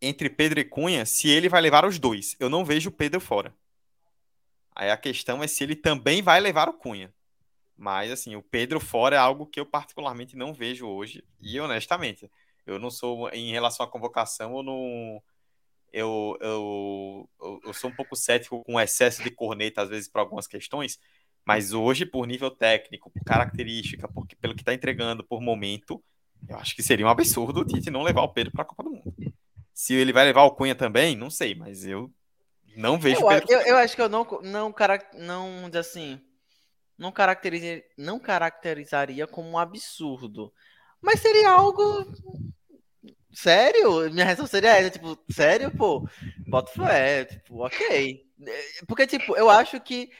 entre 0.00 0.28
Pedro 0.28 0.60
e 0.60 0.64
Cunha, 0.64 1.06
se 1.06 1.28
ele 1.28 1.48
vai 1.48 1.60
levar 1.60 1.84
os 1.84 1.98
dois. 1.98 2.36
Eu 2.38 2.50
não 2.50 2.64
vejo 2.64 2.90
o 2.90 2.92
Pedro 2.92 3.20
fora. 3.20 3.54
Aí 4.74 4.90
a 4.90 4.96
questão 4.96 5.42
é 5.42 5.46
se 5.46 5.64
ele 5.64 5.74
também 5.74 6.20
vai 6.20 6.40
levar 6.40 6.68
o 6.68 6.74
Cunha. 6.74 7.12
Mas 7.76 8.10
assim, 8.10 8.36
o 8.36 8.42
Pedro 8.42 8.78
fora 8.78 9.16
é 9.16 9.18
algo 9.18 9.46
que 9.46 9.58
eu 9.58 9.66
particularmente 9.66 10.36
não 10.36 10.52
vejo 10.52 10.86
hoje 10.86 11.24
e 11.40 11.58
honestamente, 11.58 12.30
eu 12.66 12.78
não 12.78 12.90
sou, 12.90 13.28
em 13.30 13.50
relação 13.52 13.84
à 13.84 13.88
convocação, 13.88 14.56
eu 14.56 14.62
não. 14.62 15.22
Eu, 15.92 16.36
eu, 16.40 17.30
eu, 17.64 17.72
sou 17.72 17.88
um 17.88 17.94
pouco 17.94 18.16
cético 18.16 18.64
com 18.64 18.80
excesso 18.80 19.22
de 19.22 19.30
corneta, 19.30 19.82
às 19.82 19.88
vezes, 19.88 20.08
para 20.08 20.22
algumas 20.22 20.48
questões, 20.48 20.98
mas 21.44 21.72
hoje, 21.72 22.04
por 22.04 22.26
nível 22.26 22.50
técnico, 22.50 23.10
por 23.10 23.22
característica, 23.22 24.08
porque, 24.08 24.34
pelo 24.34 24.54
que 24.54 24.62
está 24.62 24.74
entregando 24.74 25.22
por 25.22 25.40
momento, 25.40 26.02
eu 26.48 26.56
acho 26.56 26.74
que 26.74 26.82
seria 26.82 27.06
um 27.06 27.10
absurdo 27.10 27.60
o 27.60 27.64
Tite 27.64 27.90
não 27.90 28.02
levar 28.02 28.22
o 28.22 28.32
Pedro 28.32 28.52
para 28.52 28.62
a 28.62 28.64
Copa 28.64 28.82
do 28.82 28.90
Mundo. 28.90 29.14
Se 29.72 29.94
ele 29.94 30.12
vai 30.12 30.24
levar 30.24 30.42
o 30.42 30.50
Cunha 30.50 30.74
também, 30.74 31.16
não 31.16 31.30
sei, 31.30 31.54
mas 31.54 31.84
eu 31.84 32.10
não 32.76 32.98
vejo 32.98 33.20
eu, 33.20 33.28
Pedro. 33.28 33.52
Eu, 33.52 33.60
eu, 33.60 33.76
acho 33.76 33.94
que 33.94 34.02
eu 34.02 34.08
não, 34.08 34.26
não, 34.42 34.72
cara, 34.72 35.00
não 35.14 35.70
assim, 35.78 36.20
não, 36.98 37.12
caracterizaria, 37.12 37.84
não 37.96 38.18
caracterizaria 38.18 39.26
como 39.26 39.48
um 39.48 39.58
absurdo. 39.58 40.52
Mas 41.04 41.20
seria 41.20 41.50
algo. 41.50 42.06
Sério? 43.30 44.10
Minha 44.10 44.24
reação 44.24 44.46
seria 44.46 44.70
essa, 44.70 44.90
tipo, 44.90 45.18
sério, 45.30 45.70
pô? 45.76 46.08
Bota 46.48 46.72
fé, 46.72 47.26
tipo, 47.26 47.62
ok. 47.62 48.24
Porque, 48.88 49.06
tipo, 49.06 49.36
eu 49.36 49.50
acho 49.50 49.78
que. 49.80 50.10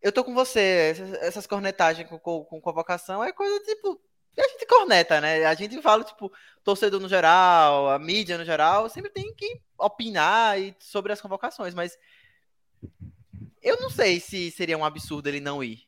Eu 0.00 0.10
tô 0.10 0.24
com 0.24 0.34
você, 0.34 0.94
essas, 1.20 1.46
cornetagens 1.46 2.08
com, 2.08 2.18
com, 2.18 2.44
com 2.44 2.60
convocação 2.60 3.22
é 3.22 3.30
coisa, 3.30 3.62
tipo, 3.62 4.00
a 4.36 4.48
gente 4.48 4.66
corneta, 4.66 5.20
né? 5.20 5.44
A 5.44 5.54
gente 5.54 5.80
fala, 5.80 6.02
tipo, 6.02 6.32
torcedor 6.64 6.98
no 6.98 7.08
geral, 7.08 7.88
a 7.88 7.98
mídia 8.00 8.36
no 8.36 8.44
geral, 8.44 8.88
sempre 8.88 9.12
tem 9.12 9.32
que 9.32 9.60
opinar 9.78 10.56
sobre 10.80 11.12
as 11.12 11.20
convocações, 11.20 11.72
mas 11.72 11.96
eu 13.62 13.80
não 13.80 13.90
sei 13.90 14.18
se 14.18 14.50
seria 14.50 14.76
um 14.76 14.84
absurdo 14.84 15.28
ele 15.28 15.38
não 15.38 15.62
ir. 15.62 15.86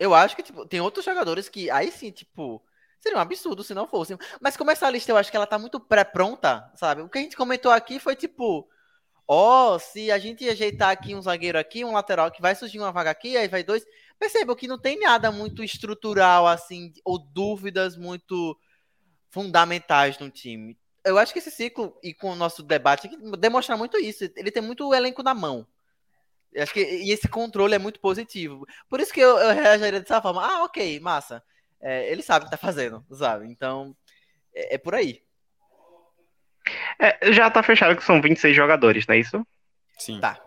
Eu 0.00 0.14
acho 0.14 0.34
que, 0.34 0.42
tipo, 0.42 0.64
tem 0.64 0.80
outros 0.80 1.04
jogadores 1.04 1.46
que 1.48 1.70
aí 1.70 1.90
sim, 1.90 2.10
tipo, 2.10 2.64
Seria 3.04 3.18
um 3.18 3.20
absurdo 3.20 3.62
se 3.62 3.74
não 3.74 3.86
fosse. 3.86 4.16
Mas 4.40 4.56
como 4.56 4.70
essa 4.70 4.88
lista 4.88 5.12
eu 5.12 5.18
acho 5.18 5.30
que 5.30 5.36
ela 5.36 5.46
tá 5.46 5.58
muito 5.58 5.78
pré-pronta, 5.78 6.72
sabe? 6.74 7.02
O 7.02 7.08
que 7.08 7.18
a 7.18 7.20
gente 7.20 7.36
comentou 7.36 7.70
aqui 7.70 7.98
foi 7.98 8.16
tipo, 8.16 8.66
ó, 9.28 9.74
oh, 9.74 9.78
se 9.78 10.10
a 10.10 10.18
gente 10.18 10.48
ajeitar 10.48 10.88
aqui 10.88 11.14
um 11.14 11.20
zagueiro 11.20 11.58
aqui, 11.58 11.84
um 11.84 11.92
lateral 11.92 12.30
que 12.30 12.40
vai 12.40 12.54
surgir 12.54 12.78
uma 12.78 12.90
vaga 12.90 13.10
aqui, 13.10 13.36
aí 13.36 13.46
vai 13.46 13.62
dois. 13.62 13.84
Perceba 14.18 14.56
que 14.56 14.66
não 14.66 14.78
tem 14.78 14.98
nada 14.98 15.30
muito 15.30 15.62
estrutural 15.62 16.46
assim, 16.46 16.94
ou 17.04 17.18
dúvidas 17.18 17.94
muito 17.94 18.58
fundamentais 19.28 20.18
no 20.18 20.30
time. 20.30 20.78
Eu 21.04 21.18
acho 21.18 21.30
que 21.30 21.40
esse 21.40 21.50
ciclo, 21.50 21.94
e 22.02 22.14
com 22.14 22.30
o 22.30 22.34
nosso 22.34 22.62
debate 22.62 23.10
demonstra 23.38 23.76
muito 23.76 23.98
isso. 23.98 24.24
Ele 24.34 24.50
tem 24.50 24.62
muito 24.62 24.94
elenco 24.94 25.22
na 25.22 25.34
mão. 25.34 25.66
Eu 26.54 26.62
acho 26.62 26.72
que 26.72 26.80
e 26.80 27.10
esse 27.10 27.28
controle 27.28 27.74
é 27.74 27.78
muito 27.78 28.00
positivo. 28.00 28.66
Por 28.88 28.98
isso 28.98 29.12
que 29.12 29.20
eu, 29.20 29.36
eu 29.36 29.54
reagiria 29.54 30.00
dessa 30.00 30.22
forma. 30.22 30.42
Ah, 30.42 30.64
ok, 30.64 30.98
massa 31.00 31.44
é, 31.84 32.10
ele 32.10 32.22
sabe 32.22 32.44
o 32.44 32.48
que 32.48 32.50
tá 32.50 32.56
fazendo, 32.56 33.04
sabe? 33.12 33.46
Então, 33.46 33.94
é, 34.54 34.76
é 34.76 34.78
por 34.78 34.94
aí. 34.94 35.22
É, 36.98 37.30
já 37.30 37.50
tá 37.50 37.62
fechado 37.62 37.94
que 37.94 38.02
são 38.02 38.22
26 38.22 38.56
jogadores, 38.56 39.06
não 39.06 39.14
é 39.14 39.18
isso? 39.18 39.46
Sim. 39.98 40.18
Tá. 40.18 40.40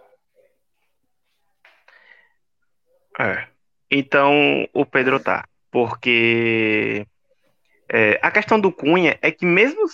É. 3.19 3.47
Então, 3.89 4.67
o 4.73 4.83
Pedro 4.83 5.19
tá. 5.19 5.47
Porque 5.69 7.05
é, 7.87 8.19
a 8.19 8.31
questão 8.31 8.59
do 8.59 8.71
Cunha 8.71 9.19
é 9.21 9.31
que 9.31 9.45
mesmo 9.45 9.85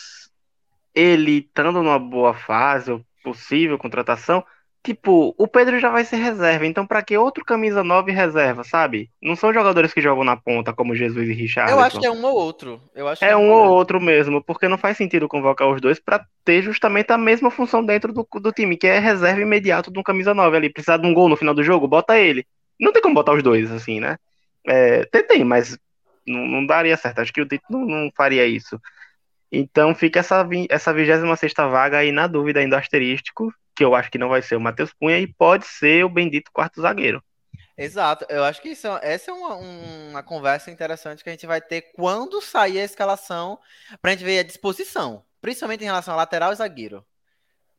ele 0.95 1.39
estando 1.39 1.83
numa 1.83 1.99
boa 1.99 2.33
fase, 2.33 2.89
ou 2.89 3.05
possível 3.21 3.77
contratação, 3.77 4.45
Tipo, 4.83 5.33
o 5.37 5.47
Pedro 5.47 5.79
já 5.79 5.89
vai 5.89 6.03
ser 6.03 6.17
reserva, 6.17 6.65
então 6.65 6.85
para 6.85 7.01
que 7.01 7.17
outro 7.17 7.45
camisa 7.45 7.85
9 7.85 8.11
reserva, 8.11 8.65
sabe? 8.65 9.09
Não 9.21 9.33
são 9.33 9.53
jogadores 9.53 9.93
que 9.93 10.01
jogam 10.01 10.25
na 10.25 10.35
ponta 10.35 10.73
como 10.73 10.93
Jesus 10.93 11.29
e 11.29 11.33
Richard. 11.33 11.71
Eu 11.71 11.79
acho 11.79 12.01
que 12.01 12.05
é 12.05 12.11
um 12.11 12.25
ou 12.25 12.35
outro. 12.35 12.81
Eu 12.93 13.07
acho 13.07 13.23
é, 13.23 13.29
é 13.29 13.37
um 13.37 13.49
ou 13.49 13.69
outro 13.69 14.01
mesmo, 14.01 14.43
porque 14.43 14.67
não 14.67 14.77
faz 14.77 14.97
sentido 14.97 15.29
convocar 15.29 15.69
os 15.69 15.79
dois 15.79 16.01
para 16.01 16.25
ter 16.43 16.61
justamente 16.61 17.13
a 17.13 17.17
mesma 17.17 17.49
função 17.49 17.81
dentro 17.85 18.11
do, 18.11 18.27
do 18.41 18.51
time, 18.51 18.75
que 18.75 18.85
é 18.85 18.99
reserva 18.99 19.41
imediato 19.41 19.89
de 19.89 19.97
um 19.97 20.03
camisa 20.03 20.33
9 20.33 20.57
ali. 20.57 20.69
Precisar 20.69 20.97
de 20.97 21.07
um 21.07 21.13
gol 21.13 21.29
no 21.29 21.37
final 21.37 21.53
do 21.53 21.63
jogo, 21.63 21.87
bota 21.87 22.19
ele. 22.19 22.45
Não 22.77 22.91
tem 22.91 23.01
como 23.01 23.15
botar 23.15 23.33
os 23.33 23.41
dois, 23.41 23.71
assim, 23.71 24.01
né? 24.01 24.17
É, 24.67 25.05
tem, 25.05 25.23
tem, 25.25 25.43
mas 25.45 25.77
não, 26.27 26.45
não 26.45 26.65
daria 26.65 26.97
certo. 26.97 27.19
Acho 27.19 27.31
que 27.31 27.41
o 27.41 27.47
Tito 27.47 27.63
não, 27.69 27.85
não 27.85 28.11
faria 28.13 28.45
isso. 28.45 28.77
Então 29.49 29.95
fica 29.95 30.19
essa, 30.19 30.45
essa 30.69 30.93
26 30.93 31.53
vaga 31.71 31.99
aí 31.99 32.11
na 32.11 32.27
dúvida 32.27 32.59
ainda 32.59 32.77
asterístico, 32.77 33.53
que 33.75 33.83
eu 33.83 33.95
acho 33.95 34.11
que 34.11 34.17
não 34.17 34.29
vai 34.29 34.41
ser 34.41 34.55
o 34.55 34.61
Matheus 34.61 34.93
Cunha 34.93 35.19
e 35.19 35.27
pode 35.27 35.65
ser 35.65 36.03
o 36.05 36.09
bendito 36.09 36.51
quarto 36.51 36.81
zagueiro. 36.81 37.23
Exato, 37.75 38.25
eu 38.29 38.43
acho 38.43 38.61
que 38.61 38.69
isso, 38.69 38.87
essa 39.01 39.31
é 39.31 39.33
uma, 39.33 39.55
uma 39.55 40.23
conversa 40.23 40.69
interessante 40.69 41.23
que 41.23 41.29
a 41.29 41.33
gente 41.33 41.47
vai 41.47 41.59
ter 41.59 41.81
quando 41.95 42.39
sair 42.39 42.79
a 42.79 42.83
escalação, 42.83 43.59
para 43.99 44.11
a 44.11 44.13
gente 44.13 44.23
ver 44.23 44.39
a 44.39 44.43
disposição, 44.43 45.25
principalmente 45.41 45.81
em 45.81 45.85
relação 45.85 46.13
a 46.13 46.17
lateral 46.17 46.53
e 46.53 46.55
zagueiro. 46.55 47.03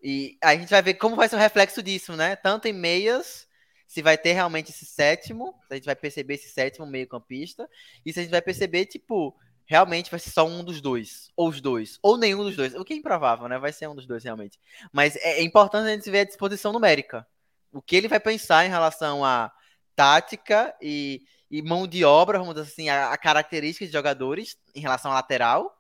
E 0.03 0.37
a 0.43 0.55
gente 0.57 0.69
vai 0.69 0.83
ver 0.83 0.95
como 0.95 1.15
vai 1.15 1.29
ser 1.29 1.37
o 1.37 1.39
reflexo 1.39 1.83
disso, 1.83 2.17
né? 2.17 2.35
Tanto 2.35 2.67
em 2.67 2.73
meias, 2.73 3.47
se 3.87 4.03
vai 4.03 4.19
ter 4.19 4.33
realmente 4.33 4.71
esse 4.71 4.85
sétimo, 4.85 5.55
a 5.71 5.75
gente 5.77 5.85
vai 5.85 5.95
perceber 5.95 6.35
esse 6.35 6.49
sétimo 6.49 6.85
meio-campista, 6.87 7.69
e 8.05 8.13
se 8.13 8.19
a 8.19 8.23
gente 8.23 8.33
vai 8.33 8.43
perceber, 8.43 8.87
tipo, 8.87 9.35
realmente 9.67 10.11
vai 10.11 10.21
ser 10.21 10.31
só 10.31 10.47
um 10.47 10.63
dos 10.63 10.81
dois, 10.81 11.31
ou 11.37 11.49
os 11.49 11.61
dois, 11.61 11.99
ou 12.03 12.17
nenhum 12.17 12.43
dos 12.43 12.57
dois. 12.57 12.75
O 12.75 12.85
que 12.85 12.93
é 12.93 12.97
improvável, 12.97 13.49
né? 13.49 13.59
Vai 13.59 13.73
ser 13.73 13.89
um 13.89 13.95
dos 13.95 14.07
dois 14.07 14.23
realmente. 14.23 14.59
Mas 14.93 15.17
é, 15.17 15.41
é 15.41 15.43
importante 15.43 15.89
a 15.89 15.95
gente 15.95 16.11
ver 16.11 16.21
a 16.21 16.25
disposição 16.25 16.73
numérica. 16.73 17.27
O 17.73 17.83
que 17.83 17.97
ele 17.97 18.09
vai 18.09 18.21
pensar 18.21 18.65
em 18.65 18.71
relação 18.71 19.25
a 19.25 19.51
tática 19.97 20.75
e, 20.81 21.23
e 21.51 21.63
mão 21.63 21.87
de 21.87 22.05
obra, 22.05 22.39
vamos 22.39 22.55
dizer 22.55 22.69
assim, 22.69 22.89
a, 22.89 23.13
a 23.13 23.17
características 23.17 23.89
de 23.89 23.93
jogadores 23.93 24.59
em 24.75 24.81
relação 24.81 25.11
à 25.11 25.15
lateral 25.15 25.75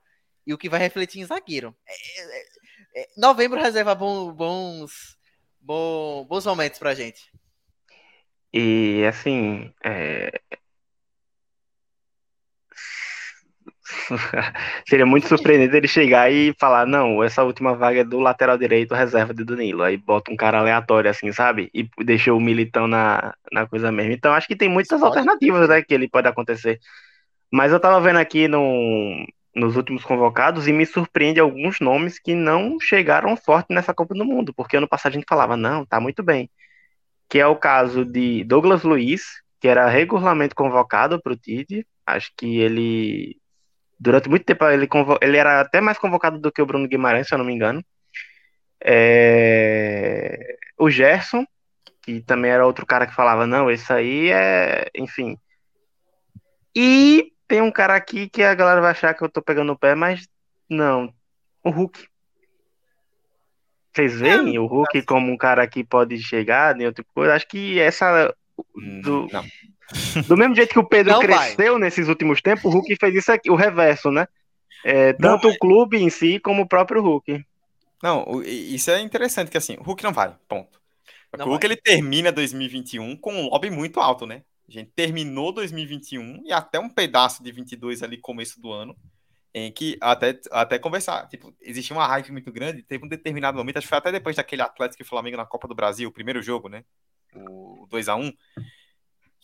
e 0.47 0.53
o 0.53 0.59
que 0.59 0.69
vai 0.69 0.81
refletir 0.81 1.21
em 1.21 1.25
zagueiro. 1.25 1.75
É, 1.87 3.03
é, 3.03 3.03
é 3.03 3.09
novembro 3.17 3.61
reserva 3.61 3.95
bons, 3.95 4.33
bons, 4.35 5.19
bons, 5.61 6.27
bons 6.27 6.47
momentos 6.47 6.79
pra 6.79 6.95
gente. 6.95 7.31
E 8.53 9.05
assim, 9.09 9.73
é, 9.85 10.41
seria 14.89 15.05
muito 15.05 15.29
surpreendente 15.29 15.77
ele 15.77 15.89
chegar 15.89 16.33
e 16.33 16.55
falar, 16.59 16.87
não, 16.87 17.23
essa 17.23 17.43
última 17.43 17.75
vaga 17.75 18.01
é 18.01 18.05
do 18.05 18.19
lateral 18.19 18.57
direito, 18.57 18.95
reserva 18.95 19.35
de 19.35 19.45
Danilo. 19.45 19.83
Aí 19.83 19.97
bota 19.97 20.33
um 20.33 20.37
cara 20.37 20.59
aleatório, 20.59 21.11
assim, 21.11 21.31
sabe? 21.33 21.71
E 21.75 21.89
deixa 22.05 22.33
o 22.33 22.41
Militão 22.41 22.87
na, 22.87 23.35
na 23.53 23.67
coisa 23.67 23.93
mesmo. 23.93 24.13
Então 24.13 24.33
acho 24.33 24.47
que 24.47 24.57
tem 24.57 24.69
muitas 24.69 25.01
pode. 25.01 25.19
alternativas, 25.19 25.69
né, 25.69 25.83
que 25.83 25.95
ele 25.95 26.09
pode 26.09 26.29
acontecer. 26.29 26.81
Mas 27.53 27.73
eu 27.73 27.81
tava 27.81 28.01
vendo 28.01 28.19
aqui 28.19 28.49
no, 28.49 29.27
nos 29.55 29.77
últimos 29.77 30.05
convocados 30.05 30.67
e 30.67 30.73
me 30.73 30.87
surpreende 30.87 31.39
alguns 31.39 31.81
nomes 31.81 32.19
que 32.19 32.35
não 32.35 32.79
chegaram 32.81 33.37
forte 33.37 33.73
nessa 33.73 33.95
Copa 33.95 34.15
do 34.15 34.25
Mundo, 34.25 34.53
porque 34.55 34.77
ano 34.77 34.89
passado 34.89 35.13
a 35.13 35.15
gente 35.15 35.27
falava, 35.29 35.57
não, 35.57 35.85
tá 35.87 36.01
muito 36.01 36.23
bem. 36.23 36.51
Que 37.29 37.39
é 37.39 37.47
o 37.47 37.57
caso 37.57 38.05
de 38.05 38.45
Douglas 38.45 38.83
Luiz, 38.83 39.43
que 39.61 39.69
era 39.69 39.89
regularmente 39.89 40.55
convocado 40.55 41.21
para 41.23 41.33
o 41.33 41.37
Tite. 41.37 41.87
Acho 42.07 42.31
que 42.37 42.59
ele, 42.59 43.37
durante 44.05 44.29
muito 44.29 44.45
tempo, 44.45 44.63
ele, 44.67 44.87
ele 45.23 45.37
era 45.39 45.63
até 45.63 45.81
mais 45.81 45.97
convocado 45.97 46.39
do 46.39 46.53
que 46.53 46.61
o 46.61 46.67
Bruno 46.67 46.87
Guimarães, 46.87 47.27
se 47.27 47.35
eu 47.35 47.39
não 47.39 47.45
me 47.45 47.55
engano. 47.55 47.83
É... 48.79 50.59
O 50.79 50.91
Gerson, 50.91 51.47
que 52.03 52.21
também 52.21 52.51
era 52.51 52.67
outro 52.67 52.85
cara 52.85 53.07
que 53.07 53.15
falava, 53.15 53.47
não, 53.47 53.71
esse 53.71 53.91
aí 53.91 54.31
é, 54.31 54.91
enfim. 54.95 55.39
E 56.77 57.33
tem 57.49 57.63
um 57.63 57.73
cara 57.73 57.95
aqui 57.95 58.29
que 58.29 58.43
a 58.43 58.55
galera 58.55 58.83
vai 58.83 58.91
achar 58.91 59.15
que 59.15 59.25
eu 59.25 59.29
tô 59.29 59.41
pegando 59.41 59.73
o 59.73 59.79
pé, 59.79 59.95
mas 59.95 60.29
não, 60.69 61.11
o 61.65 61.71
Hulk. 61.71 62.07
Vocês 63.95 64.21
veem 64.21 64.59
o 64.59 64.67
Hulk 64.67 65.03
como 65.03 65.33
um 65.33 65.37
cara 65.37 65.67
que 65.67 65.83
pode 65.83 66.19
chegar 66.19 66.79
em 66.79 66.85
outra 66.85 67.05
coisa? 67.15 67.35
Acho 67.35 67.47
que 67.47 67.81
essa 67.81 68.35
Hum, 68.77 69.01
do, 69.01 69.27
não. 69.33 69.45
Do 70.27 70.37
mesmo 70.37 70.55
jeito 70.55 70.73
que 70.73 70.79
o 70.79 70.89
Pedro 70.89 71.13
não 71.13 71.21
cresceu 71.21 71.73
vai. 71.73 71.81
nesses 71.81 72.09
últimos 72.09 72.41
tempos, 72.41 72.65
o 72.65 72.71
Hulk 72.71 72.97
fez 72.97 73.15
isso 73.15 73.33
aqui, 73.33 73.51
o 73.51 73.55
reverso, 73.55 74.11
né? 74.11 74.27
É, 74.85 75.13
tanto 75.15 75.49
não, 75.49 75.55
o 75.55 75.59
clube 75.59 75.97
em 75.99 76.11
si 76.11 76.39
como 76.39 76.63
o 76.63 76.69
próprio 76.69 77.03
Hulk. 77.03 77.45
Não, 78.03 78.43
isso 78.43 78.91
é 78.91 79.01
interessante, 79.01 79.51
que 79.51 79.57
assim, 79.57 79.77
o 79.79 79.83
Hulk 79.83 80.03
não 80.03 80.13
vai, 80.13 80.35
ponto. 80.47 80.79
o 81.39 81.45
Hulk 81.45 81.67
ele 81.67 81.77
termina 81.77 82.31
2021 82.31 83.17
com 83.17 83.33
um 83.33 83.49
lobby 83.49 83.71
muito 83.71 84.01
alto, 84.01 84.27
né? 84.27 84.43
A 84.69 84.73
gente 84.73 84.91
terminou 84.95 85.53
2021 85.53 86.43
e 86.45 86.53
até 86.53 86.79
um 86.79 86.89
pedaço 86.89 87.43
de 87.43 87.53
22 87.53 88.03
ali, 88.03 88.17
começo 88.19 88.61
do 88.61 88.73
ano, 88.73 88.97
em 89.53 89.71
que 89.71 89.97
até, 90.01 90.39
até 90.51 90.79
conversar, 90.79 91.29
tipo, 91.29 91.55
existia 91.61 91.95
uma 91.97 92.07
hype 92.07 92.33
muito 92.33 92.51
grande, 92.51 92.83
teve 92.83 93.05
um 93.05 93.09
determinado 93.09 93.57
momento, 93.57 93.77
acho 93.77 93.87
que 93.87 93.91
foi 93.91 93.99
até 93.99 94.11
depois 94.11 94.37
daquele 94.37 94.63
Atlético 94.63 95.03
e 95.03 95.07
Flamengo 95.07 95.37
na 95.37 95.47
Copa 95.47 95.69
do 95.69 95.75
Brasil, 95.75 96.09
o 96.09 96.13
primeiro 96.13 96.43
jogo, 96.43 96.69
né? 96.69 96.85
o 97.35 97.87
2x1, 97.91 98.35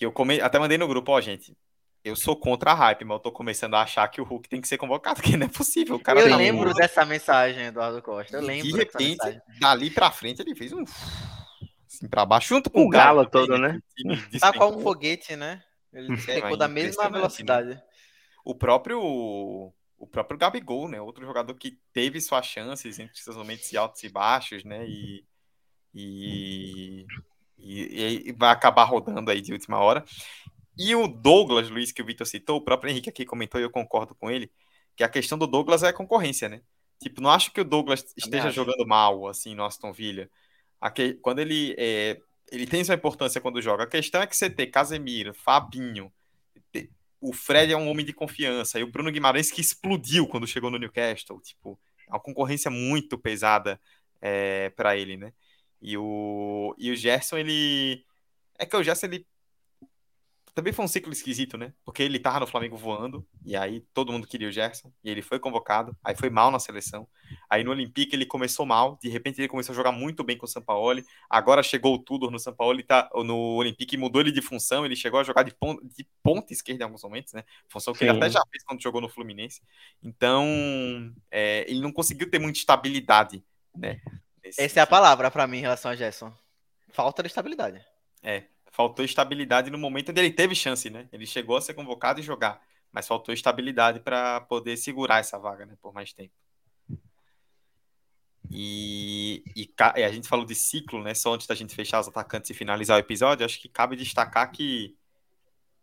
que 0.01 0.07
eu 0.07 0.11
come... 0.11 0.40
até 0.40 0.59
mandei 0.59 0.78
no 0.78 0.88
grupo, 0.88 1.12
ó, 1.12 1.20
gente, 1.20 1.55
eu 2.03 2.16
sou 2.16 2.34
contra 2.34 2.70
a 2.72 2.74
hype, 2.74 3.05
mas 3.05 3.16
eu 3.16 3.20
tô 3.20 3.30
começando 3.30 3.74
a 3.74 3.82
achar 3.82 4.09
que 4.09 4.18
o 4.18 4.24
Hulk 4.24 4.48
tem 4.48 4.59
que 4.59 4.66
ser 4.66 4.78
convocado, 4.78 5.20
que 5.20 5.36
não 5.36 5.44
é 5.44 5.51
possível. 5.51 5.96
O 5.96 6.01
cara 6.01 6.20
eu 6.20 6.30
tá 6.30 6.36
lembro 6.36 6.64
muito... 6.64 6.76
dessa 6.78 7.05
mensagem, 7.05 7.66
Eduardo 7.66 8.01
Costa. 8.01 8.38
Eu 8.38 8.40
lembro. 8.40 8.66
De 8.66 8.78
repente, 8.78 9.42
dali 9.61 9.90
pra 9.90 10.11
frente, 10.11 10.40
ele 10.40 10.55
fez 10.55 10.72
um. 10.72 10.82
Assim, 11.86 12.09
pra 12.09 12.24
baixo, 12.24 12.48
junto 12.48 12.70
com 12.70 12.86
o, 12.86 12.88
galo, 12.88 13.18
galo 13.18 13.28
todo, 13.28 13.59
né? 13.59 13.78
Tá 14.40 14.55
com 14.55 14.68
um 14.68 14.80
foguete, 14.80 15.36
né? 15.36 15.62
Ele 15.92 16.16
ficou 16.16 16.57
da 16.57 16.66
mesma 16.66 17.05
né? 17.05 17.11
velocidade. 17.11 17.68
Né? 17.68 17.82
O 18.42 18.55
próprio. 18.55 19.03
O 19.03 20.07
próprio 20.11 20.38
Gabigol, 20.38 20.88
né? 20.88 20.98
Outro 20.98 21.26
jogador 21.26 21.53
que 21.57 21.78
teve 21.92 22.22
suas 22.22 22.46
chances 22.46 22.98
entre 22.98 23.20
seus 23.20 23.36
momentos 23.36 23.74
altos 23.74 24.03
e 24.03 24.09
baixos, 24.09 24.64
né? 24.64 24.86
E. 24.88 25.26
E 25.92 27.05
e, 27.62 28.28
e, 28.28 28.32
vai 28.32 28.50
acabar 28.50 28.84
rodando 28.84 29.30
aí 29.30 29.40
de 29.40 29.52
última 29.52 29.78
hora. 29.78 30.04
E 30.78 30.94
o 30.94 31.06
Douglas, 31.06 31.68
Luiz, 31.68 31.92
que 31.92 32.02
o 32.02 32.04
Vitor 32.04 32.26
citou, 32.26 32.58
o 32.58 32.64
próprio 32.64 32.90
Henrique 32.90 33.11
aqui 33.11 33.24
comentou 33.24 33.61
e 33.61 33.64
eu 33.64 33.70
concordo 33.70 34.14
com 34.14 34.30
ele, 34.30 34.50
que 34.96 35.04
a 35.04 35.08
questão 35.08 35.36
do 35.36 35.46
Douglas 35.46 35.82
é 35.82 35.88
a 35.88 35.92
concorrência, 35.92 36.48
né? 36.48 36.62
Tipo, 37.02 37.20
não 37.20 37.30
acho 37.30 37.52
que 37.52 37.61
o 37.61 37.64
Douglas 37.64 38.04
esteja 38.16 38.50
jogando 38.50 38.86
mal, 38.86 39.26
assim, 39.28 39.54
no 39.54 39.64
Aston 39.64 39.92
Villa. 39.92 40.28
Aqui, 40.80 41.14
quando 41.14 41.38
ele, 41.40 41.74
é, 41.78 42.18
ele 42.50 42.66
tem 42.66 42.84
sua 42.84 42.94
importância 42.94 43.40
quando 43.40 43.61
joga. 43.61 43.84
A 43.84 43.86
questão 43.86 44.22
é 44.22 44.26
que 44.26 44.36
você 44.36 44.50
tem 44.50 44.70
Casemiro, 44.70 45.34
Fabinho, 45.34 46.12
o 47.20 47.32
Fred 47.32 47.72
é 47.72 47.76
um 47.76 47.88
homem 47.88 48.04
de 48.04 48.14
confiança, 48.14 48.80
e 48.80 48.82
o 48.82 48.90
Bruno 48.90 49.12
Guimarães 49.12 49.50
que 49.50 49.61
explodiu 49.61 50.26
quando 50.26 50.46
chegou 50.46 50.70
no 50.70 50.78
Newcastle. 50.78 51.40
Tipo, 51.40 51.78
é 52.08 52.12
uma 52.12 52.20
concorrência 52.20 52.70
muito 52.70 53.18
pesada 53.18 53.78
é, 54.20 54.70
para 54.70 54.96
ele, 54.96 55.16
né? 55.16 55.32
E 55.81 55.97
o, 55.97 56.74
e 56.78 56.91
o 56.91 56.97
Gerson, 56.97 57.39
ele. 57.39 58.05
É 58.59 58.66
que 58.66 58.76
o 58.76 58.83
Gerson, 58.83 59.07
ele. 59.07 59.26
Também 60.53 60.72
foi 60.72 60.85
um 60.85 60.89
ciclo 60.89 61.12
esquisito, 61.12 61.57
né? 61.57 61.72
Porque 61.85 62.03
ele 62.03 62.18
tava 62.18 62.41
no 62.41 62.47
Flamengo 62.47 62.76
voando, 62.76 63.26
e 63.47 63.57
aí 63.57 63.81
todo 63.95 64.12
mundo 64.12 64.26
queria 64.26 64.49
o 64.49 64.53
Gerson, 64.53 64.93
e 65.03 65.09
ele 65.09 65.22
foi 65.22 65.39
convocado, 65.39 65.97
aí 66.05 66.16
foi 66.16 66.28
mal 66.28 66.51
na 66.51 66.59
seleção. 66.59 67.09
Aí 67.49 67.62
no 67.62 67.70
Olympique 67.70 68.16
ele 68.16 68.26
começou 68.26 68.66
mal, 68.66 68.99
de 69.01 69.09
repente 69.09 69.41
ele 69.41 69.49
começou 69.49 69.72
a 69.72 69.76
jogar 69.76 69.93
muito 69.93 70.24
bem 70.24 70.37
com 70.37 70.47
o 70.47 70.49
Sampaoli. 70.49 71.05
Agora 71.31 71.62
chegou 71.62 71.95
o 71.95 71.99
Tudor 71.99 72.33
no 72.33 72.39
Sampaoli, 72.39 72.83
tá, 72.83 73.09
no 73.14 73.55
Olympique 73.55 73.97
mudou 73.97 74.20
ele 74.20 74.33
de 74.33 74.43
função, 74.43 74.85
ele 74.85 74.97
chegou 74.97 75.20
a 75.20 75.24
jogar 75.24 75.45
de 75.45 75.55
ponta, 75.55 75.87
de 75.87 76.07
ponta 76.20 76.53
esquerda 76.53 76.83
em 76.83 76.85
alguns 76.85 77.05
momentos, 77.05 77.33
né? 77.33 77.45
Função 77.68 77.93
que 77.93 78.01
Sim. 78.01 78.07
ele 78.07 78.16
até 78.18 78.28
já 78.28 78.43
fez 78.51 78.64
quando 78.64 78.83
jogou 78.83 79.01
no 79.01 79.09
Fluminense. 79.09 79.62
Então, 80.03 80.45
é, 81.31 81.64
ele 81.70 81.81
não 81.81 81.93
conseguiu 81.93 82.28
ter 82.28 82.41
muita 82.41 82.59
estabilidade, 82.59 83.43
né? 83.74 84.01
Essa 84.43 84.80
é 84.80 84.82
a 84.82 84.86
palavra 84.86 85.30
para 85.30 85.47
mim 85.47 85.59
em 85.59 85.62
relação 85.62 85.91
a 85.91 85.97
Gerson. 85.97 86.32
Falta 86.88 87.22
de 87.22 87.28
estabilidade. 87.28 87.84
É, 88.22 88.45
faltou 88.70 89.05
estabilidade 89.05 89.70
no 89.70 89.78
momento 89.78 90.11
onde 90.11 90.20
ele 90.20 90.32
teve 90.32 90.55
chance, 90.55 90.91
né? 90.91 91.09
Ele 91.12 91.26
chegou 91.26 91.57
a 91.57 91.61
ser 91.61 91.74
convocado 91.74 92.20
e 92.20 92.22
jogar, 92.22 92.61
mas 92.93 93.07
faltou 93.07 93.32
estabilidade 93.32 94.01
para 94.01 94.41
poder 94.43 94.76
segurar 94.76 95.20
essa 95.20 95.38
vaga, 95.38 95.66
né, 95.66 95.76
por 95.80 95.93
mais 95.93 96.12
tempo. 96.12 96.34
E, 98.51 99.45
e, 99.55 99.72
e, 99.97 100.03
a 100.03 100.11
gente 100.11 100.28
falou 100.28 100.45
de 100.45 100.57
ciclo, 100.57 101.03
né? 101.03 101.14
Só 101.14 101.34
antes 101.34 101.47
da 101.47 101.55
gente 101.55 101.74
fechar 101.74 102.01
os 102.01 102.09
atacantes 102.09 102.51
e 102.51 102.55
finalizar 102.55 102.97
o 102.97 103.01
episódio, 103.01 103.47
acho 103.47 103.61
que 103.61 103.68
cabe 103.68 103.95
destacar 103.95 104.51
que 104.51 104.97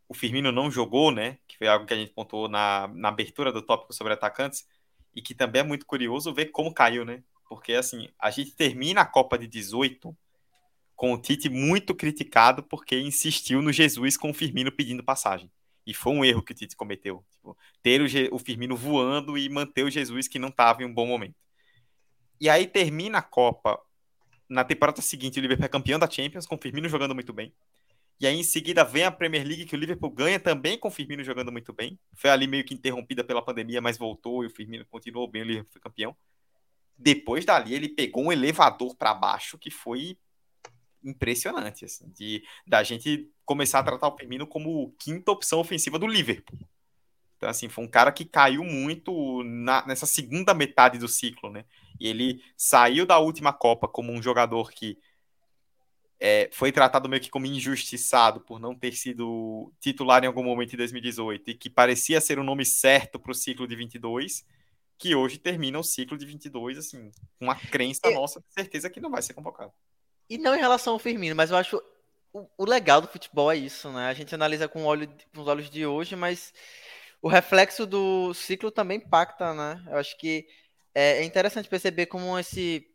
o 0.10 0.14
Firmino 0.14 0.52
não 0.52 0.70
jogou, 0.70 1.12
né? 1.12 1.38
Que 1.48 1.58
foi 1.58 1.68
algo 1.68 1.86
que 1.86 1.94
a 1.94 1.98
gente 1.98 2.12
pontuou 2.12 2.50
na, 2.50 2.90
na 2.90 3.10
abertura 3.10 3.54
do 3.54 3.62
tópico 3.62 3.94
sobre 3.94 4.14
atacantes, 4.14 4.68
e 5.16 5.22
que 5.22 5.34
também 5.34 5.62
é 5.62 5.64
muito 5.64 5.86
curioso 5.86 6.34
ver 6.34 6.48
como 6.48 6.74
caiu, 6.74 7.06
né? 7.06 7.24
Porque, 7.50 7.74
assim, 7.74 8.10
a 8.20 8.30
gente 8.30 8.52
termina 8.52 9.02
a 9.02 9.06
Copa 9.06 9.38
de 9.38 9.48
18 9.48 10.16
com 10.96 11.14
o 11.14 11.18
Tite 11.18 11.48
muito 11.48 11.94
criticado 11.94 12.64
porque 12.64 13.00
insistiu 13.00 13.62
no 13.62 13.72
Jesus 13.72 14.18
com 14.18 14.32
o 14.32 14.34
Firmino 14.34 14.72
pedindo 14.72 15.04
passagem. 15.04 15.50
E 15.86 15.94
foi 15.94 16.12
um 16.12 16.26
erro 16.26 16.42
que 16.42 16.52
o 16.52 16.56
Tite 16.56 16.76
cometeu. 16.76 17.24
Tipo, 17.32 17.56
ter 17.82 18.02
o, 18.02 18.36
o 18.36 18.40
Firmino 18.40 18.76
voando 18.76 19.38
e 19.38 19.48
manter 19.48 19.84
o 19.84 19.92
Jesus 19.92 20.28
que 20.28 20.40
não 20.40 20.50
estava 20.50 20.82
em 20.82 20.86
um 20.86 20.94
bom 20.94 21.06
momento. 21.06 21.36
E 22.42 22.50
aí 22.50 22.68
termina 22.68 23.20
a 23.20 23.22
Copa. 23.22 23.80
Na 24.50 24.64
temporada 24.64 25.02
seguinte, 25.02 25.40
o 25.40 25.42
Liverpool 25.42 25.66
é 25.66 25.70
campeão 25.70 26.00
da 26.00 26.10
Champions, 26.10 26.46
com 26.46 26.56
o 26.56 26.58
Firmino 26.58 26.90
jogando 26.90 27.14
muito 27.14 27.32
bem. 27.32 27.54
E 28.20 28.26
aí, 28.26 28.36
em 28.36 28.44
seguida, 28.44 28.84
vem 28.84 29.04
a 29.04 29.12
Premier 29.12 29.46
League, 29.46 29.66
que 29.66 29.76
o 29.76 29.80
Liverpool 29.80 30.10
ganha 30.10 30.40
também 30.40 30.80
com 30.80 30.88
o 30.88 30.92
Firmino 30.92 31.24
jogando 31.24 31.52
muito 31.52 31.72
bem. 31.72 32.00
Foi 32.16 32.32
ali 32.32 32.48
meio 32.48 32.64
que 32.64 32.74
interrompida 32.74 33.24
pela 33.24 33.42
pandemia, 33.42 33.82
mas 33.82 33.98
voltou 33.98 34.44
e 34.44 34.48
o 34.48 34.50
Firmino 34.50 34.86
continuou 34.86 35.28
bem, 35.28 35.44
o 35.44 35.46
Liverpool 35.46 35.72
foi 35.72 35.82
campeão 35.82 36.16
depois 36.98 37.46
dali 37.46 37.74
ele 37.74 37.90
pegou 37.90 38.26
um 38.26 38.32
elevador 38.32 38.96
para 38.96 39.14
baixo 39.14 39.58
que 39.58 39.70
foi 39.70 40.18
impressionante, 41.04 41.86
assim, 41.86 42.10
de 42.10 42.44
da 42.66 42.84
gente 42.84 43.30
começar 43.46 43.80
a 43.80 43.84
tratar 43.84 44.08
o 44.08 44.18
Firmino 44.18 44.48
como 44.48 44.94
quinta 45.00 45.32
opção 45.32 45.60
ofensiva 45.60 45.98
do 45.98 46.08
Liverpool. 46.08 46.60
Então, 47.38 47.48
assim, 47.48 47.70
foi 47.70 47.84
um 47.84 47.88
cara 47.88 48.12
que 48.12 48.26
caiu 48.26 48.64
muito 48.64 49.44
na, 49.44 49.86
nessa 49.86 50.08
segunda 50.08 50.54
metade 50.54 50.98
do 50.98 51.08
ciclo, 51.08 51.52
né? 51.52 51.66
E 52.00 52.08
ele 52.08 52.42
saiu 52.58 53.06
da 53.06 53.20
última 53.20 53.54
Copa 53.54 53.88
como 53.88 54.12
um 54.12 54.22
jogador 54.22 54.72
que 54.72 54.98
é, 56.20 56.50
foi 56.52 56.72
tratado 56.72 57.08
meio 57.08 57.22
que 57.22 57.30
como 57.30 57.46
injustiçado 57.46 58.42
por 58.42 58.60
não 58.60 58.74
ter 58.74 58.94
sido 58.94 59.72
titular 59.80 60.24
em 60.24 60.28
algum 60.28 60.44
momento 60.44 60.74
em 60.74 60.78
2018 60.78 61.52
e 61.52 61.54
que 61.54 61.70
parecia 61.70 62.20
ser 62.20 62.40
o 62.40 62.44
nome 62.44 62.66
certo 62.66 63.20
para 63.20 63.32
o 63.32 63.36
ciclo 63.36 63.68
de 63.68 63.76
22 63.76 64.44
que 64.98 65.16
hoje 65.16 65.38
termina 65.38 65.80
o 65.80 65.84
ciclo 65.84 66.18
de 66.18 66.26
22, 66.26 66.78
assim, 66.78 67.12
com 67.38 67.46
uma 67.46 67.56
crença 67.56 68.02
eu... 68.06 68.14
nossa, 68.14 68.44
certeza 68.50 68.90
que 68.90 69.00
não 69.00 69.12
vai 69.12 69.22
ser 69.22 69.34
convocado. 69.34 69.72
E 70.30 70.38
não 70.38 70.56
em 70.56 70.60
relação 70.60 70.94
ao 70.94 71.00
Firmino, 71.00 71.36
mas 71.36 71.52
eu 71.52 71.58
acho 71.58 71.82
o, 72.34 72.48
o 72.58 72.66
legal 72.66 73.02
do 73.02 73.08
futebol 73.08 73.52
é 73.52 73.56
isso, 73.56 73.92
né? 73.92 74.08
A 74.08 74.14
gente 74.14 74.34
analisa 74.36 74.68
com, 74.68 74.84
olho, 74.86 75.10
com 75.34 75.42
os 75.42 75.48
olhos 75.48 75.70
de 75.70 75.86
hoje, 75.86 76.16
mas 76.16 76.54
o 77.22 77.28
reflexo 77.28 77.86
do 77.86 78.34
ciclo 78.34 78.70
também 78.70 78.98
impacta, 78.98 79.54
né? 79.54 79.84
Eu 79.88 79.98
acho 79.98 80.18
que 80.18 80.48
é, 80.94 81.20
é 81.20 81.24
interessante 81.24 81.70
perceber 81.70 82.08
como 82.08 82.38
esse, 82.38 82.86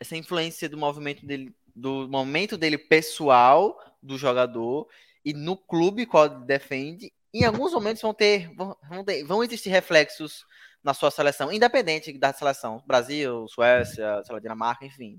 essa 0.00 0.16
influência 0.16 0.68
do 0.68 0.78
movimento 0.78 1.26
dele, 1.26 1.54
do 1.74 2.08
momento 2.08 2.56
dele 2.56 2.78
pessoal 2.78 3.78
do 4.02 4.16
jogador 4.16 4.88
e 5.24 5.32
no 5.32 5.56
clube 5.56 6.06
qual 6.06 6.26
ele 6.26 6.44
defende, 6.46 7.12
em 7.34 7.44
alguns 7.44 7.72
momentos 7.72 8.00
vão 8.00 8.14
ter, 8.14 8.48
vão, 8.54 8.76
vão, 8.88 9.04
ter, 9.04 9.24
vão 9.24 9.44
existir 9.44 9.68
reflexos 9.68 10.46
na 10.82 10.94
sua 10.94 11.10
seleção, 11.10 11.52
independente 11.52 12.16
da 12.18 12.32
seleção, 12.32 12.82
Brasil, 12.86 13.46
Suécia, 13.48 14.22
sei 14.24 14.34
lá, 14.34 14.40
Dinamarca, 14.40 14.84
enfim, 14.86 15.18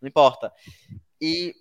não 0.00 0.08
importa. 0.08 0.52
E 1.20 1.54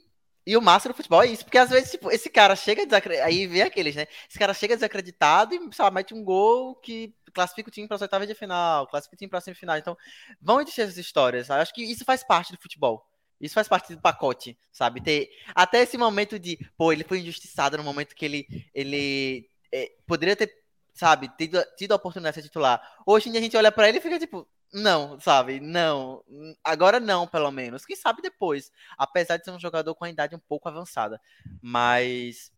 E 0.45 0.55
o 0.55 0.61
massa 0.61 0.87
do 0.87 0.95
futebol 0.95 1.21
é 1.21 1.27
isso, 1.27 1.43
porque 1.43 1.57
às 1.57 1.69
vezes, 1.69 1.91
tipo, 1.91 2.09
esse 2.09 2.29
cara 2.29 2.55
chega 2.55 2.85
desacreditado. 2.85 3.27
Aí 3.27 3.45
vem 3.47 3.63
aqueles, 3.63 3.95
né? 3.95 4.07
Esse 4.29 4.39
cara 4.39 4.53
chega 4.53 4.75
desacreditado 4.75 5.53
e, 5.53 5.59
sei 5.75 5.83
lá, 5.83 5.91
mete 5.91 6.13
um 6.13 6.23
gol 6.23 6.75
que 6.75 7.13
classifica 7.33 7.67
o 7.69 7.71
time 7.71 7.85
para 7.85 7.95
as 7.95 8.01
oitavas 8.01 8.27
de 8.27 8.33
final, 8.33 8.87
classifica 8.87 9.15
o 9.15 9.17
time 9.17 9.29
para 9.29 9.39
a 9.39 9.41
semifinal. 9.41 9.77
Então, 9.77 9.97
vão 10.41 10.61
existir 10.61 10.81
essas 10.83 10.97
histórias. 10.97 11.51
Acho 11.51 11.73
que 11.73 11.83
isso 11.83 12.05
faz 12.05 12.23
parte 12.23 12.53
do 12.53 12.61
futebol. 12.61 13.05
Isso 13.41 13.53
faz 13.53 13.67
parte 13.67 13.93
do 13.93 14.01
pacote, 14.01 14.57
sabe? 14.71 15.01
Ter 15.01 15.29
até 15.53 15.81
esse 15.81 15.97
momento 15.97 16.39
de, 16.39 16.57
pô, 16.77 16.93
ele 16.93 17.03
foi 17.03 17.19
injustiçado 17.19 17.77
no 17.77 17.83
momento 17.83 18.15
que 18.15 18.25
ele, 18.25 18.47
ele 18.73 19.49
é, 19.71 19.91
poderia 20.07 20.35
ter, 20.35 20.49
sabe, 20.97 21.29
tido, 21.37 21.63
tido 21.77 21.91
a 21.91 21.95
oportunidade 21.95 22.35
de 22.35 22.41
ser 22.41 22.47
titular. 22.47 22.81
Hoje 23.05 23.29
em 23.29 23.31
dia 23.31 23.39
a 23.39 23.43
gente 23.43 23.55
olha 23.55 23.71
para 23.71 23.87
ele 23.87 23.99
e 23.99 24.01
fica 24.01 24.19
tipo, 24.19 24.47
não, 24.73 25.19
sabe? 25.19 25.59
Não. 25.59 26.23
Agora 26.63 26.99
não, 26.99 27.25
pelo 27.27 27.51
menos. 27.51 27.85
Quem 27.85 27.95
sabe 27.95 28.21
depois. 28.21 28.71
Apesar 28.97 29.37
de 29.37 29.45
ser 29.45 29.51
um 29.51 29.59
jogador 29.59 29.95
com 29.95 30.05
a 30.05 30.09
idade 30.09 30.35
um 30.35 30.39
pouco 30.39 30.67
avançada. 30.67 31.21
Mas. 31.61 32.51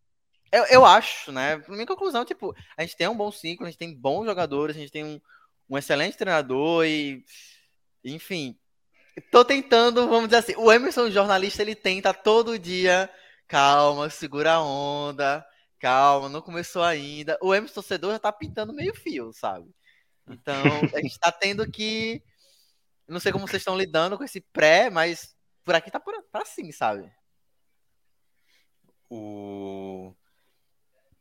Eu, 0.52 0.64
eu 0.64 0.84
acho, 0.84 1.30
né? 1.30 1.62
Minha 1.68 1.86
conclusão, 1.86 2.24
tipo, 2.24 2.54
a 2.76 2.82
gente 2.82 2.96
tem 2.96 3.06
um 3.06 3.16
bom 3.16 3.30
ciclo, 3.30 3.64
a 3.66 3.70
gente 3.70 3.78
tem 3.78 3.94
bons 3.94 4.24
jogadores, 4.24 4.76
a 4.76 4.80
gente 4.80 4.90
tem 4.90 5.04
um, 5.04 5.20
um 5.68 5.78
excelente 5.78 6.16
treinador 6.16 6.84
e. 6.84 7.24
Enfim. 8.04 8.58
Tô 9.30 9.44
tentando, 9.44 10.08
vamos 10.08 10.28
dizer 10.28 10.38
assim. 10.38 10.54
O 10.56 10.72
Emerson, 10.72 11.10
jornalista, 11.10 11.62
ele 11.62 11.74
tenta 11.74 12.12
todo 12.12 12.58
dia. 12.58 13.08
Calma, 13.46 14.10
segura 14.10 14.54
a 14.54 14.62
onda. 14.62 15.46
Calma, 15.80 16.28
não 16.28 16.42
começou 16.42 16.82
ainda. 16.82 17.38
O 17.40 17.54
Emerson 17.54 17.74
torcedor 17.74 18.12
já 18.12 18.18
tá 18.18 18.30
pintando 18.30 18.72
meio 18.72 18.94
fio, 18.94 19.32
sabe? 19.32 19.74
Então, 20.28 20.62
a 20.94 21.00
gente 21.00 21.18
tá 21.18 21.32
tendo 21.32 21.68
que. 21.68 22.22
Não 23.08 23.18
sei 23.18 23.32
como 23.32 23.48
vocês 23.48 23.62
estão 23.62 23.76
lidando 23.76 24.16
com 24.16 24.22
esse 24.22 24.40
pré, 24.40 24.90
mas 24.90 25.34
por 25.64 25.74
aqui 25.74 25.90
tá 25.90 25.98
por, 25.98 26.14
tá 26.30 26.42
assim, 26.42 26.70
sabe? 26.70 27.10
O... 29.08 30.14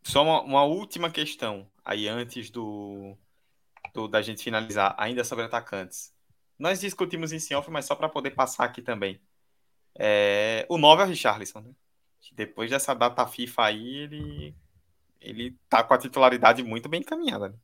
Só 0.03 0.23
uma, 0.23 0.41
uma, 0.41 0.63
última 0.63 1.09
questão 1.09 1.71
aí 1.83 2.07
antes 2.07 2.51
do, 2.51 3.17
do, 3.93 4.07
da 4.07 4.21
gente 4.21 4.43
finalizar, 4.43 4.93
ainda 4.97 5.23
sobre 5.23 5.45
atacantes. 5.45 6.13
Nós 6.59 6.81
discutimos 6.81 7.31
em 7.31 7.55
off, 7.55 7.71
mas 7.71 7.85
só 7.85 7.95
para 7.95 8.09
poder 8.09 8.31
passar 8.31 8.65
aqui 8.65 8.81
também. 8.81 9.19
É, 9.97 10.65
o 10.69 10.77
9 10.77 11.01
é 11.01 11.05
o 11.05 11.09
Richarlison, 11.09 11.61
né? 11.61 11.71
Depois 12.33 12.69
dessa 12.69 12.93
data 12.93 13.25
FIFA 13.25 13.63
aí, 13.63 13.97
ele, 13.97 14.55
ele 15.19 15.57
tá 15.67 15.83
com 15.83 15.93
a 15.93 15.97
titularidade 15.97 16.63
muito 16.63 16.87
bem 16.87 17.01
encaminhada. 17.01 17.49
Né? 17.49 17.55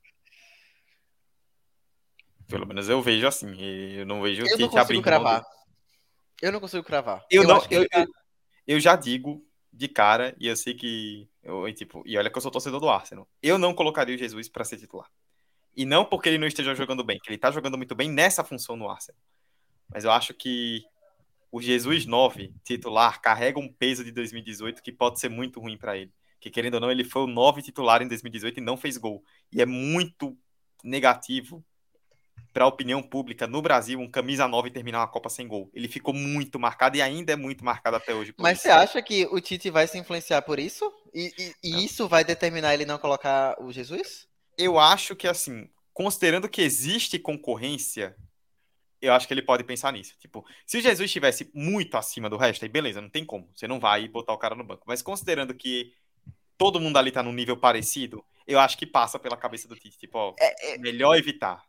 Pelo 2.47 2.68
menos 2.68 2.89
eu 2.89 3.01
vejo 3.01 3.28
assim. 3.28 3.53
Eu 3.60 4.06
não 4.06 4.22
vejo 4.22 4.43
o 4.43 4.58
Tite 4.58 4.78
abrindo. 4.78 5.03
Cravar. 5.03 5.43
Eu 6.41 6.51
não 6.51 6.60
consigo 6.60 6.84
cravar. 6.84 7.26
Eu, 7.30 7.43
eu 7.43 7.47
não, 7.47 7.66
eu, 7.72 7.88
tá... 7.89 8.06
eu, 8.68 8.80
já 8.80 8.95
digo 8.95 9.45
de 9.72 9.88
cara, 9.88 10.36
e 10.39 10.47
eu 10.47 10.56
sei 10.56 10.74
que. 10.74 11.30
Eu, 11.41 11.72
tipo, 11.74 12.03
e 12.06 12.18
olha 12.18 12.30
que 12.30 12.38
eu 12.38 12.41
sou 12.41 12.51
torcedor 12.51 12.80
do 12.80 12.89
Arsenal. 12.89 13.28
Eu 13.41 13.58
não 13.58 13.74
colocaria 13.74 14.16
o 14.16 14.18
Jesus 14.18 14.49
para 14.49 14.64
ser 14.64 14.78
titular. 14.78 15.10
E 15.76 15.86
não 15.86 16.06
porque 16.06 16.30
ele 16.30 16.38
não 16.38 16.47
esteja 16.47 16.74
jogando 16.74 17.03
bem, 17.03 17.20
que 17.20 17.30
ele 17.30 17.38
tá 17.38 17.51
jogando 17.51 17.78
muito 17.78 17.95
bem 17.95 18.10
nessa 18.10 18.43
função 18.43 18.76
no 18.76 18.89
Arsenal. 18.89 19.20
Mas 19.89 20.03
eu 20.03 20.12
acho 20.12 20.34
que 20.34 20.86
o 21.56 21.62
Jesus 21.62 22.06
9 22.06 22.53
titular 22.66 23.22
carrega 23.22 23.58
um 23.58 23.72
peso 23.72 24.03
de 24.03 24.12
2018 24.12 24.84
que 24.84 24.91
pode 24.91 25.22
ser 25.22 25.30
muito 25.30 25.62
ruim 25.62 25.78
para 25.78 25.95
ele. 25.95 26.12
Que 26.38 26.49
querendo 26.49 26.74
ou 26.74 26.82
não, 26.82 26.91
ele 26.91 27.06
foi 27.06 27.22
o 27.22 27.28
9 27.28 27.62
titular 27.62 28.01
em 28.01 28.10
2018 28.10 28.58
e 28.58 28.62
não 28.62 28.76
fez 28.76 28.97
gol. 28.97 29.24
E 29.53 29.62
é 29.62 29.66
muito 29.66 30.38
negativo 30.84 31.64
para 32.51 32.66
a 32.66 32.68
opinião 32.68 33.01
pública 33.01 33.47
no 33.47 33.62
Brasil 33.62 34.01
um 34.01 34.12
camisa 34.12 34.49
9 34.49 34.70
terminar 34.70 34.99
uma 34.99 35.08
Copa 35.08 35.30
sem 35.30 35.47
gol. 35.47 35.72
Ele 35.74 35.88
ficou 35.88 36.14
muito 36.14 36.60
marcado 36.60 36.97
e 36.97 37.01
ainda 37.01 37.32
é 37.32 37.38
muito 37.38 37.64
marcado 37.64 37.95
até 37.95 38.14
hoje. 38.14 38.34
Mas 38.38 38.58
isso. 38.58 38.64
você 38.64 38.70
acha 38.72 39.01
que 39.01 39.26
o 39.28 39.39
Tite 39.39 39.70
vai 39.70 39.88
se 39.88 39.97
influenciar 39.97 40.41
por 40.41 40.60
isso? 40.60 40.91
E, 41.14 41.34
e, 41.39 41.56
e 41.64 41.86
isso 41.86 42.06
vai 42.06 42.26
determinar 42.26 42.74
ele 42.74 42.86
não 42.86 42.97
colocar 42.97 43.56
o 43.62 43.72
Jesus? 43.72 44.28
Eu 44.58 44.78
acho 44.78 45.16
que, 45.16 45.26
assim, 45.26 45.70
considerando 45.93 46.49
que 46.49 46.62
existe 46.62 47.18
concorrência, 47.18 48.14
eu 49.02 49.14
acho 49.14 49.28
que 49.28 49.34
ele 49.34 49.41
pode 49.41 49.64
pensar 49.64 49.91
nisso. 49.91 50.16
Tipo, 50.20 50.46
se 50.66 50.78
o 50.78 50.82
Jesus 50.82 51.10
estivesse 51.10 51.50
muito 51.54 51.98
acima 51.98 52.30
do 52.30 52.38
resto, 52.38 52.64
aí 52.64 52.70
beleza, 52.70 53.02
não 53.02 53.10
tem 53.10 53.26
como. 53.26 53.50
Você 53.56 53.68
não 53.68 53.80
vai 53.80 54.08
botar 54.08 54.34
o 54.34 54.38
cara 54.38 54.56
no 54.56 54.64
banco. 54.64 54.84
Mas 54.88 55.02
considerando 55.02 55.54
que 55.54 55.93
todo 56.58 56.80
mundo 56.80 56.98
ali 56.98 57.12
tá 57.12 57.22
num 57.22 57.34
nível 57.34 57.58
parecido, 57.58 58.24
eu 58.48 58.60
acho 58.60 58.78
que 58.78 58.86
passa 58.86 59.20
pela 59.20 59.38
cabeça 59.38 59.68
do 59.68 59.76
Tite. 59.76 59.98
Tipo, 59.98 60.18
ó, 60.18 60.36
é, 60.39 60.74
é... 60.74 60.78
melhor 60.78 61.16
evitar. 61.16 61.64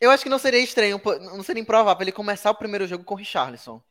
Eu 0.00 0.10
acho 0.10 0.22
que 0.22 0.28
não 0.28 0.38
seria 0.38 0.60
estranho, 0.60 1.00
não 1.04 1.42
seria 1.42 1.62
improvável 1.62 2.02
ele 2.02 2.12
começar 2.12 2.50
o 2.50 2.54
primeiro 2.54 2.86
jogo 2.86 3.04
com 3.04 3.14
o 3.14 3.16
Richarlison. 3.16 3.82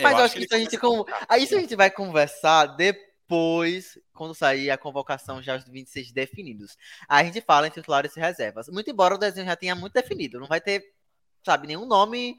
Mas 0.00 0.12
eu, 0.12 0.18
eu 0.18 0.24
acho 0.24 0.34
que, 0.34 0.44
isso 0.44 0.54
a, 0.54 0.58
gente 0.58 0.78
com... 0.78 1.04
Aí 1.28 1.44
isso 1.44 1.56
a 1.56 1.60
gente 1.60 1.76
vai 1.76 1.90
conversar 1.90 2.66
depois, 2.66 3.98
quando 4.12 4.34
sair 4.34 4.70
a 4.70 4.78
convocação 4.78 5.42
já 5.42 5.56
os 5.56 5.64
26 5.64 6.12
definidos. 6.12 6.76
Aí 7.08 7.22
a 7.22 7.24
gente 7.24 7.40
fala 7.40 7.66
em 7.66 7.70
titulares 7.70 8.16
e 8.16 8.20
reservas. 8.20 8.68
Muito 8.68 8.90
embora 8.90 9.14
o 9.14 9.18
desenho 9.18 9.46
já 9.46 9.56
tenha 9.56 9.74
muito 9.74 9.92
definido. 9.92 10.40
Não 10.40 10.46
vai 10.46 10.60
ter, 10.60 10.82
sabe, 11.48 11.66
nenhum 11.66 11.86
nome. 11.86 12.38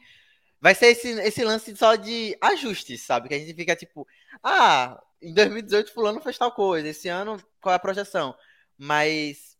Vai 0.61 0.75
ser 0.75 0.87
esse, 0.87 1.09
esse 1.21 1.43
lance 1.43 1.75
só 1.75 1.95
de 1.95 2.37
ajustes, 2.39 3.01
sabe? 3.01 3.27
Que 3.27 3.33
a 3.33 3.39
gente 3.39 3.55
fica 3.55 3.75
tipo, 3.75 4.07
ah, 4.43 5.01
em 5.19 5.33
2018 5.33 5.91
fulano 5.91 6.21
fez 6.21 6.37
tal 6.37 6.51
coisa. 6.51 6.87
Esse 6.87 7.07
ano, 7.07 7.41
qual 7.59 7.73
é 7.73 7.75
a 7.75 7.79
projeção? 7.79 8.35
Mas 8.77 9.57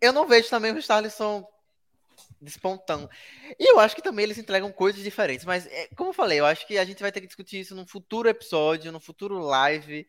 eu 0.00 0.12
não 0.12 0.26
vejo 0.26 0.50
também 0.50 0.70
o 0.70 0.74
Richarlison 0.74 1.46
despontando. 2.40 3.08
E 3.58 3.70
eu 3.70 3.78
acho 3.80 3.94
que 3.94 4.02
também 4.02 4.24
eles 4.24 4.38
entregam 4.38 4.70
coisas 4.70 5.02
diferentes. 5.02 5.46
Mas, 5.46 5.66
é, 5.66 5.88
como 5.96 6.10
eu 6.10 6.14
falei, 6.14 6.40
eu 6.40 6.46
acho 6.46 6.66
que 6.66 6.76
a 6.76 6.84
gente 6.84 7.00
vai 7.00 7.10
ter 7.10 7.20
que 7.20 7.26
discutir 7.26 7.60
isso 7.60 7.74
num 7.74 7.86
futuro 7.86 8.28
episódio, 8.28 8.92
num 8.92 9.00
futuro 9.00 9.38
live. 9.38 10.06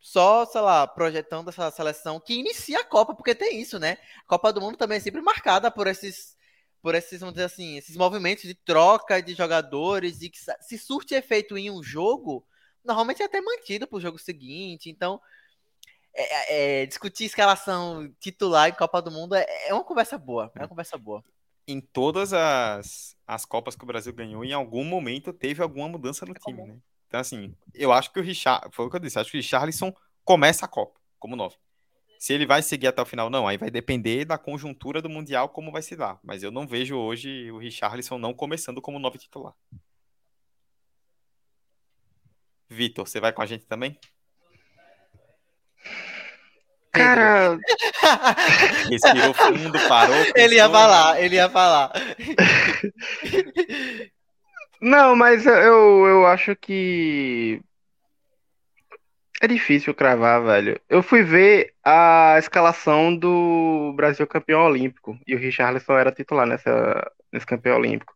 Só, 0.00 0.46
sei 0.46 0.60
lá, 0.60 0.86
projetando 0.86 1.48
essa 1.48 1.70
seleção 1.70 2.20
que 2.20 2.34
inicia 2.34 2.80
a 2.80 2.84
Copa, 2.84 3.14
porque 3.14 3.34
tem 3.34 3.60
isso, 3.60 3.78
né? 3.78 3.98
A 4.20 4.28
Copa 4.28 4.52
do 4.52 4.60
Mundo 4.60 4.76
também 4.76 4.98
é 4.98 5.00
sempre 5.00 5.20
marcada 5.20 5.70
por 5.70 5.86
esses, 5.86 6.36
por 6.82 6.94
esses, 6.94 7.20
vamos 7.20 7.34
dizer 7.34 7.46
assim, 7.46 7.76
esses 7.76 7.96
movimentos 7.96 8.44
de 8.44 8.54
troca 8.54 9.20
de 9.20 9.34
jogadores 9.34 10.22
e 10.22 10.30
que 10.30 10.38
se 10.60 10.78
surte 10.78 11.14
efeito 11.14 11.56
em 11.58 11.70
um 11.70 11.82
jogo, 11.82 12.46
normalmente 12.84 13.22
é 13.22 13.26
até 13.26 13.40
mantido 13.40 13.86
para 13.86 13.96
o 13.96 14.00
jogo 14.00 14.18
seguinte. 14.18 14.88
Então, 14.88 15.20
é, 16.14 16.22
é, 16.22 16.82
é, 16.82 16.86
discutir 16.86 17.24
escalação 17.24 18.12
titular 18.18 18.68
em 18.68 18.74
Copa 18.74 19.00
do 19.00 19.10
Mundo 19.10 19.34
é, 19.34 19.46
é, 19.68 19.74
uma 19.74 19.84
conversa 19.84 20.16
boa. 20.18 20.50
É 20.54 20.60
uma 20.60 20.68
conversa 20.68 20.96
boa. 20.96 21.22
Em 21.66 21.80
todas 21.80 22.32
as, 22.32 23.16
as 23.26 23.44
Copas 23.44 23.76
que 23.76 23.84
o 23.84 23.86
Brasil 23.86 24.12
ganhou, 24.12 24.44
em 24.44 24.52
algum 24.52 24.84
momento 24.84 25.32
teve 25.32 25.62
alguma 25.62 25.88
mudança 25.88 26.24
no 26.24 26.32
é 26.32 26.38
time, 26.38 26.66
né? 26.66 26.78
Então, 27.06 27.20
assim, 27.20 27.54
eu 27.74 27.92
acho 27.92 28.12
que 28.12 28.20
o 28.20 28.22
Richard. 28.22 28.68
Foi 28.72 28.86
o 28.86 28.90
que 28.90 28.96
eu 28.96 29.00
disse, 29.00 29.18
acho 29.18 29.30
que 29.30 29.36
o 29.36 29.40
Richarlison 29.40 29.94
começa 30.24 30.64
a 30.64 30.68
Copa 30.68 30.98
como 31.18 31.36
nove. 31.36 31.56
Se 32.18 32.32
ele 32.32 32.44
vai 32.46 32.62
seguir 32.62 32.88
até 32.88 33.00
o 33.00 33.06
final, 33.06 33.30
não, 33.30 33.46
aí 33.46 33.56
vai 33.56 33.70
depender 33.70 34.24
da 34.24 34.36
conjuntura 34.36 35.00
do 35.00 35.08
Mundial, 35.08 35.48
como 35.48 35.70
vai 35.70 35.82
se 35.82 35.94
dar. 35.94 36.18
Mas 36.22 36.42
eu 36.42 36.50
não 36.50 36.66
vejo 36.66 36.96
hoje 36.96 37.50
o 37.52 37.58
Richarlison 37.58 38.18
não 38.18 38.34
começando 38.34 38.82
como 38.82 38.98
nove 38.98 39.18
titular. 39.18 39.54
Vitor, 42.68 43.06
você 43.06 43.20
vai 43.20 43.32
com 43.32 43.40
a 43.40 43.46
gente 43.46 43.66
também? 43.66 43.98
Cara. 46.90 47.56
Respirou 48.90 49.32
fundo, 49.34 49.78
parou. 49.88 50.16
Pensou... 50.24 50.32
Ele 50.36 50.54
ia 50.56 50.68
falar, 50.68 51.22
ele 51.22 51.36
ia 51.36 51.48
falar. 51.48 51.92
Não, 54.80 55.14
mas 55.14 55.46
eu, 55.46 56.06
eu 56.06 56.26
acho 56.26 56.56
que. 56.56 57.60
É 59.40 59.46
difícil 59.46 59.94
cravar, 59.94 60.42
velho. 60.42 60.80
Eu 60.88 61.02
fui 61.02 61.22
ver 61.22 61.72
a 61.84 62.36
escalação 62.38 63.16
do 63.16 63.92
Brasil 63.94 64.26
campeão 64.26 64.62
olímpico 64.62 65.16
e 65.26 65.34
o 65.34 65.38
Richarlison 65.38 65.96
era 65.96 66.10
titular 66.10 66.44
nessa, 66.46 67.10
nesse 67.32 67.46
campeão 67.46 67.76
olímpico. 67.76 68.12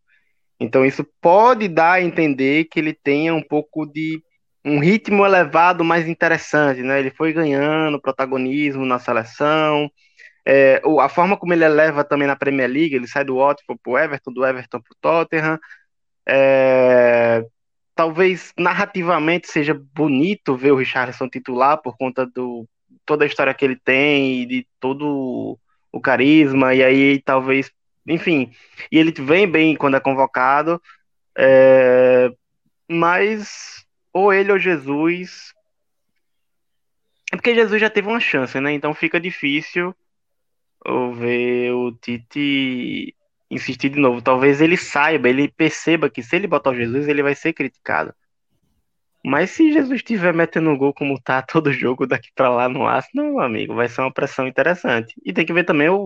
Então 0.59 0.85
isso 0.85 1.05
pode 1.21 1.69
dar 1.69 1.93
a 1.93 2.03
entender 2.03 2.65
que 2.65 2.79
ele 2.81 2.93
tenha 2.93 3.35
um 3.35 3.43
pouco 3.43 3.87
de 3.87 4.23
um 4.65 4.79
ritmo 4.81 5.25
elevado 5.25 5.85
mais 5.85 6.09
interessante, 6.09 6.83
né? 6.83 6.99
Ele 7.01 7.11
foi 7.11 7.33
ganhando 7.33 8.01
protagonismo 8.01 8.85
na 8.85 8.99
seleção. 8.99 9.91
É, 10.47 10.81
a 11.01 11.09
forma 11.09 11.37
como 11.37 11.53
ele 11.53 11.65
eleva 11.65 12.05
também 12.05 12.27
na 12.27 12.37
Premier 12.37 12.69
League, 12.69 12.95
ele 12.95 13.07
sai 13.07 13.25
do 13.25 13.37
Watford 13.37 13.81
para 13.83 13.93
o 13.93 13.99
Everton, 13.99 14.33
do 14.33 14.45
Everton 14.45 14.81
para 14.81 14.93
o 14.93 14.97
Tottenham. 15.01 15.59
É, 16.29 17.45
talvez 18.03 18.53
narrativamente 18.59 19.47
seja 19.47 19.81
bonito 19.95 20.57
ver 20.57 20.73
o 20.73 20.77
Richardson 20.77 21.29
titular 21.29 21.81
por 21.81 21.97
conta 21.97 22.27
do 22.27 22.69
toda 23.07 23.25
a 23.25 23.29
história 23.29 23.55
que 23.55 23.65
ele 23.65 23.77
tem 23.77 24.43
e 24.43 24.47
de 24.47 24.67
todo 24.81 25.57
o 25.93 26.01
carisma 26.01 26.75
e 26.75 26.83
aí 26.83 27.23
talvez, 27.23 27.71
enfim, 28.05 28.53
e 28.91 28.99
ele 28.99 29.13
vem 29.13 29.49
bem 29.49 29.77
quando 29.77 29.97
é 29.97 30.01
convocado, 30.01 30.83
é, 31.39 32.29
mas 32.91 33.87
ou 34.13 34.33
ele 34.33 34.51
ou 34.51 34.59
Jesus. 34.59 35.55
É 37.33 37.37
porque 37.37 37.55
Jesus 37.55 37.81
já 37.81 37.89
teve 37.89 38.09
uma 38.09 38.19
chance, 38.19 38.59
né? 38.59 38.73
Então 38.73 38.93
fica 38.93 39.21
difícil 39.21 39.95
ver 41.15 41.71
o 41.73 41.93
Tite 41.93 43.15
insistir 43.53 43.91
de 43.91 43.99
novo. 44.01 44.23
Talvez 44.23 44.61
ele 44.61 44.77
saiba, 44.77 45.29
ele 45.29 45.49
perceba 45.49 46.11
que 46.11 46.23
se 46.23 46.37
ele 46.37 46.47
botar 46.47 46.71
o 46.71 46.75
Jesus, 46.77 47.09
ele 47.09 47.23
vai 47.23 47.35
ser 47.35 47.53
criticado. 47.53 48.15
Mas 49.25 49.51
se 49.51 49.73
Jesus 49.73 49.97
estiver 50.01 50.35
metendo 50.35 50.77
gol 50.77 50.93
como 50.93 51.21
tá 51.21 51.43
todo 51.47 51.73
jogo 51.73 52.07
daqui 52.07 52.31
para 52.35 52.51
lá 52.51 52.69
no 52.69 52.87
Arsenal, 52.87 53.41
amigo, 53.41 53.75
vai 53.75 53.89
ser 53.89 54.01
uma 54.03 54.13
pressão 54.13 54.47
interessante. 54.49 55.15
E 55.25 55.33
tem 55.33 55.47
que 55.47 55.53
ver 55.53 55.65
também 55.65 55.89
o, 55.89 55.97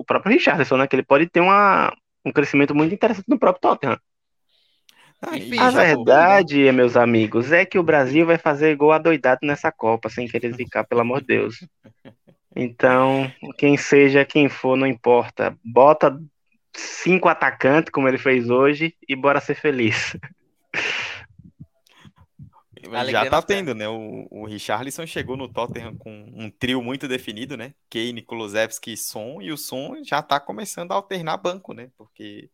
o 0.00 0.04
próprio 0.04 0.32
Richardson, 0.32 0.76
né? 0.76 0.86
Que 0.86 0.96
ele 0.96 1.04
pode 1.04 1.26
ter 1.28 1.40
uma, 1.40 1.92
um 2.24 2.32
crescimento 2.32 2.74
muito 2.74 2.94
interessante 2.94 3.28
no 3.28 3.38
próprio 3.38 3.62
Tottenham. 3.62 3.98
Ah, 5.20 5.36
Enfim, 5.36 5.58
A 5.58 5.70
já 5.70 5.84
verdade, 5.86 6.70
meus 6.72 6.96
amigos, 6.96 7.50
é 7.52 7.64
que 7.64 7.78
o 7.78 7.82
Brasil 7.82 8.24
vai 8.26 8.38
fazer 8.38 8.76
gol 8.76 8.92
adoidado 8.92 9.40
nessa 9.42 9.72
Copa, 9.72 10.08
sem 10.08 10.28
querer 10.28 10.54
ficar, 10.54 10.84
pelo 10.84 11.00
amor 11.00 11.20
de 11.20 11.26
Deus. 11.28 11.56
Então, 12.56 13.30
quem 13.56 13.76
seja, 13.76 14.24
quem 14.24 14.48
for, 14.48 14.76
não 14.76 14.86
importa. 14.86 15.56
Bota 15.64 16.18
cinco 16.78 17.28
atacantes, 17.28 17.90
como 17.90 18.08
ele 18.08 18.18
fez 18.18 18.48
hoje, 18.48 18.94
e 19.08 19.16
bora 19.16 19.40
ser 19.40 19.54
feliz. 19.54 20.16
Alegria 22.86 23.24
Já 23.24 23.30
tá 23.30 23.42
tendo, 23.42 23.74
né? 23.74 23.88
O, 23.88 24.26
o 24.30 24.46
Richarlison 24.46 25.06
chegou 25.06 25.36
no 25.36 25.48
Tottenham 25.48 25.96
com 25.96 26.10
um 26.34 26.50
trio 26.50 26.82
muito 26.82 27.08
definido, 27.08 27.56
né? 27.56 27.74
Kane, 27.90 28.22
Kulusevski 28.22 28.92
e 28.92 28.96
Son, 28.96 29.42
e 29.42 29.52
o 29.52 29.56
Son 29.56 30.02
já 30.04 30.22
tá 30.22 30.40
começando 30.40 30.92
a 30.92 30.94
alternar 30.94 31.36
banco, 31.36 31.74
né? 31.74 31.90
Porque 31.98 32.48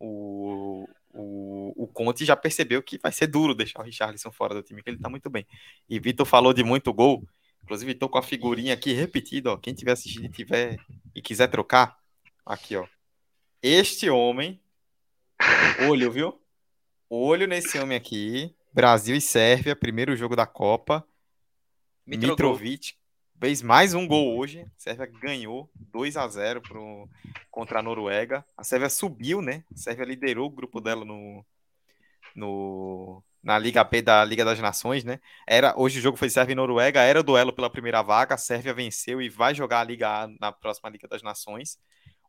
o, 0.00 0.88
o, 1.12 1.84
o 1.84 1.86
Conte 1.88 2.24
já 2.24 2.34
percebeu 2.34 2.82
que 2.82 2.98
vai 2.98 3.12
ser 3.12 3.26
duro 3.26 3.54
deixar 3.54 3.80
o 3.80 3.84
Richarlison 3.84 4.32
fora 4.32 4.54
do 4.54 4.62
time, 4.62 4.82
que 4.82 4.90
ele 4.90 4.98
tá 4.98 5.08
muito 5.08 5.30
bem. 5.30 5.46
E 5.88 6.00
Vitor 6.00 6.26
falou 6.26 6.52
de 6.52 6.64
muito 6.64 6.92
gol, 6.92 7.22
inclusive 7.62 7.94
tô 7.94 8.08
com 8.08 8.18
a 8.18 8.22
figurinha 8.22 8.74
aqui 8.74 8.92
repetida, 8.92 9.52
ó. 9.52 9.56
Quem 9.56 9.74
tiver 9.74 9.92
assistindo 9.92 10.26
e 10.26 10.30
tiver 10.30 10.78
e 11.14 11.22
quiser 11.22 11.48
trocar, 11.48 11.96
aqui, 12.44 12.76
ó. 12.76 12.86
Este 13.62 14.10
homem, 14.10 14.60
olho, 15.88 16.10
viu? 16.10 16.40
Olho 17.08 17.46
nesse 17.46 17.78
homem 17.78 17.96
aqui. 17.96 18.54
Brasil 18.72 19.16
e 19.16 19.20
Sérvia, 19.20 19.74
primeiro 19.74 20.14
jogo 20.14 20.36
da 20.36 20.46
Copa. 20.46 21.06
Mitrovic 22.06 22.94
fez 23.40 23.62
mais 23.62 23.94
um 23.94 24.06
gol 24.06 24.36
hoje. 24.36 24.60
A 24.60 24.68
Sérvia 24.76 25.06
ganhou 25.06 25.70
2 25.74 26.16
a 26.18 26.28
0 26.28 26.60
pro, 26.60 27.08
contra 27.50 27.78
a 27.78 27.82
Noruega. 27.82 28.44
A 28.56 28.62
Sérvia 28.62 28.90
subiu, 28.90 29.40
né? 29.40 29.64
A 29.72 29.76
Sérvia 29.76 30.04
liderou 30.04 30.46
o 30.46 30.50
grupo 30.50 30.78
dela 30.78 31.04
no, 31.04 31.44
no, 32.34 33.22
na 33.42 33.58
Liga 33.58 33.82
B 33.82 34.02
da 34.02 34.22
Liga 34.22 34.44
das 34.44 34.60
Nações, 34.60 35.02
né? 35.02 35.18
Era, 35.48 35.74
hoje 35.76 35.98
o 35.98 36.02
jogo 36.02 36.18
foi 36.18 36.28
Sérvia 36.28 36.52
e 36.52 36.56
Noruega, 36.56 37.00
era 37.00 37.20
o 37.20 37.24
duelo 37.24 37.54
pela 37.54 37.70
primeira 37.70 38.02
vaga. 38.02 38.34
A 38.34 38.38
Sérvia 38.38 38.74
venceu 38.74 39.22
e 39.22 39.30
vai 39.30 39.54
jogar 39.54 39.80
a 39.80 39.84
Liga 39.84 40.08
A 40.08 40.28
na 40.38 40.52
próxima 40.52 40.90
Liga 40.90 41.08
das 41.08 41.22
Nações. 41.22 41.78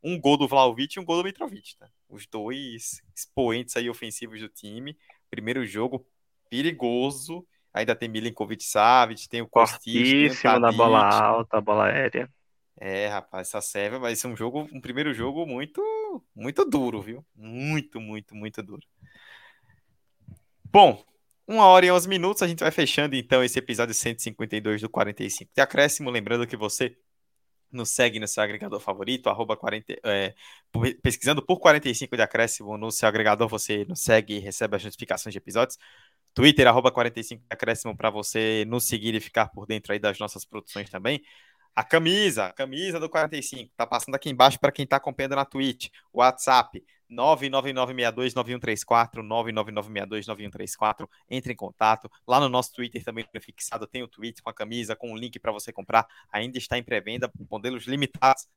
Um 0.04 0.20
gol 0.20 0.38
do 0.38 0.48
Vlaovic 0.48 0.98
e 0.98 1.00
um 1.00 1.06
gol 1.06 1.18
do 1.18 1.24
Mitrovic, 1.24 1.78
tá? 1.78 1.90
Os 2.10 2.26
dois 2.28 3.02
expoentes 3.16 3.76
aí 3.76 3.90
ofensivos 3.90 4.40
do 4.40 4.50
time. 4.50 4.98
Primeiro 5.30 5.66
jogo 5.66 6.06
perigoso. 6.50 7.46
Ainda 7.74 7.96
tem 7.96 8.10
Milinkovic 8.10 8.64
Savic, 8.64 9.30
tem 9.30 9.42
o 9.42 9.48
Kostic, 9.48 10.42
tem 10.42 10.52
o 10.56 10.60
da 10.60 10.72
bola 10.72 11.08
alta, 11.08 11.62
bola 11.62 11.86
aérea. 11.86 12.30
É, 12.80 13.08
rapaz, 13.08 13.48
essa 13.48 13.62
Sérvia 13.62 14.00
vai 14.00 14.16
ser 14.16 14.28
um 14.28 14.36
jogo, 14.36 14.68
um 14.72 14.80
primeiro 14.80 15.14
jogo 15.14 15.46
muito, 15.46 15.82
muito 16.36 16.64
duro, 16.64 17.02
viu? 17.02 17.26
Muito, 17.36 18.00
muito, 18.00 18.36
muito 18.36 18.62
duro. 18.64 18.82
Bom, 20.66 21.04
uma 21.48 21.66
hora 21.66 21.86
e 21.86 21.92
11 21.92 22.08
minutos, 22.08 22.44
a 22.44 22.48
gente 22.48 22.60
vai 22.60 22.72
fechando 22.72 23.16
então 23.16 23.44
esse 23.44 23.58
episódio 23.58 23.94
152 23.94 24.82
do 24.82 24.90
45 24.90 25.52
de 25.56 25.62
acréscimo. 25.62 26.10
Lembrando 26.10 26.46
que 26.46 26.58
você 26.58 26.96
nos 27.72 27.90
segue 27.90 28.20
no 28.20 28.28
seu 28.28 28.44
agregador 28.44 28.80
favorito, 28.80 29.30
arroba 29.30 29.58
40, 29.58 29.96
é, 30.04 30.34
pesquisando 31.02 31.42
por 31.46 31.60
45 31.60 32.16
de 32.16 32.22
acréscimo 32.22 32.78
no 32.78 32.92
seu 32.92 33.08
agregador, 33.08 33.48
você 33.48 33.86
nos 33.86 34.02
segue 34.02 34.36
e 34.36 34.40
recebe 34.40 34.76
as 34.76 34.84
notificações 34.84 35.34
de 35.34 35.38
episódios. 35.38 35.78
Twitter, 36.34 36.68
arroba 36.68 36.92
45 36.92 37.42
de 37.42 37.48
acréscimo, 37.50 37.96
para 37.98 38.10
você 38.10 38.64
nos 38.68 38.86
seguir 38.86 39.16
e 39.16 39.20
ficar 39.20 39.50
por 39.50 39.66
dentro 39.66 39.92
aí 39.94 40.00
das 40.00 40.20
nossas 40.20 40.46
produções 40.46 40.90
também. 40.90 41.22
A 41.76 41.84
camisa, 41.84 42.46
a 42.48 42.54
camisa 42.54 43.00
do 43.00 43.10
45, 43.10 43.72
tá 43.76 43.86
passando 43.86 44.16
aqui 44.16 44.30
embaixo 44.30 44.60
para 44.60 44.72
quem 44.72 44.86
tá 44.86 44.98
acompanhando 44.98 45.36
na 45.36 45.46
Twitch. 45.46 45.90
WhatsApp 46.14 46.84
999629134, 47.12 49.22
999629134. 49.22 51.08
Entre 51.30 51.54
em 51.54 51.56
contato. 51.56 52.12
Lá 52.28 52.40
no 52.40 52.50
nosso 52.50 52.74
Twitter 52.74 53.04
também 53.04 53.26
fixado 53.42 53.88
tem 53.88 54.04
o 54.04 54.08
tweet 54.08 54.42
com 54.42 54.50
a 54.50 54.54
camisa, 54.54 54.96
com 54.96 55.14
o 55.14 55.18
link 55.18 55.40
para 55.40 55.52
você 55.52 55.72
comprar. 55.72 56.08
Ainda 56.32 56.58
está 56.58 56.78
em 56.78 56.84
pré-venda, 56.84 57.32
modelos 57.50 57.86
limitados. 57.86 58.48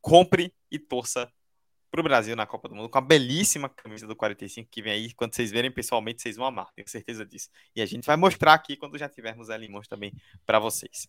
Compre 0.00 0.54
e 0.70 0.78
torça 0.78 1.30
pro 1.90 2.02
Brasil 2.02 2.36
na 2.36 2.46
Copa 2.46 2.68
do 2.68 2.74
Mundo 2.74 2.88
com 2.88 2.98
a 2.98 3.00
belíssima 3.00 3.68
camisa 3.68 4.06
do 4.06 4.14
45 4.14 4.68
que 4.70 4.82
vem 4.82 4.92
aí. 4.92 5.14
Quando 5.14 5.34
vocês 5.34 5.50
verem 5.50 5.70
pessoalmente, 5.70 6.22
vocês 6.22 6.36
vão 6.36 6.46
amar, 6.46 6.70
tenho 6.74 6.88
certeza 6.88 7.24
disso. 7.24 7.48
E 7.74 7.82
a 7.82 7.86
gente 7.86 8.04
vai 8.04 8.16
mostrar 8.16 8.54
aqui 8.54 8.76
quando 8.76 8.98
já 8.98 9.08
tivermos 9.08 9.48
em 9.48 9.68
mãos 9.68 9.88
também 9.88 10.12
para 10.46 10.58
vocês. 10.58 11.08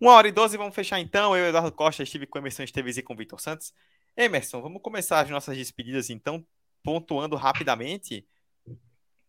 Uma 0.00 0.12
hora 0.12 0.28
e 0.28 0.32
doze, 0.32 0.56
vamos 0.56 0.74
fechar 0.74 0.98
então. 0.98 1.36
Eu, 1.36 1.46
Eduardo 1.46 1.72
Costa, 1.72 2.02
estive 2.02 2.26
com 2.26 2.38
Emerson 2.38 2.62
Esteves 2.62 2.96
e 2.96 3.02
com 3.02 3.14
Vitor 3.14 3.38
Santos. 3.38 3.74
Emerson, 4.16 4.60
vamos 4.60 4.82
começar 4.82 5.20
as 5.20 5.30
nossas 5.30 5.56
despedidas 5.56 6.10
então, 6.10 6.44
pontuando 6.82 7.36
rapidamente 7.36 8.26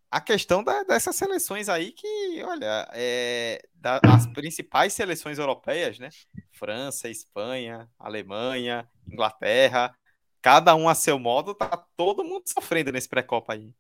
a 0.09 0.19
questão 0.19 0.61
da- 0.63 0.83
dessas 0.83 1.15
seleções 1.15 1.69
aí 1.69 1.93
que, 1.93 2.43
olha, 2.43 2.87
é, 2.93 3.61
da- 3.73 4.01
as 4.13 4.27
principais 4.27 4.93
seleções 4.93 5.37
europeias, 5.39 5.97
né? 5.99 6.09
França, 6.51 7.09
Espanha, 7.09 7.89
Alemanha, 7.97 8.89
Inglaterra, 9.09 9.95
cada 10.41 10.75
um 10.75 10.89
a 10.89 10.95
seu 10.95 11.17
modo, 11.17 11.53
tá 11.55 11.77
todo 11.95 12.23
mundo 12.25 12.43
sofrendo 12.45 12.91
nesse 12.91 13.07
pré-copa 13.07 13.53
aí. 13.53 13.73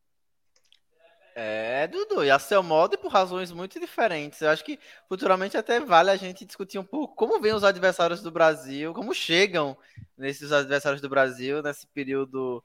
É, 1.33 1.87
Dudu, 1.87 2.23
e 2.25 2.31
a 2.31 2.37
seu 2.37 2.61
modo 2.61 2.95
e 2.95 2.97
por 2.97 3.11
razões 3.11 3.51
muito 3.51 3.79
diferentes. 3.79 4.41
Eu 4.41 4.49
acho 4.49 4.63
que 4.63 4.77
futuramente 5.07 5.55
até 5.55 5.79
vale 5.79 6.09
a 6.09 6.15
gente 6.15 6.45
discutir 6.45 6.77
um 6.77 6.83
pouco 6.83 7.15
como 7.15 7.39
vêm 7.39 7.53
os 7.53 7.63
adversários 7.63 8.21
do 8.21 8.31
Brasil, 8.31 8.93
como 8.93 9.13
chegam 9.13 9.77
nesses 10.17 10.51
adversários 10.51 11.01
do 11.01 11.09
Brasil 11.09 11.61
nesse 11.61 11.87
período 11.87 12.63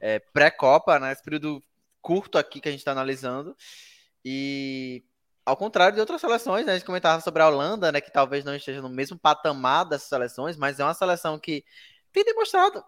é, 0.00 0.18
pré-copa, 0.18 0.98
né? 0.98 1.12
Esse 1.12 1.22
período 1.22 1.62
curto 2.00 2.38
aqui 2.38 2.60
que 2.60 2.68
a 2.68 2.72
gente 2.72 2.80
está 2.80 2.92
analisando. 2.92 3.54
E 4.24 5.04
ao 5.44 5.56
contrário 5.56 5.94
de 5.94 6.00
outras 6.00 6.20
seleções, 6.20 6.64
né? 6.64 6.72
A 6.72 6.76
gente 6.76 6.86
comentava 6.86 7.20
sobre 7.20 7.42
a 7.42 7.48
Holanda, 7.48 7.92
né? 7.92 8.00
Que 8.00 8.10
talvez 8.10 8.44
não 8.44 8.54
esteja 8.54 8.80
no 8.80 8.88
mesmo 8.88 9.18
patamar 9.18 9.84
dessas 9.84 10.08
seleções, 10.08 10.56
mas 10.56 10.80
é 10.80 10.84
uma 10.84 10.94
seleção 10.94 11.38
que 11.38 11.64
tem 12.12 12.24
demonstrado 12.24 12.82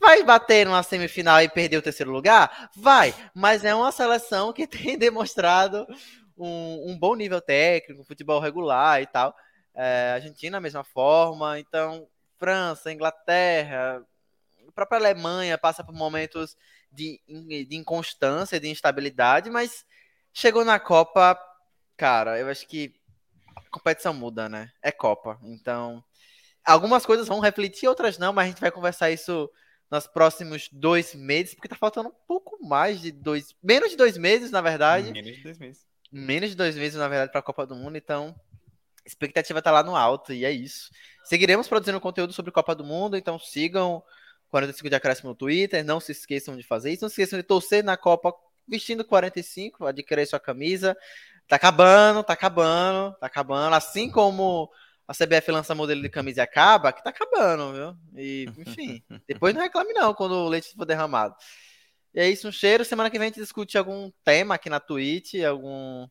Vai 0.00 0.22
bater 0.22 0.64
numa 0.64 0.82
semifinal 0.82 1.42
e 1.42 1.48
perder 1.48 1.78
o 1.78 1.82
terceiro 1.82 2.10
lugar? 2.10 2.70
Vai, 2.76 3.14
mas 3.34 3.64
é 3.64 3.74
uma 3.74 3.90
seleção 3.90 4.52
que 4.52 4.66
tem 4.68 4.96
demonstrado 4.96 5.86
um, 6.36 6.92
um 6.92 6.98
bom 6.98 7.14
nível 7.14 7.40
técnico, 7.40 8.04
futebol 8.04 8.40
regular 8.40 9.02
e 9.02 9.06
tal. 9.06 9.34
É, 9.74 10.12
Argentina, 10.14 10.58
a 10.58 10.60
mesma 10.60 10.84
forma. 10.84 11.58
Então, 11.58 12.08
França, 12.38 12.92
Inglaterra, 12.92 14.04
a 14.66 14.72
própria 14.72 14.98
Alemanha 14.98 15.58
passa 15.58 15.82
por 15.82 15.94
momentos 15.94 16.56
de, 16.90 17.20
de 17.68 17.76
inconstância, 17.76 18.60
de 18.60 18.68
instabilidade, 18.68 19.50
mas 19.50 19.84
chegou 20.32 20.64
na 20.64 20.78
Copa, 20.78 21.38
cara, 21.96 22.38
eu 22.38 22.48
acho 22.48 22.66
que 22.66 22.94
a 23.56 23.70
competição 23.70 24.14
muda, 24.14 24.48
né? 24.48 24.70
É 24.80 24.92
Copa. 24.92 25.38
Então, 25.42 26.02
algumas 26.64 27.04
coisas 27.04 27.26
vão 27.26 27.40
refletir, 27.40 27.88
outras 27.88 28.18
não, 28.18 28.32
mas 28.32 28.44
a 28.44 28.48
gente 28.48 28.60
vai 28.60 28.70
conversar 28.70 29.10
isso 29.10 29.50
nos 29.90 30.06
próximos 30.06 30.68
dois 30.70 31.14
meses, 31.14 31.54
porque 31.54 31.68
tá 31.68 31.76
faltando 31.76 32.10
um 32.10 32.14
pouco 32.26 32.58
mais 32.64 33.00
de 33.00 33.10
dois, 33.10 33.54
menos 33.62 33.90
de 33.90 33.96
dois 33.96 34.16
meses, 34.18 34.50
na 34.50 34.60
verdade, 34.60 35.10
Menos 35.12 35.36
de 35.36 35.42
dois 35.42 35.58
meses. 35.58 35.86
menos 36.12 36.50
de 36.50 36.56
dois 36.56 36.76
meses, 36.76 36.98
na 36.98 37.08
verdade, 37.08 37.30
para 37.30 37.40
a 37.40 37.44
Copa 37.44 37.66
do 37.66 37.74
Mundo, 37.74 37.96
então 37.96 38.34
a 39.04 39.08
expectativa 39.08 39.62
tá 39.62 39.70
lá 39.70 39.82
no 39.82 39.96
alto, 39.96 40.32
e 40.32 40.44
é 40.44 40.50
isso. 40.50 40.90
Seguiremos 41.24 41.68
produzindo 41.68 42.00
conteúdo 42.00 42.32
sobre 42.32 42.52
Copa 42.52 42.74
do 42.74 42.84
Mundo, 42.84 43.16
então 43.16 43.38
sigam 43.38 44.02
45 44.50 44.88
de 44.88 44.94
acréscimo 44.94 45.30
no 45.30 45.34
Twitter, 45.34 45.84
não 45.84 46.00
se 46.00 46.12
esqueçam 46.12 46.56
de 46.56 46.62
fazer 46.62 46.92
isso, 46.92 47.02
não 47.04 47.08
se 47.08 47.14
esqueçam 47.20 47.38
de 47.38 47.42
torcer 47.42 47.82
na 47.82 47.96
Copa 47.96 48.32
vestindo 48.66 49.04
45, 49.04 49.86
adquirir 49.86 50.26
sua 50.26 50.38
camisa. 50.38 50.96
Tá 51.46 51.56
acabando, 51.56 52.22
tá 52.22 52.34
acabando, 52.34 53.16
tá 53.18 53.26
acabando, 53.26 53.74
assim 53.74 54.10
como 54.10 54.70
a 55.08 55.14
CBF 55.14 55.50
lança 55.50 55.74
modelo 55.74 56.02
de 56.02 56.10
camisa 56.10 56.42
e 56.42 56.44
acaba, 56.44 56.92
que 56.92 57.02
tá 57.02 57.08
acabando, 57.08 57.72
viu? 57.72 57.96
E, 58.14 58.46
enfim, 58.58 59.02
depois 59.26 59.54
não 59.54 59.62
reclame 59.62 59.94
não 59.94 60.12
quando 60.12 60.32
o 60.32 60.48
leite 60.48 60.74
for 60.76 60.84
derramado. 60.84 61.34
E 62.14 62.20
é 62.20 62.28
isso, 62.28 62.46
um 62.46 62.52
cheiro. 62.52 62.84
Semana 62.84 63.10
que 63.10 63.18
vem 63.18 63.26
a 63.26 63.28
gente 63.30 63.40
discute 63.40 63.78
algum 63.78 64.12
tema 64.22 64.54
aqui 64.54 64.68
na 64.68 64.78
Twitch, 64.78 65.34
algum 65.36 66.06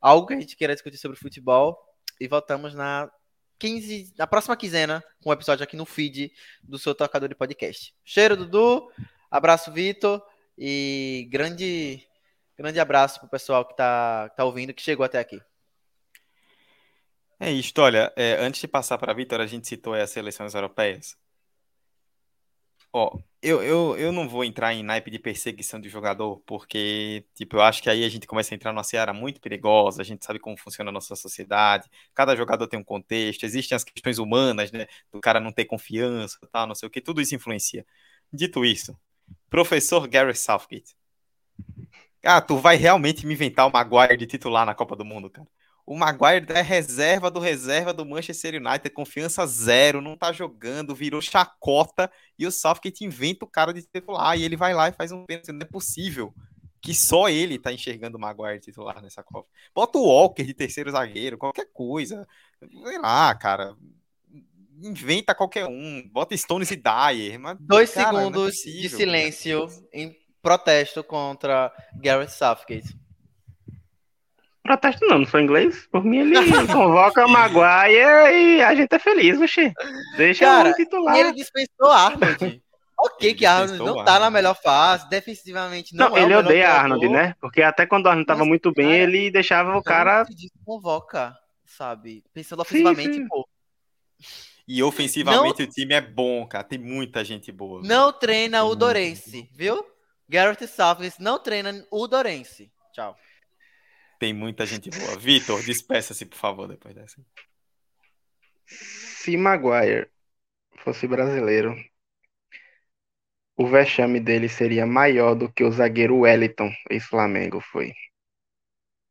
algo 0.00 0.28
que 0.28 0.34
a 0.34 0.40
gente 0.40 0.56
queira 0.56 0.74
discutir 0.74 0.96
sobre 0.96 1.18
futebol. 1.18 1.76
E 2.20 2.28
voltamos 2.28 2.72
na 2.72 3.10
15, 3.58 4.14
na 4.16 4.28
próxima 4.28 4.56
quinzena, 4.56 5.02
com 5.20 5.30
um 5.30 5.32
episódio 5.32 5.64
aqui 5.64 5.76
no 5.76 5.84
feed 5.84 6.32
do 6.62 6.78
seu 6.78 6.94
tocador 6.94 7.28
de 7.28 7.34
podcast. 7.34 7.92
Cheiro, 8.04 8.36
Dudu. 8.36 8.88
Abraço, 9.28 9.72
Vitor. 9.72 10.22
E 10.56 11.28
grande, 11.32 12.06
grande 12.56 12.78
abraço 12.78 13.18
pro 13.18 13.28
pessoal 13.28 13.66
que 13.66 13.76
tá, 13.76 14.28
tá 14.30 14.44
ouvindo, 14.44 14.72
que 14.72 14.82
chegou 14.82 15.04
até 15.04 15.18
aqui. 15.18 15.40
É 17.40 17.50
isto, 17.50 17.80
olha, 17.82 18.12
é, 18.16 18.34
antes 18.44 18.60
de 18.60 18.68
passar 18.68 18.98
para 18.98 19.12
a 19.12 19.14
Vitor, 19.14 19.40
a 19.40 19.46
gente 19.46 19.66
citou 19.68 19.94
as 19.94 20.10
seleções 20.10 20.54
europeias. 20.54 21.16
Ó, 22.92 23.18
eu, 23.42 23.62
eu, 23.62 23.96
eu 23.98 24.10
não 24.12 24.26
vou 24.28 24.42
entrar 24.42 24.72
em 24.72 24.82
naipe 24.82 25.10
de 25.10 25.18
perseguição 25.18 25.78
de 25.78 25.88
jogador, 25.88 26.40
porque, 26.46 27.26
tipo, 27.34 27.56
eu 27.56 27.60
acho 27.62 27.82
que 27.82 27.90
aí 27.90 28.02
a 28.04 28.08
gente 28.08 28.26
começa 28.26 28.54
a 28.54 28.56
entrar 28.56 28.72
numa 28.72 28.82
seara 28.82 29.12
muito 29.12 29.38
perigosa, 29.40 30.00
a 30.00 30.04
gente 30.04 30.24
sabe 30.24 30.38
como 30.38 30.58
funciona 30.58 30.88
a 30.90 30.92
nossa 30.92 31.14
sociedade, 31.14 31.90
cada 32.14 32.34
jogador 32.34 32.66
tem 32.66 32.78
um 32.80 32.84
contexto, 32.84 33.44
existem 33.44 33.76
as 33.76 33.84
questões 33.84 34.18
humanas, 34.18 34.72
né, 34.72 34.86
do 35.12 35.20
cara 35.20 35.38
não 35.40 35.52
ter 35.52 35.66
confiança, 35.66 36.38
tal, 36.50 36.66
não 36.66 36.74
sei 36.74 36.86
o 36.86 36.90
que, 36.90 37.00
tudo 37.02 37.20
isso 37.20 37.34
influencia. 37.34 37.84
Dito 38.32 38.64
isso, 38.64 38.98
professor 39.50 40.08
Gary 40.08 40.34
Southgate, 40.34 40.96
ah, 42.24 42.40
tu 42.40 42.56
vai 42.58 42.76
realmente 42.76 43.26
me 43.26 43.34
inventar 43.34 43.66
o 43.66 43.72
Maguire 43.72 44.16
de 44.16 44.26
titular 44.26 44.66
na 44.66 44.74
Copa 44.74 44.96
do 44.96 45.04
Mundo, 45.04 45.30
cara? 45.30 45.48
O 45.86 45.96
Maguire 45.96 46.44
é 46.48 46.62
reserva 46.62 47.30
do 47.30 47.38
reserva 47.38 47.94
do 47.94 48.04
Manchester 48.04 48.60
United, 48.60 48.90
confiança 48.90 49.46
zero, 49.46 50.00
não 50.00 50.16
tá 50.16 50.32
jogando, 50.32 50.96
virou 50.96 51.22
chacota 51.22 52.10
e 52.36 52.44
o 52.44 52.50
Southgate 52.50 53.04
inventa 53.04 53.44
o 53.44 53.48
cara 53.48 53.72
de 53.72 53.82
titular 53.82 54.36
e 54.36 54.42
ele 54.42 54.56
vai 54.56 54.74
lá 54.74 54.88
e 54.88 54.92
faz 54.92 55.12
um 55.12 55.24
pênalti. 55.24 55.52
Não 55.52 55.60
é 55.60 55.64
possível 55.64 56.34
que 56.80 56.92
só 56.92 57.28
ele 57.28 57.56
tá 57.56 57.72
enxergando 57.72 58.18
o 58.18 58.20
Maguire 58.20 58.58
titular 58.58 59.00
nessa 59.00 59.22
Copa. 59.22 59.48
Bota 59.72 59.96
o 59.98 60.06
Walker 60.06 60.42
de 60.42 60.54
terceiro 60.54 60.90
zagueiro, 60.90 61.38
qualquer 61.38 61.68
coisa. 61.72 62.26
Sei 62.60 62.98
lá, 62.98 63.32
cara. 63.36 63.76
Inventa 64.82 65.34
qualquer 65.36 65.66
um. 65.66 66.08
Bota 66.08 66.36
Stones 66.36 66.70
e 66.70 66.76
Dyer. 66.76 67.38
Mas, 67.38 67.56
Dois 67.60 67.94
cara, 67.94 68.08
é 68.08 68.20
segundos 68.20 68.56
possível, 68.56 68.82
de 68.82 68.88
silêncio 68.88 69.68
em 69.92 70.16
protesto 70.42 71.02
contra 71.02 71.72
Gareth 71.94 72.28
Southgate. 72.28 73.05
Protesto 74.66 75.06
não, 75.06 75.20
não 75.20 75.26
sou 75.26 75.38
inglês. 75.38 75.86
Por 75.92 76.04
mim, 76.04 76.18
ele 76.18 76.34
convoca 76.66 77.24
o 77.24 77.28
Maguire 77.28 78.56
e 78.56 78.62
a 78.62 78.74
gente 78.74 78.92
é 78.92 78.98
feliz, 78.98 79.40
oxê. 79.40 79.72
Deixa 80.16 80.44
Cara, 80.44 80.70
o 80.70 80.74
titular. 80.74 81.16
E 81.16 81.20
ele 81.20 81.32
dispensou 81.32 81.90
Arnold. 81.90 82.62
ok, 82.98 83.34
que 83.34 83.46
Arnold 83.46 83.78
não 83.78 84.04
tá 84.04 84.18
na 84.18 84.28
melhor 84.28 84.56
fase, 84.60 85.08
defensivamente 85.08 85.94
não, 85.94 86.10
Não, 86.10 86.16
é 86.16 86.22
ele 86.22 86.34
odeia 86.34 86.66
jogador. 86.66 86.80
Arnold, 86.80 87.08
né? 87.08 87.34
Porque 87.40 87.62
até 87.62 87.86
quando 87.86 88.06
o 88.06 88.08
Arnold 88.08 88.26
tava 88.26 88.40
Mas, 88.40 88.48
muito 88.48 88.72
bem, 88.72 88.88
cara, 88.88 88.98
ele 88.98 89.30
deixava 89.30 89.76
o 89.76 89.82
cara. 89.82 90.18
Não 90.18 90.26
se 90.26 90.34
desconvoca, 90.34 91.36
sabe? 91.64 92.24
Pensando 92.34 92.62
ofensivamente, 92.62 93.14
sim. 93.14 93.28
pô. 93.28 93.48
E 94.66 94.82
ofensivamente 94.82 95.62
o 95.62 95.66
time 95.68 95.94
é 95.94 96.00
bom, 96.00 96.44
cara. 96.44 96.64
Tem 96.64 96.78
muita 96.78 97.24
gente 97.24 97.52
boa. 97.52 97.82
Não 97.84 98.12
treina 98.12 98.64
o 98.64 98.74
Dorense, 98.74 99.48
viu? 99.54 99.86
Gareth 100.28 100.66
Southgate 100.66 101.22
não 101.22 101.38
treina 101.38 101.86
o 101.88 102.08
Dorense. 102.08 102.72
Tchau. 102.92 103.16
Tem 104.18 104.32
muita 104.32 104.64
gente 104.64 104.90
boa. 104.90 105.16
Vitor, 105.18 105.62
despeça-se, 105.62 106.24
por 106.24 106.36
favor, 106.36 106.66
depois 106.66 106.94
dessa. 106.94 107.20
Se 108.66 109.36
Maguire 109.36 110.08
fosse 110.78 111.06
brasileiro, 111.06 111.74
o 113.56 113.66
vexame 113.66 114.20
dele 114.20 114.48
seria 114.48 114.86
maior 114.86 115.34
do 115.34 115.52
que 115.52 115.64
o 115.64 115.70
zagueiro 115.70 116.18
Wellington, 116.18 116.70
ex-Flamengo, 116.90 117.60
foi. 117.60 117.92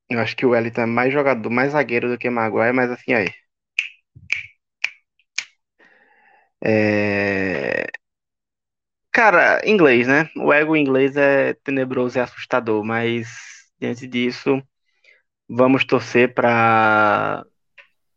Eu 0.09 0.19
acho 0.19 0.35
que 0.35 0.45
o 0.45 0.49
Wellington 0.51 0.81
é 0.81 0.85
mais 0.85 1.11
jogador, 1.13 1.49
mais 1.49 1.71
zagueiro 1.73 2.09
do 2.09 2.17
que 2.17 2.29
Maguire, 2.29 2.73
mas 2.73 2.91
assim 2.91 3.13
aí. 3.13 3.27
É... 6.63 7.85
Cara, 9.11 9.61
inglês, 9.65 10.07
né? 10.07 10.29
O 10.35 10.51
ego 10.53 10.75
inglês 10.75 11.15
é 11.15 11.53
tenebroso 11.63 12.17
e 12.17 12.21
assustador, 12.21 12.83
mas 12.83 13.27
diante 13.79 14.05
disso, 14.07 14.61
vamos 15.47 15.85
torcer 15.85 16.33
para. 16.33 17.45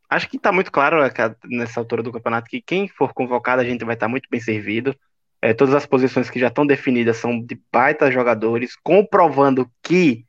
Acho 0.09 0.29
que 0.29 0.39
tá 0.39 0.51
muito 0.51 0.73
claro 0.73 1.03
é, 1.03 1.13
nessa 1.45 1.81
altura 1.81 2.03
do 2.03 2.13
campeonato 2.13 2.49
que 2.49 2.63
quem 2.63 2.89
for 2.89 3.13
convocado 3.13 3.61
a 3.61 3.65
gente 3.65 3.85
vai 3.85 3.95
estar 3.95 4.09
muito 4.09 4.29
bem 4.31 4.41
servido. 4.41 4.97
É, 5.41 5.53
todas 5.53 5.75
as 5.75 5.87
posições 5.87 6.31
que 6.31 6.39
já 6.41 6.49
estão 6.49 6.67
definidas 6.67 7.19
são 7.19 7.41
de 7.41 7.61
baita 7.73 8.11
jogadores, 8.11 8.75
comprovando 8.83 9.71
que 9.83 10.25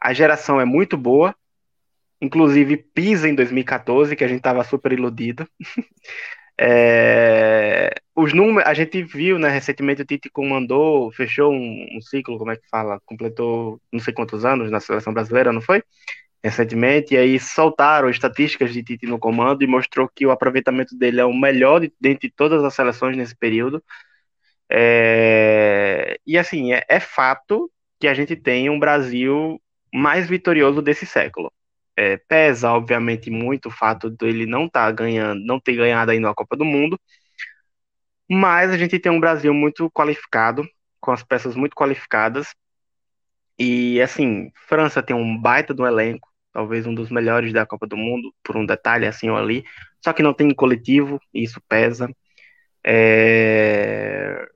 a 0.00 0.12
geração 0.12 0.60
é 0.60 0.64
muito 0.64 0.96
boa. 0.96 1.34
Inclusive 2.20 2.76
Pisa 2.76 3.28
em 3.28 3.34
2014, 3.34 4.14
que 4.14 4.22
a 4.22 4.28
gente 4.28 4.38
estava 4.38 4.62
super 4.64 4.92
iludido. 4.92 5.48
É, 6.64 7.90
os 8.14 8.32
números, 8.32 8.68
a 8.70 8.74
gente 8.74 9.02
viu, 9.02 9.38
né, 9.38 9.48
recentemente 9.48 10.02
o 10.02 10.04
Tite 10.04 10.30
comandou, 10.30 11.10
fechou 11.10 11.50
um, 11.52 11.96
um, 11.96 12.00
ciclo, 12.00 12.38
como 12.38 12.52
é 12.52 12.56
que 12.56 12.68
fala? 12.70 13.00
Completou 13.04 13.80
não 13.90 13.98
sei 13.98 14.12
quantos 14.12 14.44
anos 14.44 14.70
na 14.70 14.78
seleção 14.78 15.12
brasileira, 15.12 15.52
não 15.52 15.60
foi? 15.60 15.82
Recentemente, 16.44 17.14
e 17.14 17.18
aí 17.18 17.38
soltaram 17.38 18.10
estatísticas 18.10 18.72
de 18.72 18.82
Tite 18.82 19.06
no 19.06 19.18
comando 19.18 19.62
e 19.62 19.66
mostrou 19.66 20.08
que 20.08 20.26
o 20.26 20.30
aproveitamento 20.32 20.96
dele 20.96 21.20
é 21.20 21.24
o 21.24 21.32
melhor 21.32 21.80
de, 21.80 21.92
dentre 22.00 22.30
todas 22.30 22.64
as 22.64 22.74
seleções 22.74 23.16
nesse 23.16 23.36
período. 23.36 23.82
É, 24.70 26.18
e 26.26 26.38
assim, 26.38 26.72
é, 26.72 26.84
é 26.88 27.00
fato 27.00 27.70
que 28.00 28.08
a 28.08 28.14
gente 28.14 28.34
tem 28.36 28.70
um 28.70 28.78
Brasil 28.78 29.60
mais 29.94 30.28
vitorioso 30.28 30.82
desse 30.82 31.06
século. 31.06 31.52
É, 31.96 32.16
pesa, 32.16 32.72
obviamente, 32.72 33.30
muito 33.30 33.66
o 33.68 33.70
fato 33.70 34.10
dele 34.10 34.46
não 34.46 34.68
tá 34.68 34.90
ganhando, 34.90 35.44
não 35.44 35.60
ter 35.60 35.76
ganhado 35.76 36.10
ainda 36.10 36.30
a 36.30 36.34
Copa 36.34 36.56
do 36.56 36.64
Mundo, 36.64 36.98
mas 38.30 38.70
a 38.70 38.78
gente 38.78 38.98
tem 38.98 39.12
um 39.12 39.20
Brasil 39.20 39.52
muito 39.54 39.90
qualificado, 39.90 40.66
com 41.00 41.12
as 41.12 41.22
peças 41.22 41.54
muito 41.54 41.74
qualificadas, 41.76 42.48
e 43.58 44.00
assim, 44.00 44.50
França 44.68 45.02
tem 45.02 45.14
um 45.14 45.38
baita 45.40 45.74
do 45.74 45.86
elenco, 45.86 46.31
talvez 46.52 46.86
um 46.86 46.94
dos 46.94 47.10
melhores 47.10 47.52
da 47.52 47.66
Copa 47.66 47.86
do 47.86 47.96
Mundo, 47.96 48.32
por 48.42 48.56
um 48.56 48.66
detalhe 48.66 49.06
assim 49.06 49.30
ou 49.30 49.36
ali, 49.36 49.64
só 50.02 50.12
que 50.12 50.22
não 50.22 50.34
tem 50.34 50.52
coletivo, 50.54 51.20
e 51.32 51.42
isso 51.44 51.60
pesa. 51.68 52.08
É... 52.84 54.48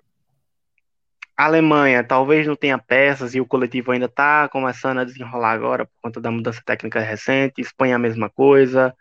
A 1.36 1.44
Alemanha 1.44 2.02
talvez 2.02 2.47
não 2.47 2.56
tenha 2.56 2.78
peças 2.78 3.35
e 3.35 3.40
o 3.40 3.47
coletivo 3.47 3.93
ainda 3.93 4.06
está 4.06 4.48
começando 4.48 4.98
a 4.98 5.05
desenrolar 5.05 5.52
agora 5.52 5.85
por 5.85 5.93
conta 6.02 6.20
da 6.20 6.31
mudança 6.31 6.62
técnica 6.64 7.01
recente. 7.01 7.60
Espanha 7.60 7.97
a 7.97 7.98
mesma 7.98 8.31
coisa. 8.31 8.94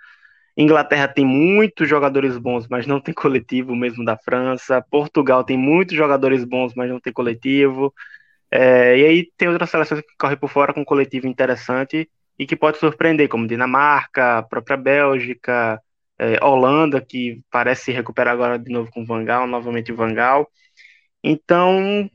Inglaterra 0.58 1.08
tem 1.08 1.26
muitos 1.26 1.88
jogadores 1.88 2.38
bons, 2.38 2.68
mas 2.68 2.86
não 2.88 3.00
tem 3.02 3.14
coletivo 3.14 3.76
mesmo 3.76 4.04
da 4.04 4.18
França. 4.18 4.82
Portugal 4.82 5.44
tem 5.46 5.58
muitos 5.58 5.96
jogadores 5.96 6.44
bons, 6.44 6.74
mas 6.76 6.90
não 6.90 7.00
tem 7.00 7.14
coletivo. 7.14 7.94
É, 8.52 8.98
e 8.98 9.06
aí 9.06 9.32
tem 9.38 9.48
outras 9.50 9.70
seleções 9.70 10.02
que 10.02 10.08
correm 10.20 10.38
por 10.38 10.50
fora 10.50 10.74
com 10.74 10.82
um 10.82 10.86
coletivo 10.86 11.28
interessante 11.28 12.10
e 12.38 12.46
que 12.46 12.56
pode 12.56 12.78
surpreender, 12.78 13.30
como 13.30 13.48
Dinamarca, 13.48 14.40
a 14.40 14.44
própria 14.44 14.78
Bélgica, 14.78 15.82
é, 16.18 16.44
Holanda, 16.44 17.02
que 17.02 17.42
parece 17.50 17.86
se 17.86 17.92
recuperar 17.92 18.34
agora 18.34 18.60
de 18.60 18.72
novo 18.72 18.92
com 18.92 19.06
Vangal, 19.06 19.48
novamente 19.48 19.92
Vangal. 19.92 20.50
Então, 21.24 22.10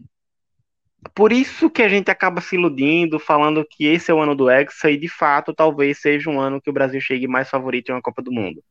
por 1.14 1.32
isso 1.32 1.70
que 1.70 1.82
a 1.82 1.88
gente 1.88 2.10
acaba 2.10 2.40
se 2.40 2.56
iludindo, 2.56 3.18
falando 3.18 3.64
que 3.68 3.86
esse 3.86 4.10
é 4.10 4.14
o 4.14 4.20
ano 4.20 4.34
do 4.34 4.50
Hexa, 4.50 4.90
e 4.90 4.96
de 4.98 5.08
fato 5.08 5.54
talvez 5.54 5.98
seja 5.98 6.30
um 6.30 6.40
ano 6.40 6.60
que 6.60 6.70
o 6.70 6.72
Brasil 6.72 7.00
chegue 7.00 7.26
mais 7.26 7.48
favorito 7.48 7.90
em 7.90 7.92
uma 7.92 8.02
Copa 8.02 8.22
do 8.22 8.32
Mundo. 8.32 8.62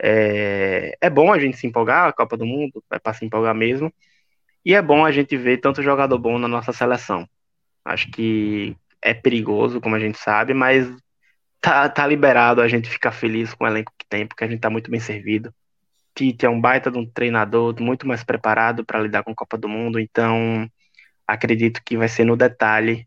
É, 0.00 0.96
é 1.00 1.10
bom 1.10 1.32
a 1.32 1.38
gente 1.38 1.56
se 1.56 1.66
empolgar, 1.66 2.08
a 2.08 2.12
Copa 2.12 2.36
do 2.36 2.46
Mundo, 2.46 2.82
é 2.92 2.98
para 2.98 3.14
se 3.14 3.24
empolgar 3.24 3.54
mesmo, 3.54 3.92
e 4.64 4.74
é 4.74 4.82
bom 4.82 5.04
a 5.04 5.10
gente 5.10 5.36
ver 5.36 5.58
tanto 5.58 5.82
jogador 5.82 6.18
bom 6.18 6.38
na 6.38 6.48
nossa 6.48 6.72
seleção. 6.72 7.28
Acho 7.84 8.10
que 8.10 8.76
é 9.02 9.14
perigoso, 9.14 9.80
como 9.80 9.94
a 9.96 10.00
gente 10.00 10.18
sabe, 10.18 10.54
mas 10.54 10.86
tá, 11.60 11.88
tá 11.88 12.06
liberado 12.06 12.60
a 12.60 12.68
gente 12.68 12.88
ficar 12.88 13.12
feliz 13.12 13.54
com 13.54 13.64
o 13.64 13.66
elenco 13.66 13.92
que 13.98 14.06
tem, 14.08 14.26
porque 14.26 14.44
a 14.44 14.48
gente 14.48 14.60
tá 14.60 14.70
muito 14.70 14.90
bem 14.90 15.00
servido. 15.00 15.52
Tite 16.14 16.46
é 16.46 16.50
um 16.50 16.60
baita 16.60 16.90
de 16.90 16.98
um 16.98 17.06
treinador 17.06 17.80
muito 17.80 18.06
mais 18.06 18.24
preparado 18.24 18.84
para 18.84 19.00
lidar 19.00 19.22
com 19.22 19.30
a 19.32 19.34
Copa 19.34 19.56
do 19.58 19.68
Mundo, 19.68 20.00
então 20.00 20.68
acredito 21.26 21.82
que 21.84 21.96
vai 21.96 22.08
ser 22.08 22.24
no 22.24 22.36
detalhe 22.36 23.06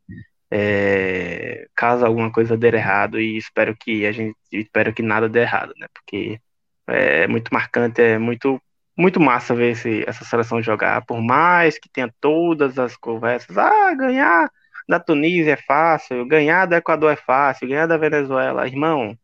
é, 0.52 1.68
caso 1.76 2.06
alguma 2.06 2.32
coisa 2.32 2.58
der 2.58 2.74
errado 2.74 3.20
e 3.20 3.38
espero 3.38 3.76
que 3.76 4.06
a 4.06 4.12
gente 4.12 4.36
espero 4.52 4.94
que 4.94 5.02
nada 5.02 5.30
dê 5.30 5.42
errado, 5.42 5.74
né? 5.78 5.88
Porque 5.94 6.40
é 6.88 7.28
muito 7.28 7.50
marcante, 7.54 8.02
é 8.02 8.18
muito 8.20 8.62
muito 8.98 9.20
massa 9.20 9.56
ver 9.56 9.72
esse, 9.72 10.04
essa 10.08 10.26
seleção 10.26 10.62
jogar, 10.62 11.06
por 11.06 11.22
mais 11.22 11.80
que 11.80 11.90
tenha 11.90 12.14
todas 12.22 12.78
as 12.78 12.96
conversas, 12.98 13.58
ah, 13.58 13.94
ganhar 13.96 14.52
da 14.92 15.00
Tunísia 15.00 15.54
é 15.54 15.58
fácil, 15.58 16.26
ganhar 16.26 16.66
do 16.66 16.76
Equador 16.76 17.14
é 17.14 17.16
fácil, 17.16 17.68
ganhar 17.68 17.88
da 17.88 17.98
Venezuela, 17.98 18.68
irmão. 18.68 19.18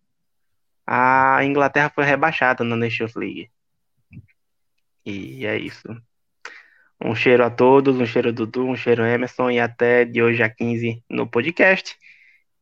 A 0.86 1.44
Inglaterra 1.44 1.92
foi 1.94 2.06
rebaixada 2.06 2.64
na 2.64 2.78
Nations 2.78 3.14
League. 3.16 3.52
E 5.06 5.46
é 5.46 5.58
isso. 5.58 5.84
Um 7.04 7.14
cheiro 7.14 7.44
a 7.44 7.50
todos, 7.50 7.98
um 8.00 8.06
cheiro 8.06 8.32
Dudu, 8.32 8.66
um 8.66 8.78
cheiro 8.78 9.06
Emerson 9.06 9.52
e 9.52 9.60
até 9.60 10.06
de 10.06 10.22
hoje 10.24 10.42
a 10.42 10.50
15 10.50 11.04
no 11.10 11.28
podcast. 11.28 11.98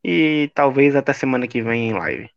E 0.04 0.50
talvez 0.52 0.96
até 0.96 1.12
semana 1.12 1.46
que 1.46 1.62
vem 1.62 1.90
em 1.90 1.92
live. 1.92 2.28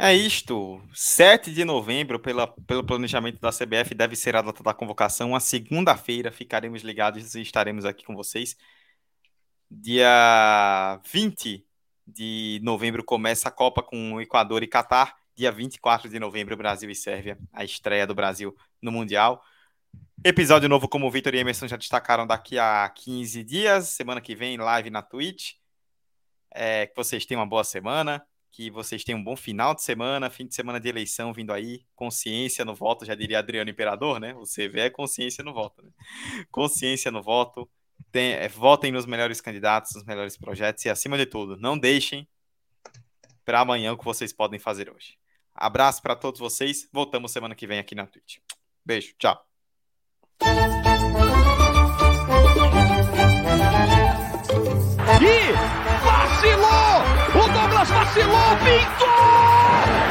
É 0.00 0.14
isto. 0.14 0.80
7 0.94 1.52
de 1.52 1.64
novembro, 1.64 2.20
pela, 2.20 2.46
pelo 2.46 2.84
planejamento 2.84 3.40
da 3.40 3.50
CBF, 3.50 3.96
deve 3.96 4.14
ser 4.14 4.36
a 4.36 4.42
data 4.42 4.62
da 4.62 4.72
convocação. 4.72 5.34
A 5.34 5.40
segunda-feira 5.40 6.30
ficaremos 6.30 6.82
ligados 6.82 7.34
e 7.34 7.42
estaremos 7.42 7.84
aqui 7.84 8.04
com 8.04 8.14
vocês. 8.14 8.56
Dia 9.68 11.00
20 11.04 11.66
de 12.06 12.60
novembro 12.62 13.02
começa 13.02 13.48
a 13.48 13.52
Copa 13.52 13.82
com 13.82 14.20
Equador 14.20 14.62
e 14.62 14.68
Catar. 14.68 15.16
Dia 15.34 15.50
24 15.50 16.08
de 16.08 16.20
novembro, 16.20 16.56
Brasil 16.56 16.88
e 16.88 16.94
Sérvia, 16.94 17.36
a 17.52 17.64
estreia 17.64 18.06
do 18.06 18.14
Brasil 18.14 18.56
no 18.80 18.92
Mundial. 18.92 19.42
Episódio 20.24 20.68
novo, 20.68 20.88
como 20.88 21.08
o 21.08 21.10
Vitor 21.10 21.34
e 21.34 21.38
Emerson 21.38 21.66
já 21.66 21.76
destacaram, 21.76 22.24
daqui 22.24 22.56
a 22.56 22.88
15 22.88 23.42
dias. 23.42 23.88
Semana 23.88 24.20
que 24.20 24.36
vem, 24.36 24.58
live 24.58 24.90
na 24.90 25.02
Twitch. 25.02 25.54
É, 26.54 26.86
que 26.86 26.94
vocês 26.94 27.26
tenham 27.26 27.40
uma 27.40 27.48
boa 27.48 27.64
semana. 27.64 28.24
Que 28.50 28.70
vocês 28.70 29.04
tenham 29.04 29.20
um 29.20 29.24
bom 29.24 29.36
final 29.36 29.74
de 29.74 29.82
semana, 29.82 30.30
fim 30.30 30.46
de 30.46 30.54
semana 30.54 30.80
de 30.80 30.88
eleição 30.88 31.32
vindo 31.32 31.52
aí. 31.52 31.84
Consciência 31.94 32.64
no 32.64 32.74
voto, 32.74 33.04
já 33.04 33.14
diria 33.14 33.38
Adriano 33.38 33.70
Imperador, 33.70 34.18
né? 34.18 34.34
O 34.34 34.42
CV 34.42 34.80
é 34.80 34.90
consciência 34.90 35.44
no 35.44 35.52
voto. 35.52 35.82
Né? 35.82 35.90
Consciência 36.50 37.10
no 37.10 37.22
voto. 37.22 37.68
Tem, 38.10 38.32
é, 38.32 38.48
votem 38.48 38.90
nos 38.90 39.06
melhores 39.06 39.40
candidatos, 39.40 39.94
nos 39.94 40.04
melhores 40.04 40.36
projetos 40.36 40.84
e, 40.84 40.88
acima 40.88 41.18
de 41.18 41.26
tudo, 41.26 41.56
não 41.56 41.78
deixem 41.78 42.26
para 43.44 43.60
amanhã 43.60 43.92
o 43.92 43.98
que 43.98 44.04
vocês 44.04 44.32
podem 44.32 44.58
fazer 44.58 44.90
hoje. 44.90 45.18
Abraço 45.54 46.00
para 46.02 46.14
todos 46.14 46.38
vocês. 46.38 46.88
Voltamos 46.92 47.32
semana 47.32 47.54
que 47.54 47.66
vem 47.66 47.78
aqui 47.78 47.94
na 47.94 48.06
Twitch. 48.06 48.38
Beijo, 48.84 49.14
tchau. 49.18 49.44
E 55.20 55.87
vacilou! 56.38 57.02
O 57.34 57.48
Douglas 57.48 57.88
vacilou, 57.90 58.56
pintou! 58.64 59.08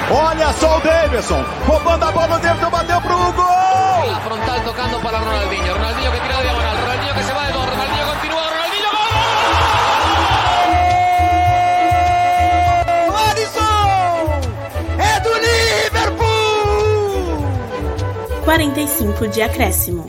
Olha 0.10 0.54
só 0.54 0.78
o 0.78 0.82
Davidson, 0.82 1.44
roubando 1.66 2.04
a 2.06 2.12
bola, 2.12 2.36
o 2.36 2.40
Davidson 2.40 2.70
bateu 2.70 3.02
pro 3.02 3.32
gol! 3.34 4.08
La 4.08 4.20
frontal 4.22 4.60
tocando 4.62 5.00
para 5.02 5.18
Ronaldinho. 5.20 5.74
Ronaldinho 5.74 6.12
que 6.12 6.20
tira 6.20 6.36
de 6.36 6.44
diagonal. 6.44 6.76
Ronaldinho 6.76 7.14
que 7.14 7.24
se 7.24 7.34
va 7.34 7.46
de 7.46 7.54
dos. 7.54 7.66
Ronaldinho 7.66 8.06
continúa. 8.06 8.42
Ronaldinho 8.42 8.90
gol. 8.92 9.08
Alisson! 13.30 13.88
É 15.00 15.20
do 15.20 15.34
Liverpool! 15.90 16.28
45 18.46 19.28
de 19.28 19.42
acréscimo. 19.42 20.08